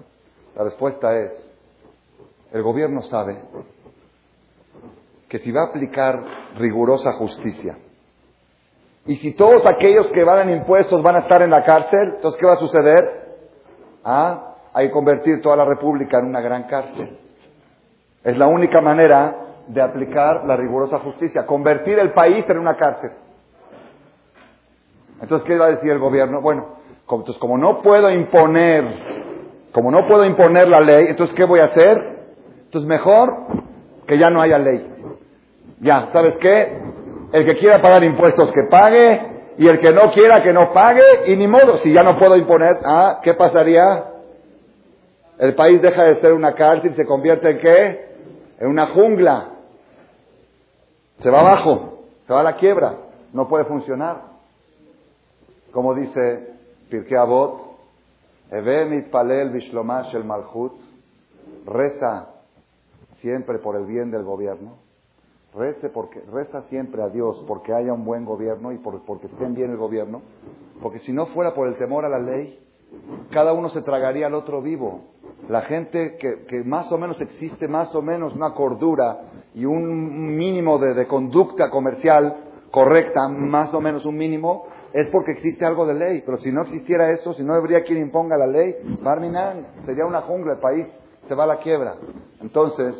La 0.54 0.64
respuesta 0.64 1.18
es, 1.18 1.32
el 2.52 2.62
gobierno 2.62 3.00
sabe 3.04 3.38
que 5.30 5.38
si 5.38 5.50
va 5.50 5.62
a 5.62 5.66
aplicar 5.68 6.22
rigurosa 6.58 7.14
justicia, 7.14 7.78
y 9.06 9.16
si 9.16 9.32
todos 9.32 9.64
aquellos 9.64 10.08
que 10.08 10.20
evaden 10.20 10.50
impuestos 10.50 11.02
van 11.02 11.16
a 11.16 11.20
estar 11.20 11.40
en 11.40 11.48
la 11.48 11.64
cárcel, 11.64 12.12
entonces 12.16 12.38
¿qué 12.38 12.46
va 12.46 12.52
a 12.52 12.58
suceder? 12.58 13.38
Ah, 14.04 14.56
hay 14.74 14.88
que 14.88 14.92
convertir 14.92 15.40
toda 15.40 15.56
la 15.56 15.64
república 15.64 16.18
en 16.18 16.26
una 16.26 16.42
gran 16.42 16.64
cárcel. 16.64 17.16
Es 18.22 18.36
la 18.36 18.48
única 18.48 18.82
manera 18.82 19.41
de 19.68 19.80
aplicar 19.80 20.44
la 20.44 20.56
rigurosa 20.56 20.98
justicia, 20.98 21.46
convertir 21.46 21.98
el 21.98 22.12
país 22.12 22.44
en 22.48 22.58
una 22.58 22.76
cárcel. 22.76 23.10
Entonces, 25.20 25.46
¿qué 25.46 25.56
va 25.56 25.66
a 25.66 25.70
decir 25.70 25.90
el 25.90 25.98
gobierno? 25.98 26.40
Bueno, 26.40 26.66
como, 27.06 27.22
entonces, 27.22 27.40
como 27.40 27.56
no 27.56 27.80
puedo 27.80 28.10
imponer, 28.10 28.84
como 29.72 29.90
no 29.90 30.06
puedo 30.08 30.24
imponer 30.24 30.68
la 30.68 30.80
ley, 30.80 31.06
entonces, 31.08 31.34
¿qué 31.36 31.44
voy 31.44 31.60
a 31.60 31.66
hacer? 31.66 31.98
Entonces, 32.64 32.88
mejor 32.88 33.32
que 34.06 34.18
ya 34.18 34.30
no 34.30 34.42
haya 34.42 34.58
ley. 34.58 34.86
Ya, 35.80 36.08
¿sabes 36.12 36.36
qué? 36.38 36.78
El 37.32 37.44
que 37.44 37.56
quiera 37.56 37.80
pagar 37.80 38.02
impuestos, 38.02 38.50
que 38.52 38.68
pague, 38.68 39.32
y 39.58 39.68
el 39.68 39.80
que 39.80 39.92
no 39.92 40.12
quiera, 40.12 40.42
que 40.42 40.52
no 40.52 40.72
pague, 40.72 41.02
y 41.26 41.36
ni 41.36 41.46
modo, 41.46 41.78
si 41.78 41.92
ya 41.92 42.02
no 42.02 42.18
puedo 42.18 42.36
imponer, 42.36 42.78
ah, 42.84 43.20
¿qué 43.22 43.34
pasaría? 43.34 44.04
El 45.38 45.54
país 45.54 45.80
deja 45.80 46.04
de 46.04 46.20
ser 46.20 46.32
una 46.32 46.54
cárcel 46.54 46.94
se 46.94 47.06
convierte 47.06 47.50
en 47.50 47.58
qué? 47.58 48.06
En 48.60 48.68
una 48.68 48.88
jungla 48.88 49.51
se 51.22 51.30
va 51.30 51.40
abajo, 51.40 52.00
se 52.26 52.32
va 52.32 52.40
a 52.40 52.44
la 52.44 52.56
quiebra. 52.56 52.96
no 53.32 53.48
puede 53.48 53.64
funcionar. 53.64 54.32
Como 55.72 55.94
dice 55.94 56.50
Pirkei 56.90 57.16
Avot, 57.16 57.72
Eve 58.50 58.84
mitpalel 58.84 59.50
bishlomash 59.50 60.14
el 60.14 60.24
malchut, 60.24 60.74
reza 61.64 62.28
siempre 63.20 63.58
por 63.58 63.76
el 63.76 63.86
bien 63.86 64.10
del 64.10 64.24
gobierno, 64.24 64.76
reza, 65.54 65.88
porque, 65.94 66.20
reza 66.30 66.62
siempre 66.68 67.02
a 67.02 67.08
Dios 67.08 67.42
porque 67.48 67.72
haya 67.72 67.94
un 67.94 68.04
buen 68.04 68.26
gobierno 68.26 68.72
y 68.72 68.78
por, 68.78 69.00
porque 69.06 69.28
estén 69.28 69.54
bien 69.54 69.70
el 69.70 69.78
gobierno, 69.78 70.20
porque 70.82 70.98
si 70.98 71.12
no 71.12 71.26
fuera 71.26 71.54
por 71.54 71.68
el 71.68 71.76
temor 71.78 72.04
a 72.04 72.10
la 72.10 72.18
ley, 72.18 72.58
cada 73.30 73.52
uno 73.52 73.70
se 73.70 73.82
tragaría 73.82 74.26
al 74.26 74.34
otro 74.34 74.62
vivo. 74.62 75.12
La 75.48 75.62
gente 75.62 76.16
que, 76.18 76.62
más 76.64 76.90
o 76.92 76.98
menos 76.98 77.20
existe, 77.20 77.66
más 77.66 77.94
o 77.94 78.02
menos 78.02 78.34
una 78.34 78.54
cordura 78.54 79.22
y 79.54 79.64
un 79.64 80.36
mínimo 80.36 80.78
de, 80.78 80.94
de 80.94 81.06
conducta 81.06 81.68
comercial 81.70 82.36
correcta, 82.70 83.28
más 83.28 83.74
o 83.74 83.80
menos 83.80 84.04
un 84.04 84.16
mínimo, 84.16 84.66
es 84.92 85.08
porque 85.08 85.32
existe 85.32 85.64
algo 85.64 85.86
de 85.86 85.94
ley. 85.94 86.22
Pero 86.24 86.38
si 86.38 86.52
no 86.52 86.62
existiera 86.62 87.10
eso, 87.10 87.34
si 87.34 87.42
no 87.42 87.54
habría 87.54 87.82
quien 87.82 87.98
imponga 87.98 88.36
la 88.36 88.46
ley, 88.46 88.76
Barminan 89.02 89.66
sería 89.84 90.06
una 90.06 90.22
jungla 90.22 90.54
el 90.54 90.60
país, 90.60 90.86
se 91.28 91.34
va 91.34 91.44
a 91.44 91.48
la 91.48 91.58
quiebra. 91.58 91.96
Entonces, 92.40 92.94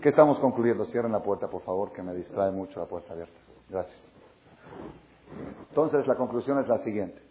¿qué 0.00 0.10
estamos 0.10 0.38
concluyendo? 0.38 0.84
Cierren 0.86 1.12
la 1.12 1.22
puerta, 1.22 1.48
por 1.48 1.62
favor, 1.62 1.92
que 1.92 2.02
me 2.02 2.14
distrae 2.14 2.52
mucho 2.52 2.78
la 2.78 2.86
puerta 2.86 3.12
abierta. 3.12 3.38
Gracias. 3.68 4.08
Entonces, 5.68 6.06
la 6.06 6.14
conclusión 6.14 6.58
es 6.60 6.68
la 6.68 6.78
siguiente. 6.78 7.27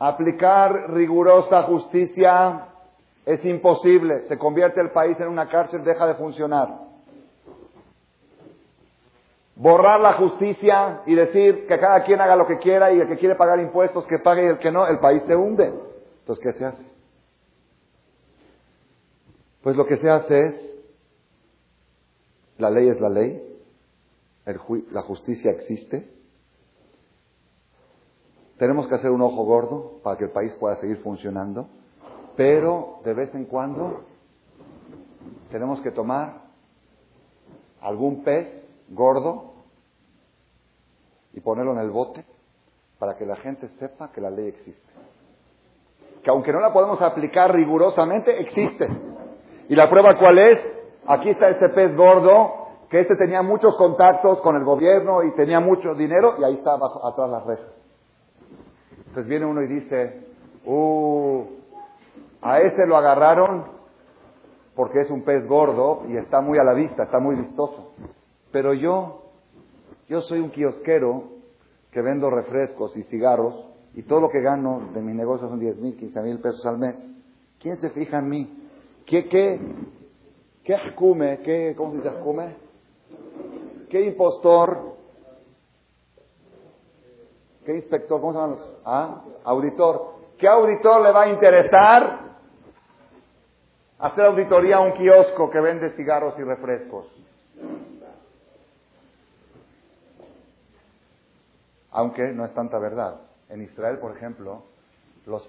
Aplicar 0.00 0.90
rigurosa 0.90 1.62
justicia 1.62 2.66
es 3.24 3.44
imposible. 3.44 4.26
Se 4.26 4.36
convierte 4.36 4.80
el 4.80 4.90
país 4.90 5.16
en 5.20 5.28
una 5.28 5.48
cárcel, 5.48 5.84
deja 5.84 6.08
de 6.08 6.14
funcionar 6.14 6.90
borrar 9.60 10.00
la 10.00 10.14
justicia 10.14 11.02
y 11.04 11.14
decir 11.14 11.66
que 11.66 11.78
cada 11.78 12.02
quien 12.04 12.18
haga 12.18 12.34
lo 12.34 12.46
que 12.46 12.58
quiera 12.58 12.92
y 12.92 12.98
el 12.98 13.08
que 13.08 13.16
quiere 13.16 13.34
pagar 13.34 13.60
impuestos 13.60 14.06
que 14.06 14.18
pague 14.18 14.44
y 14.44 14.48
el 14.48 14.58
que 14.58 14.72
no, 14.72 14.86
el 14.86 14.98
país 15.00 15.22
se 15.26 15.36
hunde. 15.36 15.66
Entonces, 16.20 16.42
¿qué 16.42 16.52
se 16.58 16.64
hace? 16.64 16.82
Pues 19.62 19.76
lo 19.76 19.84
que 19.84 19.98
se 19.98 20.08
hace 20.08 20.46
es, 20.46 20.54
la 22.56 22.70
ley 22.70 22.88
es 22.88 22.98
la 23.00 23.10
ley, 23.10 23.46
la 24.92 25.02
justicia 25.02 25.50
existe, 25.50 26.08
tenemos 28.60 28.86
que 28.88 28.94
hacer 28.94 29.10
un 29.10 29.22
ojo 29.22 29.42
gordo 29.44 29.92
para 30.04 30.18
que 30.18 30.24
el 30.24 30.32
país 30.32 30.54
pueda 30.60 30.76
seguir 30.76 30.98
funcionando, 30.98 31.66
pero 32.36 32.98
de 33.04 33.14
vez 33.14 33.34
en 33.34 33.46
cuando 33.46 34.02
tenemos 35.50 35.80
que 35.80 35.90
tomar 35.90 36.42
algún 37.80 38.22
pez 38.22 38.46
gordo 38.90 39.54
y 41.32 41.40
ponerlo 41.40 41.72
en 41.72 41.78
el 41.78 41.90
bote 41.90 42.26
para 42.98 43.16
que 43.16 43.24
la 43.24 43.36
gente 43.36 43.66
sepa 43.78 44.12
que 44.12 44.20
la 44.20 44.28
ley 44.28 44.48
existe. 44.48 44.92
Que 46.22 46.28
aunque 46.28 46.52
no 46.52 46.60
la 46.60 46.70
podemos 46.70 47.00
aplicar 47.00 47.54
rigurosamente, 47.54 48.40
existe. 48.42 48.86
¿Y 49.70 49.74
la 49.74 49.88
prueba 49.88 50.18
cuál 50.18 50.38
es? 50.38 50.60
Aquí 51.06 51.30
está 51.30 51.48
ese 51.48 51.70
pez 51.70 51.96
gordo, 51.96 52.66
que 52.90 53.00
este 53.00 53.16
tenía 53.16 53.40
muchos 53.40 53.74
contactos 53.78 54.42
con 54.42 54.54
el 54.56 54.64
gobierno 54.64 55.22
y 55.22 55.34
tenía 55.34 55.60
mucho 55.60 55.94
dinero, 55.94 56.34
y 56.38 56.44
ahí 56.44 56.56
está 56.56 56.74
abajo, 56.74 57.06
atrás 57.06 57.30
las 57.30 57.46
rejas. 57.46 57.79
Entonces 59.10 59.28
viene 59.28 59.44
uno 59.44 59.60
y 59.62 59.66
dice, 59.66 60.28
uh, 60.66 61.44
a 62.42 62.60
ese 62.60 62.86
lo 62.86 62.96
agarraron 62.96 63.64
porque 64.76 65.00
es 65.00 65.10
un 65.10 65.22
pez 65.22 65.46
gordo 65.48 66.04
y 66.08 66.16
está 66.16 66.40
muy 66.40 66.58
a 66.58 66.64
la 66.64 66.74
vista, 66.74 67.02
está 67.02 67.18
muy 67.18 67.34
vistoso. 67.34 67.92
Pero 68.52 68.72
yo 68.72 69.20
yo 70.08 70.20
soy 70.22 70.38
un 70.38 70.50
kiosquero 70.50 71.24
que 71.90 72.00
vendo 72.02 72.30
refrescos 72.30 72.96
y 72.96 73.02
cigarros 73.04 73.66
y 73.94 74.02
todo 74.02 74.20
lo 74.20 74.28
que 74.28 74.40
gano 74.40 74.90
de 74.94 75.00
mi 75.00 75.12
negocio 75.12 75.48
son 75.48 75.58
10 75.58 75.78
mil, 75.78 75.96
15 75.96 76.22
mil 76.22 76.38
pesos 76.38 76.64
al 76.66 76.78
mes. 76.78 76.96
¿Quién 77.60 77.76
se 77.78 77.90
fija 77.90 78.18
en 78.18 78.28
mí? 78.28 78.68
¿Qué, 79.06 79.28
qué, 79.28 79.60
qué 80.62 80.74
ascume? 80.74 81.38
¿Qué, 81.44 81.74
¿Cómo 81.76 81.92
se 81.92 81.96
dice 81.98 82.08
ascume? 82.08 82.54
¿Qué 83.88 84.02
impostor? 84.02 84.99
¿Qué 87.70 87.76
inspector? 87.76 88.20
¿Cómo 88.20 88.32
se 88.32 88.38
llaman 88.40 88.58
los? 88.58 88.68
¿Ah? 88.84 89.22
Auditor. 89.44 90.14
¿Qué 90.36 90.48
auditor 90.48 91.02
le 91.02 91.12
va 91.12 91.22
a 91.22 91.28
interesar 91.28 92.18
hacer 93.96 94.24
auditoría 94.24 94.78
a 94.78 94.80
un 94.80 94.90
kiosco 94.94 95.48
que 95.48 95.60
vende 95.60 95.90
cigarros 95.90 96.34
y 96.36 96.42
refrescos? 96.42 97.06
aunque 101.92 102.32
no 102.32 102.44
es 102.44 102.52
tanta 102.54 102.78
verdad. 102.80 103.20
En 103.48 103.62
Israel, 103.62 103.98
por 103.98 104.16
ejemplo, 104.16 104.64
los, 105.26 105.48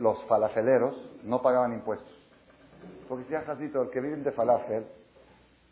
los 0.00 0.24
falafeleros 0.24 1.10
no 1.22 1.42
pagaban 1.42 1.72
impuestos. 1.74 2.12
Porque 3.08 3.24
si 3.24 3.34
el 3.34 3.90
que 3.90 4.00
vive 4.00 4.16
de 4.16 4.32
falafel 4.32 4.84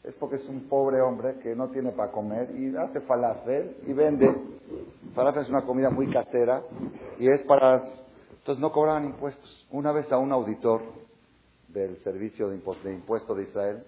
es 0.05 0.15
porque 0.17 0.37
es 0.37 0.47
un 0.49 0.69
pobre 0.69 1.01
hombre 1.01 1.39
que 1.43 1.57
no 1.57 1.69
tiene 1.69 1.91
para 1.91 2.13
comer 2.13 2.51
y 2.57 2.77
hace 2.77 3.01
falafel 3.01 3.79
y 3.87 3.93
vende. 3.95 4.35
Falafel 5.15 5.43
es 5.43 5.49
una 5.49 5.63
comida 5.63 5.91
muy 5.91 6.11
casera 6.13 6.63
y 7.19 7.29
es 7.29 7.43
para... 7.43 7.83
Entonces 8.39 8.61
no 8.61 8.71
cobraban 8.71 9.05
impuestos. 9.05 9.67
Una 9.71 9.93
vez 9.93 10.11
a 10.13 10.19
un 10.19 10.31
auditor 10.31 10.83
del 11.69 11.97
Servicio 12.05 12.51
de 12.51 12.57
Impuestos 12.93 13.37
de 13.37 13.43
Israel 13.45 13.85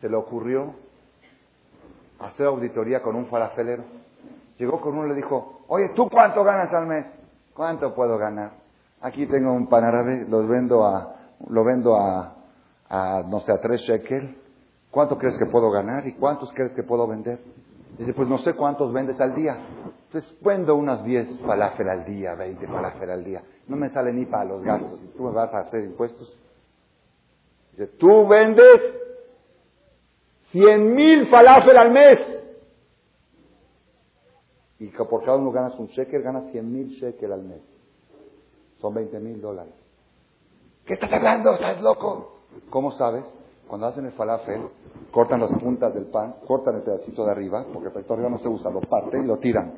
se 0.00 0.10
le 0.10 0.16
ocurrió 0.16 0.74
hacer 2.18 2.46
auditoría 2.46 3.00
con 3.00 3.16
un 3.16 3.26
falafelero. 3.26 3.84
Llegó 4.58 4.80
con 4.82 4.96
uno 4.96 5.06
y 5.06 5.10
le 5.10 5.16
dijo, 5.16 5.62
oye, 5.68 5.90
¿tú 5.94 6.08
cuánto 6.10 6.44
ganas 6.44 6.72
al 6.74 6.86
mes? 6.86 7.06
¿Cuánto 7.54 7.94
puedo 7.94 8.18
ganar? 8.18 8.52
Aquí 9.00 9.26
tengo 9.26 9.52
un 9.52 9.68
pan 9.68 9.84
árabe, 9.84 10.26
lo 10.28 10.46
vendo 10.46 10.84
a, 10.84 11.16
lo 11.48 11.64
vendo 11.64 11.96
a, 11.96 12.34
a, 12.88 13.22
no 13.26 13.40
sé, 13.40 13.52
a 13.52 13.60
tres 13.60 13.80
shekel. 13.82 14.45
¿Cuánto 14.90 15.18
crees 15.18 15.36
que 15.38 15.46
puedo 15.46 15.70
ganar 15.70 16.06
y 16.06 16.14
cuántos 16.14 16.52
crees 16.52 16.72
que 16.72 16.82
puedo 16.82 17.06
vender? 17.06 17.40
Dice, 17.98 18.12
pues 18.12 18.28
no 18.28 18.38
sé 18.38 18.54
cuántos 18.54 18.92
vendes 18.92 19.20
al 19.20 19.34
día. 19.34 19.56
Pues 20.10 20.24
vendo 20.40 20.74
unas 20.74 21.04
10 21.04 21.40
falafel 21.40 21.88
al 21.88 22.04
día, 22.04 22.34
20 22.34 22.66
falafel 22.66 23.10
al 23.10 23.24
día. 23.24 23.42
No 23.66 23.76
me 23.76 23.90
sale 23.90 24.12
ni 24.12 24.26
para 24.26 24.44
los 24.44 24.62
gastos. 24.62 25.00
¿Y 25.02 25.08
tú 25.16 25.24
me 25.24 25.32
vas 25.32 25.52
a 25.52 25.60
hacer 25.60 25.84
impuestos? 25.84 26.38
Dice, 27.72 27.88
tú 27.98 28.26
vendes 28.26 28.80
100 30.52 30.94
mil 30.94 31.28
falafel 31.28 31.76
al 31.76 31.92
mes 31.92 32.36
y 34.78 34.90
que 34.90 35.04
por 35.04 35.24
cada 35.24 35.38
uno 35.38 35.50
ganas 35.50 35.78
un 35.78 35.86
shekel, 35.86 36.22
ganas 36.22 36.50
100 36.52 36.72
mil 36.72 36.88
shekel 36.88 37.32
al 37.32 37.42
mes. 37.42 37.62
Son 38.76 38.92
20 38.92 39.18
mil 39.20 39.40
dólares. 39.40 39.74
¿Qué 40.84 40.94
estás 40.94 41.12
hablando? 41.12 41.54
¿Estás 41.54 41.80
loco? 41.80 42.40
¿Cómo 42.70 42.92
sabes? 42.92 43.24
Cuando 43.68 43.88
hacen 43.88 44.06
el 44.06 44.12
falafel, 44.12 44.62
cortan 45.10 45.40
las 45.40 45.50
puntas 45.60 45.92
del 45.92 46.06
pan, 46.06 46.36
cortan 46.46 46.76
el 46.76 46.82
pedacito 46.82 47.24
de 47.24 47.32
arriba, 47.32 47.66
porque 47.72 47.88
el 47.88 47.94
petróleo 47.94 48.30
no 48.30 48.38
se 48.38 48.48
usa, 48.48 48.70
lo 48.70 48.80
parten 48.80 49.24
y 49.24 49.26
lo 49.26 49.38
tiran. 49.38 49.74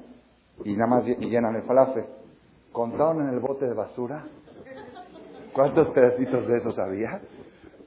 Y 0.64 0.76
nada 0.76 0.86
más 0.86 1.04
llenan 1.04 1.56
el 1.56 1.62
falafel. 1.62 2.04
Contaron 2.72 3.22
en 3.22 3.28
el 3.30 3.40
bote 3.40 3.66
de 3.66 3.74
basura 3.74 4.26
cuántos 5.54 5.88
pedacitos 5.88 6.46
de 6.46 6.58
esos 6.58 6.78
había. 6.78 7.20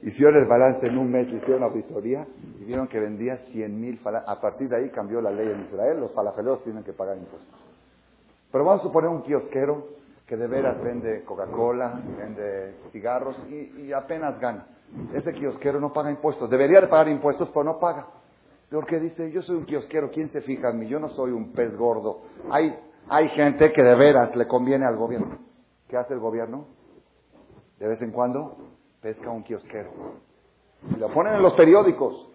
Hicieron 0.02 0.36
el 0.36 0.46
balance 0.46 0.84
en 0.84 0.98
un 0.98 1.10
mes, 1.10 1.28
hicieron 1.28 1.60
la 1.60 1.66
auditoría 1.66 2.26
y 2.60 2.64
vieron 2.64 2.88
que 2.88 2.98
vendía 2.98 3.36
100 3.52 3.80
mil 3.80 4.00
A 4.04 4.40
partir 4.40 4.68
de 4.68 4.76
ahí 4.76 4.90
cambió 4.90 5.20
la 5.20 5.30
ley 5.30 5.48
en 5.48 5.60
Israel, 5.66 6.00
los 6.00 6.12
falafeleros 6.12 6.64
tienen 6.64 6.82
que 6.82 6.92
pagar 6.92 7.16
impuestos. 7.16 7.60
Pero 8.50 8.64
vamos 8.64 8.80
a 8.80 8.84
suponer 8.84 9.08
un 9.08 9.22
kiosquero 9.22 10.01
que 10.26 10.36
de 10.36 10.46
veras 10.46 10.82
vende 10.82 11.24
Coca-Cola, 11.24 12.00
vende 12.16 12.76
cigarros 12.92 13.36
y, 13.48 13.92
apenas 13.92 14.38
gana. 14.40 14.66
Ese 15.14 15.32
kiosquero 15.32 15.80
no 15.80 15.92
paga 15.92 16.10
impuestos. 16.10 16.48
Debería 16.50 16.80
de 16.80 16.86
pagar 16.86 17.08
impuestos, 17.08 17.48
pero 17.48 17.64
no 17.64 17.78
paga. 17.78 18.06
Porque 18.70 18.98
dice, 19.00 19.30
yo 19.30 19.42
soy 19.42 19.56
un 19.56 19.66
kiosquero, 19.66 20.10
¿quién 20.10 20.30
se 20.30 20.40
fija 20.42 20.70
en 20.70 20.78
mí? 20.78 20.86
Yo 20.86 20.98
no 20.98 21.08
soy 21.10 21.32
un 21.32 21.52
pez 21.52 21.76
gordo. 21.76 22.22
Hay, 22.50 22.74
hay 23.08 23.28
gente 23.30 23.72
que 23.72 23.82
de 23.82 23.94
veras 23.94 24.34
le 24.36 24.46
conviene 24.46 24.86
al 24.86 24.96
gobierno. 24.96 25.38
¿Qué 25.88 25.96
hace 25.96 26.14
el 26.14 26.20
gobierno? 26.20 26.66
De 27.78 27.88
vez 27.88 28.00
en 28.00 28.12
cuando 28.12 28.56
pesca 29.02 29.30
un 29.30 29.42
kiosquero. 29.42 29.90
Y 30.94 30.98
lo 30.98 31.08
ponen 31.12 31.34
en 31.34 31.42
los 31.42 31.54
periódicos. 31.54 32.28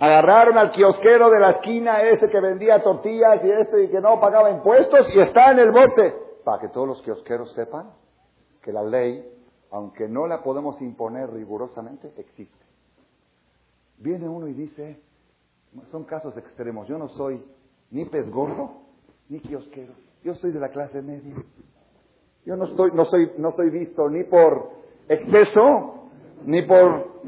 Agarraron 0.00 0.56
al 0.56 0.70
kiosquero 0.70 1.30
de 1.30 1.40
la 1.40 1.50
esquina 1.52 2.02
ese 2.02 2.28
que 2.28 2.40
vendía 2.40 2.82
tortillas 2.82 3.42
y 3.44 3.50
este 3.50 3.84
y 3.84 3.88
que 3.88 4.00
no 4.00 4.20
pagaba 4.20 4.50
impuestos 4.50 5.14
y 5.14 5.18
está 5.18 5.50
en 5.50 5.58
el 5.58 5.72
bote. 5.72 6.21
Para 6.44 6.60
que 6.60 6.68
todos 6.68 6.88
los 6.88 7.02
kiosqueros 7.02 7.52
sepan 7.54 7.90
que 8.62 8.72
la 8.72 8.82
ley, 8.82 9.24
aunque 9.70 10.08
no 10.08 10.26
la 10.26 10.42
podemos 10.42 10.80
imponer 10.80 11.30
rigurosamente, 11.30 12.12
existe. 12.16 12.64
Viene 13.98 14.28
uno 14.28 14.48
y 14.48 14.54
dice, 14.54 15.00
son 15.90 16.04
casos 16.04 16.36
extremos, 16.36 16.88
yo 16.88 16.98
no 16.98 17.08
soy 17.08 17.44
ni 17.90 18.04
pez 18.06 18.30
gordo 18.30 18.82
ni 19.28 19.40
kiosquero, 19.40 19.94
yo 20.22 20.34
soy 20.34 20.52
de 20.52 20.60
la 20.60 20.70
clase 20.70 21.00
media. 21.02 21.34
Yo 22.44 22.56
no, 22.56 22.64
estoy, 22.64 22.90
no, 22.92 23.04
soy, 23.04 23.32
no 23.38 23.52
soy 23.52 23.70
visto 23.70 24.08
ni 24.08 24.24
por 24.24 24.70
exceso 25.08 26.10
ni 26.44 26.62
por... 26.62 27.22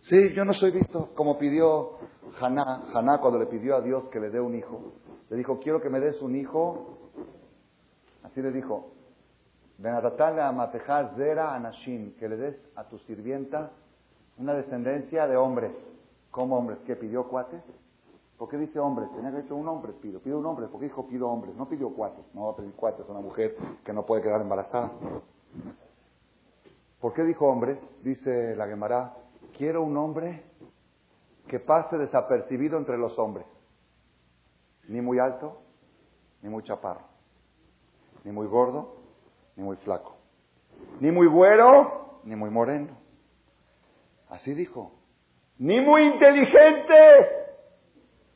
Sí, 0.00 0.32
yo 0.34 0.44
no 0.44 0.54
soy 0.54 0.70
visto 0.70 1.10
como 1.14 1.36
pidió 1.38 1.98
Haná, 2.40 2.86
Haná 2.94 3.18
cuando 3.18 3.38
le 3.38 3.46
pidió 3.46 3.76
a 3.76 3.80
Dios 3.82 4.04
que 4.10 4.20
le 4.20 4.30
dé 4.30 4.40
un 4.40 4.54
hijo, 4.54 4.92
le 5.28 5.36
dijo, 5.36 5.58
quiero 5.58 5.80
que 5.80 5.90
me 5.90 6.00
des 6.00 6.20
un 6.22 6.36
hijo. 6.36 7.05
Así 8.26 8.42
le 8.42 8.50
dijo, 8.50 8.90
Zera 9.78 11.54
Anashim, 11.54 12.16
que 12.16 12.28
le 12.28 12.36
des 12.36 12.56
a 12.74 12.84
tu 12.84 12.98
sirvienta 12.98 13.70
una 14.38 14.54
descendencia 14.54 15.26
de 15.28 15.36
hombres. 15.36 15.72
¿Cómo 16.32 16.58
hombres? 16.58 16.78
¿Qué 16.86 16.96
pidió 16.96 17.28
cuates? 17.28 17.62
¿Por 18.36 18.48
qué 18.48 18.58
dice 18.58 18.78
hombres? 18.80 19.08
Tenía 19.14 19.30
que 19.30 19.38
decir 19.38 19.52
un 19.52 19.68
hombre 19.68 19.92
pido. 19.92 20.20
Pido 20.20 20.38
un 20.38 20.46
hombre. 20.46 20.66
¿Por 20.66 20.80
qué 20.80 20.86
dijo 20.86 21.06
pido 21.06 21.28
hombres? 21.28 21.54
No 21.54 21.68
pidió 21.68 21.90
cuates. 21.90 22.24
No 22.34 22.46
va 22.46 22.52
a 22.52 22.56
pedir 22.56 22.72
cuates 22.74 23.08
a 23.08 23.12
una 23.12 23.20
mujer 23.20 23.56
que 23.84 23.92
no 23.92 24.04
puede 24.04 24.22
quedar 24.22 24.40
embarazada. 24.40 24.90
¿Por 27.00 27.14
qué 27.14 27.22
dijo 27.22 27.46
hombres? 27.46 27.78
Dice 28.02 28.56
la 28.56 28.66
Gemara, 28.66 29.14
quiero 29.56 29.82
un 29.82 29.96
hombre 29.96 30.42
que 31.46 31.60
pase 31.60 31.96
desapercibido 31.96 32.76
entre 32.76 32.98
los 32.98 33.16
hombres. 33.18 33.46
Ni 34.88 35.00
muy 35.00 35.18
alto, 35.18 35.60
ni 36.42 36.48
muy 36.48 36.64
chaparro. 36.64 37.15
Ni 38.26 38.32
muy 38.32 38.48
gordo, 38.48 38.96
ni 39.54 39.62
muy 39.62 39.76
flaco. 39.76 40.16
Ni 40.98 41.12
muy 41.12 41.28
güero, 41.28 42.18
ni 42.24 42.34
muy 42.34 42.50
moreno. 42.50 42.98
Así 44.28 44.52
dijo. 44.52 44.94
Ni 45.58 45.80
muy 45.80 46.02
inteligente, 46.02 46.94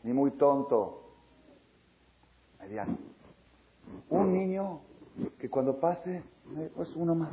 ni 0.05 0.13
muy 0.13 0.31
tonto. 0.31 1.17
Mediano. 2.61 2.99
Un 4.11 4.33
niño 4.33 4.81
que 5.41 5.51
cuando 5.51 5.81
pase, 5.81 6.23
pues 6.77 6.95
uno 6.95 7.17
más, 7.17 7.33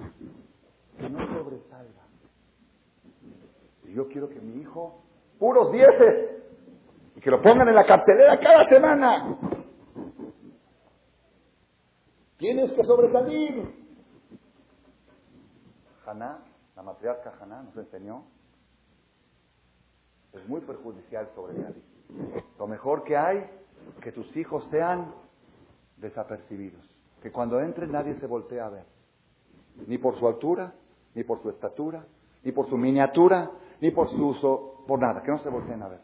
que 0.97 1.07
no 1.11 1.19
sobresalga. 1.27 2.07
Y 3.83 3.93
yo 3.93 4.07
quiero 4.07 4.29
que 4.29 4.39
mi 4.39 4.61
hijo, 4.61 5.03
puros 5.37 5.71
dieces, 5.71 6.41
y 7.15 7.21
que 7.21 7.29
lo 7.29 7.39
pongan 7.39 7.67
en 7.67 7.75
la 7.75 7.85
cartelera 7.85 8.39
cada 8.39 8.67
semana. 8.67 9.37
Tienes 12.37 12.71
que 12.73 12.83
sobresalir. 12.83 13.87
Haná, 16.05 16.39
la 16.75 16.83
matriarca 16.83 17.33
Haná 17.41 17.63
nos 17.63 17.75
enseñó, 17.75 18.23
es 20.33 20.47
muy 20.47 20.61
perjudicial 20.61 21.29
sobresalir. 21.35 21.83
Lo 22.57 22.67
mejor 22.67 23.03
que 23.03 23.17
hay, 23.17 23.49
que 24.01 24.11
tus 24.11 24.35
hijos 24.37 24.65
sean 24.71 25.13
desapercibidos. 25.97 26.85
Que 27.21 27.31
cuando 27.31 27.59
entren 27.59 27.91
nadie 27.91 28.13
se 28.19 28.27
voltee 28.27 28.59
a 28.59 28.69
ver. 28.69 28.85
Ni 29.87 29.97
por 29.97 30.17
su 30.17 30.27
altura, 30.27 30.73
ni 31.15 31.23
por 31.23 31.41
su 31.41 31.49
estatura, 31.49 32.05
ni 32.43 32.51
por 32.51 32.69
su 32.69 32.77
miniatura, 32.77 33.51
ni 33.81 33.91
por 33.91 34.09
su 34.09 34.27
uso, 34.27 34.83
por 34.87 34.99
nada. 34.99 35.23
Que 35.23 35.31
no 35.31 35.39
se 35.39 35.49
volteen 35.49 35.81
a 35.81 35.89
ver. 35.89 36.01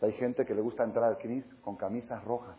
Hay 0.00 0.12
gente 0.14 0.44
que 0.44 0.54
le 0.54 0.60
gusta 0.60 0.82
entrar 0.82 1.04
al 1.04 1.18
CNIS 1.18 1.44
con 1.62 1.76
camisas 1.76 2.24
rojas. 2.24 2.56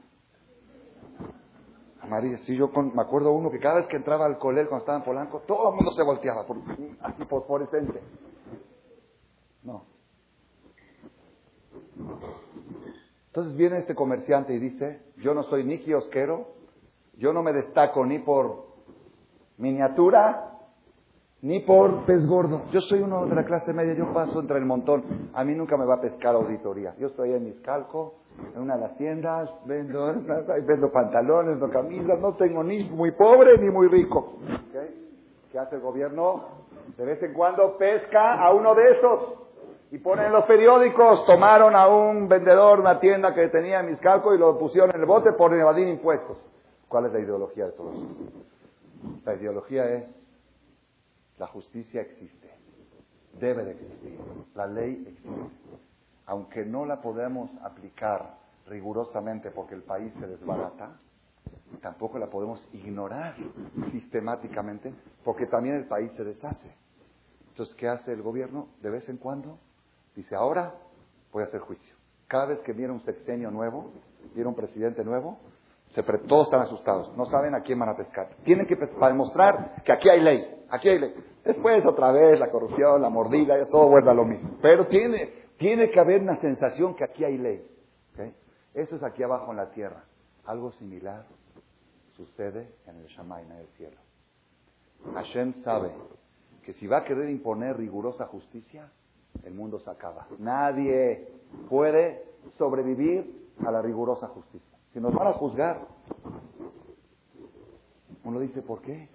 María, 2.08 2.38
sí, 2.40 2.56
yo 2.56 2.70
me 2.70 3.02
acuerdo 3.02 3.32
uno 3.32 3.50
que 3.50 3.60
cada 3.60 3.76
vez 3.76 3.88
que 3.88 3.96
entraba 3.96 4.26
al 4.26 4.38
colegio 4.38 4.70
cuando 4.70 4.84
estaba 4.84 4.98
en 4.98 5.04
Polanco, 5.06 5.40
todo 5.48 5.70
el 5.70 5.76
mundo 5.76 5.92
se 5.92 6.04
volteaba, 6.04 6.46
por, 6.46 6.58
así 7.02 7.26
fosforescente. 7.26 8.02
No. 9.64 9.86
Entonces 13.28 13.56
viene 13.56 13.80
este 13.80 13.96
comerciante 13.96 14.54
y 14.54 14.60
dice, 14.60 15.02
yo 15.18 15.34
no 15.34 15.44
soy 15.44 15.64
ni 15.64 15.80
kiosquero, 15.80 16.54
yo 17.18 17.34
no 17.34 17.42
me 17.42 17.54
destaco 17.54 18.06
ni 18.06 18.20
por 18.20 18.68
miniatura, 19.58 20.53
ni 21.44 21.60
por 21.60 22.06
pez 22.06 22.26
gordo. 22.26 22.62
Yo 22.72 22.80
soy 22.82 23.02
uno 23.02 23.26
de 23.26 23.36
la 23.36 23.44
clase 23.44 23.74
media, 23.74 23.94
yo 23.94 24.14
paso 24.14 24.40
entre 24.40 24.58
el 24.58 24.66
montón. 24.66 25.30
A 25.34 25.44
mí 25.44 25.54
nunca 25.54 25.76
me 25.76 25.86
va 25.86 25.96
a 25.96 26.02
pescar 26.02 26.36
auditoría. 26.36 26.96
Yo 26.98 27.08
estoy 27.08 27.34
en 27.34 27.44
mis 27.44 27.60
calcos, 27.60 28.14
en 28.56 28.62
una 28.62 28.76
de 28.76 28.82
las 28.82 28.98
tiendas, 28.98 29.50
vendo, 29.66 30.14
vendo 30.66 30.90
pantalones, 30.90 31.58
no 31.58 31.70
camisas, 31.70 32.18
no 32.20 32.34
tengo 32.36 32.64
ni 32.64 32.90
muy 32.90 33.12
pobre 33.12 33.58
ni 33.58 33.70
muy 33.70 33.90
rico. 33.90 34.36
¿Qué 35.52 35.60
hace 35.60 35.76
el 35.76 35.82
gobierno? 35.82 36.46
De 36.98 37.04
vez 37.04 37.22
en 37.22 37.34
cuando 37.34 37.78
pesca 37.78 38.36
a 38.36 38.54
uno 38.54 38.74
de 38.74 38.92
esos. 38.92 39.20
Y 39.92 39.98
ponen 39.98 40.28
en 40.28 40.32
los 40.32 40.46
periódicos, 40.46 41.26
tomaron 41.26 41.76
a 41.76 41.88
un 41.88 42.30
vendedor, 42.30 42.80
una 42.80 43.02
tienda 43.02 43.36
que 43.36 43.50
tenía 43.50 43.82
en 43.82 43.92
mis 43.92 44.00
calcos 44.00 44.34
y 44.34 44.40
lo 44.40 44.58
pusieron 44.58 44.92
en 44.92 45.02
el 45.02 45.06
bote 45.06 45.34
por 45.34 45.54
evadir 45.54 45.90
impuestos. 45.90 46.38
¿Cuál 46.88 47.08
es 47.08 47.14
la 47.14 47.20
ideología 47.20 47.66
de 47.66 47.72
todo 47.74 47.92
eso? 47.92 48.08
La 49.26 49.36
ideología 49.36 49.86
es 49.94 50.23
la 51.38 51.48
justicia 51.48 52.02
existe, 52.02 52.50
debe 53.40 53.66
de 53.66 53.72
existir, 53.72 54.20
la 54.56 54.68
ley 54.68 55.04
existe. 55.08 55.78
Aunque 56.26 56.66
no 56.66 56.86
la 56.86 57.02
podemos 57.02 57.52
aplicar 57.64 58.38
rigurosamente 58.68 59.52
porque 59.52 59.76
el 59.76 59.84
país 59.84 60.14
se 60.20 60.28
desbarata, 60.28 60.98
tampoco 61.82 62.18
la 62.18 62.30
podemos 62.30 62.66
ignorar 62.74 63.36
sistemáticamente 63.92 64.94
porque 65.24 65.48
también 65.48 65.76
el 65.76 65.86
país 65.86 66.12
se 66.16 66.24
deshace. 66.24 66.76
Entonces, 67.50 67.76
¿qué 67.76 67.88
hace 67.88 68.14
el 68.14 68.22
gobierno? 68.22 68.68
De 68.82 68.90
vez 68.90 69.08
en 69.10 69.18
cuando 69.18 69.60
dice, 70.16 70.36
ahora 70.36 70.74
voy 71.32 71.44
a 71.44 71.48
hacer 71.48 71.60
juicio. 71.60 71.96
Cada 72.28 72.46
vez 72.46 72.60
que 72.62 72.74
viene 72.74 72.94
un 72.94 73.04
sexenio 73.04 73.52
nuevo, 73.52 73.92
viene 74.34 74.50
un 74.50 74.56
presidente 74.56 75.04
nuevo, 75.04 75.38
todos 76.28 76.48
están 76.48 76.62
asustados, 76.62 77.16
no 77.16 77.26
saben 77.28 77.54
a 77.54 77.62
quién 77.62 77.78
van 77.78 77.90
a 77.90 77.96
pescar. 77.96 78.30
Tienen 78.44 78.66
que 78.66 78.76
para 78.76 79.10
demostrar 79.10 79.84
que 79.84 79.94
aquí 79.94 80.10
hay 80.10 80.22
ley, 80.22 80.66
aquí 80.70 80.90
hay 80.90 81.00
ley. 81.00 81.14
Después 81.44 81.86
otra 81.86 82.12
vez 82.12 82.40
la 82.40 82.50
corrupción, 82.50 83.02
la 83.02 83.10
mordida, 83.10 83.66
todo 83.68 83.90
vuelve 83.90 84.10
a 84.10 84.14
lo 84.14 84.26
mismo. 84.26 84.58
Pero 84.62 84.88
tiene, 84.88 85.32
tiene 85.58 85.92
que 85.92 86.00
haber 86.00 86.22
una 86.22 86.38
sensación 86.38 86.96
que 86.96 87.04
aquí 87.04 87.24
hay 87.24 87.38
ley. 87.38 87.70
Eso 88.74 88.96
es 88.96 89.04
aquí 89.04 89.22
abajo 89.22 89.52
en 89.52 89.58
la 89.58 89.70
tierra. 89.70 90.04
Algo 90.46 90.72
similar 90.74 91.26
sucede 92.16 92.74
en 92.88 92.98
el 92.98 93.06
Shammai, 93.08 93.46
en 93.46 93.52
el 93.52 93.68
cielo. 93.78 93.98
Hashem 95.14 95.64
sabe 95.64 95.92
que 96.64 96.74
si 96.74 96.88
va 96.88 97.00
a 97.00 97.04
querer 97.04 97.30
imponer 97.30 97.78
rigurosa 97.78 98.26
justicia, 98.26 98.90
el 99.44 99.54
mundo 99.54 99.80
se 99.80 99.90
acaba. 99.90 100.28
Nadie 100.40 101.28
puede 101.70 102.24
sobrevivir 102.58 103.52
a 103.66 103.72
la 103.72 103.82
rigurosa 103.82 104.28
justicia. 104.28 104.78
Si 104.94 105.00
nos 105.00 105.14
van 105.14 105.28
a 105.28 105.34
juzgar, 105.34 105.88
uno 108.24 108.40
dice, 108.40 108.62
¿por 108.62 108.82
qué? 108.82 109.10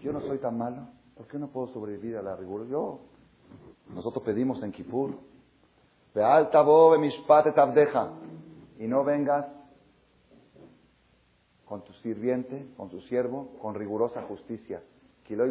Yo 0.00 0.12
no 0.12 0.20
soy 0.20 0.38
tan 0.38 0.56
malo, 0.56 0.86
¿por 1.16 1.26
qué 1.26 1.36
no 1.36 1.48
puedo 1.48 1.66
sobrevivir 1.68 2.16
a 2.16 2.22
la 2.22 2.36
rigor? 2.36 2.68
Yo, 2.68 3.00
nosotros 3.92 4.22
pedimos 4.24 4.62
en 4.62 4.70
Kipur, 4.70 5.16
de 6.14 6.22
alta 6.22 6.62
bobe 6.62 6.98
mishpate 6.98 7.50
tabdeja, 7.52 8.12
y 8.78 8.86
no 8.86 9.02
vengas 9.02 9.46
con 11.64 11.82
tu 11.82 11.92
sirviente, 11.94 12.68
con 12.76 12.88
tu 12.88 13.00
siervo, 13.02 13.48
con 13.60 13.74
rigurosa 13.74 14.22
justicia. 14.22 14.80
No 15.28 15.42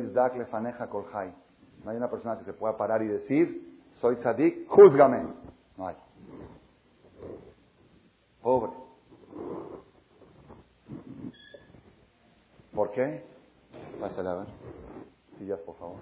hay 1.91 1.97
una 1.97 2.09
persona 2.09 2.39
que 2.39 2.45
se 2.45 2.53
pueda 2.53 2.77
parar 2.77 3.03
y 3.03 3.07
decir, 3.07 3.81
soy 3.99 4.15
tzadik, 4.15 4.69
júzgame. 4.69 5.27
No 5.77 5.87
hay. 5.87 5.97
Pobre. 8.41 8.84
¿Por 12.75 12.91
qué? 12.91 13.23
Pásale 14.01 14.29
a 14.29 14.33
ver. 14.33 14.47
Sillas, 15.39 15.59
por 15.61 15.75
favor. 15.77 16.01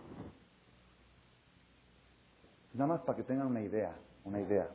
Nada 2.74 2.88
más 2.88 3.02
para 3.02 3.16
que 3.16 3.24
tengan 3.24 3.46
una 3.46 3.62
idea, 3.62 3.94
una 4.26 4.42
idea. 4.42 4.68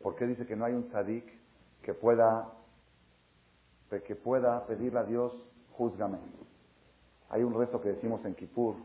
¿Por 0.00 0.14
qué 0.14 0.26
dice 0.26 0.46
que 0.46 0.54
no 0.54 0.64
hay 0.64 0.72
un 0.72 0.88
tzadik 0.88 1.24
que 1.82 1.94
pueda, 1.94 2.52
que 4.06 4.14
pueda 4.14 4.64
pedirle 4.66 5.00
a 5.00 5.04
Dios, 5.04 5.32
júzgame? 5.72 6.18
Hay 7.30 7.42
un 7.42 7.54
rezo 7.54 7.80
que 7.80 7.88
decimos 7.88 8.24
en 8.24 8.36
Kippur, 8.36 8.76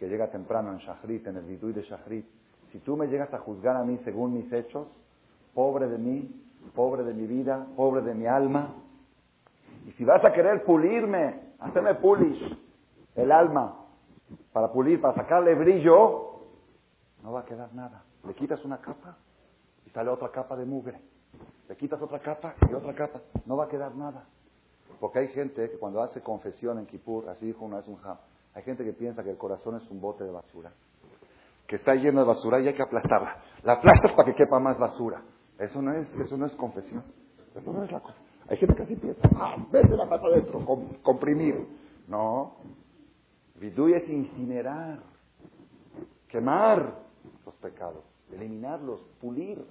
que 0.00 0.08
llega 0.08 0.32
temprano 0.32 0.72
en 0.72 0.78
Shachrit, 0.78 1.28
en 1.28 1.36
el 1.36 1.44
Vidui 1.44 1.72
de 1.72 1.82
Shachrit. 1.82 2.26
Si 2.72 2.80
tú 2.80 2.96
me 2.96 3.06
llegas 3.06 3.32
a 3.34 3.38
juzgar 3.38 3.76
a 3.76 3.84
mí 3.84 4.00
según 4.04 4.34
mis 4.34 4.52
hechos, 4.52 4.88
pobre 5.54 5.86
de 5.86 5.98
mí, 5.98 6.44
pobre 6.74 7.04
de 7.04 7.14
mi 7.14 7.26
vida, 7.28 7.68
pobre 7.76 8.02
de 8.02 8.14
mi 8.14 8.26
alma, 8.26 8.74
y 9.86 9.92
si 9.92 10.04
vas 10.04 10.24
a 10.24 10.32
querer 10.32 10.64
pulirme, 10.64 11.51
hacerme 11.64 11.94
pulish 11.96 12.58
el 13.14 13.30
alma, 13.30 13.82
para 14.52 14.72
pulir, 14.72 15.00
para 15.00 15.14
sacarle 15.14 15.54
brillo, 15.54 16.32
no 17.22 17.32
va 17.32 17.40
a 17.40 17.44
quedar 17.44 17.74
nada. 17.74 18.04
Le 18.26 18.34
quitas 18.34 18.64
una 18.64 18.78
capa 18.78 19.16
y 19.86 19.90
sale 19.90 20.10
otra 20.10 20.30
capa 20.30 20.56
de 20.56 20.64
mugre. 20.64 21.00
Le 21.68 21.76
quitas 21.76 22.00
otra 22.00 22.18
capa 22.18 22.54
y 22.68 22.74
otra 22.74 22.94
capa. 22.94 23.20
No 23.46 23.56
va 23.56 23.64
a 23.64 23.68
quedar 23.68 23.94
nada. 23.94 24.24
Porque 25.00 25.20
hay 25.20 25.28
gente 25.28 25.70
que 25.70 25.78
cuando 25.78 26.02
hace 26.02 26.20
confesión 26.20 26.78
en 26.78 26.86
Kippur, 26.86 27.28
así 27.28 27.46
dijo 27.46 27.64
una 27.64 27.78
vez 27.78 27.88
un 27.88 27.96
jam, 27.96 28.16
hay 28.54 28.62
gente 28.62 28.84
que 28.84 28.92
piensa 28.92 29.22
que 29.22 29.30
el 29.30 29.38
corazón 29.38 29.76
es 29.76 29.90
un 29.90 30.00
bote 30.00 30.24
de 30.24 30.30
basura. 30.30 30.72
Que 31.66 31.76
está 31.76 31.94
lleno 31.94 32.20
de 32.20 32.26
basura 32.26 32.60
y 32.60 32.68
hay 32.68 32.74
que 32.74 32.82
aplastarla. 32.82 33.36
La 33.62 33.74
aplastas 33.74 34.12
para 34.12 34.26
que 34.26 34.34
quepa 34.34 34.58
más 34.58 34.78
basura. 34.78 35.22
Eso 35.58 35.80
no 35.80 35.92
es, 35.94 36.12
eso 36.14 36.36
no 36.36 36.46
es 36.46 36.52
confesión. 36.54 37.02
Eso 37.54 37.72
no 37.72 37.84
es 37.84 37.90
la 37.90 38.00
cosa. 38.00 38.18
Hay 38.48 38.56
gente 38.56 38.74
que 38.74 38.82
así 38.82 38.96
piensa, 38.96 39.28
ah, 39.36 39.56
vete 39.70 39.96
la 39.96 40.08
pata 40.08 40.26
adentro, 40.26 40.64
comprimir. 41.02 41.66
No. 42.08 42.56
Vidui 43.54 43.94
es 43.94 44.08
incinerar, 44.08 45.00
quemar 46.28 46.98
los 47.46 47.54
pecados, 47.56 48.04
eliminarlos, 48.32 49.00
pulir. 49.20 49.64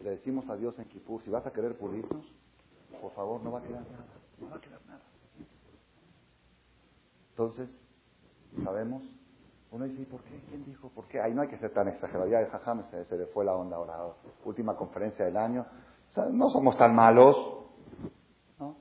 le 0.00 0.10
decimos 0.10 0.48
a 0.48 0.56
Dios 0.56 0.76
en 0.78 0.86
Kipur, 0.86 1.22
si 1.22 1.30
vas 1.30 1.46
a 1.46 1.52
querer 1.52 1.76
pulirnos, 1.78 2.24
por 3.00 3.12
favor, 3.12 3.40
no 3.42 3.52
va 3.52 3.60
a 3.60 3.62
quedar 3.62 3.82
nada, 3.82 4.04
no 4.40 4.50
va 4.50 4.56
a 4.56 4.60
quedar 4.60 4.80
nada. 4.86 5.02
Entonces, 7.30 7.68
sabemos, 8.64 9.02
uno 9.70 9.84
dice, 9.84 10.02
¿y 10.02 10.04
por 10.04 10.20
qué? 10.22 10.40
¿Quién 10.48 10.64
dijo? 10.64 10.88
¿Por 10.90 11.06
qué? 11.06 11.20
Ahí 11.20 11.32
no 11.32 11.42
hay 11.42 11.48
que 11.48 11.58
ser 11.58 11.72
tan 11.72 11.88
exagerado. 11.88 12.28
Ya 12.28 12.40
el 12.40 12.48
jajam 12.48 12.82
se, 12.90 13.04
se 13.04 13.16
le 13.16 13.26
fue 13.26 13.44
la 13.44 13.54
onda 13.54 13.76
ahora, 13.76 13.96
última 14.44 14.76
conferencia 14.76 15.24
del 15.24 15.36
año. 15.36 15.64
No 16.16 16.50
somos 16.50 16.76
tan 16.76 16.94
malos, 16.94 17.36
¿no? 18.58 18.76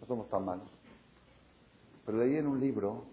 No 0.00 0.06
somos 0.06 0.28
tan 0.28 0.44
malos. 0.44 0.68
Pero 2.04 2.18
leí 2.18 2.36
en 2.36 2.46
un 2.46 2.60
libro, 2.60 3.04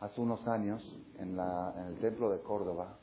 hace 0.00 0.20
unos 0.20 0.46
años, 0.48 0.82
en, 1.18 1.36
la, 1.36 1.72
en 1.76 1.86
el 1.86 1.98
templo 1.98 2.30
de 2.30 2.40
Córdoba, 2.40 2.98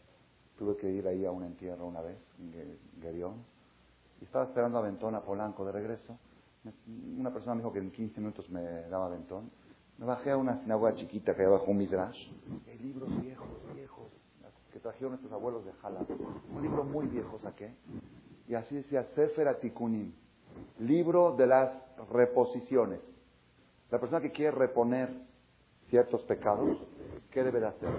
tuve 0.58 0.76
que 0.76 0.92
ir 0.92 1.08
ahí 1.08 1.26
a 1.26 1.32
un 1.32 1.44
entierro 1.44 1.88
una 1.88 2.02
vez, 2.02 2.18
en 2.40 2.78
Guerión, 3.02 3.36
y 4.20 4.26
estaba 4.26 4.44
esperando 4.46 4.78
a 4.78 4.82
Ventón, 4.82 5.16
a 5.16 5.22
Polanco 5.22 5.66
de 5.66 5.72
regreso. 5.72 6.18
Una 7.18 7.32
persona 7.32 7.56
me 7.56 7.62
dijo 7.62 7.72
que 7.72 7.80
en 7.80 7.92
15 7.92 8.20
minutos 8.20 8.50
me 8.50 8.62
daba 8.90 9.08
Ventón. 9.08 9.50
Me 9.98 10.06
bajé 10.06 10.32
a 10.32 10.38
una 10.38 10.62
sinagoga 10.62 10.96
chiquita 10.96 11.34
que 11.34 11.44
había 11.44 11.58
bajo 11.58 11.72
un 11.72 11.78
midrash. 11.78 12.30
hay 12.68 12.80
libros 12.80 13.10
viejos, 13.22 13.48
viejos, 13.74 14.08
que 14.74 14.80
trajeron 14.80 15.12
nuestros 15.12 15.32
abuelos 15.32 15.66
de 15.66 15.72
Jala. 15.74 16.06
Un 16.54 16.62
libro 16.62 16.84
muy 16.84 17.08
viejo 17.08 17.40
saqué. 17.40 17.74
Y 18.50 18.56
así 18.56 18.76
decía 18.76 19.04
Sefer 19.14 19.48
Atikunim, 19.48 20.12
libro 20.80 21.36
de 21.36 21.46
las 21.46 21.72
reposiciones. 22.12 23.00
La 23.92 24.00
persona 24.00 24.22
que 24.22 24.32
quiere 24.32 24.58
reponer 24.58 25.08
ciertos 25.90 26.24
pecados, 26.24 26.80
¿qué 27.30 27.44
debe 27.44 27.60
de 27.60 27.68
hacer? 27.68 27.90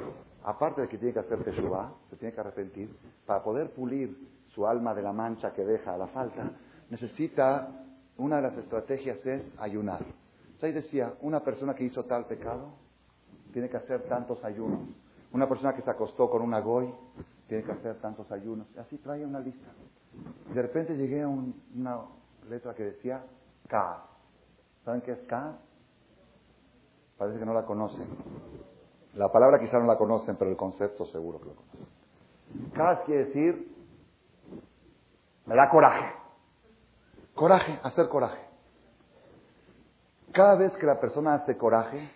Aparte 0.42 0.80
de 0.80 0.88
que 0.88 0.98
tiene 0.98 1.14
que 1.14 1.20
hacer 1.20 1.44
Teshuvah, 1.44 1.92
se 2.10 2.16
tiene 2.16 2.34
que 2.34 2.40
arrepentir, 2.40 2.90
para 3.26 3.44
poder 3.44 3.70
pulir 3.70 4.28
su 4.48 4.66
alma 4.66 4.92
de 4.92 5.02
la 5.02 5.12
mancha 5.12 5.52
que 5.52 5.64
deja 5.64 5.94
a 5.94 5.98
la 5.98 6.08
falta, 6.08 6.50
necesita, 6.90 7.68
una 8.18 8.36
de 8.36 8.42
las 8.42 8.56
estrategias 8.56 9.24
es 9.24 9.42
ayunar. 9.56 10.00
Ahí 10.60 10.72
decía, 10.72 11.14
una 11.20 11.44
persona 11.44 11.74
que 11.74 11.84
hizo 11.84 12.04
tal 12.06 12.26
pecado 12.26 12.72
tiene 13.52 13.68
que 13.68 13.76
hacer 13.76 14.02
tantos 14.08 14.42
ayunos. 14.44 14.80
Una 15.32 15.48
persona 15.48 15.74
que 15.74 15.82
se 15.82 15.90
acostó 15.90 16.28
con 16.28 16.42
una 16.42 16.58
goy 16.58 16.92
tiene 17.46 17.62
que 17.62 17.70
hacer 17.70 18.00
tantos 18.00 18.30
ayunos. 18.32 18.66
Así 18.76 18.98
trae 18.98 19.24
una 19.24 19.38
lista. 19.38 19.68
De 20.54 20.62
repente 20.62 20.96
llegué 20.96 21.22
a 21.22 21.28
una 21.28 22.02
letra 22.48 22.74
que 22.74 22.84
decía 22.84 23.22
K. 23.68 24.04
¿Saben 24.84 25.00
qué 25.02 25.12
es 25.12 25.20
K? 25.28 25.56
Parece 27.16 27.38
que 27.38 27.46
no 27.46 27.54
la 27.54 27.64
conocen. 27.64 28.08
La 29.14 29.30
palabra 29.30 29.58
quizá 29.58 29.78
no 29.78 29.86
la 29.86 29.96
conocen, 29.96 30.36
pero 30.36 30.50
el 30.50 30.56
concepto 30.56 31.06
seguro 31.06 31.38
que 31.40 31.46
lo 31.46 31.54
conocen. 31.54 31.86
K 32.74 33.02
quiere 33.04 33.24
decir, 33.26 33.76
me 35.46 35.54
da 35.54 35.70
coraje. 35.70 36.14
Coraje, 37.34 37.78
hacer 37.82 38.08
coraje. 38.08 38.40
Cada 40.32 40.54
vez 40.56 40.72
que 40.76 40.86
la 40.86 41.00
persona 41.00 41.34
hace 41.34 41.56
coraje, 41.56 42.10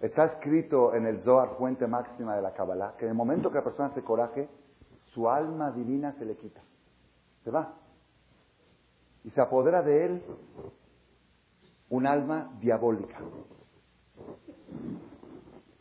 está 0.00 0.24
escrito 0.26 0.94
en 0.94 1.06
el 1.06 1.22
Zohar, 1.22 1.56
fuente 1.56 1.86
máxima 1.86 2.36
de 2.36 2.42
la 2.42 2.52
Kabbalah, 2.52 2.94
que 2.96 3.04
en 3.04 3.10
el 3.10 3.16
momento 3.16 3.50
que 3.50 3.58
la 3.58 3.64
persona 3.64 3.88
hace 3.88 4.02
coraje, 4.02 4.48
su 5.12 5.28
alma 5.28 5.70
divina 5.70 6.12
se 6.18 6.24
le 6.24 6.36
quita. 6.36 6.60
Se 7.44 7.50
va. 7.50 7.74
Y 9.24 9.30
se 9.30 9.40
apodera 9.40 9.82
de 9.82 10.06
él 10.06 10.22
un 11.90 12.06
alma 12.06 12.56
diabólica. 12.60 13.18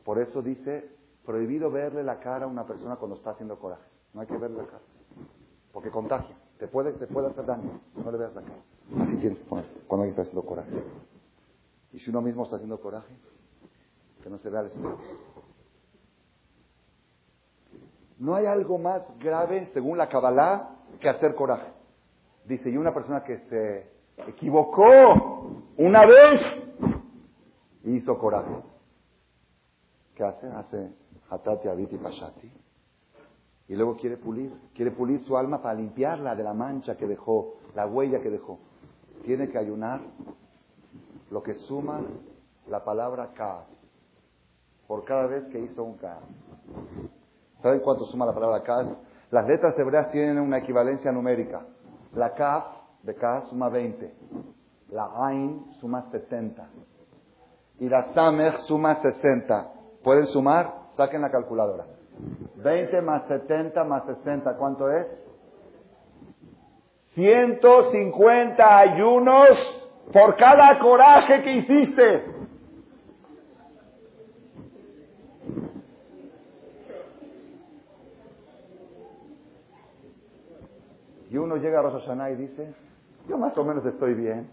Por 0.03 0.19
eso 0.21 0.41
dice, 0.41 0.89
prohibido 1.25 1.69
verle 1.69 2.03
la 2.03 2.19
cara 2.19 2.45
a 2.45 2.47
una 2.47 2.65
persona 2.65 2.95
cuando 2.95 3.17
está 3.17 3.32
haciendo 3.32 3.59
coraje. 3.59 3.89
No 4.13 4.21
hay 4.21 4.28
que 4.28 4.38
verle 4.38 4.57
la 4.57 4.65
cara. 4.65 4.84
Porque 5.73 5.91
contagia. 5.91 6.36
Te 6.57 6.67
puede, 6.67 6.93
te 6.93 7.07
puede 7.07 7.28
hacer 7.28 7.45
daño. 7.45 7.80
No 7.95 8.11
le 8.11 8.17
veas 8.17 8.34
la 8.34 8.41
cara. 8.41 8.61
Así 9.03 9.17
tienes 9.17 9.39
que 9.39 9.45
cuando 9.45 10.03
alguien 10.03 10.09
está 10.09 10.21
haciendo 10.21 10.43
coraje. 10.43 10.71
Y 11.91 11.99
si 11.99 12.09
uno 12.09 12.21
mismo 12.21 12.43
está 12.43 12.55
haciendo 12.55 12.80
coraje, 12.80 13.13
que 14.23 14.30
no 14.30 14.38
se 14.39 14.49
vea 14.49 14.61
el 14.61 14.67
espejo. 14.67 14.97
No 18.20 18.36
hay 18.36 18.45
algo 18.45 18.78
más 18.78 19.01
grave, 19.20 19.70
según 19.74 19.97
la 19.97 20.09
Kabbalah, 20.09 20.70
que 20.99 21.09
hacer 21.09 21.36
coraje. 21.36 21.72
Dice, 22.45 22.70
y 22.70 22.78
una 22.78 22.93
persona 22.93 23.24
que 23.24 23.38
se 23.49 23.91
equivocó 24.28 24.84
una 25.78 26.05
vez 26.05 26.41
hizo 27.84 28.18
coraje. 28.18 28.55
¿Qué 30.15 30.24
hace? 30.24 30.47
Hace 30.47 30.91
hatati, 31.30 31.68
aviti, 31.68 31.97
pashati. 31.97 32.51
Y 33.68 33.76
luego 33.76 33.97
quiere 33.97 34.18
pulir, 34.18 34.51
quiere 34.74 34.91
pulir 34.91 35.24
su 35.26 35.38
alma 35.38 35.61
para 35.61 35.76
limpiarla 35.76 36.36
de 36.36 36.43
la 36.43 36.53
mancha 36.53 36.95
que 36.95 37.05
dejó, 37.05 37.57
la 37.76 37.86
huella 37.86 38.22
que 38.22 38.30
dejó. 38.30 38.59
Tiene 39.26 39.49
que 39.49 39.57
ayunar 39.57 39.99
lo 41.30 41.43
que 41.43 41.53
suma 41.53 42.01
la 42.68 42.84
palabra 42.84 43.34
ka 43.34 43.65
por 44.88 45.03
cada 45.03 45.28
vez 45.28 45.43
que 45.51 45.59
hizo 45.59 45.84
un 45.84 45.97
ka. 45.97 46.20
¿Saben 47.61 47.79
cuánto 47.79 48.05
suma 48.05 48.25
la 48.25 48.33
palabra 48.33 48.61
ka? 48.63 48.97
Las 49.31 49.47
letras 49.47 49.77
hebreas 49.77 50.11
tienen 50.11 50.39
una 50.39 50.59
equivalencia 50.59 51.11
numérica. 51.11 51.65
La 52.13 52.33
kaf 52.33 52.65
de 53.03 53.15
ka 53.15 53.41
suma 53.49 53.69
20. 53.69 54.13
La 54.89 55.09
ain 55.27 55.65
suma 55.79 56.09
70. 56.11 56.67
Y 57.79 57.89
la 57.89 58.13
samech 58.13 58.55
suma 58.67 59.01
60. 59.01 59.73
¿Pueden 60.03 60.25
sumar? 60.27 60.73
Saquen 60.95 61.21
la 61.21 61.29
calculadora. 61.29 61.85
20 62.55 63.01
más 63.01 63.27
70 63.27 63.83
más 63.83 64.05
60, 64.05 64.55
¿cuánto 64.57 64.89
es? 64.89 65.05
150 67.13 68.79
ayunos 68.79 69.49
por 70.11 70.35
cada 70.37 70.79
coraje 70.79 71.43
que 71.43 71.51
hiciste. 71.57 72.36
Y 81.30 81.38
uno 81.38 81.57
llega 81.57 81.80
a 81.80 81.82
Rosh 81.82 82.09
y 82.32 82.36
dice, 82.36 82.73
yo 83.28 83.38
más 83.38 83.57
o 83.57 83.63
menos 83.63 83.86
estoy 83.86 84.13
bien. 84.13 84.49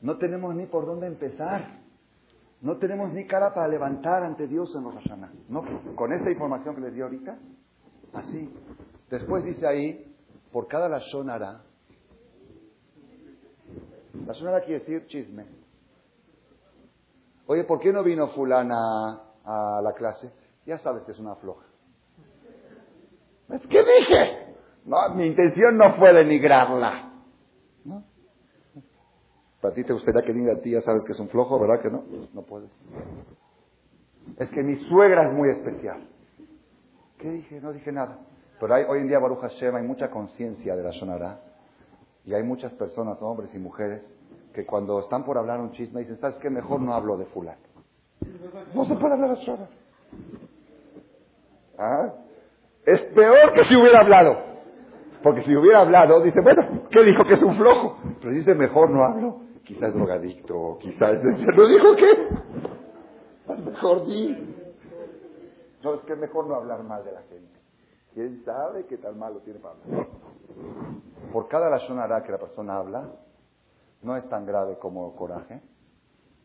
No 0.00 0.16
tenemos 0.18 0.54
ni 0.54 0.66
por 0.66 0.86
dónde 0.86 1.06
empezar. 1.06 1.82
No 2.60 2.78
tenemos 2.78 3.12
ni 3.12 3.26
cara 3.26 3.52
para 3.52 3.68
levantar 3.68 4.22
ante 4.22 4.46
Dios 4.46 4.74
en 4.74 4.84
Rosh 4.84 5.10
No, 5.48 5.62
con 5.94 6.12
esta 6.14 6.30
información 6.30 6.74
que 6.74 6.80
les 6.80 6.94
di 6.94 7.02
ahorita, 7.02 7.38
así. 8.14 8.50
Después 9.10 9.44
dice 9.44 9.66
ahí, 9.66 10.16
por 10.50 10.66
cada 10.66 10.88
la 10.88 11.00
sonara. 11.00 11.62
La 14.26 14.32
sonara 14.32 14.62
quiere 14.62 14.80
decir 14.80 15.06
chisme. 15.08 15.44
Oye, 17.46 17.64
¿por 17.64 17.80
qué 17.80 17.92
no 17.92 18.02
vino 18.02 18.28
fulana 18.28 18.76
a 19.44 19.80
la 19.82 19.92
clase? 19.92 20.32
Ya 20.64 20.78
sabes 20.78 21.04
que 21.04 21.12
es 21.12 21.18
una 21.18 21.34
floja. 21.36 21.63
¿Qué 23.48 23.78
dije? 23.78 24.44
No, 24.84 25.14
mi 25.14 25.26
intención 25.26 25.76
no 25.76 25.94
fue 25.96 26.12
denigrarla. 26.12 27.10
¿No? 27.84 28.02
¿Para 29.60 29.74
ti 29.74 29.84
te 29.84 29.92
gustaría 29.92 30.22
que 30.22 30.32
diga 30.32 30.54
a 30.54 30.60
ti, 30.60 30.72
ya 30.72 30.82
sabes 30.82 31.02
que 31.04 31.12
es 31.12 31.20
un 31.20 31.28
flojo, 31.28 31.58
verdad 31.58 31.80
que 31.80 31.90
no? 31.90 32.04
No 32.32 32.42
puedes. 32.42 32.70
Es 34.38 34.48
que 34.50 34.62
mi 34.62 34.76
suegra 34.88 35.28
es 35.28 35.32
muy 35.32 35.50
especial. 35.50 36.08
¿Qué 37.18 37.30
dije? 37.30 37.60
No 37.60 37.72
dije 37.72 37.92
nada. 37.92 38.18
Pero 38.60 38.74
hoy 38.88 39.00
en 39.00 39.08
día, 39.08 39.18
Baruch 39.18 39.40
Hashem, 39.40 39.74
hay 39.74 39.86
mucha 39.86 40.10
conciencia 40.10 40.76
de 40.76 40.82
la 40.82 40.90
Shonara. 40.90 41.40
Y 42.24 42.34
hay 42.34 42.42
muchas 42.42 42.72
personas, 42.74 43.20
hombres 43.20 43.54
y 43.54 43.58
mujeres, 43.58 44.02
que 44.54 44.64
cuando 44.64 45.00
están 45.00 45.24
por 45.24 45.36
hablar 45.36 45.60
un 45.60 45.72
chisme 45.72 46.00
dicen, 46.00 46.18
¿sabes 46.18 46.36
qué? 46.36 46.48
Mejor 46.48 46.80
no 46.80 46.94
hablo 46.94 47.16
de 47.16 47.26
fulano. 47.26 47.60
No 48.74 48.84
se 48.86 48.94
puede 48.94 49.14
hablar 49.14 49.36
de 49.36 49.44
Shonara. 49.44 49.68
¿Ah? 51.78 52.23
Es 52.86 53.00
peor 53.14 53.52
que 53.52 53.64
si 53.64 53.76
hubiera 53.76 54.00
hablado. 54.00 54.36
Porque 55.22 55.42
si 55.42 55.56
hubiera 55.56 55.80
hablado, 55.80 56.20
dice, 56.20 56.40
bueno, 56.42 56.88
¿qué 56.90 57.02
dijo 57.02 57.24
que 57.24 57.34
es 57.34 57.42
un 57.42 57.56
flojo? 57.56 57.98
Pero 58.20 58.34
dice, 58.34 58.54
mejor 58.54 58.90
no 58.90 59.04
hablo 59.04 59.44
quizás 59.64 59.94
drogadicto, 59.94 60.78
quizás... 60.80 61.22
¿No 61.22 61.66
dijo 61.66 61.96
qué? 61.96 63.54
Mejor 63.64 64.06
di. 64.06 64.56
No, 65.82 65.94
es 65.94 66.00
que 66.02 66.16
mejor 66.16 66.46
no 66.46 66.54
hablar 66.54 66.82
mal 66.84 67.04
de 67.04 67.12
la 67.12 67.22
gente. 67.22 67.60
¿Quién 68.12 68.44
sabe 68.44 68.86
qué 68.86 68.98
tal 68.98 69.16
malo 69.16 69.40
tiene 69.40 69.58
para 69.58 69.74
hablar? 69.74 70.06
Por 71.32 71.48
cada 71.48 71.74
hará 71.76 72.22
que 72.22 72.32
la 72.32 72.38
persona 72.38 72.76
habla, 72.76 73.10
no 74.02 74.16
es 74.16 74.28
tan 74.28 74.46
grave 74.46 74.78
como 74.78 75.14
coraje. 75.16 75.60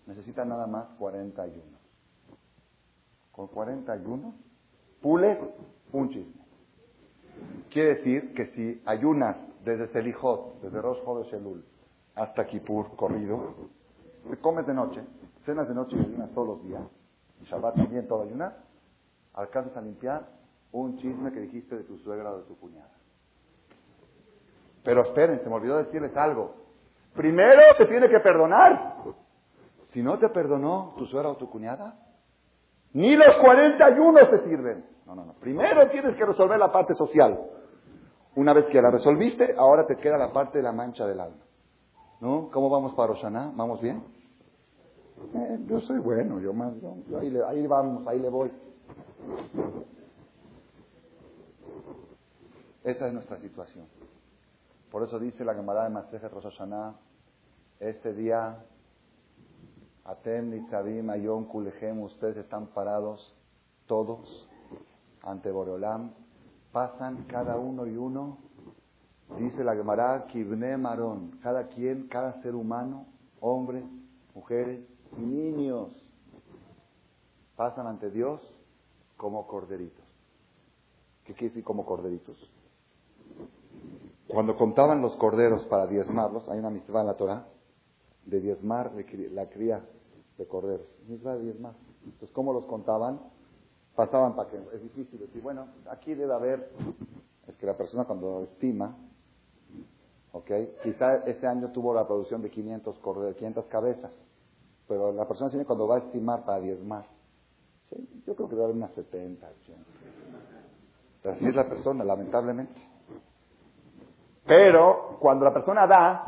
Necesita 0.07 0.43
nada 0.45 0.65
más 0.65 0.87
41. 0.97 1.61
Con 3.31 3.47
41 3.47 4.33
pules 5.01 5.37
un 5.91 6.09
chisme. 6.09 6.41
Quiere 7.69 7.95
decir 7.95 8.33
que 8.33 8.47
si 8.47 8.81
ayunas 8.85 9.37
desde 9.63 9.87
Selijot, 9.89 10.61
desde 10.61 10.81
Rosh 10.81 11.33
Elul, 11.33 11.63
hasta 12.15 12.45
Kippur 12.45 12.95
corrido. 12.95 13.55
Comes 14.41 14.65
de 14.67 14.73
noche, 14.73 15.01
cenas 15.45 15.67
de 15.67 15.73
noche 15.73 15.95
y 15.95 15.99
ayunas 15.99 16.29
todos 16.31 16.47
los 16.47 16.63
días. 16.63 16.83
Shabbat 17.43 17.75
también 17.75 18.07
todo 18.07 18.23
ayunas. 18.23 18.53
alcanzas 19.33 19.75
a 19.77 19.81
limpiar 19.81 20.27
un 20.71 20.97
chisme 20.97 21.31
que 21.31 21.39
dijiste 21.39 21.77
de 21.77 21.83
tu 21.83 21.97
suegra 21.99 22.31
o 22.31 22.39
de 22.39 22.43
tu 22.43 22.57
cuñada. 22.57 22.91
Pero 24.83 25.03
esperen, 25.03 25.39
se 25.41 25.49
me 25.49 25.55
olvidó 25.55 25.77
decirles 25.77 26.15
algo. 26.15 26.55
Primero 27.13 27.61
te 27.77 27.85
tiene 27.85 28.09
que 28.09 28.19
perdonar. 28.19 28.95
Si 29.93 30.01
no 30.01 30.19
te 30.19 30.29
perdonó 30.29 30.93
tu 30.97 31.05
suegra 31.05 31.29
o 31.29 31.37
tu 31.37 31.49
cuñada, 31.49 31.97
ni 32.93 33.15
los 33.15 33.37
41 33.41 34.29
te 34.29 34.43
sirven. 34.43 34.85
No, 35.09 35.15
no, 35.15 35.25
no. 35.25 35.33
Primero 35.33 35.89
tienes 35.89 36.15
que 36.15 36.23
resolver 36.23 36.59
la 36.59 36.71
parte 36.71 36.93
social. 36.93 37.39
Una 38.35 38.53
vez 38.53 38.65
que 38.67 38.79
la 38.79 38.91
resolviste, 38.91 39.55
ahora 39.57 39.87
te 39.87 39.95
queda 39.95 40.19
la 40.19 40.31
parte 40.31 40.59
de 40.59 40.63
la 40.63 40.71
mancha 40.71 41.07
del 41.07 41.19
alma. 41.19 41.43
¿No? 42.21 42.49
¿Cómo 42.51 42.69
vamos 42.69 42.93
para 42.93 43.13
Roshaná? 43.13 43.51
¿Vamos 43.55 43.81
bien? 43.81 44.03
Eh, 45.33 45.59
yo 45.65 45.79
soy 45.81 45.97
bueno, 45.97 46.39
yo 46.39 46.53
más, 46.53 46.73
ahí, 47.19 47.35
ahí 47.47 47.65
vamos, 47.65 48.05
ahí 48.07 48.19
le 48.19 48.29
voy. 48.29 48.51
Esa 52.83 53.07
es 53.07 53.13
nuestra 53.13 53.39
situación. 53.39 53.87
Por 54.91 55.03
eso 55.03 55.17
dice 55.17 55.43
la 55.43 55.55
Gemara 55.55 55.85
de 55.85 55.89
Masejet 55.89 56.31
Rosh 56.31 56.45
este 57.79 58.13
día, 58.13 58.63
Atem, 60.05 60.51
Nitzavim, 60.51 61.09
Ayom, 61.09 61.45
Kulejem, 61.45 61.99
ustedes 62.03 62.37
están 62.37 62.67
parados 62.67 63.35
todos 63.87 64.48
ante 65.29 65.51
Boreolam, 65.51 66.11
pasan 66.71 67.25
cada 67.27 67.57
uno 67.57 67.85
y 67.85 67.95
uno, 67.95 68.39
dice 69.37 69.63
la 69.63 69.75
Gemara, 69.75 70.25
Kibne 70.27 70.75
Marón, 70.77 71.39
cada 71.43 71.67
quien, 71.67 72.07
cada 72.07 72.41
ser 72.41 72.55
humano, 72.55 73.05
hombres, 73.39 73.85
mujeres 74.33 74.81
y 75.17 75.21
niños, 75.21 75.91
pasan 77.55 77.87
ante 77.87 78.09
Dios 78.09 78.41
como 79.17 79.45
corderitos. 79.45 80.05
¿Qué 81.25 81.33
quiere 81.33 81.49
decir 81.49 81.63
como 81.63 81.85
corderitos? 81.85 82.37
Cuando 84.27 84.55
contaban 84.55 85.01
los 85.01 85.15
corderos 85.15 85.63
para 85.65 85.85
diezmarlos, 85.87 86.47
hay 86.49 86.59
una 86.59 86.69
mitzvah 86.69 87.01
en 87.01 87.07
la 87.07 87.17
Torah 87.17 87.47
de 88.25 88.39
diezmar 88.39 88.93
la 89.31 89.49
cría 89.49 89.85
de 90.37 90.47
corderos. 90.47 90.87
Mitzvah. 91.07 91.35
Entonces, 91.35 92.31
¿cómo 92.31 92.53
los 92.53 92.65
contaban? 92.65 93.19
Pasaban 93.99 94.33
para 94.33 94.49
que, 94.49 94.55
es 94.55 94.81
difícil 94.81 95.19
decir, 95.19 95.41
bueno, 95.41 95.67
aquí 95.91 96.15
debe 96.15 96.33
haber, 96.33 96.71
es 97.45 97.55
que 97.57 97.65
la 97.65 97.75
persona 97.75 98.05
cuando 98.05 98.43
estima, 98.43 98.95
¿ok? 100.31 100.49
Quizá 100.83 101.17
ese 101.25 101.45
año 101.45 101.73
tuvo 101.73 101.93
la 101.93 102.07
producción 102.07 102.41
de 102.41 102.49
500 102.49 102.97
corderos, 102.99 103.35
500 103.35 103.65
cabezas, 103.65 104.09
pero 104.87 105.11
la 105.11 105.27
persona 105.27 105.49
tiene 105.49 105.65
cuando 105.65 105.85
va 105.85 105.97
a 105.97 105.99
estimar 105.99 106.45
para 106.45 106.61
diezmar, 106.61 107.07
yo 108.25 108.35
creo 108.37 108.47
que 108.47 108.55
debe 108.55 108.63
haber 108.63 108.77
unas 108.77 108.93
70, 108.93 109.45
80. 109.63 109.83
Pero 111.21 111.35
así 111.35 111.45
es 111.45 111.55
la 111.55 111.67
persona, 111.67 112.05
lamentablemente. 112.05 112.81
Pero 114.45 115.17
cuando 115.19 115.43
la 115.43 115.53
persona 115.53 115.85
da, 115.85 116.23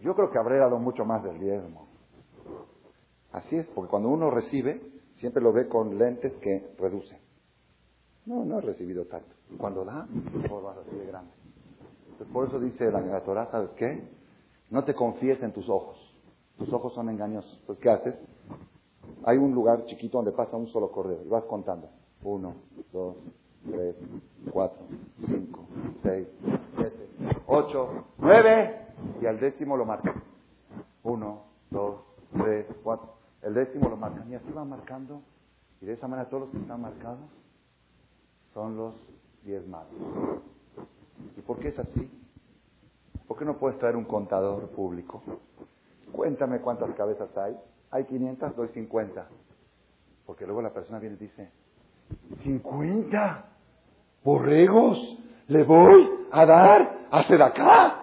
yo 0.00 0.12
creo 0.16 0.28
que 0.28 0.40
habría 0.40 0.62
dado 0.62 0.80
mucho 0.80 1.04
más 1.04 1.22
del 1.22 1.38
diezmo. 1.38 1.86
Así 3.30 3.58
es, 3.58 3.66
porque 3.68 3.90
cuando 3.90 4.08
uno 4.08 4.28
recibe, 4.28 4.93
siempre 5.18 5.42
lo 5.42 5.52
ve 5.52 5.68
con 5.68 5.98
lentes 5.98 6.32
que 6.38 6.74
reducen. 6.78 7.18
No, 8.26 8.44
no 8.44 8.58
he 8.58 8.60
recibido 8.62 9.04
tanto. 9.04 9.34
Cuando 9.58 9.84
da, 9.84 10.06
vas 10.08 10.78
así 10.78 10.96
de 10.96 11.06
grande. 11.06 11.32
por 12.32 12.48
eso 12.48 12.58
dice 12.58 12.90
la, 12.90 13.20
Torah, 13.20 13.46
¿sabes 13.50 13.70
qué? 13.76 14.02
No 14.70 14.84
te 14.84 14.94
confíes 14.94 15.42
en 15.42 15.52
tus 15.52 15.68
ojos. 15.68 15.98
Tus 16.56 16.72
ojos 16.72 16.94
son 16.94 17.10
engañosos. 17.10 17.58
Entonces, 17.60 17.82
¿qué 17.82 17.90
haces? 17.90 18.14
Hay 19.24 19.36
un 19.36 19.52
lugar 19.54 19.84
chiquito 19.86 20.18
donde 20.18 20.32
pasa 20.32 20.56
un 20.56 20.68
solo 20.68 20.90
cordero 20.90 21.22
y 21.24 21.28
vas 21.28 21.44
contando. 21.44 21.88
Uno, 22.22 22.54
dos, 22.92 23.16
tres, 23.70 23.94
cuatro, 24.50 24.82
cinco, 25.26 25.66
seis, 26.02 26.26
siete, 26.76 27.08
ocho, 27.46 28.04
nueve 28.18 28.86
y 29.20 29.26
al 29.26 29.38
décimo 29.38 29.76
lo 29.76 29.84
marcan. 29.84 30.22
Uno, 31.02 31.42
dos, 31.70 32.00
tres, 32.32 32.66
cuatro. 32.82 33.23
El 33.44 33.54
décimo 33.54 33.88
lo 33.88 33.96
marcan 33.96 34.30
y 34.30 34.34
así 34.34 34.50
van 34.52 34.68
marcando 34.68 35.20
y 35.80 35.86
de 35.86 35.92
esa 35.92 36.08
manera 36.08 36.28
todos 36.28 36.44
los 36.44 36.50
que 36.50 36.58
están 36.58 36.80
marcados 36.80 37.28
son 38.54 38.76
los 38.76 38.94
diezmados. 39.44 39.92
¿Y 41.36 41.40
por 41.42 41.58
qué 41.58 41.68
es 41.68 41.78
así? 41.78 42.10
¿Por 43.28 43.38
qué 43.38 43.44
no 43.44 43.58
puedes 43.58 43.78
traer 43.78 43.96
un 43.96 44.04
contador 44.04 44.68
público? 44.70 45.22
Cuéntame 46.12 46.60
cuántas 46.60 46.94
cabezas 46.94 47.36
hay 47.36 47.56
hay 47.94 48.04
500, 48.06 48.56
doy 48.56 48.68
50. 48.68 49.28
Porque 50.26 50.44
luego 50.46 50.60
la 50.62 50.70
persona 50.70 50.98
viene 50.98 51.14
y 51.14 51.18
dice, 51.18 51.48
50 52.42 53.44
borregos 54.24 54.98
le 55.46 55.62
voy 55.62 56.26
a 56.32 56.44
dar 56.44 57.06
a 57.12 57.20
acá. 57.20 58.00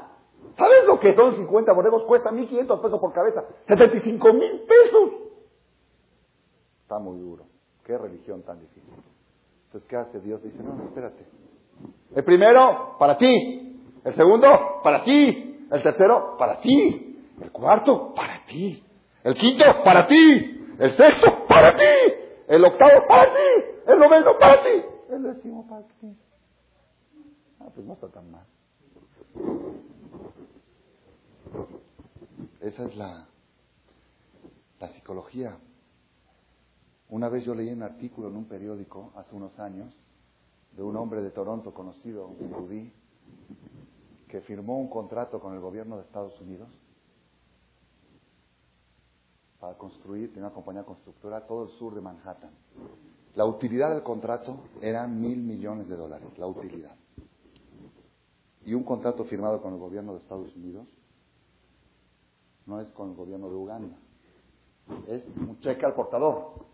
¿Sabes 0.58 0.86
lo 0.88 0.98
que 0.98 1.14
son 1.14 1.36
50 1.36 1.74
borregos? 1.74 2.04
Cuesta 2.04 2.32
1.500 2.32 2.82
pesos 2.82 3.00
por 3.02 3.12
cabeza. 3.12 3.44
75 3.68 4.34
mil 4.34 4.62
pesos. 4.62 5.20
Está 6.92 7.00
muy 7.00 7.20
duro. 7.20 7.46
Qué 7.86 7.98
religión 7.98 8.44
tan 8.44 8.60
difícil. 8.60 8.94
Entonces, 9.68 9.89
¿qué 9.89 9.96
hace 9.96 10.20
Dios? 10.20 10.44
Dice, 10.44 10.62
no, 10.62 10.84
espérate. 10.84 11.26
El 12.14 12.26
primero, 12.26 12.98
para 13.00 13.18
ti. 13.18 13.80
El 14.04 14.14
segundo, 14.14 14.82
para 14.84 15.02
ti. 15.06 15.68
El 15.72 15.82
tercero, 15.84 16.36
para 16.38 16.60
ti. 16.60 17.18
El 17.39 17.50
cuarto, 17.50 18.14
para 18.14 18.46
ti. 18.46 18.84
El 19.24 19.36
quinto, 19.36 19.64
para 19.86 20.06
ti. 20.06 20.76
El 20.78 20.98
sexto, 20.98 21.48
para 21.48 21.78
ti. 21.78 22.14
El 22.50 22.66
octavo, 22.66 23.08
para 23.08 23.32
ti. 23.32 23.64
El 23.88 23.98
noveno, 23.98 24.38
para 24.38 24.62
ti. 24.62 24.84
El 25.12 25.24
décimo, 25.24 25.66
para 25.70 25.84
ti. 25.84 26.14
Ah, 27.62 27.70
pues 27.74 27.88
no 27.88 27.94
está 27.94 28.10
tan 28.10 28.30
mal. 28.30 28.46
Esa 32.59 32.86
es 32.86 32.97
la, 32.97 33.28
la 34.82 34.88
psicología. 34.89 35.58
Una 37.12 37.28
vez 37.28 37.43
yo 37.43 37.54
leí 37.54 37.70
un 37.74 37.83
artículo 37.83 38.29
en 38.29 38.38
un 38.38 38.46
periódico 38.46 39.12
hace 39.17 39.36
unos 39.36 39.59
años 39.59 39.93
de 40.71 40.82
un 40.82 40.96
hombre 40.96 41.21
de 41.21 41.29
Toronto 41.29 41.74
conocido, 41.74 42.25
un 42.25 42.54
judí, 42.54 42.89
que 44.29 44.39
firmó 44.39 44.79
un 44.79 44.89
contrato 44.89 45.42
con 45.42 45.54
el 45.54 45.59
gobierno 45.59 45.97
de 45.97 46.04
Estados 46.04 46.39
Unidos 46.39 46.70
para 49.59 49.78
construir, 49.78 50.29
tenía 50.29 50.46
una 50.46 50.55
compañía 50.55 50.86
constructora, 50.86 51.46
todo 51.46 51.66
el 51.66 51.70
sur 51.71 51.93
de 51.93 52.00
Manhattan. 52.00 52.51
La 53.36 53.46
utilidad 53.46 53.93
del 53.93 54.04
contrato 54.04 54.62
era 54.79 55.05
mil 55.05 55.42
millones 55.42 55.89
de 55.89 55.97
dólares, 55.97 56.29
la 56.38 56.47
utilidad. 56.47 56.96
Y 58.63 58.74
un 58.74 58.86
contrato 58.86 59.25
firmado 59.25 59.62
con 59.62 59.74
el 59.74 59.79
gobierno 59.79 60.13
de 60.13 60.20
Estados 60.20 60.55
Unidos 60.55 60.88
no 62.66 62.79
es 62.79 62.89
con 62.92 63.09
el 63.09 63.16
gobierno 63.17 63.50
de 63.50 63.55
Uganda, 63.55 63.97
es 65.08 65.25
un 65.36 65.59
cheque 65.59 65.86
al 65.86 65.93
portador. 65.93 66.71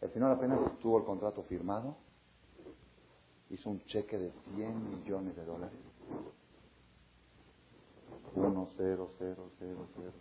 El 0.00 0.12
señor 0.12 0.30
apenas 0.32 0.60
tuvo 0.78 0.98
el 0.98 1.04
contrato 1.04 1.42
firmado, 1.44 1.96
hizo 3.50 3.70
un 3.70 3.80
cheque 3.84 4.18
de 4.18 4.32
100 4.54 4.90
millones 4.90 5.34
de 5.36 5.44
dólares. 5.44 5.78
1, 8.34 8.68
0, 8.76 9.10
0, 9.18 9.50
0, 9.58 9.86
0 9.96 10.12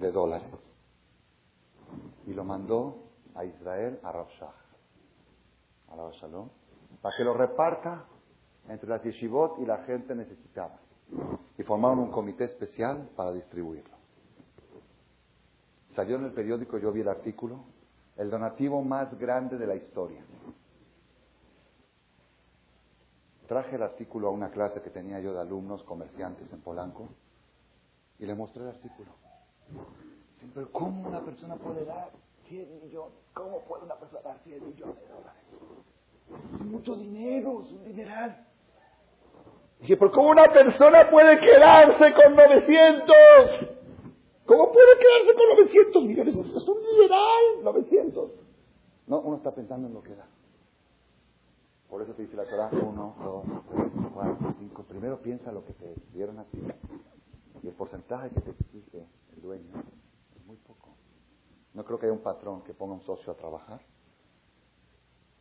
de 0.00 0.12
dólares 0.12 0.52
y 2.26 2.34
lo 2.34 2.44
mandó 2.44 3.04
a 3.34 3.44
Israel, 3.44 3.98
a 4.02 4.12
Rabshah, 4.12 4.54
a 5.88 6.10
Shalom, 6.20 6.48
para 7.00 7.16
que 7.16 7.24
lo 7.24 7.34
reparta 7.34 8.06
entre 8.68 8.88
las 8.88 9.02
yeshivot 9.02 9.58
y 9.60 9.66
la 9.66 9.78
gente 9.84 10.14
necesitada. 10.14 10.80
Y 11.56 11.62
formaron 11.62 12.00
un 12.00 12.10
comité 12.10 12.44
especial 12.44 13.10
para 13.14 13.32
distribuirlo. 13.32 13.94
Salió 15.94 16.16
en 16.16 16.24
el 16.24 16.32
periódico, 16.32 16.78
yo 16.78 16.92
vi 16.92 17.00
el 17.00 17.08
artículo, 17.08 17.64
el 18.16 18.30
donativo 18.30 18.82
más 18.82 19.16
grande 19.18 19.58
de 19.58 19.66
la 19.66 19.74
historia. 19.74 20.22
Traje 23.46 23.76
el 23.76 23.82
artículo 23.82 24.28
a 24.28 24.30
una 24.30 24.50
clase 24.50 24.82
que 24.82 24.90
tenía 24.90 25.20
yo 25.20 25.32
de 25.32 25.40
alumnos 25.40 25.82
comerciantes 25.84 26.52
en 26.52 26.60
Polanco 26.60 27.08
y 28.18 28.26
le 28.26 28.34
mostré 28.34 28.62
el 28.62 28.70
artículo. 28.70 29.10
Pero 30.54 30.72
¿cómo 30.72 31.08
una 31.08 31.20
persona 31.20 31.56
puede 31.56 31.84
dar 31.84 32.10
100 32.48 32.80
millones? 32.82 33.14
¿Cómo 33.34 33.60
puede 33.60 33.84
una 33.84 33.96
persona 33.96 34.22
dar 34.22 34.38
100 34.44 34.66
millones 34.66 34.96
de 35.00 35.08
dólares? 35.08 35.42
Es 36.54 36.66
mucho 36.66 36.96
dinero, 36.96 37.62
es 37.62 37.70
un 37.70 37.84
dineral. 37.84 38.46
Dije, 39.80 39.96
¿pero 39.96 40.10
cómo 40.10 40.30
una 40.30 40.50
persona 40.52 41.08
puede 41.10 41.38
quedarse 41.38 42.14
con 42.14 42.34
900? 42.34 43.75
¿Cómo 44.46 44.72
puede 44.72 44.98
quedarse 44.98 45.34
con 45.34 45.48
900 45.48 46.04
millones? 46.04 46.34
Es 46.36 46.68
un 46.68 46.82
dineral, 46.82 47.64
900. 47.64 48.30
No, 49.08 49.20
uno 49.20 49.36
está 49.36 49.54
pensando 49.54 49.88
en 49.88 49.94
lo 49.94 50.02
que 50.02 50.14
da. 50.14 50.26
Por 51.88 52.02
eso 52.02 52.14
te 52.14 52.22
dice 52.22 52.36
la 52.36 52.44
Torah, 52.44 52.70
1, 52.72 53.16
2, 53.22 53.44
3, 53.70 53.92
4, 54.14 54.54
5. 54.58 54.82
Primero 54.84 55.20
piensa 55.20 55.52
lo 55.52 55.64
que 55.64 55.72
te 55.72 55.94
dieron 56.12 56.38
a 56.38 56.44
ti. 56.44 56.60
Y 57.62 57.68
el 57.68 57.74
porcentaje 57.74 58.30
que 58.30 58.40
te 58.40 58.50
exige 58.50 59.06
el 59.34 59.42
dueño 59.42 59.72
muy 60.46 60.56
poco. 60.56 60.90
No 61.74 61.84
creo 61.84 61.98
que 61.98 62.06
haya 62.06 62.12
un 62.12 62.22
patrón 62.22 62.62
que 62.62 62.74
ponga 62.74 62.94
un 62.94 63.02
socio 63.02 63.32
a 63.32 63.36
trabajar 63.36 63.80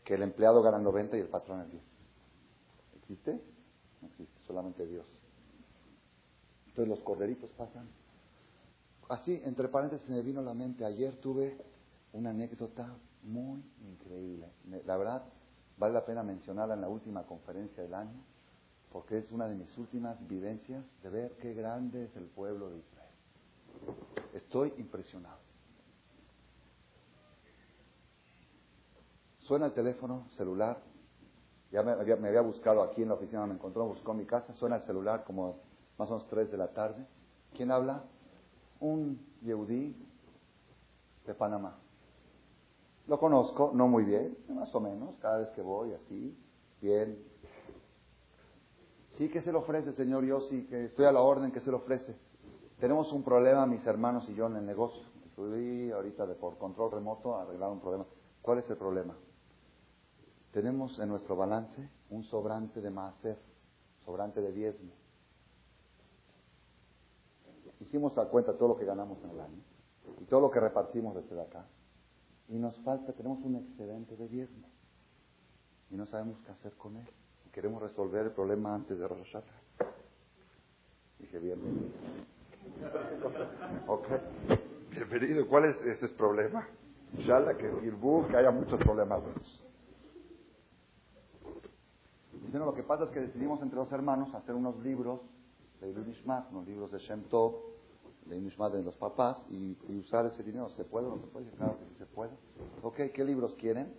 que 0.05 0.13
el 0.13 0.21
empleado 0.21 0.61
gana 0.61 0.77
90 0.77 1.17
y 1.17 1.19
el 1.19 1.27
patrón 1.27 1.61
el 1.61 1.71
10. 1.71 1.83
¿Existe? 2.97 3.41
No 4.01 4.07
existe, 4.07 4.39
solamente 4.45 4.85
Dios. 4.85 5.05
Entonces 6.67 6.87
los 6.87 6.99
corderitos 7.01 7.49
pasan. 7.51 7.89
Así, 9.07 9.39
entre 9.45 9.67
paréntesis, 9.67 10.09
me 10.09 10.21
vino 10.21 10.39
a 10.39 10.43
la 10.43 10.53
mente, 10.53 10.83
ayer 10.83 11.15
tuve 11.17 11.57
una 12.13 12.31
anécdota 12.31 12.95
muy 13.23 13.63
increíble. 13.87 14.51
La 14.85 14.97
verdad, 14.97 15.23
vale 15.77 15.93
la 15.93 16.05
pena 16.05 16.23
mencionarla 16.23 16.73
en 16.73 16.81
la 16.81 16.89
última 16.89 17.23
conferencia 17.23 17.83
del 17.83 17.93
año, 17.93 18.19
porque 18.91 19.19
es 19.19 19.31
una 19.31 19.47
de 19.47 19.55
mis 19.55 19.77
últimas 19.77 20.17
vivencias 20.27 20.83
de 21.03 21.09
ver 21.09 21.37
qué 21.41 21.53
grande 21.53 22.05
es 22.05 22.15
el 22.15 22.25
pueblo 22.25 22.69
de 22.69 22.79
Israel. 22.79 23.11
Estoy 24.33 24.73
impresionado. 24.77 25.37
Suena 29.39 29.67
el 29.67 29.73
teléfono 29.73 30.27
celular. 30.37 30.81
Ya 31.71 31.83
me 31.83 31.91
había, 31.91 32.41
buscado 32.41 32.81
aquí 32.81 33.03
en 33.03 33.09
la 33.09 33.15
oficina, 33.15 33.45
me 33.45 33.53
encontró, 33.53 33.85
buscó 33.85 34.13
mi 34.13 34.25
casa. 34.25 34.53
Suena 34.55 34.77
el 34.77 34.83
celular 34.83 35.23
como 35.23 35.59
más 35.97 36.09
o 36.09 36.13
menos 36.13 36.27
3 36.29 36.49
de 36.49 36.57
la 36.57 36.69
tarde. 36.69 37.05
¿Quién 37.55 37.69
habla? 37.69 38.03
Un 38.79 39.19
yehudí 39.41 39.95
de 41.25 41.33
Panamá. 41.33 41.79
Lo 43.07 43.19
conozco, 43.19 43.71
no 43.73 43.87
muy 43.87 44.03
bien, 44.03 44.37
más 44.49 44.73
o 44.73 44.79
menos, 44.79 45.15
cada 45.21 45.39
vez 45.39 45.49
que 45.49 45.61
voy 45.61 45.93
así, 45.93 46.37
bien. 46.81 47.23
Sí, 49.17 49.29
que 49.29 49.41
se 49.41 49.51
le 49.51 49.57
ofrece, 49.57 49.93
señor 49.93 50.25
sí 50.49 50.67
Que 50.67 50.85
estoy 50.85 51.05
a 51.05 51.11
la 51.11 51.21
orden, 51.21 51.51
que 51.51 51.61
se 51.61 51.69
le 51.69 51.77
ofrece. 51.77 52.15
Tenemos 52.79 53.13
un 53.13 53.23
problema, 53.23 53.65
mis 53.65 53.85
hermanos 53.85 54.27
y 54.29 54.35
yo, 54.35 54.47
en 54.47 54.57
el 54.57 54.65
negocio. 54.65 55.03
Estoy 55.25 55.91
ahorita 55.91 56.25
de 56.25 56.35
por 56.35 56.57
control 56.57 56.91
remoto 56.91 57.35
a 57.35 57.43
arreglar 57.43 57.71
un 57.71 57.79
problema. 57.79 58.05
¿Cuál 58.41 58.59
es 58.59 58.69
el 58.69 58.77
problema? 58.77 59.15
tenemos 60.55 60.97
en 60.99 61.09
nuestro 61.09 61.35
balance 61.35 61.89
un 62.09 62.23
sobrante 62.23 62.79
de 62.79 62.89
maaser, 62.89 63.37
sobrante 64.05 64.39
de 64.39 64.53
diezmo. 64.53 64.93
Hicimos 67.95 68.17
a 68.17 68.25
cuenta 68.25 68.51
todo 68.57 68.67
lo 68.67 68.75
que 68.75 68.83
ganamos 68.83 69.23
en 69.23 69.29
el 69.29 69.39
año 69.39 69.61
y 70.19 70.25
todo 70.25 70.41
lo 70.41 70.51
que 70.51 70.59
repartimos 70.59 71.15
desde 71.15 71.41
acá. 71.41 71.65
Y 72.49 72.57
nos 72.57 72.77
falta, 72.81 73.13
tenemos 73.13 73.39
un 73.45 73.55
excedente 73.55 74.17
de 74.17 74.27
diezmo. 74.27 74.67
Y 75.89 75.95
no 75.95 76.05
sabemos 76.05 76.37
qué 76.45 76.51
hacer 76.51 76.73
con 76.73 76.97
él. 76.97 77.07
Y 77.47 77.51
queremos 77.51 77.81
resolver 77.81 78.25
el 78.25 78.31
problema 78.33 78.75
antes 78.75 78.99
de 78.99 79.07
Rosh 79.07 79.37
Dije, 81.19 81.39
bienvenido. 81.39 81.85
ok. 83.87 84.07
Bienvenido. 84.91 85.47
¿Cuál 85.47 85.63
es 85.63 85.77
ese 85.85 86.09
problema? 86.15 86.67
Inshallah, 87.13 87.55
que, 87.55 87.71
que 88.29 88.35
haya 88.35 88.51
muchos 88.51 88.77
problemas. 88.81 89.21
Dicen, 92.45 92.59
lo 92.59 92.73
que 92.73 92.83
pasa 92.83 93.05
es 93.05 93.11
que 93.11 93.21
decidimos 93.21 93.61
entre 93.61 93.77
los 93.77 93.89
hermanos 93.93 94.35
hacer 94.35 94.53
unos 94.53 94.77
libros 94.79 95.21
de 95.79 95.91
Ilunishmat, 95.91 96.51
unos 96.51 96.67
libros 96.67 96.91
de 96.91 96.99
Shem 96.99 97.23
Tov, 97.29 97.74
de 98.25 98.35
Ilunishmat 98.35 98.73
de 98.73 98.83
los 98.83 98.95
papás, 98.95 99.37
y, 99.49 99.77
usar 99.97 100.25
ese 100.25 100.43
dinero. 100.43 100.69
¿Se 100.69 100.83
puede 100.83 101.07
o 101.07 101.15
no 101.15 101.21
se 101.21 101.27
puede? 101.27 101.49
Claro 101.51 101.77
que 101.79 101.85
sí 101.85 101.95
se 101.97 102.05
puede. 102.05 102.31
Ok, 102.81 102.95
¿qué 103.13 103.23
libros 103.23 103.55
quieren? 103.55 103.93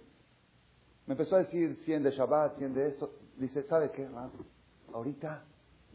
Me 1.06 1.12
empezó 1.12 1.36
a 1.36 1.40
decir 1.40 1.76
100 1.84 2.02
de 2.02 2.10
Shabbat, 2.10 2.58
100 2.58 2.74
de 2.74 2.88
esto. 2.88 3.10
Dice, 3.36 3.62
¿sabe 3.64 3.90
qué? 3.92 4.08
ahorita 4.92 5.44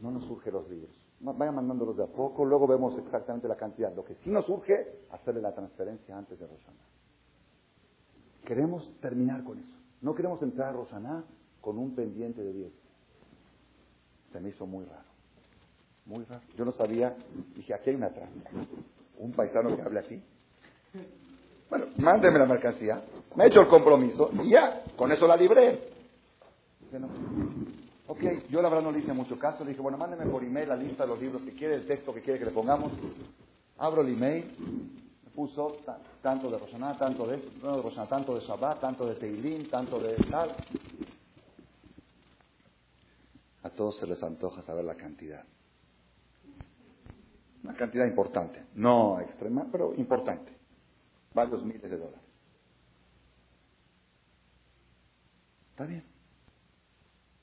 no 0.00 0.10
nos 0.10 0.24
surgen 0.24 0.52
los 0.52 0.68
libros. 0.68 0.94
Vayan 1.20 1.54
mandándolos 1.54 1.96
de 1.96 2.04
a 2.04 2.06
poco, 2.06 2.44
luego 2.44 2.66
vemos 2.66 2.98
exactamente 2.98 3.46
la 3.46 3.56
cantidad. 3.56 3.94
Lo 3.94 4.04
que 4.04 4.14
sí 4.16 4.30
nos 4.30 4.46
surge, 4.46 5.02
hacerle 5.10 5.40
la 5.40 5.54
transferencia 5.54 6.16
antes 6.16 6.38
de 6.38 6.46
Rosana. 6.46 6.80
Queremos 8.44 8.92
terminar 9.00 9.44
con 9.44 9.58
eso. 9.58 9.76
No 10.00 10.14
queremos 10.14 10.42
entrar 10.42 10.70
a 10.70 10.72
Rosana 10.72 11.24
con 11.60 11.78
un 11.78 11.94
pendiente 11.94 12.42
de 12.42 12.52
10. 12.52 12.72
Se 14.32 14.40
me 14.40 14.48
hizo 14.48 14.66
muy 14.66 14.84
raro. 14.84 15.11
Muy 16.06 16.24
raro. 16.24 16.42
Yo 16.56 16.64
no 16.64 16.72
sabía, 16.72 17.16
dije, 17.54 17.74
aquí 17.74 17.90
hay 17.90 17.96
una 17.96 18.10
trampa. 18.10 18.50
Un 19.18 19.32
paisano 19.32 19.76
que 19.76 19.82
hable 19.82 20.00
así. 20.00 20.22
Bueno, 21.70 21.86
mándeme 21.96 22.38
la 22.38 22.46
mercancía. 22.46 23.02
Me 23.34 23.44
he 23.44 23.46
hecho 23.46 23.60
el 23.60 23.68
compromiso 23.68 24.30
y 24.42 24.50
ya, 24.50 24.82
con 24.96 25.10
eso 25.12 25.26
la 25.26 25.36
libré. 25.36 25.88
Dije, 26.80 26.98
no. 26.98 27.08
Ok, 28.08 28.20
yo 28.50 28.60
la 28.60 28.68
verdad 28.68 28.84
no 28.84 28.92
le 28.92 28.98
hice 28.98 29.12
mucho 29.12 29.38
caso. 29.38 29.64
Dije, 29.64 29.80
bueno, 29.80 29.96
mándeme 29.96 30.26
por 30.26 30.44
email 30.44 30.68
la 30.68 30.76
lista 30.76 31.04
de 31.04 31.08
los 31.08 31.20
libros 31.20 31.42
que 31.42 31.52
quiere, 31.52 31.76
el 31.76 31.86
texto 31.86 32.12
que 32.12 32.20
quiere 32.20 32.38
que 32.38 32.44
le 32.44 32.50
pongamos. 32.50 32.92
Abro 33.78 34.02
el 34.02 34.12
email, 34.12 34.54
me 35.24 35.30
puso 35.30 35.78
tanto 36.20 36.50
de 36.50 36.58
Roshaná, 36.58 36.98
tanto 36.98 37.26
de, 37.26 37.42
no 37.62 37.76
de 37.76 37.82
Roshaná, 37.82 38.08
tanto 38.08 38.34
de 38.34 38.40
Shabbat, 38.42 38.80
tanto 38.80 39.06
de 39.06 39.14
Teilín, 39.14 39.70
tanto 39.70 39.98
de 39.98 40.14
tal. 40.30 40.54
A 43.62 43.70
todos 43.70 43.98
se 43.98 44.06
les 44.06 44.22
antoja 44.22 44.60
saber 44.62 44.84
la 44.84 44.96
cantidad. 44.96 45.44
Una 47.62 47.74
cantidad 47.74 48.06
importante, 48.06 48.64
no 48.74 49.20
extrema, 49.20 49.68
pero 49.70 49.94
importante. 49.94 50.52
Varios 51.32 51.64
miles 51.64 51.82
de 51.82 51.96
dólares. 51.96 52.20
Está 55.70 55.86
bien. 55.86 56.04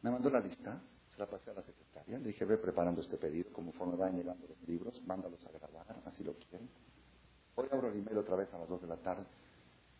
Me 0.01 0.11
mandó 0.11 0.29
la 0.29 0.39
lista, 0.39 0.81
se 1.11 1.17
la 1.17 1.25
pasé 1.25 1.51
a 1.51 1.53
la 1.53 1.61
secretaria, 1.61 2.17
le 2.19 2.27
dije, 2.27 2.45
ve 2.45 2.57
preparando 2.57 3.01
este 3.01 3.17
pedido, 3.17 3.51
conforme 3.51 3.95
vayan 3.95 4.17
llegando 4.17 4.47
los 4.47 4.61
libros, 4.67 5.01
mándalos 5.05 5.45
a 5.45 5.51
grabar, 5.51 5.85
así 6.05 6.23
lo 6.23 6.33
quieren. 6.35 6.69
Hoy 7.55 7.67
abro 7.71 7.89
el 7.89 7.99
email 7.99 8.17
otra 8.17 8.35
vez 8.35 8.53
a 8.53 8.57
las 8.57 8.69
dos 8.69 8.81
de 8.81 8.87
la 8.87 8.97
tarde. 8.97 9.25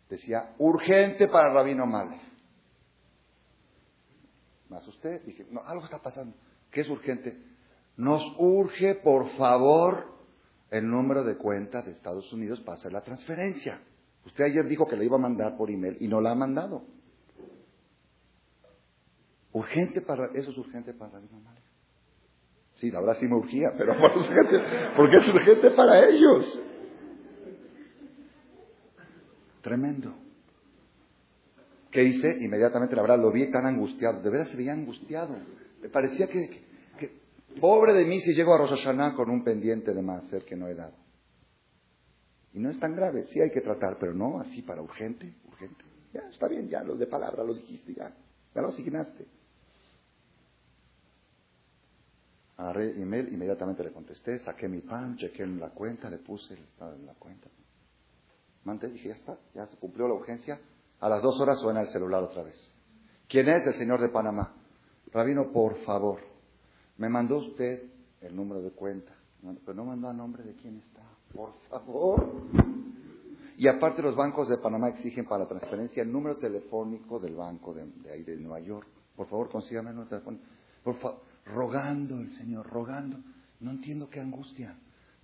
Decía, 0.08 0.54
urgente 0.58 1.28
para 1.28 1.52
Rabino 1.52 1.86
Male. 1.86 2.20
Me 4.68 4.76
asusté, 4.78 5.18
dije, 5.20 5.46
no, 5.50 5.60
algo 5.64 5.84
está 5.84 6.00
pasando. 6.00 6.36
¿Qué 6.70 6.82
es 6.82 6.88
urgente? 6.88 7.36
Nos 7.96 8.22
urge, 8.38 8.94
por 8.94 9.28
favor, 9.36 10.09
el 10.70 10.88
número 10.88 11.24
de 11.24 11.36
cuenta 11.36 11.82
de 11.82 11.92
Estados 11.92 12.32
Unidos 12.32 12.60
para 12.60 12.78
hacer 12.78 12.92
la 12.92 13.02
transferencia. 13.02 13.80
Usted 14.24 14.44
ayer 14.44 14.66
dijo 14.66 14.86
que 14.86 14.96
le 14.96 15.04
iba 15.04 15.16
a 15.16 15.20
mandar 15.20 15.56
por 15.56 15.70
email 15.70 15.96
y 16.00 16.08
no 16.08 16.20
la 16.20 16.32
ha 16.32 16.34
mandado. 16.34 16.84
Urgente 19.52 20.00
para, 20.00 20.26
eso 20.34 20.50
es 20.50 20.58
urgente 20.58 20.94
para 20.94 21.14
la 21.14 21.20
mamá. 21.20 21.54
Sí, 22.76 22.90
la 22.90 23.00
verdad 23.00 23.16
sí 23.18 23.26
me 23.26 23.36
urgía, 23.36 23.68
pero 23.76 23.94
porque 24.96 25.16
es 25.16 25.34
urgente 25.34 25.70
para 25.72 26.08
ellos. 26.08 26.60
Tremendo. 29.62 30.14
¿Qué 31.90 32.04
hice? 32.04 32.38
Inmediatamente, 32.40 32.94
la 32.94 33.02
verdad, 33.02 33.18
lo 33.18 33.32
vi 33.32 33.50
tan 33.50 33.66
angustiado. 33.66 34.22
De 34.22 34.30
verdad 34.30 34.48
se 34.50 34.56
veía 34.56 34.72
angustiado. 34.72 35.36
Me 35.82 35.88
parecía 35.88 36.28
que, 36.28 36.62
pobre 37.60 37.92
de 37.94 38.04
mí 38.04 38.20
si 38.20 38.34
llego 38.34 38.54
a 38.54 38.58
Rosh 38.58 38.84
con 39.16 39.30
un 39.30 39.42
pendiente 39.42 39.92
de 39.94 40.02
más 40.02 40.24
ser 40.28 40.44
que 40.44 40.56
no 40.56 40.68
he 40.68 40.74
dado. 40.74 40.94
Y 42.52 42.58
no 42.58 42.70
es 42.70 42.78
tan 42.78 42.94
grave. 42.94 43.26
Sí 43.32 43.40
hay 43.40 43.50
que 43.50 43.60
tratar, 43.60 43.96
pero 43.98 44.12
no 44.12 44.40
así 44.40 44.62
para 44.62 44.82
urgente, 44.82 45.34
urgente. 45.48 45.84
Ya, 46.12 46.22
está 46.28 46.48
bien, 46.48 46.68
ya, 46.68 46.82
lo 46.82 46.96
de 46.96 47.06
palabra 47.06 47.44
lo 47.44 47.54
dijiste, 47.54 47.94
ya. 47.94 48.12
Ya 48.54 48.62
lo 48.62 48.68
asignaste. 48.68 49.26
Agarré 52.56 53.00
email, 53.00 53.32
inmediatamente 53.32 53.82
le 53.82 53.92
contesté, 53.92 54.38
saqué 54.40 54.68
mi 54.68 54.80
pan, 54.80 55.16
chequé 55.16 55.44
en 55.44 55.58
la 55.58 55.70
cuenta, 55.70 56.10
le 56.10 56.18
puse 56.18 56.54
en 56.54 57.06
la 57.06 57.14
cuenta. 57.14 57.48
Mandé, 58.64 58.88
dije, 58.90 59.08
ya 59.08 59.14
está, 59.14 59.38
ya 59.54 59.66
se 59.66 59.76
cumplió 59.76 60.06
la 60.06 60.14
urgencia, 60.14 60.60
a 60.98 61.08
las 61.08 61.22
dos 61.22 61.40
horas 61.40 61.58
suena 61.60 61.80
el 61.80 61.88
celular 61.88 62.22
otra 62.22 62.42
vez. 62.42 62.56
¿Quién 63.28 63.48
es? 63.48 63.66
El 63.66 63.78
señor 63.78 64.00
de 64.02 64.10
Panamá. 64.10 64.54
Rabino, 65.12 65.50
por 65.52 65.76
favor, 65.84 66.20
me 67.00 67.08
mandó 67.08 67.38
usted 67.38 67.82
el 68.20 68.36
número 68.36 68.62
de 68.62 68.70
cuenta, 68.70 69.12
pero 69.64 69.74
no 69.74 69.84
mandó 69.84 70.08
a 70.08 70.12
nombre 70.12 70.44
de 70.44 70.54
quién 70.54 70.76
está. 70.76 71.02
Por 71.34 71.52
favor. 71.68 72.24
Y 73.56 73.66
aparte 73.66 74.02
los 74.02 74.14
bancos 74.14 74.48
de 74.48 74.58
Panamá 74.58 74.90
exigen 74.90 75.26
para 75.26 75.42
la 75.42 75.48
transferencia 75.48 76.02
el 76.02 76.12
número 76.12 76.36
telefónico 76.36 77.18
del 77.18 77.34
banco 77.34 77.74
de, 77.74 77.82
ahí 78.10 78.22
de 78.22 78.36
Nueva 78.36 78.60
York. 78.60 78.86
Por 79.16 79.26
favor, 79.26 79.50
consígame 79.50 79.90
el 79.90 79.96
número 79.96 80.10
telefónico. 80.10 80.44
Por 80.84 80.96
favor, 80.98 81.20
rogando 81.44 82.20
el 82.20 82.30
Señor, 82.36 82.66
rogando. 82.68 83.18
No 83.58 83.72
entiendo 83.72 84.08
qué 84.08 84.20
angustia. 84.20 84.76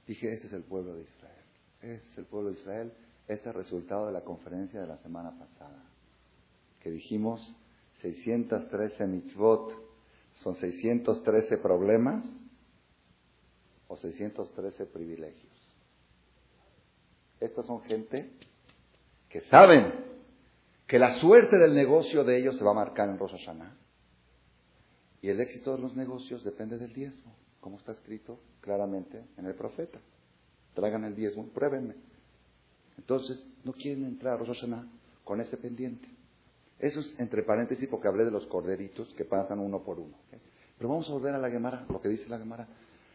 Dije, 0.06 0.34
este 0.34 0.48
es 0.48 0.52
el 0.52 0.64
pueblo 0.64 0.94
de 0.94 1.02
Israel. 1.02 1.44
Este 1.80 2.10
es 2.10 2.18
el 2.18 2.24
pueblo 2.26 2.50
de 2.50 2.56
Israel 2.56 2.92
este 3.28 3.48
es 3.48 3.56
el 3.56 3.62
resultado 3.62 4.06
de 4.06 4.12
la 4.12 4.20
conferencia 4.20 4.80
de 4.80 4.86
la 4.86 4.98
semana 4.98 5.36
pasada, 5.36 5.82
que 6.80 6.90
dijimos 6.90 7.56
613 8.02 9.04
mitzvot, 9.08 9.72
son 10.42 10.56
613 10.56 11.58
problemas 11.58 12.24
o 13.88 13.96
613 13.96 14.86
privilegios. 14.86 15.52
Estos 17.40 17.66
son 17.66 17.82
gente 17.82 18.30
que 19.28 19.42
saben 19.42 19.92
que 20.86 20.98
la 20.98 21.18
suerte 21.20 21.56
del 21.58 21.74
negocio 21.74 22.24
de 22.24 22.38
ellos 22.38 22.56
se 22.56 22.64
va 22.64 22.70
a 22.70 22.74
marcar 22.74 23.08
en 23.08 23.18
Rosh 23.18 23.32
Hashanah. 23.32 23.76
Y 25.20 25.28
el 25.28 25.40
éxito 25.40 25.74
de 25.74 25.82
los 25.82 25.96
negocios 25.96 26.44
depende 26.44 26.78
del 26.78 26.92
diezmo, 26.92 27.34
como 27.60 27.78
está 27.78 27.92
escrito 27.92 28.38
claramente 28.60 29.24
en 29.36 29.46
el 29.46 29.54
profeta. 29.54 29.98
Traigan 30.74 31.04
el 31.04 31.16
diezmo, 31.16 31.48
pruébenme. 31.48 31.94
Entonces, 32.96 33.44
no 33.64 33.72
quieren 33.72 34.04
entrar 34.04 34.34
a 34.34 34.44
Rosh 34.44 34.64
con 35.24 35.40
ese 35.40 35.56
pendiente. 35.56 36.08
Eso 36.78 37.00
es 37.00 37.18
entre 37.18 37.42
paréntesis 37.42 37.88
porque 37.88 38.08
hablé 38.08 38.24
de 38.24 38.30
los 38.30 38.46
corderitos 38.46 39.12
que 39.14 39.24
pasan 39.24 39.60
uno 39.60 39.80
por 39.82 39.98
uno. 39.98 40.16
Pero 40.76 40.90
vamos 40.90 41.08
a 41.08 41.12
volver 41.12 41.34
a 41.34 41.38
la 41.38 41.50
Gemara, 41.50 41.86
lo 41.88 42.00
que 42.00 42.08
dice 42.08 42.28
la 42.28 42.38
Gemara. 42.38 42.68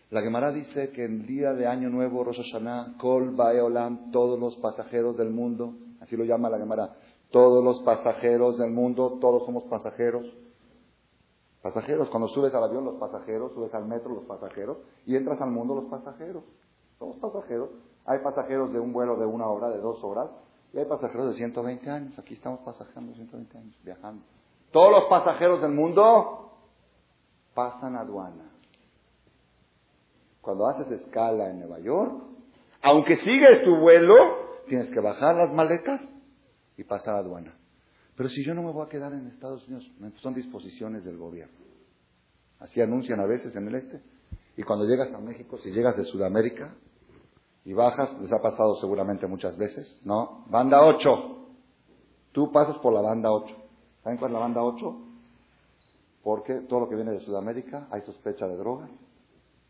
La 0.09 0.21
Gemara 0.21 0.51
dice 0.51 0.89
que 0.89 1.05
el 1.05 1.25
día 1.25 1.53
de 1.53 1.67
Año 1.67 1.89
Nuevo, 1.89 2.23
Rosh 2.23 2.37
Hashanah, 2.37 2.97
Kol 2.97 3.35
Baeolam, 3.35 4.11
todos 4.11 4.39
los 4.39 4.57
pasajeros 4.57 5.15
del 5.15 5.29
mundo, 5.29 5.75
así 6.01 6.17
lo 6.17 6.25
llama 6.25 6.49
la 6.49 6.57
Gemara, 6.57 6.95
todos 7.29 7.63
los 7.63 7.81
pasajeros 7.83 8.57
del 8.57 8.71
mundo, 8.71 9.19
todos 9.21 9.45
somos 9.45 9.63
pasajeros. 9.65 10.25
Pasajeros, 11.61 12.09
cuando 12.09 12.27
subes 12.29 12.53
al 12.53 12.63
avión, 12.63 12.83
los 12.83 12.95
pasajeros, 12.95 13.53
subes 13.53 13.73
al 13.73 13.85
metro, 13.85 14.15
los 14.15 14.25
pasajeros, 14.25 14.79
y 15.05 15.15
entras 15.15 15.39
al 15.39 15.51
mundo, 15.51 15.75
los 15.75 15.85
pasajeros. 15.85 16.43
Somos 16.99 17.17
pasajeros. 17.17 17.69
Hay 18.05 18.19
pasajeros 18.19 18.73
de 18.73 18.79
un 18.79 18.91
vuelo 18.91 19.15
de 19.15 19.25
una 19.25 19.47
hora, 19.47 19.69
de 19.69 19.77
dos 19.77 20.03
horas, 20.03 20.29
y 20.73 20.77
hay 20.77 20.85
pasajeros 20.85 21.31
de 21.31 21.37
120 21.37 21.89
años. 21.89 22.17
Aquí 22.17 22.33
estamos 22.33 22.61
pasajeros 22.61 23.15
120 23.15 23.57
años, 23.57 23.75
viajando. 23.83 24.23
Todos 24.71 24.91
los 24.91 25.03
pasajeros 25.05 25.61
del 25.61 25.71
mundo 25.71 26.53
pasan 27.53 27.95
aduana. 27.95 28.49
Cuando 30.39 30.67
haces 30.67 30.89
escala 30.91 31.49
en 31.49 31.59
Nueva 31.59 31.79
York, 31.79 32.23
aunque 32.81 33.17
sigues 33.17 33.63
tu 33.63 33.75
vuelo, 33.77 34.15
tienes 34.67 34.89
que 34.89 34.99
bajar 34.99 35.35
las 35.35 35.53
maletas 35.53 36.01
y 36.77 36.83
pasar 36.83 37.15
aduana. 37.15 37.53
Pero 38.15 38.29
si 38.29 38.43
yo 38.43 38.53
no 38.53 38.63
me 38.63 38.71
voy 38.71 38.85
a 38.85 38.89
quedar 38.89 39.13
en 39.13 39.27
Estados 39.27 39.67
Unidos, 39.67 39.89
son 40.17 40.33
disposiciones 40.33 41.03
del 41.03 41.17
gobierno. 41.17 41.53
Así 42.59 42.81
anuncian 42.81 43.19
a 43.19 43.25
veces 43.25 43.55
en 43.55 43.67
el 43.67 43.75
este. 43.75 44.01
Y 44.55 44.63
cuando 44.63 44.85
llegas 44.85 45.13
a 45.13 45.19
México, 45.19 45.57
si 45.59 45.71
llegas 45.71 45.97
de 45.97 46.05
Sudamérica 46.05 46.75
y 47.63 47.73
bajas, 47.73 48.09
les 48.21 48.31
ha 48.33 48.41
pasado 48.41 48.75
seguramente 48.79 49.27
muchas 49.27 49.57
veces, 49.57 49.99
¿no? 50.03 50.45
Banda 50.47 50.83
8. 50.83 51.37
Tú 52.31 52.51
pasas 52.51 52.77
por 52.77 52.93
la 52.93 53.01
banda 53.01 53.31
8. 53.31 53.55
¿Saben 54.03 54.17
cuál 54.17 54.31
es 54.31 54.33
la 54.33 54.39
banda 54.39 54.63
8? 54.63 54.95
Porque 56.23 56.55
todo 56.61 56.81
lo 56.81 56.89
que 56.89 56.95
viene 56.95 57.11
de 57.11 57.19
Sudamérica 57.19 57.87
hay 57.91 58.01
sospecha 58.01 58.47
de 58.47 58.57
drogas 58.57 58.89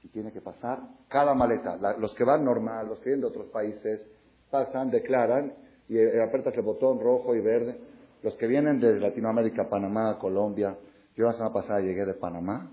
y 0.03 0.07
tiene 0.09 0.31
que 0.31 0.41
pasar 0.41 0.79
cada 1.07 1.33
maleta. 1.33 1.77
los 1.97 2.13
que 2.15 2.23
van 2.23 2.43
normal, 2.43 2.87
los 2.87 2.99
que 2.99 3.05
vienen 3.05 3.21
de 3.21 3.27
otros 3.27 3.47
países, 3.47 4.05
pasan, 4.49 4.89
declaran 4.89 5.53
y 5.87 5.97
eh, 5.97 6.21
apretas 6.21 6.53
el 6.55 6.61
botón 6.61 6.99
rojo 6.99 7.35
y 7.35 7.41
verde. 7.41 7.79
Los 8.23 8.35
que 8.35 8.47
vienen 8.47 8.79
de 8.79 8.99
Latinoamérica, 8.99 9.67
Panamá, 9.67 10.17
Colombia, 10.19 10.77
yo 11.15 11.25
la 11.25 11.33
semana 11.33 11.53
pasada 11.53 11.81
llegué 11.81 12.05
de 12.05 12.13
Panamá 12.13 12.71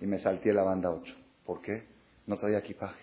y 0.00 0.06
me 0.06 0.18
salté 0.18 0.52
la 0.52 0.62
banda 0.62 0.90
8. 0.90 1.14
¿Por 1.44 1.60
qué? 1.60 1.84
No 2.26 2.38
traía 2.38 2.58
equipaje, 2.58 3.00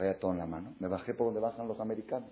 traía 0.00 0.18
todo 0.18 0.32
en 0.32 0.38
la 0.38 0.46
mano. 0.46 0.72
Me 0.78 0.88
bajé 0.88 1.12
por 1.12 1.26
donde 1.26 1.40
bajan 1.40 1.68
los 1.68 1.78
americanos. 1.78 2.30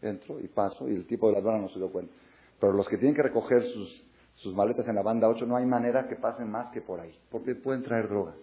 Entro 0.00 0.38
y 0.38 0.46
paso 0.46 0.88
y 0.88 0.94
el 0.94 1.08
tipo 1.08 1.26
de 1.26 1.32
la 1.32 1.38
aduana 1.40 1.58
no 1.58 1.68
se 1.70 1.78
dio 1.78 1.90
cuenta. 1.90 2.14
Pero 2.60 2.72
los 2.72 2.88
que 2.88 2.96
tienen 2.96 3.16
que 3.16 3.22
recoger 3.22 3.64
sus, 3.64 4.04
sus 4.36 4.54
maletas 4.54 4.86
en 4.86 4.94
la 4.94 5.02
banda 5.02 5.28
8 5.28 5.44
no 5.44 5.56
hay 5.56 5.66
manera 5.66 6.06
que 6.06 6.14
pasen 6.14 6.48
más 6.48 6.70
que 6.70 6.80
por 6.80 7.00
ahí, 7.00 7.12
porque 7.32 7.56
pueden 7.56 7.82
traer 7.82 8.08
drogas. 8.08 8.36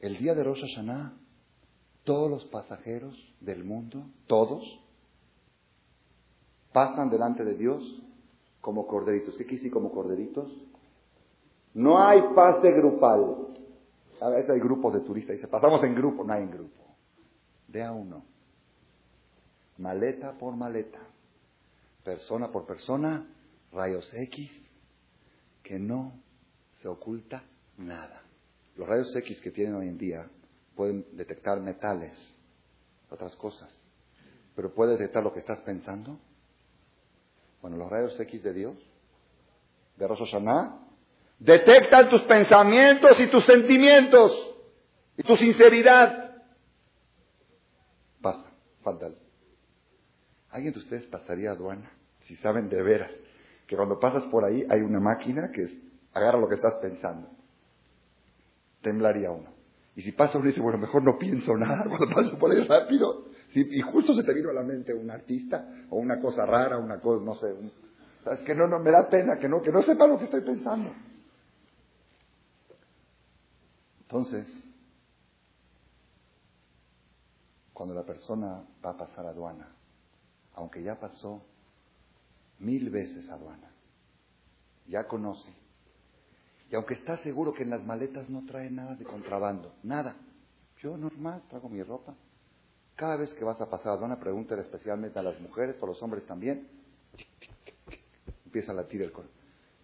El 0.00 0.16
día 0.16 0.34
de 0.34 0.42
Rosh 0.42 0.62
Hashanah, 0.62 1.12
todos 2.04 2.30
los 2.30 2.46
pasajeros 2.46 3.14
del 3.40 3.64
mundo, 3.64 4.06
todos, 4.26 4.64
pasan 6.72 7.10
delante 7.10 7.44
de 7.44 7.54
Dios 7.54 7.82
como 8.62 8.86
corderitos. 8.86 9.36
¿Qué 9.36 9.44
decir 9.44 9.70
como 9.70 9.92
corderitos? 9.92 10.50
No 11.74 11.98
hay 11.98 12.22
pase 12.34 12.72
grupal. 12.72 13.48
A 14.20 14.28
veces 14.30 14.50
hay 14.50 14.60
grupos 14.60 14.94
de 14.94 15.00
turistas. 15.00 15.36
Dice, 15.36 15.48
pasamos 15.48 15.82
en 15.84 15.94
grupo. 15.94 16.24
No 16.24 16.32
hay 16.32 16.42
en 16.42 16.50
grupo. 16.50 16.96
De 17.66 17.82
a 17.82 17.92
uno. 17.92 18.24
Maleta 19.78 20.32
por 20.32 20.56
maleta. 20.56 21.00
Persona 22.04 22.50
por 22.50 22.66
persona. 22.66 23.26
Rayos 23.72 24.10
X. 24.12 24.50
Que 25.62 25.78
no 25.78 26.12
se 26.80 26.88
oculta 26.88 27.42
nada. 27.76 28.22
Los 28.76 28.88
rayos 28.88 29.14
X 29.16 29.40
que 29.40 29.50
tienen 29.50 29.74
hoy 29.74 29.88
en 29.88 29.98
día 29.98 30.28
pueden 30.76 31.04
detectar 31.16 31.60
metales, 31.60 32.16
otras 33.10 33.34
cosas. 33.36 33.68
Pero 34.54 34.72
puede 34.72 34.92
detectar 34.92 35.24
lo 35.24 35.32
que 35.32 35.40
estás 35.40 35.58
pensando. 35.60 36.18
Bueno, 37.60 37.76
los 37.76 37.90
rayos 37.90 38.18
X 38.20 38.42
de 38.42 38.52
Dios, 38.52 38.76
de 39.96 40.06
Rosh 40.06 40.32
detectan 41.38 42.08
tus 42.08 42.22
pensamientos 42.22 43.18
y 43.20 43.26
tus 43.28 43.44
sentimientos 43.46 44.32
y 45.16 45.22
tu 45.22 45.36
sinceridad. 45.36 46.42
Pasa, 48.20 48.50
fatal. 48.82 49.16
¿Alguien 50.50 50.72
de 50.72 50.78
ustedes 50.80 51.04
pasaría 51.04 51.50
aduana? 51.50 51.90
Si 52.24 52.36
saben 52.36 52.68
de 52.68 52.82
veras 52.82 53.12
que 53.66 53.76
cuando 53.76 53.98
pasas 53.98 54.24
por 54.24 54.44
ahí 54.44 54.66
hay 54.68 54.80
una 54.80 55.00
máquina 55.00 55.50
que 55.52 55.68
agarra 56.12 56.38
lo 56.38 56.48
que 56.48 56.56
estás 56.56 56.74
pensando 56.80 57.38
temblaría 58.82 59.30
uno. 59.30 59.50
Y 59.96 60.02
si 60.02 60.12
pasa 60.12 60.38
uno 60.38 60.46
dice, 60.46 60.60
bueno, 60.60 60.78
mejor 60.78 61.02
no 61.02 61.18
pienso 61.18 61.56
nada 61.56 61.84
cuando 61.88 62.14
paso 62.14 62.38
por 62.38 62.52
ahí 62.52 62.64
rápido, 62.64 63.26
y 63.54 63.80
justo 63.80 64.14
se 64.14 64.22
te 64.22 64.34
vino 64.34 64.50
a 64.50 64.52
la 64.52 64.62
mente 64.62 64.94
un 64.94 65.10
artista, 65.10 65.66
o 65.90 65.96
una 65.96 66.20
cosa 66.20 66.46
rara, 66.46 66.78
una 66.78 67.00
cosa, 67.00 67.24
no 67.24 67.34
sé, 67.36 67.46
es 68.32 68.40
que 68.40 68.54
no, 68.54 68.66
no, 68.66 68.78
me 68.78 68.90
da 68.90 69.08
pena 69.08 69.38
que 69.38 69.48
no, 69.48 69.62
que 69.62 69.72
no 69.72 69.82
sepa 69.82 70.06
lo 70.06 70.18
que 70.18 70.24
estoy 70.24 70.42
pensando. 70.42 70.90
Entonces, 74.08 74.46
cuando 77.74 77.94
la 77.94 78.04
persona 78.04 78.64
va 78.82 78.90
a 78.90 78.96
pasar 78.96 79.26
aduana, 79.26 79.68
aunque 80.54 80.82
ya 80.82 80.98
pasó 80.98 81.42
mil 82.58 82.88
veces 82.88 83.28
aduana, 83.28 83.70
ya 84.86 85.06
conoce 85.06 85.52
y 86.70 86.74
aunque 86.74 86.94
está 86.94 87.18
seguro 87.18 87.52
que 87.52 87.64
en 87.64 87.70
las 87.70 87.84
maletas 87.84 88.30
no 88.30 88.46
trae 88.46 88.70
nada 88.70 88.94
de 88.94 89.04
contrabando, 89.04 89.74
nada. 89.82 90.16
Yo 90.80 90.96
normal, 90.96 91.42
traigo 91.50 91.68
mi 91.68 91.82
ropa. 91.82 92.14
Cada 92.94 93.16
vez 93.16 93.32
que 93.34 93.44
vas 93.44 93.60
a 93.60 93.68
pasar 93.68 93.92
aduana, 93.92 94.18
pregúntale 94.18 94.62
especialmente 94.62 95.18
a 95.18 95.22
las 95.22 95.38
mujeres, 95.40 95.76
a 95.82 95.86
los 95.86 96.02
hombres 96.02 96.26
también. 96.26 96.66
Empieza 98.46 98.72
a 98.72 98.74
latir 98.74 99.02
el 99.02 99.12
corazón. 99.12 99.36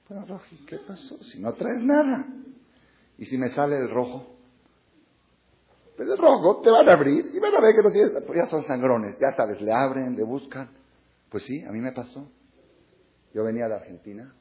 Bueno, 0.09 0.27
Roji, 0.27 0.57
¿qué 0.67 0.79
pasó? 0.79 1.23
Si 1.25 1.41
no 1.41 1.53
traes 1.55 1.83
nada. 1.83 2.27
Y 3.25 3.27
si 3.27 3.39
me 3.39 3.55
sale 3.55 3.79
el 3.79 3.91
rojo, 3.91 4.37
pues 5.97 6.09
el 6.09 6.19
rojo 6.19 6.61
te 6.63 6.71
van 6.71 6.89
a 6.89 6.93
abrir 6.93 7.27
y 7.33 7.39
van 7.39 7.55
a 7.55 7.61
ver 7.61 7.75
que 7.75 7.83
no 7.83 7.91
tienes, 7.91 8.13
pues 8.27 8.39
ya 8.39 8.51
son 8.51 8.65
sangrones, 8.67 9.17
ya 9.19 9.33
sabes, 9.37 9.61
le 9.63 9.73
abren, 9.73 10.15
le 10.15 10.25
buscan. 10.25 10.69
Pues 11.31 11.45
sí, 11.45 11.63
a 11.65 11.73
mí 11.73 11.81
me 11.81 11.93
pasó. 11.93 12.29
Yo 13.33 13.43
venía 13.45 13.67
de 13.67 13.75
Argentina 13.77 14.35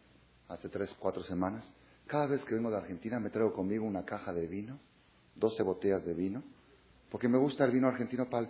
hace 0.49 0.67
tres, 0.67 0.93
cuatro 0.99 1.23
semanas 1.23 1.65
cada 2.07 2.27
vez 2.27 2.43
que 2.45 2.55
vengo 2.55 2.69
de 2.69 2.77
Argentina 2.77 3.19
me 3.19 3.29
traigo 3.29 3.53
conmigo 3.53 3.85
una 3.85 4.05
caja 4.05 4.33
de 4.33 4.47
vino, 4.47 4.79
12 5.35 5.63
botellas 5.63 6.05
de 6.05 6.13
vino, 6.13 6.43
porque 7.09 7.27
me 7.27 7.37
gusta 7.37 7.65
el 7.65 7.71
vino 7.71 7.87
argentino 7.87 8.29
para 8.29 8.43
el. 8.43 8.49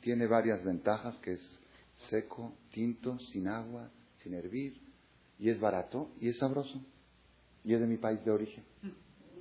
Tiene 0.00 0.26
varias 0.26 0.62
ventajas, 0.64 1.16
que 1.16 1.32
es 1.32 1.60
seco, 2.08 2.54
tinto, 2.72 3.18
sin 3.18 3.48
agua, 3.48 3.90
sin 4.22 4.34
hervir, 4.34 4.80
y 5.38 5.50
es 5.50 5.60
barato 5.60 6.10
y 6.20 6.28
es 6.28 6.38
sabroso. 6.38 6.80
Y 7.64 7.74
es 7.74 7.80
de 7.80 7.86
mi 7.86 7.96
país 7.96 8.24
de 8.24 8.30
origen, 8.30 8.64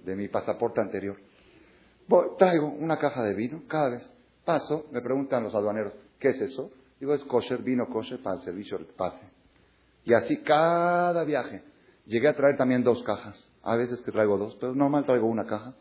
de 0.03 0.15
mi 0.15 0.27
pasaporte 0.27 0.81
anterior. 0.81 1.17
traigo 2.37 2.67
una 2.67 2.97
caja 2.97 3.23
de 3.23 3.33
vino, 3.33 3.63
cada 3.67 3.89
vez 3.89 4.09
paso, 4.45 4.85
me 4.91 5.01
preguntan 5.01 5.43
los 5.43 5.53
aduaneros, 5.53 5.93
¿qué 6.19 6.29
es 6.29 6.41
eso? 6.41 6.71
Digo, 6.99 7.13
es 7.13 7.23
kosher, 7.23 7.61
vino 7.61 7.87
kosher 7.87 8.21
para 8.21 8.37
el 8.37 8.43
servicio 8.43 8.77
del 8.77 8.87
pase. 8.87 9.25
Y 10.03 10.13
así 10.13 10.37
cada 10.37 11.23
viaje. 11.23 11.63
Llegué 12.05 12.27
a 12.27 12.35
traer 12.35 12.57
también 12.57 12.83
dos 12.83 13.03
cajas. 13.03 13.49
A 13.63 13.75
veces 13.75 14.01
que 14.01 14.11
traigo 14.11 14.37
dos, 14.37 14.57
pero 14.59 14.73
normal 14.73 15.05
traigo 15.05 15.27
una 15.27 15.45
caja. 15.45 15.75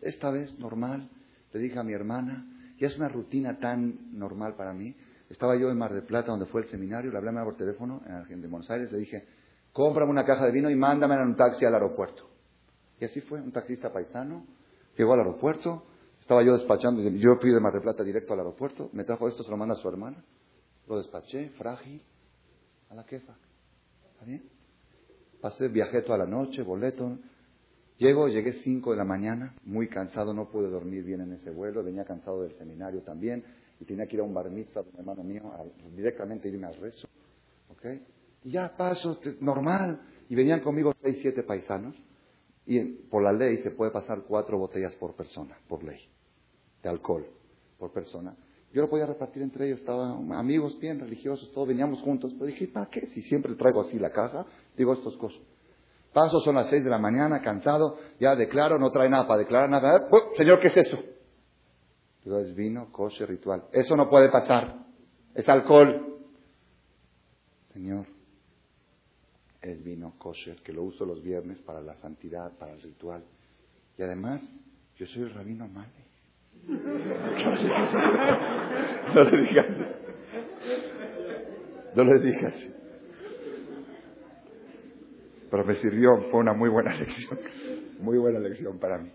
Esta 0.00 0.30
vez, 0.30 0.56
normal, 0.58 1.08
le 1.52 1.60
dije 1.60 1.78
a 1.78 1.82
mi 1.82 1.92
hermana, 1.92 2.46
y 2.78 2.84
es 2.84 2.96
una 2.96 3.08
rutina 3.08 3.58
tan 3.58 4.18
normal 4.18 4.54
para 4.56 4.72
mí. 4.72 4.94
Estaba 5.30 5.56
yo 5.56 5.70
en 5.70 5.78
Mar 5.78 5.92
del 5.92 6.04
Plata, 6.04 6.30
donde 6.30 6.46
fue 6.46 6.62
el 6.62 6.68
seminario, 6.68 7.10
le 7.10 7.18
hablé 7.18 7.30
a 7.38 7.44
por 7.44 7.56
teléfono 7.56 8.02
en 8.28 8.50
Buenos 8.50 8.70
Aires, 8.70 8.92
le 8.92 8.98
dije, 8.98 9.26
cómprame 9.72 10.10
una 10.10 10.24
caja 10.24 10.44
de 10.46 10.52
vino 10.52 10.70
y 10.70 10.76
mándame 10.76 11.14
en 11.14 11.22
un 11.22 11.36
taxi 11.36 11.64
al 11.64 11.74
aeropuerto. 11.74 12.33
Y 13.00 13.04
así 13.04 13.20
fue, 13.22 13.40
un 13.40 13.52
taxista 13.52 13.92
paisano, 13.92 14.46
llegó 14.96 15.14
al 15.14 15.20
aeropuerto, 15.20 15.84
estaba 16.20 16.42
yo 16.42 16.54
despachando, 16.54 17.02
yo 17.02 17.36
fui 17.36 17.50
de 17.50 17.60
Mar 17.60 17.72
del 17.72 17.82
Plata 17.82 18.02
directo 18.02 18.32
al 18.32 18.40
aeropuerto, 18.40 18.90
me 18.92 19.04
trajo 19.04 19.28
esto, 19.28 19.42
se 19.42 19.50
lo 19.50 19.56
manda 19.56 19.74
a 19.74 19.78
su 19.78 19.88
hermana, 19.88 20.24
lo 20.88 20.98
despaché, 20.98 21.50
frágil, 21.50 22.02
a 22.90 22.94
la 22.94 23.04
quefa. 23.04 23.34
¿Está 24.12 24.24
bien? 24.24 24.42
Pasé, 25.40 25.68
viajé 25.68 26.02
toda 26.02 26.18
la 26.18 26.26
noche, 26.26 26.62
boleto. 26.62 27.18
Llego, 27.98 28.28
llegué 28.28 28.54
5 28.64 28.92
de 28.92 28.96
la 28.96 29.04
mañana, 29.04 29.54
muy 29.64 29.88
cansado, 29.88 30.32
no 30.32 30.48
pude 30.48 30.68
dormir 30.68 31.04
bien 31.04 31.20
en 31.20 31.32
ese 31.32 31.50
vuelo, 31.50 31.82
venía 31.84 32.04
cansado 32.04 32.42
del 32.42 32.56
seminario 32.56 33.02
también, 33.02 33.44
y 33.78 33.84
tenía 33.84 34.06
que 34.06 34.16
ir 34.16 34.20
a 34.20 34.24
un 34.24 34.34
bar 34.34 34.50
mitzvah 34.50 34.82
un 34.82 34.98
hermano 34.98 35.22
mío, 35.22 35.42
directamente 35.94 36.48
irme 36.48 36.66
al 36.66 36.76
rezo. 36.76 37.08
¿Ok? 37.68 37.86
Y 38.44 38.52
ya 38.52 38.74
paso, 38.76 39.20
normal. 39.40 40.00
Y 40.28 40.34
venían 40.34 40.60
conmigo 40.60 40.92
seis, 41.02 41.18
siete 41.20 41.42
paisanos, 41.42 41.94
y 42.66 42.82
por 43.08 43.22
la 43.22 43.32
ley 43.32 43.58
se 43.58 43.70
puede 43.70 43.90
pasar 43.90 44.22
cuatro 44.26 44.58
botellas 44.58 44.94
por 44.96 45.14
persona, 45.14 45.56
por 45.68 45.82
ley, 45.84 46.00
de 46.82 46.88
alcohol 46.88 47.26
por 47.78 47.92
persona. 47.92 48.34
Yo 48.72 48.82
lo 48.82 48.90
podía 48.90 49.06
repartir 49.06 49.42
entre 49.42 49.66
ellos, 49.66 49.80
estaban 49.80 50.32
amigos 50.32 50.78
bien 50.80 50.98
religiosos, 50.98 51.50
todos 51.52 51.68
veníamos 51.68 52.00
juntos. 52.00 52.32
Pero 52.32 52.46
dije, 52.46 52.66
¿para 52.68 52.86
qué? 52.86 53.06
Si 53.08 53.22
siempre 53.22 53.54
traigo 53.54 53.82
así 53.82 53.98
la 53.98 54.10
caja, 54.10 54.46
digo 54.76 54.94
estas 54.94 55.14
cosas. 55.16 55.40
Paso, 56.12 56.40
son 56.40 56.56
las 56.56 56.70
seis 56.70 56.82
de 56.82 56.90
la 56.90 56.98
mañana, 56.98 57.40
cansado, 57.40 57.98
ya 58.18 58.34
declaro, 58.34 58.78
no 58.78 58.90
trae 58.90 59.08
nada 59.08 59.26
para 59.26 59.40
declarar 59.40 59.68
nada. 59.68 60.08
Pues, 60.08 60.24
señor, 60.36 60.60
¿qué 60.60 60.68
es 60.68 60.86
eso? 60.86 60.98
Es 62.38 62.54
vino, 62.54 62.90
coche, 62.90 63.26
ritual. 63.26 63.64
Eso 63.72 63.96
no 63.96 64.08
puede 64.08 64.30
pasar. 64.30 64.86
Es 65.34 65.48
alcohol. 65.48 66.22
Señor, 67.72 68.06
es 69.64 69.82
vino 69.82 70.14
kosher, 70.18 70.60
que 70.62 70.72
lo 70.72 70.82
uso 70.82 71.06
los 71.06 71.22
viernes 71.22 71.58
para 71.60 71.80
la 71.80 71.94
santidad, 71.96 72.52
para 72.58 72.72
el 72.72 72.82
ritual. 72.82 73.24
Y 73.96 74.02
además, 74.02 74.42
yo 74.96 75.06
soy 75.06 75.22
el 75.22 75.34
rabino 75.34 75.66
Male. 75.68 76.04
No 79.14 79.22
le 79.22 79.40
digas. 79.42 79.66
No 81.94 82.04
le 82.04 82.20
digas. 82.20 82.68
Pero 85.50 85.64
me 85.64 85.74
sirvió, 85.76 86.10
fue 86.30 86.40
una 86.40 86.52
muy 86.52 86.68
buena 86.68 86.94
lección. 86.98 87.38
Muy 88.00 88.18
buena 88.18 88.40
lección 88.40 88.78
para 88.78 88.98
mí. 88.98 89.10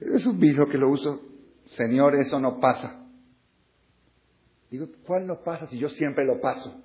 Es 0.00 0.24
un 0.26 0.38
vino 0.38 0.66
que 0.66 0.78
lo 0.78 0.90
uso. 0.90 1.20
Señor, 1.76 2.14
eso 2.14 2.40
no 2.40 2.60
pasa. 2.60 3.06
Digo, 4.70 4.86
¿cuál 5.04 5.26
no 5.26 5.42
pasa 5.42 5.66
si 5.66 5.78
yo 5.78 5.88
siempre 5.90 6.24
lo 6.24 6.40
paso? 6.40 6.82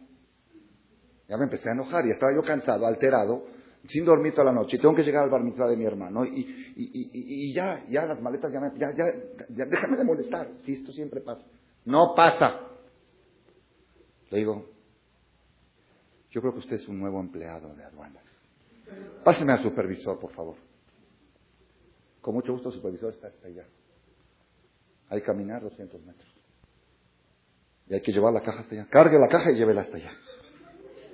Ya 1.28 1.38
me 1.38 1.44
empecé 1.44 1.70
a 1.70 1.74
enojar 1.74 2.06
y 2.06 2.12
estaba 2.12 2.34
yo 2.34 2.42
cansado, 2.42 2.88
alterado, 2.88 3.46
sin 3.88 4.06
dormir 4.06 4.34
toda 4.34 4.46
la 4.46 4.54
noche. 4.54 4.78
Y 4.78 4.80
tengo 4.80 4.96
que 4.96 5.04
llegar 5.04 5.24
al 5.24 5.30
bar 5.30 5.44
mitzvah 5.44 5.68
de 5.68 5.78
mi 5.78 5.86
hermano. 5.86 6.26
Y, 6.26 6.40
y, 6.40 6.84
y, 6.84 7.50
y 7.50 7.54
ya, 7.54 7.86
ya 7.90 8.06
las 8.06 8.22
maletas 8.22 8.52
ya, 8.52 8.60
me, 8.60 8.72
ya, 8.78 8.92
ya, 8.92 9.06
ya, 9.50 9.66
déjame 9.66 9.98
de 9.98 10.04
molestar. 10.04 10.50
Si 10.66 10.74
esto 10.74 10.92
siempre 10.92 11.22
pasa. 11.22 11.44
No 11.86 12.14
pasa. 12.16 12.62
Le 14.30 14.38
digo, 14.38 14.66
yo 16.32 16.42
creo 16.42 16.54
que 16.54 16.60
usted 16.60 16.76
es 16.76 16.88
un 16.88 17.00
nuevo 17.00 17.20
empleado 17.20 17.74
de 17.76 17.84
aduanas. 17.84 18.24
Páseme 19.24 19.54
al 19.54 19.64
supervisor, 19.64 20.20
por 20.20 20.32
favor. 20.34 20.56
Con 22.22 22.36
mucho 22.36 22.54
gusto, 22.54 22.70
el 22.70 22.76
supervisor 22.76 23.14
está 23.14 23.28
hasta 23.28 23.48
allá. 23.48 23.66
Hay 25.10 25.20
que 25.20 25.26
caminar 25.26 25.62
200 25.62 26.02
metros. 26.04 26.30
Y 27.88 27.94
hay 27.94 28.02
que 28.02 28.12
llevar 28.12 28.34
la 28.34 28.42
caja 28.42 28.60
hasta 28.62 28.76
allá. 28.76 28.88
Cargue 28.90 29.18
la 29.18 29.30
caja 29.30 29.52
y 29.52 29.56
llévela 29.56 29.82
hasta 29.82 29.98
allá. 29.98 30.12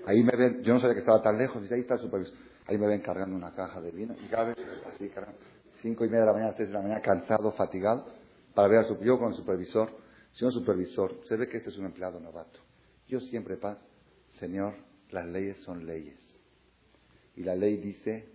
Ahí 0.05 0.21
me 0.21 0.35
ven, 0.35 0.63
yo 0.63 0.73
no 0.73 0.79
sabía 0.79 0.95
que 0.95 0.99
estaba 0.99 1.21
tan 1.21 1.37
lejos, 1.37 1.61
dice, 1.61 1.75
ahí 1.75 1.81
está 1.81 1.95
el 1.95 2.01
supervisor. 2.01 2.35
Ahí 2.67 2.77
me 2.77 2.87
ven 2.87 3.01
cargando 3.01 3.35
una 3.35 3.53
caja 3.53 3.81
de 3.81 3.91
vino 3.91 4.15
y 4.23 4.27
cada 4.27 4.45
vez 4.45 4.57
así 4.93 5.09
cargando. 5.09 5.39
Cinco 5.81 6.05
y 6.05 6.07
media 6.07 6.21
de 6.21 6.25
la 6.27 6.33
mañana, 6.33 6.53
seis 6.55 6.69
de 6.69 6.73
la 6.73 6.81
mañana, 6.81 7.01
cansado, 7.01 7.51
fatigado, 7.53 8.05
para 8.53 8.67
ver 8.67 8.79
a 8.79 8.83
su, 8.83 8.97
yo 8.99 9.19
con 9.19 9.29
el 9.31 9.35
supervisor. 9.35 9.89
Señor 10.33 10.53
supervisor, 10.53 11.19
se 11.27 11.35
ve 11.35 11.47
que 11.47 11.57
este 11.57 11.69
es 11.69 11.77
un 11.77 11.85
empleado 11.85 12.19
novato. 12.19 12.59
Yo 13.07 13.19
siempre, 13.19 13.57
paz, 13.57 13.77
Señor, 14.39 14.75
las 15.11 15.27
leyes 15.27 15.57
son 15.63 15.85
leyes. 15.85 16.17
Y 17.35 17.43
la 17.43 17.55
ley 17.55 17.77
dice 17.77 18.29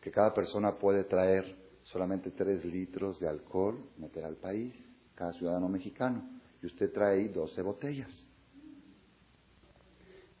que 0.00 0.10
cada 0.10 0.34
persona 0.34 0.78
puede 0.78 1.04
traer 1.04 1.56
solamente 1.84 2.30
tres 2.30 2.64
litros 2.64 3.18
de 3.20 3.28
alcohol, 3.28 3.78
meter 3.98 4.24
al 4.24 4.36
país, 4.36 4.74
cada 5.14 5.32
ciudadano 5.34 5.68
mexicano. 5.68 6.28
Y 6.62 6.66
usted 6.66 6.92
trae 6.92 7.20
ahí 7.20 7.28
12 7.28 7.62
botellas. 7.62 8.26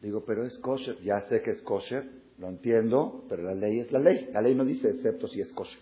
Digo, 0.02 0.24
pero 0.26 0.44
es 0.44 0.58
kosher. 0.58 0.98
Ya 1.00 1.20
sé 1.28 1.40
que 1.42 1.52
es 1.52 1.62
kosher, 1.62 2.04
lo 2.38 2.48
entiendo, 2.48 3.24
pero 3.28 3.44
la 3.44 3.54
ley 3.54 3.78
es 3.78 3.92
la 3.92 4.00
ley. 4.00 4.28
La 4.32 4.42
ley 4.42 4.54
no 4.54 4.64
dice 4.64 4.90
excepto 4.90 5.28
si 5.28 5.40
es 5.40 5.50
kosher. 5.52 5.80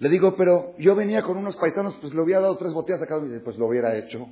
Le 0.00 0.08
digo, 0.08 0.34
pero 0.34 0.76
yo 0.78 0.96
venía 0.96 1.22
con 1.22 1.36
unos 1.36 1.56
paisanos, 1.56 1.96
pues 2.00 2.12
le 2.12 2.20
hubiera 2.20 2.40
dado 2.40 2.56
tres 2.56 2.72
botellas 2.72 3.02
a 3.02 3.06
cada 3.06 3.20
uno. 3.20 3.36
Y 3.36 3.38
pues 3.38 3.56
lo 3.56 3.68
hubiera 3.68 3.96
hecho. 3.96 4.26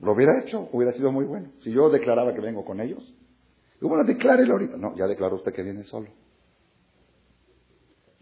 Lo 0.00 0.12
hubiera 0.12 0.40
hecho, 0.42 0.68
hubiera 0.72 0.92
sido 0.94 1.12
muy 1.12 1.26
bueno. 1.26 1.52
Si 1.62 1.70
yo 1.70 1.88
declaraba 1.90 2.34
que 2.34 2.40
vengo 2.40 2.64
con 2.64 2.80
ellos. 2.80 3.02
Digo, 3.80 3.88
bueno, 3.88 4.04
declárelo 4.04 4.54
ahorita. 4.54 4.76
No, 4.78 4.96
ya 4.96 5.06
declaró 5.06 5.36
usted 5.36 5.52
que 5.52 5.62
viene 5.62 5.84
solo. 5.84 6.08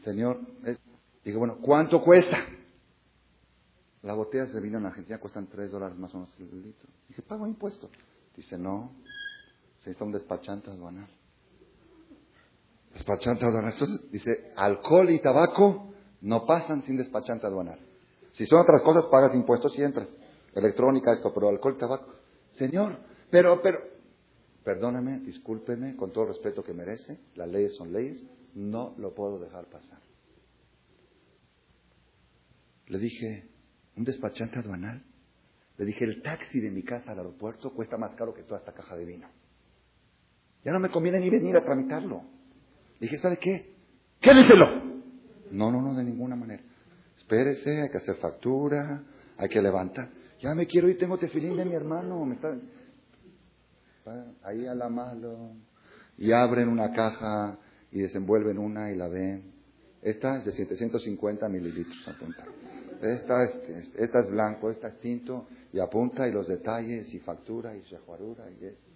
Señor, 0.04 0.40
eh, 0.66 0.76
digo, 1.24 1.38
bueno, 1.38 1.58
¿cuánto 1.62 2.02
cuesta? 2.02 2.36
Las 4.02 4.16
botellas 4.16 4.52
de 4.52 4.60
vino 4.60 4.78
en 4.78 4.86
Argentina 4.86 5.18
cuestan 5.18 5.46
tres 5.46 5.70
dólares 5.70 5.96
más 5.96 6.12
o 6.14 6.18
menos 6.18 6.34
el 6.38 6.62
litro. 6.62 6.88
Dije, 7.08 7.22
pago 7.22 7.46
impuesto. 7.46 7.88
Dice, 8.36 8.58
no, 8.58 8.92
se 9.78 9.90
necesita 9.90 10.04
un 10.04 10.12
despachante 10.12 10.70
aduanal. 10.70 11.08
Despachante 12.94 13.44
aduanal. 13.44 13.72
Entonces, 13.72 14.10
dice, 14.10 14.52
alcohol 14.56 15.08
y 15.10 15.20
tabaco 15.20 15.94
no 16.20 16.44
pasan 16.46 16.82
sin 16.82 16.96
despachante 16.96 17.46
aduanal. 17.46 17.78
Si 18.32 18.44
son 18.46 18.60
otras 18.60 18.82
cosas, 18.82 19.04
pagas 19.06 19.34
impuestos 19.34 19.72
y 19.78 19.82
entras. 19.82 20.08
Electrónica, 20.54 21.12
esto, 21.12 21.32
pero 21.32 21.48
alcohol 21.48 21.74
y 21.76 21.80
tabaco. 21.80 22.14
Señor, 22.58 22.98
pero, 23.30 23.62
pero, 23.62 23.78
perdóname, 24.64 25.20
discúlpeme, 25.20 25.96
con 25.96 26.12
todo 26.12 26.24
el 26.24 26.30
respeto 26.30 26.64
que 26.64 26.74
merece, 26.74 27.20
las 27.36 27.48
leyes 27.48 27.76
son 27.76 27.92
leyes, 27.92 28.22
no 28.54 28.94
lo 28.98 29.14
puedo 29.14 29.38
dejar 29.38 29.66
pasar. 29.66 30.00
Le 32.88 32.98
dije, 32.98 33.51
¿un 33.97 34.05
despachante 34.05 34.59
aduanal? 34.59 35.02
Le 35.78 35.85
dije, 35.85 36.05
el 36.05 36.23
taxi 36.23 36.60
de 36.60 36.70
mi 36.70 36.82
casa 36.82 37.12
al 37.12 37.19
aeropuerto 37.19 37.73
cuesta 37.73 37.97
más 37.97 38.14
caro 38.14 38.35
que 38.35 38.43
toda 38.43 38.60
esta 38.60 38.73
caja 38.73 38.97
de 38.97 39.05
vino. 39.05 39.28
Ya 40.64 40.73
no 40.73 40.81
me 40.81 40.90
conviene 40.90 41.19
ni 41.19 41.31
venir 41.31 41.56
a 41.56 41.64
tramitarlo. 41.64 42.23
Le 43.01 43.09
dije, 43.09 43.19
¿sabe 43.19 43.39
qué? 43.39 43.74
Quédeselo. 44.20 44.66
No, 45.51 45.73
no, 45.73 45.82
no, 45.82 45.94
de 45.94 46.05
ninguna 46.05 46.36
manera. 46.36 46.62
Espérese, 47.16 47.82
hay 47.82 47.90
que 47.90 47.98
hacer 47.98 48.16
factura, 48.16 49.02
hay 49.36 49.48
que 49.48 49.60
levantar. 49.60 50.09
Ya 50.40 50.55
me 50.55 50.66
quiero 50.66 50.89
ir, 50.89 50.98
tengo 50.98 51.19
tefilín 51.19 51.56
de 51.56 51.64
mi 51.64 51.74
hermano. 51.74 52.24
Me 52.24 52.35
está... 52.35 52.56
Ahí 54.44 54.66
a 54.66 54.74
la 54.74 54.89
mano. 54.89 55.56
Y 56.19 56.32
abren 56.32 56.69
una 56.69 56.93
caja 56.93 57.59
y 57.90 58.01
desenvuelven 58.01 58.59
una 58.59 58.90
y 58.90 58.97
la 58.97 59.09
ven. 59.09 59.52
Esta 60.02 60.39
es 60.39 60.44
de 60.44 60.52
750 60.52 61.48
mililitros, 61.48 62.09
apunta. 62.09 62.44
Esta 63.02 63.44
es, 63.44 63.90
esta 63.96 64.20
es 64.20 64.30
blanco, 64.30 64.70
esta 64.70 64.88
es 64.88 65.00
tinto, 65.00 65.48
y 65.72 65.80
apunta 65.80 66.28
y 66.28 66.32
los 66.32 66.46
detalles, 66.46 67.12
y 67.12 67.18
factura, 67.18 67.76
y 67.76 67.82
sejuarura, 67.82 68.48
y 68.48 68.64
esto. 68.64 68.92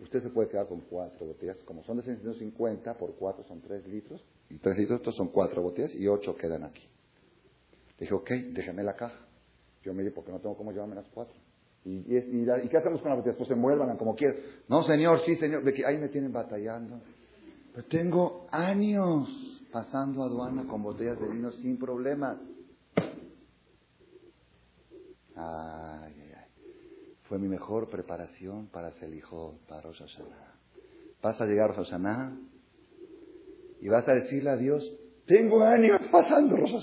Usted 0.00 0.22
se 0.22 0.30
puede 0.30 0.48
quedar 0.48 0.66
con 0.66 0.80
cuatro 0.80 1.26
botellas, 1.26 1.58
como 1.64 1.84
son 1.84 1.98
de 1.98 2.02
750, 2.02 2.94
por 2.94 3.14
cuatro 3.14 3.44
son 3.44 3.60
tres 3.60 3.86
litros, 3.86 4.24
y 4.48 4.56
tres 4.56 4.76
litros 4.78 5.00
estos 5.00 5.14
son 5.14 5.28
cuatro 5.28 5.60
botellas, 5.62 5.94
y 5.94 6.08
ocho 6.08 6.34
quedan 6.34 6.64
aquí. 6.64 6.88
Le 7.98 8.06
dije, 8.06 8.14
ok, 8.14 8.30
déjeme 8.54 8.82
la 8.82 8.96
caja. 8.96 9.26
Yo 9.82 9.92
me 9.92 10.02
dije, 10.02 10.14
porque 10.14 10.32
no 10.32 10.40
tengo 10.40 10.56
cómo 10.56 10.72
llevarme 10.72 10.94
las 10.94 11.08
cuatro. 11.08 11.36
¿Y, 11.84 12.16
y, 12.16 12.68
qué 12.70 12.76
hacemos 12.78 13.02
con 13.02 13.10
las 13.10 13.18
botellas? 13.18 13.36
Pues 13.36 13.48
se 13.48 13.54
envuelvan 13.54 13.96
como 13.96 14.14
quieran. 14.14 14.38
No, 14.68 14.82
señor, 14.84 15.20
sí, 15.26 15.36
señor. 15.36 15.62
Ahí 15.86 15.98
me 15.98 16.08
tienen 16.08 16.32
batallando. 16.32 17.00
Pero 17.74 17.86
tengo 17.88 18.46
años 18.50 19.28
pasando 19.72 20.22
aduana 20.22 20.66
con 20.66 20.82
botellas 20.82 21.18
de 21.18 21.28
vino 21.28 21.50
sin 21.52 21.78
problemas. 21.78 22.38
Ay, 25.34 26.14
ay, 26.14 26.32
ay. 26.36 26.46
Fue 27.22 27.38
mi 27.38 27.48
mejor 27.48 27.88
preparación 27.88 28.68
para 28.68 28.92
ser 28.92 29.14
hijo 29.14 29.58
para 29.68 29.80
Rosh. 29.80 30.02
Vas 31.22 31.40
a 31.40 31.46
llegar 31.46 31.70
a 31.70 31.74
Rosh 31.74 31.92
y 33.80 33.88
vas 33.88 34.06
a 34.06 34.12
decirle 34.14 34.50
a 34.50 34.56
Dios, 34.56 34.84
tengo 35.26 35.62
años 35.62 36.00
pasando 36.10 36.56
Rosh 36.56 36.74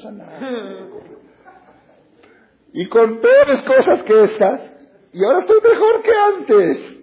y 2.74 2.88
con 2.88 3.20
peores 3.20 3.64
cosas 3.64 4.04
que 4.04 4.24
estas, 4.26 4.62
y 5.14 5.24
ahora 5.24 5.40
estoy 5.40 5.58
mejor 5.62 6.02
que 6.04 6.12
antes. 6.12 7.00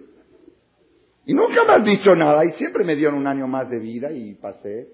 Y 1.25 1.33
nunca 1.33 1.63
me 1.65 1.73
han 1.73 1.83
dicho 1.83 2.15
nada, 2.15 2.45
y 2.45 2.51
siempre 2.51 2.85
me 2.85 2.95
dieron 2.95 3.15
un 3.15 3.27
año 3.27 3.47
más 3.47 3.69
de 3.69 3.79
vida 3.79 4.11
y 4.11 4.35
pasé. 4.35 4.87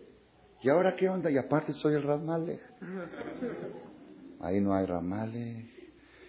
¿Y 0.63 0.69
ahora 0.69 0.95
qué 0.95 1.09
onda? 1.09 1.29
Y 1.29 1.37
aparte 1.37 1.73
soy 1.73 1.95
el 1.95 2.03
Ramale. 2.03 2.59
Ahí 4.39 4.61
no 4.61 4.73
hay 4.73 4.85
Ramale. 4.85 5.69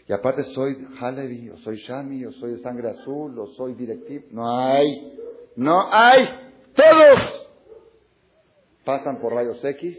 Y 0.07 0.13
aparte 0.13 0.45
soy 0.55 0.87
Halevi, 1.01 1.49
o 1.51 1.59
soy 1.59 1.79
Shami, 1.79 2.27
o 2.27 2.33
soy 2.33 2.53
de 2.53 2.59
sangre 2.59 2.91
azul, 2.91 3.39
o 3.39 3.47
soy 3.55 3.75
directivo. 3.75 4.27
No 4.33 4.59
hay. 4.59 5.19
No 5.57 5.89
hay. 5.91 6.29
Todos 6.75 7.45
pasan 8.85 9.21
por 9.21 9.33
rayos 9.33 9.65
X 9.65 9.99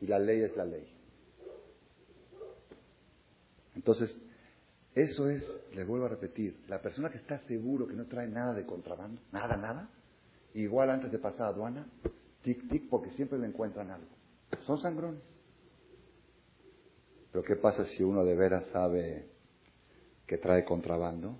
y 0.00 0.06
la 0.06 0.18
ley 0.18 0.42
es 0.42 0.56
la 0.56 0.64
ley. 0.64 0.86
Entonces, 3.74 4.14
eso 4.94 5.28
es, 5.28 5.42
le 5.72 5.84
vuelvo 5.84 6.06
a 6.06 6.08
repetir, 6.08 6.60
la 6.68 6.82
persona 6.82 7.10
que 7.10 7.18
está 7.18 7.38
seguro 7.46 7.86
que 7.86 7.94
no 7.94 8.06
trae 8.06 8.28
nada 8.28 8.52
de 8.52 8.66
contrabando, 8.66 9.22
nada, 9.32 9.56
nada, 9.56 9.88
igual 10.54 10.90
antes 10.90 11.10
de 11.10 11.18
pasar 11.18 11.46
a 11.46 11.48
aduana, 11.48 11.86
tic, 12.42 12.68
tic, 12.68 12.88
porque 12.88 13.10
siempre 13.10 13.38
le 13.38 13.46
encuentran 13.46 13.90
algo. 13.90 14.08
Son 14.66 14.78
sangrones. 14.78 15.22
Pero 17.32 17.44
¿qué 17.44 17.56
pasa 17.56 17.84
si 17.86 18.02
uno 18.02 18.24
de 18.24 18.34
veras 18.34 18.64
sabe 18.72 19.28
que 20.26 20.38
trae 20.38 20.64
contrabando? 20.64 21.36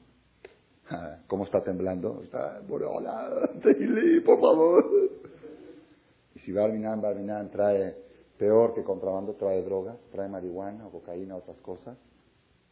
¿Cómo 1.26 1.44
está 1.44 1.62
temblando? 1.62 2.22
Está, 2.22 2.62
hola, 2.68 3.50
por 4.24 4.40
favor. 4.40 4.84
si 6.44 6.52
Barminan, 6.52 7.00
Barminan 7.00 7.50
trae 7.50 7.96
peor 8.38 8.74
que 8.74 8.82
contrabando, 8.82 9.34
trae 9.34 9.62
drogas, 9.62 9.98
trae 10.12 10.28
marihuana 10.28 10.84
cocaína, 10.90 11.36
otras 11.36 11.60
cosas, 11.60 11.98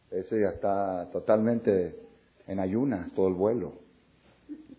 ese 0.09 0.39
ya 0.39 0.49
está 0.49 1.09
totalmente 1.11 1.95
en 2.47 2.59
ayunas, 2.59 3.11
todo 3.13 3.27
el 3.27 3.35
vuelo. 3.35 3.73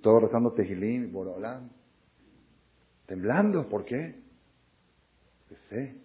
Todo 0.03 0.21
rezando 0.21 0.53
tejilín, 0.53 1.13
borolán. 1.13 1.71
Temblando, 3.11 3.69
¿por 3.69 3.85
qué? 3.85 4.15
Porque 5.41 5.57
sé 5.69 5.97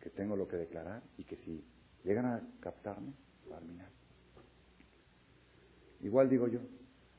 que 0.00 0.10
tengo 0.10 0.34
lo 0.34 0.48
que 0.48 0.56
declarar 0.56 1.00
y 1.16 1.22
que 1.22 1.36
si 1.36 1.64
llegan 2.02 2.26
a 2.26 2.42
captarme, 2.58 3.12
Barminan. 3.48 3.86
Igual 6.00 6.28
digo 6.28 6.48
yo, 6.48 6.58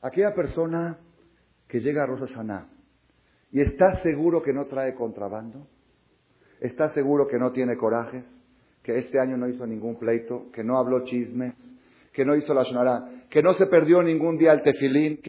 aquella 0.02 0.34
persona 0.34 0.98
que 1.66 1.80
llega 1.80 2.02
a 2.02 2.06
Rosh 2.08 2.28
Hashanah 2.28 2.68
y 3.50 3.62
está 3.62 4.02
seguro 4.02 4.42
que 4.42 4.52
no 4.52 4.66
trae 4.66 4.94
contrabando, 4.94 5.66
está 6.60 6.92
seguro 6.92 7.26
que 7.26 7.38
no 7.38 7.52
tiene 7.52 7.78
corajes, 7.78 8.22
que 8.82 8.98
este 8.98 9.18
año 9.18 9.38
no 9.38 9.48
hizo 9.48 9.66
ningún 9.66 9.98
pleito, 9.98 10.52
que 10.52 10.62
no 10.62 10.76
habló 10.76 11.06
chismes, 11.06 11.54
que 12.12 12.26
no 12.26 12.36
hizo 12.36 12.52
la 12.52 12.64
shonara, 12.64 13.24
que 13.30 13.42
no 13.42 13.54
se 13.54 13.64
perdió 13.64 14.02
ningún 14.02 14.36
día 14.36 14.52
el 14.52 14.62
tefilín, 14.62 15.20